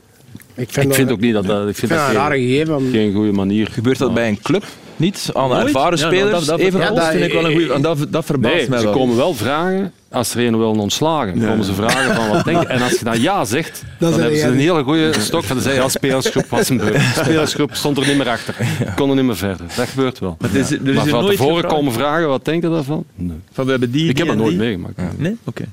Ik 0.55 0.67
Ik 0.67 0.73
vind, 0.73 0.95
dat- 0.97 1.09
ook 1.11 1.19
niet 1.19 1.33
dat 1.33 1.45
dat, 1.45 1.59
ik 1.67 1.75
vind 1.75 1.77
vind 1.77 1.89
dat 1.89 1.99
dat 1.99 2.09
een 2.09 2.15
rare 2.15 2.39
gegeven. 2.39 2.89
geen 2.91 3.13
goede 3.13 3.31
manier. 3.31 3.67
Gebeurt 3.71 3.97
dat 3.97 4.13
bij 4.13 4.27
een 4.27 4.41
club 4.41 4.65
niet? 4.99 5.29
Aan 5.33 5.49
Nooit? 5.49 5.65
ervaren 5.65 5.97
Ja, 5.99 6.05
spelers? 6.05 6.31
dat, 6.31 6.45
dat, 6.45 6.59
even 6.59 6.79
dat 6.79 6.95
dat- 6.95 7.07
vind 7.07 7.23
ik 7.23 7.33
wel 7.33 7.45
een 7.45 7.51
goede. 7.51 7.73
En 7.73 7.81
dat, 7.81 7.97
dat 8.09 8.25
verbaast 8.25 8.55
Nee, 8.55 8.69
mij 8.69 8.77
ze 8.79 8.83
wel. 8.83 8.93
komen 8.93 9.15
wel 9.15 9.33
vragen 9.33 9.91
als 10.11 10.35
er 10.35 10.45
een 10.45 10.57
wil 10.57 10.71
ontslagen. 10.71 11.45
komen 11.45 11.65
ze 11.65 11.73
vragen 11.73 12.15
van 12.15 12.29
wat 12.29 12.45
denk 12.45 12.61
je. 12.61 12.67
En 12.67 12.81
als 12.81 12.91
je 12.99 13.03
dan 13.05 13.21
ja 13.21 13.45
zegt, 13.45 13.83
dan, 13.99 14.13
hebben 14.19 14.39
ze 14.39 14.47
een 14.47 14.57
hele 14.59 14.83
goede 14.83 15.13
stok 15.19 15.43
van 15.43 15.57
te 15.57 15.63
zeggen, 15.63 15.81
ja, 15.83 15.89
spelersgroep 15.89 16.45
was 16.49 16.69
een 16.69 16.77
beurt. 16.77 16.93
De 17.15 17.21
spelersgroep 17.23 17.75
stond 17.75 17.97
er 17.97 18.07
niet 18.07 18.17
meer 18.17 18.29
achter. 18.29 18.55
Kon 18.95 19.09
er 19.09 19.15
niet 19.15 19.25
meer 19.25 19.37
verder. 19.37 19.65
Dat 19.75 19.87
gebeurt 19.87 20.19
wel. 20.19 20.35
Maar 20.39 20.49
er 20.49 20.55
is- 20.59 20.71
er 20.71 20.87
is 20.87 20.95
maar 20.95 21.05
van 21.07 21.21
nooit 21.21 21.31
tevoren 21.37 21.55
gevraagd. 21.55 21.75
komen 21.75 21.93
vragen, 21.93 22.27
wat 22.27 22.45
denk 22.45 22.63
je 22.63 22.69
daarvan? 22.69 23.03
Nee. 23.15 23.37
Van, 23.51 23.65
we 23.65 23.71
hebben 23.71 23.91
die, 23.91 24.09
Ik 24.09 24.17
heb 24.17 24.27
die 24.27 24.35
dat 24.35 24.35
nooit 24.35 24.49
die. 24.49 24.59
meegemaakt. 24.59 24.99
Nee? 25.17 25.37
Oké. 25.43 25.63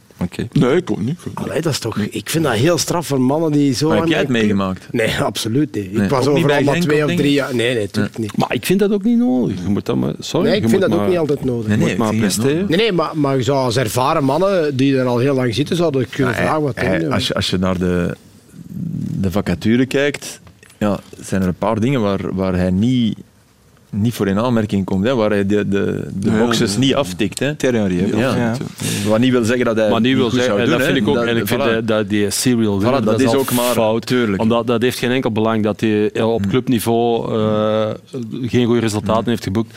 Nee, 0.52 0.76
ik 0.76 0.90
ook 0.90 1.00
niet. 1.00 1.18
Allee, 1.34 1.60
dat 1.60 1.72
is 1.72 1.78
toch, 1.78 1.98
ik 1.98 2.30
vind 2.30 2.44
dat 2.44 2.52
heel 2.52 2.78
straf 2.78 3.06
voor 3.06 3.20
mannen 3.20 3.52
die 3.52 3.74
zo... 3.74 3.88
Maar 3.88 3.96
heb 3.98 4.06
jij 4.08 4.18
het 4.18 4.28
meegemaakt? 4.28 4.88
Nee, 4.92 5.16
absoluut 5.20 5.74
niet. 5.74 5.84
Ik 5.84 5.92
Nee, 5.92 6.08
was 6.08 6.26
ook 6.26 6.34
niet 6.34 6.44
overal 6.44 6.62
maar 6.62 6.80
twee 6.80 7.04
of 7.04 7.14
drie 7.14 7.32
jaar. 7.32 7.54
Nee, 7.54 7.74
nee, 7.74 7.82
natuurlijk 7.84 8.18
niet. 8.18 8.36
Maar 8.36 8.54
ik 8.54 8.66
vind 8.66 8.80
dat 8.80 8.92
ook 8.92 9.02
niet 9.02 9.18
nodig. 9.18 9.56
Je 9.64 9.68
moet 9.68 9.86
dat 9.86 9.96
maar, 9.96 10.14
sorry, 10.18 10.46
Nee, 10.46 10.56
je 10.56 10.62
ik 10.62 10.68
vind 10.68 10.80
moet 10.82 10.90
dat 10.90 11.00
ook 11.00 11.08
niet 11.08 11.18
altijd 11.18 11.44
nodig. 11.44 11.66
Nee, 11.68 11.76
nee, 11.76 11.88
moet 11.88 11.96
maar 11.96 12.12
ik 12.12 12.18
presteren. 12.20 12.64
Nee, 12.68 12.76
nee, 12.78 12.92
maar, 12.92 13.10
maar 13.18 13.36
je 13.36 13.42
zou 13.42 13.58
als 13.58 13.76
ervaren 13.76 14.24
mannen 14.24 14.76
die 14.76 14.98
er 14.98 15.06
al 15.06 15.18
heel 15.18 15.34
lang 15.34 15.54
zitten, 15.54 15.76
zouden 15.76 16.08
kunnen 16.08 16.34
vragen 16.34 16.62
wat 16.62 16.76
Hij- 16.76 16.98
doen. 16.98 17.12
als, 17.12 17.26
je, 17.26 17.34
als 17.34 17.50
je 17.50 17.58
naar 17.58 17.78
de, 17.78 18.16
de 19.20 19.30
vacature 19.30 19.86
kijkt, 19.86 20.40
ja, 20.78 21.00
zijn 21.20 21.42
er 21.42 21.48
een 21.48 21.54
paar 21.54 21.80
dingen 21.80 22.00
waar, 22.00 22.34
waar 22.34 22.54
hij 22.56 22.70
niet, 22.70 23.18
niet 23.96 24.14
voor 24.14 24.26
in 24.28 24.38
aanmerking 24.38 24.84
komt. 24.84 25.04
Hè, 25.04 25.14
waar 25.14 25.30
hij 25.30 25.46
de, 25.46 25.68
de, 25.68 26.06
de 26.14 26.30
Ja, 26.30 26.38
boxes 26.38 26.72
ja. 26.72 26.78
niet 26.78 26.94
aftikt. 26.94 27.38
Hè. 27.38 27.46
Ja. 27.58 28.36
Ja. 28.36 28.56
Wat 29.08 29.18
niet 29.18 29.30
wil 29.30 29.44
zeggen 29.44 29.64
dat 29.64 29.76
hij 29.76 29.90
Maar 29.90 30.00
nu 30.00 30.08
niet 30.08 30.16
wil 30.16 30.30
goed 30.30 30.38
zeggen, 30.38 30.56
doen. 30.56 30.70
dat 30.70 30.82
vind 30.82 30.96
ik 30.96 31.08
ook, 31.08 31.16
en 31.16 31.36
ik 31.36 31.46
vind 31.46 31.60
voilà. 31.62 31.64
dat, 31.64 31.86
dat 31.86 32.08
die 32.08 32.30
serial 32.30 32.80
winner, 32.80 33.00
Voilà, 33.00 33.04
dat 33.04 33.20
is 33.20 33.34
ook 33.34 33.52
maar- 33.52 33.64
fout. 33.72 34.06
tuurlijk. 34.06 34.42
Omdat 34.42 34.66
dat 34.66 34.82
heeft 34.82 34.98
geen 34.98 35.10
enkel 35.10 35.30
belang 35.32 35.62
dat 35.62 35.80
hij 35.80 36.10
eh, 36.10 36.32
op 36.32 36.46
clubniveau 36.48 37.34
eh, 37.38 37.90
geen 38.42 38.66
goede 38.66 38.80
resultaten 38.80 39.28
heeft 39.30 39.42
geboekt. 39.42 39.76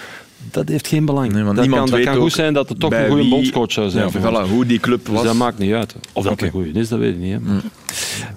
Dat 0.52 0.68
heeft 0.68 0.88
geen 0.88 1.06
belang. 1.06 1.32
Nee, 1.34 1.44
dat 1.44 1.56
niemand 1.56 1.70
kan, 1.82 1.90
dat 1.90 1.98
weet 2.00 2.08
kan 2.08 2.16
goed 2.18 2.34
zijn 2.34 2.54
dat 2.54 2.70
het 2.70 2.80
toch 2.80 2.92
een 2.94 3.08
goede 3.10 3.28
bondscoach 3.30 3.72
zou 3.72 3.90
zijn. 3.90 4.10
Ja, 4.14 4.20
voilà, 4.46 4.50
hoe 4.50 4.66
die 4.66 4.80
club 4.80 5.06
Dus 5.06 5.14
was. 5.16 5.24
dat 5.24 5.34
maakt 5.34 5.58
niet 5.58 5.74
uit. 5.74 5.96
Of 6.14 6.24
dat 6.24 6.32
Oké. 6.34 6.46
een 6.46 6.52
goede 6.52 6.72
is, 6.80 6.90
dat 6.90 7.00
weet 7.00 7.14
ik 7.14 7.20
niet. 7.20 7.34
Hè. 7.34 7.40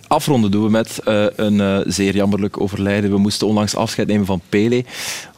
Afronden 0.07 0.50
doen 0.50 0.64
we 0.64 0.70
met 0.70 0.98
eh, 0.98 1.24
een 1.36 1.61
eh, 1.61 1.78
zeer 1.86 2.14
jammerlijk 2.14 2.61
overlijden. 2.61 3.11
We 3.11 3.18
moesten 3.18 3.46
onlangs 3.46 3.76
afscheid 3.76 4.09
nemen 4.09 4.26
van 4.26 4.40
Pele. 4.48 4.84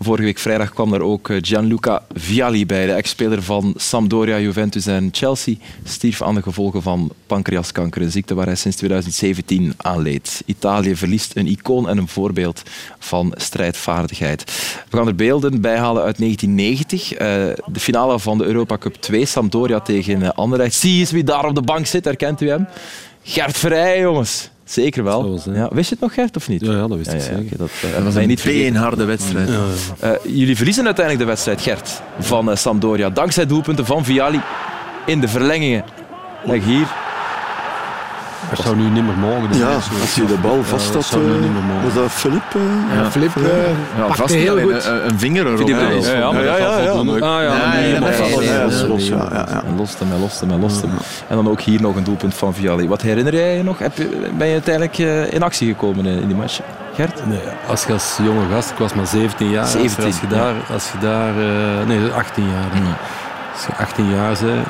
Vorige 0.00 0.24
week 0.24 0.38
vrijdag 0.38 0.70
kwam 0.70 0.90
daar 0.90 1.00
ook 1.00 1.30
eh, 1.30 1.36
Gianluca 1.40 2.02
Vialli 2.12 2.66
bij, 2.66 2.86
de 2.86 2.92
ex-speler 2.92 3.42
van 3.42 3.74
Sampdoria, 3.76 4.38
Juventus 4.38 4.86
en 4.86 5.08
Chelsea. 5.12 5.54
Stierf 5.84 6.22
aan 6.22 6.34
de 6.34 6.42
gevolgen 6.42 6.82
van 6.82 7.12
pancreaskanker, 7.26 8.02
een 8.02 8.10
ziekte 8.10 8.34
waar 8.34 8.46
hij 8.46 8.54
sinds 8.54 8.76
2017 8.76 9.74
aan 9.76 10.02
leed. 10.02 10.42
Italië 10.46 10.96
verliest 10.96 11.36
een 11.36 11.46
icoon 11.46 11.88
en 11.88 11.98
een 11.98 12.08
voorbeeld 12.08 12.62
van 12.98 13.32
strijdvaardigheid. 13.36 14.44
We 14.90 14.96
gaan 14.96 15.06
er 15.06 15.14
beelden 15.14 15.60
bij 15.60 15.76
halen 15.76 16.02
uit 16.02 16.18
1990. 16.18 17.12
eh, 17.12 17.26
de 17.72 17.80
finale 17.80 18.18
van 18.18 18.38
de 18.38 18.44
Europa 18.44 18.78
Cup 18.78 18.94
2, 18.94 19.26
Sampdoria 19.26 19.80
tegen 19.80 20.34
Anderlecht. 20.34 20.74
Zie 20.74 20.98
eens 20.98 21.10
wie 21.10 21.24
daar 21.24 21.44
op 21.44 21.54
de 21.54 21.62
bank 21.62 21.86
zit, 21.86 22.04
herkent 22.04 22.40
u 22.40 22.48
hem? 22.48 22.66
Gert 23.24 23.58
Vrij, 23.58 24.00
jongens. 24.00 24.50
Zeker 24.64 25.04
wel. 25.04 25.30
Was 25.30 25.44
ja, 25.44 25.68
wist 25.72 25.88
je 25.88 25.94
het 25.94 26.04
nog, 26.04 26.14
Gert, 26.14 26.36
of 26.36 26.48
niet? 26.48 26.60
Ja, 26.60 26.72
ja, 26.72 26.86
dat 26.86 26.96
wist 26.96 27.12
ik 27.12 27.20
zeker. 27.20 27.58
dat, 27.58 27.70
Dat 27.94 28.02
was 28.02 28.14
een 28.14 28.28
niet 28.28 28.42
beenharde 28.44 29.04
wedstrijd. 29.04 29.48
Eh, 30.00 30.10
jullie 30.24 30.56
verliezen 30.56 30.84
uiteindelijk 30.84 31.24
de 31.24 31.30
wedstrijd, 31.30 31.60
Gert, 31.60 32.02
van 32.18 32.50
eh, 32.50 32.56
Sampdoria. 32.56 33.10
Dankzij 33.10 33.46
doelpunten 33.46 33.86
van 33.86 34.04
Vialli 34.04 34.40
in 35.06 35.20
de 35.20 35.28
verlengingen. 35.28 35.84
Kijk 36.46 36.62
hier. 36.64 36.86
Dat 38.51 38.59
zou 38.64 38.76
nu 38.76 38.82
niet 38.82 39.05
meer 39.05 39.18
mogen. 39.20 39.40
denk 39.51 39.55
Ja, 39.62 39.74
als 39.74 40.14
je 40.14 40.24
de 40.24 40.36
bal 40.42 40.62
vast 40.62 40.92
dat 40.92 41.07
had, 41.11 41.20
eh, 41.20 41.26
niet 41.26 41.40
meer 41.53 41.62
mogen. 41.68 41.82
was 41.84 41.95
dat 41.95 42.11
Filip? 42.11 42.42
eh? 42.55 42.97
Ja, 42.97 43.11
Filip 43.11 43.36
eh, 43.36 43.42
Ja, 43.97 44.03
pakte 44.07 44.20
vast 44.22 44.34
heel 44.34 44.59
goed. 44.61 44.84
Een, 44.84 45.09
een 45.09 45.18
vinger 45.18 45.47
erop. 45.47 45.68
Ja. 45.68 45.78
Ja, 45.78 45.88
ja, 45.88 46.32
maar 46.32 46.45
Ja, 46.45 46.51
dat 46.51 46.59
ja, 46.59 46.64
gaat 46.64 46.84
ja, 46.84 46.90
voldoen. 46.92 47.18
maar- 47.18 47.28
Ah, 47.28 47.42
ja, 47.42 47.42
Ja, 47.42 47.49
nee, 47.51 47.59
ja, 47.59 47.66
maar 47.68 47.80
nee, 47.80 47.92
dat 48.01 48.09
nee, 48.09 48.30
zal- 48.30 48.38
nee, 48.38 48.49
Ja, 48.49 48.53
nee, 48.53 48.61
dat 48.61 48.70
nee, 48.70 48.82
is 48.82 48.88
los, 48.88 49.09
ja, 49.09 49.16
ja, 49.32 49.47
ja. 49.51 49.62
Hij 49.66 49.74
lost 49.76 49.99
hem, 49.99 50.09
hij 50.11 50.18
lost 50.18 50.40
hem, 50.40 50.49
hij 50.51 50.59
lost 50.59 50.80
hem. 50.80 50.90
En 51.28 51.36
dan 51.36 51.49
ook 51.51 51.61
hier 51.61 51.80
nog 51.80 51.97
een 51.97 52.05
doelpunt 52.05 52.34
van 52.34 52.55
Vialli. 52.55 52.88
Wat 52.88 53.03
herinner 53.03 53.34
jij 53.34 53.57
je 53.57 53.62
nog? 53.62 53.78
Heb 53.78 53.97
je, 53.97 54.28
ben 54.36 54.47
je 54.47 54.53
uiteindelijk 54.53 54.99
eh, 54.99 55.32
in 55.32 55.42
actie 55.42 55.68
gekomen 55.68 56.07
in 56.07 56.26
die 56.26 56.36
match, 56.36 56.61
Gert? 56.95 57.26
Nee, 57.26 57.38
als 57.68 57.84
je 57.84 57.92
als 57.92 58.18
jonge 58.22 58.42
gast, 58.53 58.70
ik 58.70 58.76
was 58.76 58.95
maar 58.95 59.07
17 59.07 59.51
jaar, 59.51 59.62
als- 59.62 59.70
17, 59.72 60.05
als 60.05 60.20
je 60.20 60.26
daar, 60.26 60.55
als 60.72 60.84
je 60.92 60.99
daar 60.99 61.28
eh, 61.38 61.86
nee 61.86 62.09
18 62.16 62.45
jaar, 62.45 62.70
hè. 62.72 62.80
als 63.53 63.66
je 63.66 63.72
18 63.78 64.11
jaar 64.11 64.36
bent 64.42 64.66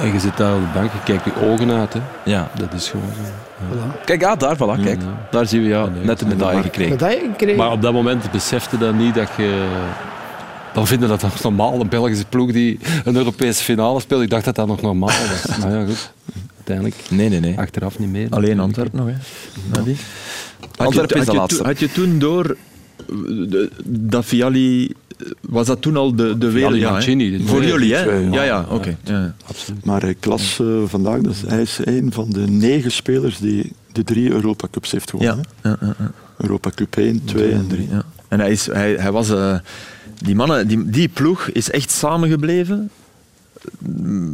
en 0.00 0.12
je 0.12 0.20
zit 0.20 0.36
daar 0.36 0.54
op 0.54 0.60
de 0.60 0.78
bank, 0.78 0.92
je 0.92 0.98
kijkt 1.04 1.24
je 1.24 1.46
ogen 1.46 1.70
uit, 1.70 1.92
hè. 1.92 2.00
Ja. 2.24 2.50
dat 2.58 2.72
is 2.72 2.88
gewoon 2.88 3.06
zo. 3.72 3.76
Kijk, 4.04 4.24
ah, 4.24 4.38
daar, 4.38 4.56
voilà, 4.56 4.82
kijk. 4.82 5.00
Ja. 5.02 5.26
Daar 5.30 5.46
zien 5.46 5.62
we 5.62 5.68
ja, 5.68 5.86
nee, 5.86 6.04
net 6.04 6.18
de 6.18 6.26
medaille 6.26 6.62
gekregen. 6.62 6.92
Medaille 6.92 7.20
gekregen. 7.30 7.56
Maar 7.56 7.72
op 7.72 7.82
dat 7.82 7.92
moment 7.92 8.30
besefte 8.30 8.78
dat 8.78 8.94
niet 8.94 9.14
dat 9.14 9.28
je. 9.36 9.68
Dan 10.72 10.86
vinden 10.86 11.08
dat 11.08 11.20
dat 11.20 11.42
normaal, 11.42 11.80
een 11.80 11.88
Belgische 11.88 12.24
ploeg 12.28 12.52
die 12.52 12.78
een 13.04 13.16
Europese 13.16 13.62
finale 13.64 14.00
speelt. 14.00 14.22
Ik 14.22 14.30
dacht 14.30 14.44
dat 14.44 14.54
dat 14.54 14.66
nog 14.66 14.80
normaal 14.82 15.08
was. 15.08 15.56
Maar 15.60 15.70
ja, 15.78 15.84
goed. 15.86 16.12
Uiteindelijk 16.56 16.96
Nee, 17.10 17.28
nee, 17.28 17.40
nee. 17.40 17.58
achteraf 17.58 17.98
niet 17.98 18.10
meer. 18.10 18.26
Alleen 18.30 18.60
Antwerpen 18.60 18.98
nog, 18.98 19.08
hè. 19.08 19.14
Antwerpen 20.76 21.14
je, 21.16 21.20
is 21.22 21.28
de 21.28 21.34
laatste. 21.36 21.56
toen- 21.56 21.66
Had 21.66 21.78
je 21.78 21.92
toen 21.92 22.18
door 22.18 22.44
eh, 22.44 23.06
de- 23.48 23.70
dat 23.84 24.24
Vialli... 24.24 24.92
Was 25.40 25.66
dat 25.66 25.82
toen 25.82 25.96
al 25.96 26.14
de, 26.16 26.38
de 26.38 26.50
wereld? 26.50 26.76
Ja, 26.76 26.98
de 26.98 27.40
Voor 27.44 27.58
twee, 27.58 27.70
jullie, 27.70 27.94
hè? 27.94 28.02
twee, 28.02 28.24
ja. 28.24 28.30
Ja, 28.32 28.42
ja, 28.42 28.66
oké. 28.70 28.96
Ja. 29.04 29.34
Absoluut. 29.46 29.84
Maar 29.84 30.04
ik 30.04 30.24
las 30.24 30.60
eh, 30.60 30.66
vandaag, 30.86 31.20
dat 31.20 31.34
hij 31.46 31.62
is 31.62 31.78
een 31.84 32.12
van 32.12 32.30
de 32.30 32.40
negen 32.40 32.90
spelers 32.92 33.38
die 33.38 33.72
de 33.92 34.04
drie 34.04 34.30
Europa 34.30 34.68
Cups 34.70 34.90
heeft 34.90 35.10
gewonnen. 35.10 35.44
ja, 35.62 35.76
ja, 35.80 35.94
ja. 35.98 36.10
Europa 36.38 36.70
Cup 36.74 36.96
1, 36.96 37.24
2 37.24 37.52
en 37.52 37.66
3. 37.66 37.88
Ja. 37.90 38.02
En 38.28 38.40
hij, 38.40 38.50
is, 38.50 38.66
hij, 38.66 38.94
hij 38.94 39.12
was... 39.12 39.30
eh, 39.30 39.58
die 40.22 40.34
mannen, 40.34 40.68
die, 40.68 40.90
die 40.90 41.08
ploeg 41.08 41.48
is 41.48 41.70
echt 41.70 41.90
samengebleven. 41.90 42.90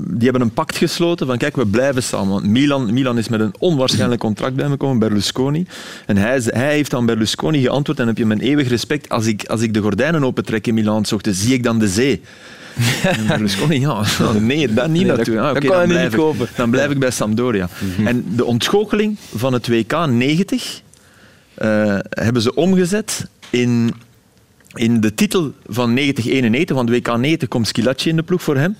Die 0.08 0.22
hebben 0.22 0.40
een 0.40 0.52
pact 0.52 0.76
gesloten 0.76 1.26
van 1.26 1.36
kijk, 1.38 1.56
we 1.56 1.66
blijven 1.66 2.02
samen. 2.02 2.28
Want 2.28 2.44
Milan, 2.46 2.92
Milan 2.92 3.18
is 3.18 3.28
met 3.28 3.40
een 3.40 3.54
onwaarschijnlijk 3.58 4.20
contract 4.20 4.54
bij 4.54 4.64
me 4.64 4.70
gekomen, 4.70 4.98
Berlusconi. 4.98 5.66
En 6.06 6.16
hij, 6.16 6.40
hij 6.44 6.72
heeft 6.74 6.94
aan 6.94 7.06
Berlusconi 7.06 7.60
geantwoord 7.60 8.00
en 8.00 8.06
heb 8.06 8.18
je 8.18 8.26
mijn 8.26 8.40
eeuwig 8.40 8.68
respect. 8.68 9.08
Als 9.08 9.26
ik, 9.26 9.44
als 9.46 9.60
ik 9.60 9.74
de 9.74 9.80
gordijnen 9.80 10.24
opentrek 10.24 10.66
in 10.66 10.74
Milan, 10.74 11.04
's 11.04 11.12
ochtends, 11.12 11.40
zie 11.40 11.54
ik 11.54 11.62
dan 11.62 11.78
de 11.78 11.88
zee. 11.88 12.20
En 13.02 13.26
Berlusconi, 13.26 13.80
ja, 13.80 14.02
nee, 14.40 14.72
dat 14.72 14.88
niet 14.88 15.06
Nee, 15.06 15.16
natuurlijk. 15.16 15.46
Ah, 15.46 15.54
dat 15.54 15.56
oké, 15.56 15.66
kan 15.66 15.76
dan 15.78 15.86
blijf 15.88 16.02
niet 16.04 16.12
ik- 16.12 16.18
kopen. 16.18 16.48
Dan 16.56 16.70
blijf 16.70 16.90
ik 16.90 16.98
bij 16.98 17.10
Sampdoria. 17.10 17.68
En 18.04 18.24
de 18.36 18.44
ontgoocheling 18.44 19.16
van 19.36 19.52
het 19.52 19.68
WK 19.68 20.06
90 20.06 20.80
eh, 21.54 21.98
hebben 22.10 22.42
ze 22.42 22.54
omgezet 22.54 23.26
in, 23.50 23.94
in 24.74 25.00
de 25.00 25.14
titel 25.14 25.52
van 25.66 25.98
90-91. 25.98 26.02
Want 26.66 26.90
WK 26.90 27.16
90 27.16 27.48
komt 27.48 27.66
Schilacci 27.66 28.08
in 28.08 28.16
de 28.16 28.22
ploeg 28.22 28.42
voor 28.42 28.56
hem. 28.56 28.76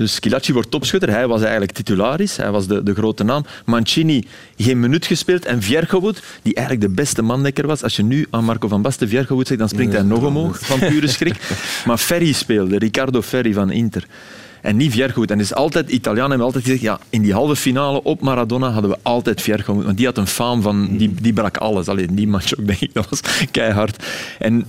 Dus 0.00 0.14
Schilacci 0.14 0.52
wordt 0.52 0.70
topschutter. 0.70 1.10
Hij 1.10 1.26
was 1.26 1.40
eigenlijk 1.42 1.72
titularis. 1.72 2.36
Hij 2.36 2.50
was 2.50 2.66
de, 2.66 2.82
de 2.82 2.94
grote 2.94 3.24
naam. 3.24 3.44
Mancini 3.64 4.24
geen 4.56 4.80
minuut 4.80 5.06
gespeeld. 5.06 5.44
En 5.44 5.62
Viergewoed, 5.62 6.22
die 6.42 6.54
eigenlijk 6.54 6.86
de 6.86 6.94
beste 6.94 7.22
mandekker 7.22 7.66
was. 7.66 7.82
Als 7.82 7.96
je 7.96 8.02
nu 8.02 8.26
aan 8.30 8.44
Marco 8.44 8.68
van 8.68 8.82
Basten 8.82 9.08
Viergewoed 9.08 9.46
zegt, 9.46 9.60
dan 9.60 9.68
springt 9.68 9.92
hij 9.92 10.02
nog 10.02 10.24
omhoog 10.24 10.58
van 10.58 10.78
pure 10.78 11.08
schrik. 11.08 11.34
Maar 11.86 11.98
Ferri 11.98 12.32
speelde, 12.32 12.78
Riccardo 12.78 13.22
Ferri 13.22 13.52
van 13.52 13.70
Inter. 13.70 14.06
En 14.60 14.76
niet 14.76 14.92
Viergewoed. 14.92 15.30
En 15.30 15.40
is 15.40 15.54
altijd, 15.54 15.90
Italianen 15.90 16.28
hebben 16.28 16.46
altijd 16.46 16.64
gezegd, 16.64 16.82
ja, 16.82 16.98
in 17.10 17.22
die 17.22 17.32
halve 17.32 17.56
finale 17.56 18.02
op 18.02 18.20
Maradona 18.20 18.70
hadden 18.70 18.90
we 18.90 18.98
altijd 19.02 19.42
Viergewoed. 19.42 19.84
Want 19.84 19.96
die 19.96 20.06
had 20.06 20.18
een 20.18 20.26
faam 20.26 20.62
van, 20.62 20.96
die, 20.96 21.14
die 21.20 21.32
brak 21.32 21.56
alles. 21.56 21.88
Alleen 21.88 22.14
die 22.14 22.28
match 22.28 22.58
ook, 22.58 22.66
denk 22.66 22.80
ik, 22.80 22.94
dat 22.94 23.08
was 23.08 23.20
keihard. 23.50 24.04
En 24.38 24.64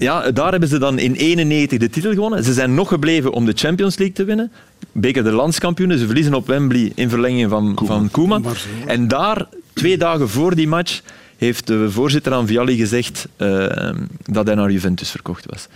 ja, 0.00 0.30
daar 0.30 0.50
hebben 0.50 0.68
ze 0.68 0.78
dan 0.78 0.98
in 0.98 1.14
91 1.14 1.78
de 1.78 1.90
titel 1.90 2.12
gewonnen. 2.12 2.44
Ze 2.44 2.52
zijn 2.52 2.74
nog 2.74 2.88
gebleven 2.88 3.32
om 3.32 3.44
de 3.44 3.52
Champions 3.54 3.96
League 3.96 4.16
te 4.16 4.24
winnen. 4.24 4.52
Beker 4.92 5.24
de 5.24 5.30
landskampioenen. 5.30 5.98
Ze 5.98 6.06
verliezen 6.06 6.34
op 6.34 6.46
Wembley 6.46 6.92
in 6.94 7.08
verlenging 7.08 7.50
van 7.50 7.74
Koeman. 7.74 7.98
Van 7.98 8.10
Koeman. 8.10 8.44
En 8.86 9.08
daar, 9.08 9.46
twee 9.72 9.98
dagen 9.98 10.28
voor 10.28 10.54
die 10.54 10.68
match, 10.68 11.00
heeft 11.36 11.66
de 11.66 11.90
voorzitter 11.90 12.32
aan 12.32 12.46
Vialli 12.46 12.76
gezegd 12.76 13.28
eh, 13.36 13.90
dat 14.24 14.46
hij 14.46 14.54
naar 14.54 14.70
Juventus 14.70 15.10
verkocht 15.10 15.46
was. 15.46 15.68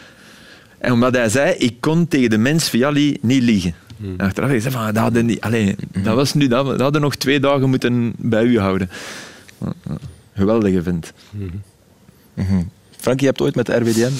En 0.78 0.92
omdat 0.92 1.14
hij 1.14 1.28
zei, 1.28 1.54
ik 1.54 1.80
kon 1.80 2.08
tegen 2.08 2.30
de 2.30 2.38
mens 2.38 2.68
Vialli 2.68 3.18
niet 3.20 3.42
liegen. 3.42 3.74
En 4.00 4.26
achteraf 4.26 4.50
gezegd, 4.50 4.74
van, 4.74 4.84
dat, 4.86 4.96
hadden 4.96 5.26
die, 5.26 5.44
allee, 5.44 5.76
dat, 6.02 6.14
was 6.14 6.34
nu, 6.34 6.48
dat, 6.48 6.66
dat 6.66 6.80
hadden 6.80 7.00
nog 7.00 7.16
twee 7.16 7.40
dagen 7.40 7.68
moeten 7.68 8.12
bij 8.16 8.44
u 8.44 8.58
houden. 8.58 8.90
Geweldige 10.34 10.82
vent. 10.82 11.12
Frankie, 13.04 13.22
je 13.26 13.32
hebt 13.32 13.40
ooit 13.40 13.54
met 13.54 13.66
de 13.66 13.76
RWDM 13.76 14.12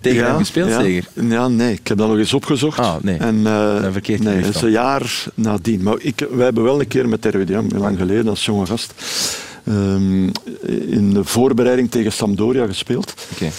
tegen 0.00 0.24
hem 0.24 0.38
gespeeld, 0.38 0.68
ja. 0.68 0.80
zeker? 0.80 1.04
Ja, 1.28 1.48
nee, 1.48 1.72
ik 1.72 1.88
heb 1.88 1.98
dat 1.98 2.08
nog 2.08 2.16
eens 2.16 2.32
opgezocht. 2.32 2.78
Ah, 2.78 2.94
nee. 3.02 3.16
En, 3.16 3.46
eh, 3.46 3.82
Dan 3.82 3.92
verkeerd 3.92 4.22
nee, 4.22 4.42
dat 4.42 4.54
is 4.54 4.62
een 4.62 4.70
jaar 4.70 5.24
nadien. 5.34 5.82
Maar 5.82 5.94
ik, 5.98 6.26
wij 6.30 6.44
hebben 6.44 6.62
wel 6.62 6.80
een 6.80 6.88
keer 6.88 7.08
met 7.08 7.24
RWDM, 7.24 7.76
lang 7.76 7.98
geleden, 7.98 8.28
als 8.28 8.44
jonge 8.44 8.66
gast, 8.66 8.94
ehm, 9.64 10.24
in 10.86 11.10
de 11.14 11.24
voorbereiding 11.24 11.90
tegen 11.90 12.12
Sampdoria 12.12 12.66
gespeeld. 12.66 13.14
Oké. 13.32 13.50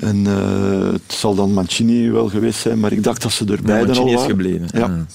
En 0.00 0.26
eh, 0.26 0.92
het 0.92 1.02
zal 1.16 1.34
dan 1.34 1.52
Mancini 1.52 2.10
wel 2.10 2.28
geweest 2.28 2.58
zijn, 2.58 2.80
maar 2.80 2.92
ik 2.92 3.02
dacht 3.02 3.22
dat 3.22 3.32
ze 3.32 3.44
er 3.44 3.62
beiden 3.62 3.88
al 3.88 3.94
Mancini 3.94 4.10
is 4.10 4.14
waren. 4.14 4.30
gebleven. 4.30 4.68
Ja. 4.72 4.86
Mm. 4.86 5.06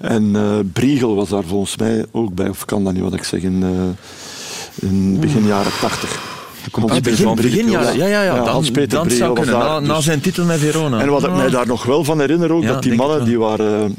En 0.00 0.36
eh 0.36 0.58
Briegel 0.72 1.14
was 1.14 1.28
daar 1.28 1.44
volgens 1.44 1.76
mij 1.76 2.04
ook 2.10 2.34
bij, 2.34 2.48
of 2.48 2.64
kan 2.64 2.84
dat 2.84 2.92
niet 2.92 3.02
wat 3.02 3.14
ik 3.14 3.24
zeg, 3.24 3.42
in, 3.42 3.62
eh, 3.62 4.88
in 4.88 5.20
begin 5.20 5.46
jaren 5.46 5.72
tachtig. 5.80 6.34
Ah, 6.72 7.00
begin, 7.00 7.34
begin 7.34 7.70
jaren. 7.70 7.96
Ja, 7.96 8.06
ja, 8.06 8.22
ja. 8.22 8.44
Dan, 8.44 8.64
dan 8.88 9.10
zou 9.10 9.34
kunnen. 9.34 9.54
daar, 9.58 9.64
Na, 9.64 9.80
na 9.80 9.94
dus- 9.94 10.04
zijn 10.04 10.20
titel 10.20 10.44
met 10.44 10.58
Verona. 10.58 11.00
En 11.00 11.08
wat 11.08 11.24
ik 11.24 11.32
mij 11.32 11.50
daar 11.50 11.66
nog 11.66 11.84
wel 11.84 12.04
van 12.04 12.20
herinner, 12.20 12.52
ook, 12.52 12.62
Ja, 12.62 12.68
dat 12.72 12.82
die 12.82 12.94
mannen 12.94 13.24
die 13.24 13.38
waren, 13.38 13.96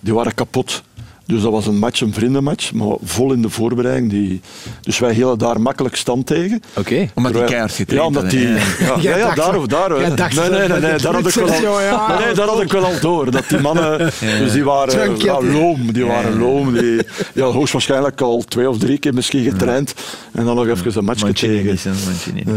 die 0.00 0.14
waren 0.14 0.34
kapot. 0.34 0.82
Dus 1.28 1.42
dat 1.42 1.52
was 1.52 1.66
een 1.66 1.78
match, 1.78 2.00
een 2.00 2.12
vriendenmatch, 2.12 2.72
maar 2.72 2.96
vol 3.02 3.32
in 3.32 3.42
de 3.42 3.48
voorbereiding. 3.48 4.10
Die, 4.10 4.40
dus 4.80 4.98
wij 4.98 5.12
hielden 5.12 5.38
daar 5.38 5.60
makkelijk 5.60 5.96
stand 5.96 6.26
tegen. 6.26 6.62
Oké. 6.76 7.10
Omdat 7.14 7.32
die 7.32 7.44
keihard 7.44 7.72
getraind 7.72 8.00
Ja, 8.14 8.20
omdat 8.20 8.30
die... 8.30 8.48
Ja, 8.78 8.96
ja, 9.00 9.16
ja, 9.16 9.34
daar, 9.34 9.90
nee, 9.92 10.50
nee, 10.50 10.68
nee, 10.68 10.80
nee, 10.80 10.98
daar 11.04 11.14
had 11.14 11.26
ik 11.28 11.34
wel 11.34 11.50
al, 11.50 12.18
nee, 12.18 12.34
daar 12.34 12.46
had 12.46 12.60
ik 12.62 12.72
wel 12.72 12.84
al 12.84 13.00
door. 13.00 13.30
Dat 13.30 13.44
die 13.48 13.58
mannen, 13.58 13.98
dus 14.40 14.52
die 14.52 14.64
waren 14.64 15.18
ja, 15.18 15.38
die- 15.40 15.50
loom. 15.50 15.92
Die 15.92 16.04
waren 16.04 16.38
loom. 16.38 16.72
Die, 16.72 17.00
ja, 17.34 17.44
hoogstwaarschijnlijk 17.44 18.20
al 18.20 18.42
twee 18.48 18.68
of 18.68 18.78
drie 18.78 18.98
keer 18.98 19.14
misschien 19.14 19.44
getraind. 19.50 19.94
En 20.32 20.44
dan 20.44 20.56
nog 20.56 20.66
even 20.66 20.92
een 20.96 21.04
match 21.04 21.32
tegen. 21.32 21.78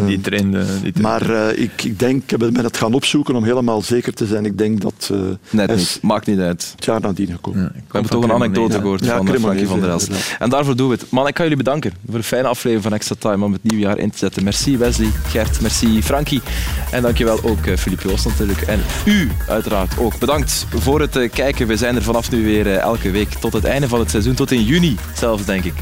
Die 0.05 0.21
trainde... 0.21 0.65
Die. 0.81 0.93
Maar 1.01 1.29
eh, 1.29 1.61
ik, 1.63 1.83
ik 1.83 1.99
denk, 1.99 2.31
ik 2.31 2.37
ben 2.37 2.63
het 2.63 2.77
gaan 2.77 2.93
opzoeken 2.93 3.35
om 3.35 3.43
helemaal 3.43 3.81
zeker 3.81 4.13
te 4.13 4.25
zijn. 4.25 4.45
Ik 4.45 4.57
denk 4.57 4.81
dat 4.81 5.09
eh 5.11 5.17
Net 5.49 5.69
niet. 5.69 5.79
is 5.79 5.99
Maakt 6.01 6.27
niet 6.27 6.39
uit. 6.39 6.71
het 6.75 6.85
jaar 6.85 7.01
nadien 7.01 7.27
gekomen. 7.31 7.61
Ja, 7.61 7.67
ik 7.67 7.73
We 7.73 7.81
hebben 7.91 8.11
toch 8.11 8.21
een 8.21 8.27
Cremonese. 8.27 8.60
Ja. 8.69 9.17
van 9.17 9.39
Frankie 9.39 9.67
van 9.67 9.79
der 9.79 9.89
Elst. 9.89 10.09
En 10.39 10.49
daarvoor 10.49 10.75
doen 10.75 10.87
we 10.89 10.93
het. 10.93 11.05
Man, 11.11 11.27
ik 11.27 11.33
kan 11.33 11.43
jullie 11.43 11.63
bedanken 11.63 11.93
voor 12.05 12.15
een 12.15 12.23
fijne 12.23 12.47
aflevering 12.47 12.83
van 12.83 12.93
Extra 12.93 13.15
Time 13.19 13.45
om 13.45 13.51
het 13.51 13.63
nieuwe 13.63 13.83
jaar 13.83 13.97
in 13.97 14.09
te 14.11 14.17
zetten. 14.17 14.43
Merci 14.43 14.77
Wesley, 14.77 15.09
Gert, 15.27 15.61
merci 15.61 16.03
Frankie. 16.03 16.41
En 16.91 17.01
dankjewel 17.01 17.39
ook 17.43 17.65
eh, 17.65 17.77
Filip 17.77 18.01
Joost 18.01 18.25
natuurlijk. 18.25 18.61
En 18.61 18.81
u 19.05 19.31
uiteraard 19.47 19.97
ook. 19.97 20.19
Bedankt 20.19 20.65
voor 20.75 20.99
het 20.99 21.15
eh, 21.15 21.31
kijken. 21.31 21.67
We 21.67 21.77
zijn 21.77 21.95
er 21.95 22.03
vanaf 22.03 22.31
nu 22.31 22.43
weer 22.43 22.67
eh, 22.67 22.77
elke 22.77 23.11
week 23.11 23.29
tot 23.29 23.53
het 23.53 23.63
einde 23.63 23.87
van 23.87 23.99
het 23.99 24.09
seizoen. 24.09 24.33
Tot 24.33 24.51
in 24.51 24.63
juni 24.63 24.95
zelfs, 25.15 25.45
denk 25.45 25.63
ik. 25.63 25.75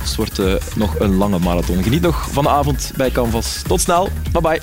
Dus 0.00 0.08
het 0.08 0.16
wordt 0.16 0.40
nog 0.76 0.98
een 0.98 1.16
lange 1.16 1.38
marathon. 1.38 1.82
Geniet 1.82 2.02
nog 2.02 2.28
van 2.30 2.44
de 2.44 2.50
avond 2.50 2.92
bij 2.96 3.10
Canvas. 3.10 3.62
Tot 3.66 3.80
snel. 3.80 4.08
Bye 4.32 4.42
bye. 4.42 4.60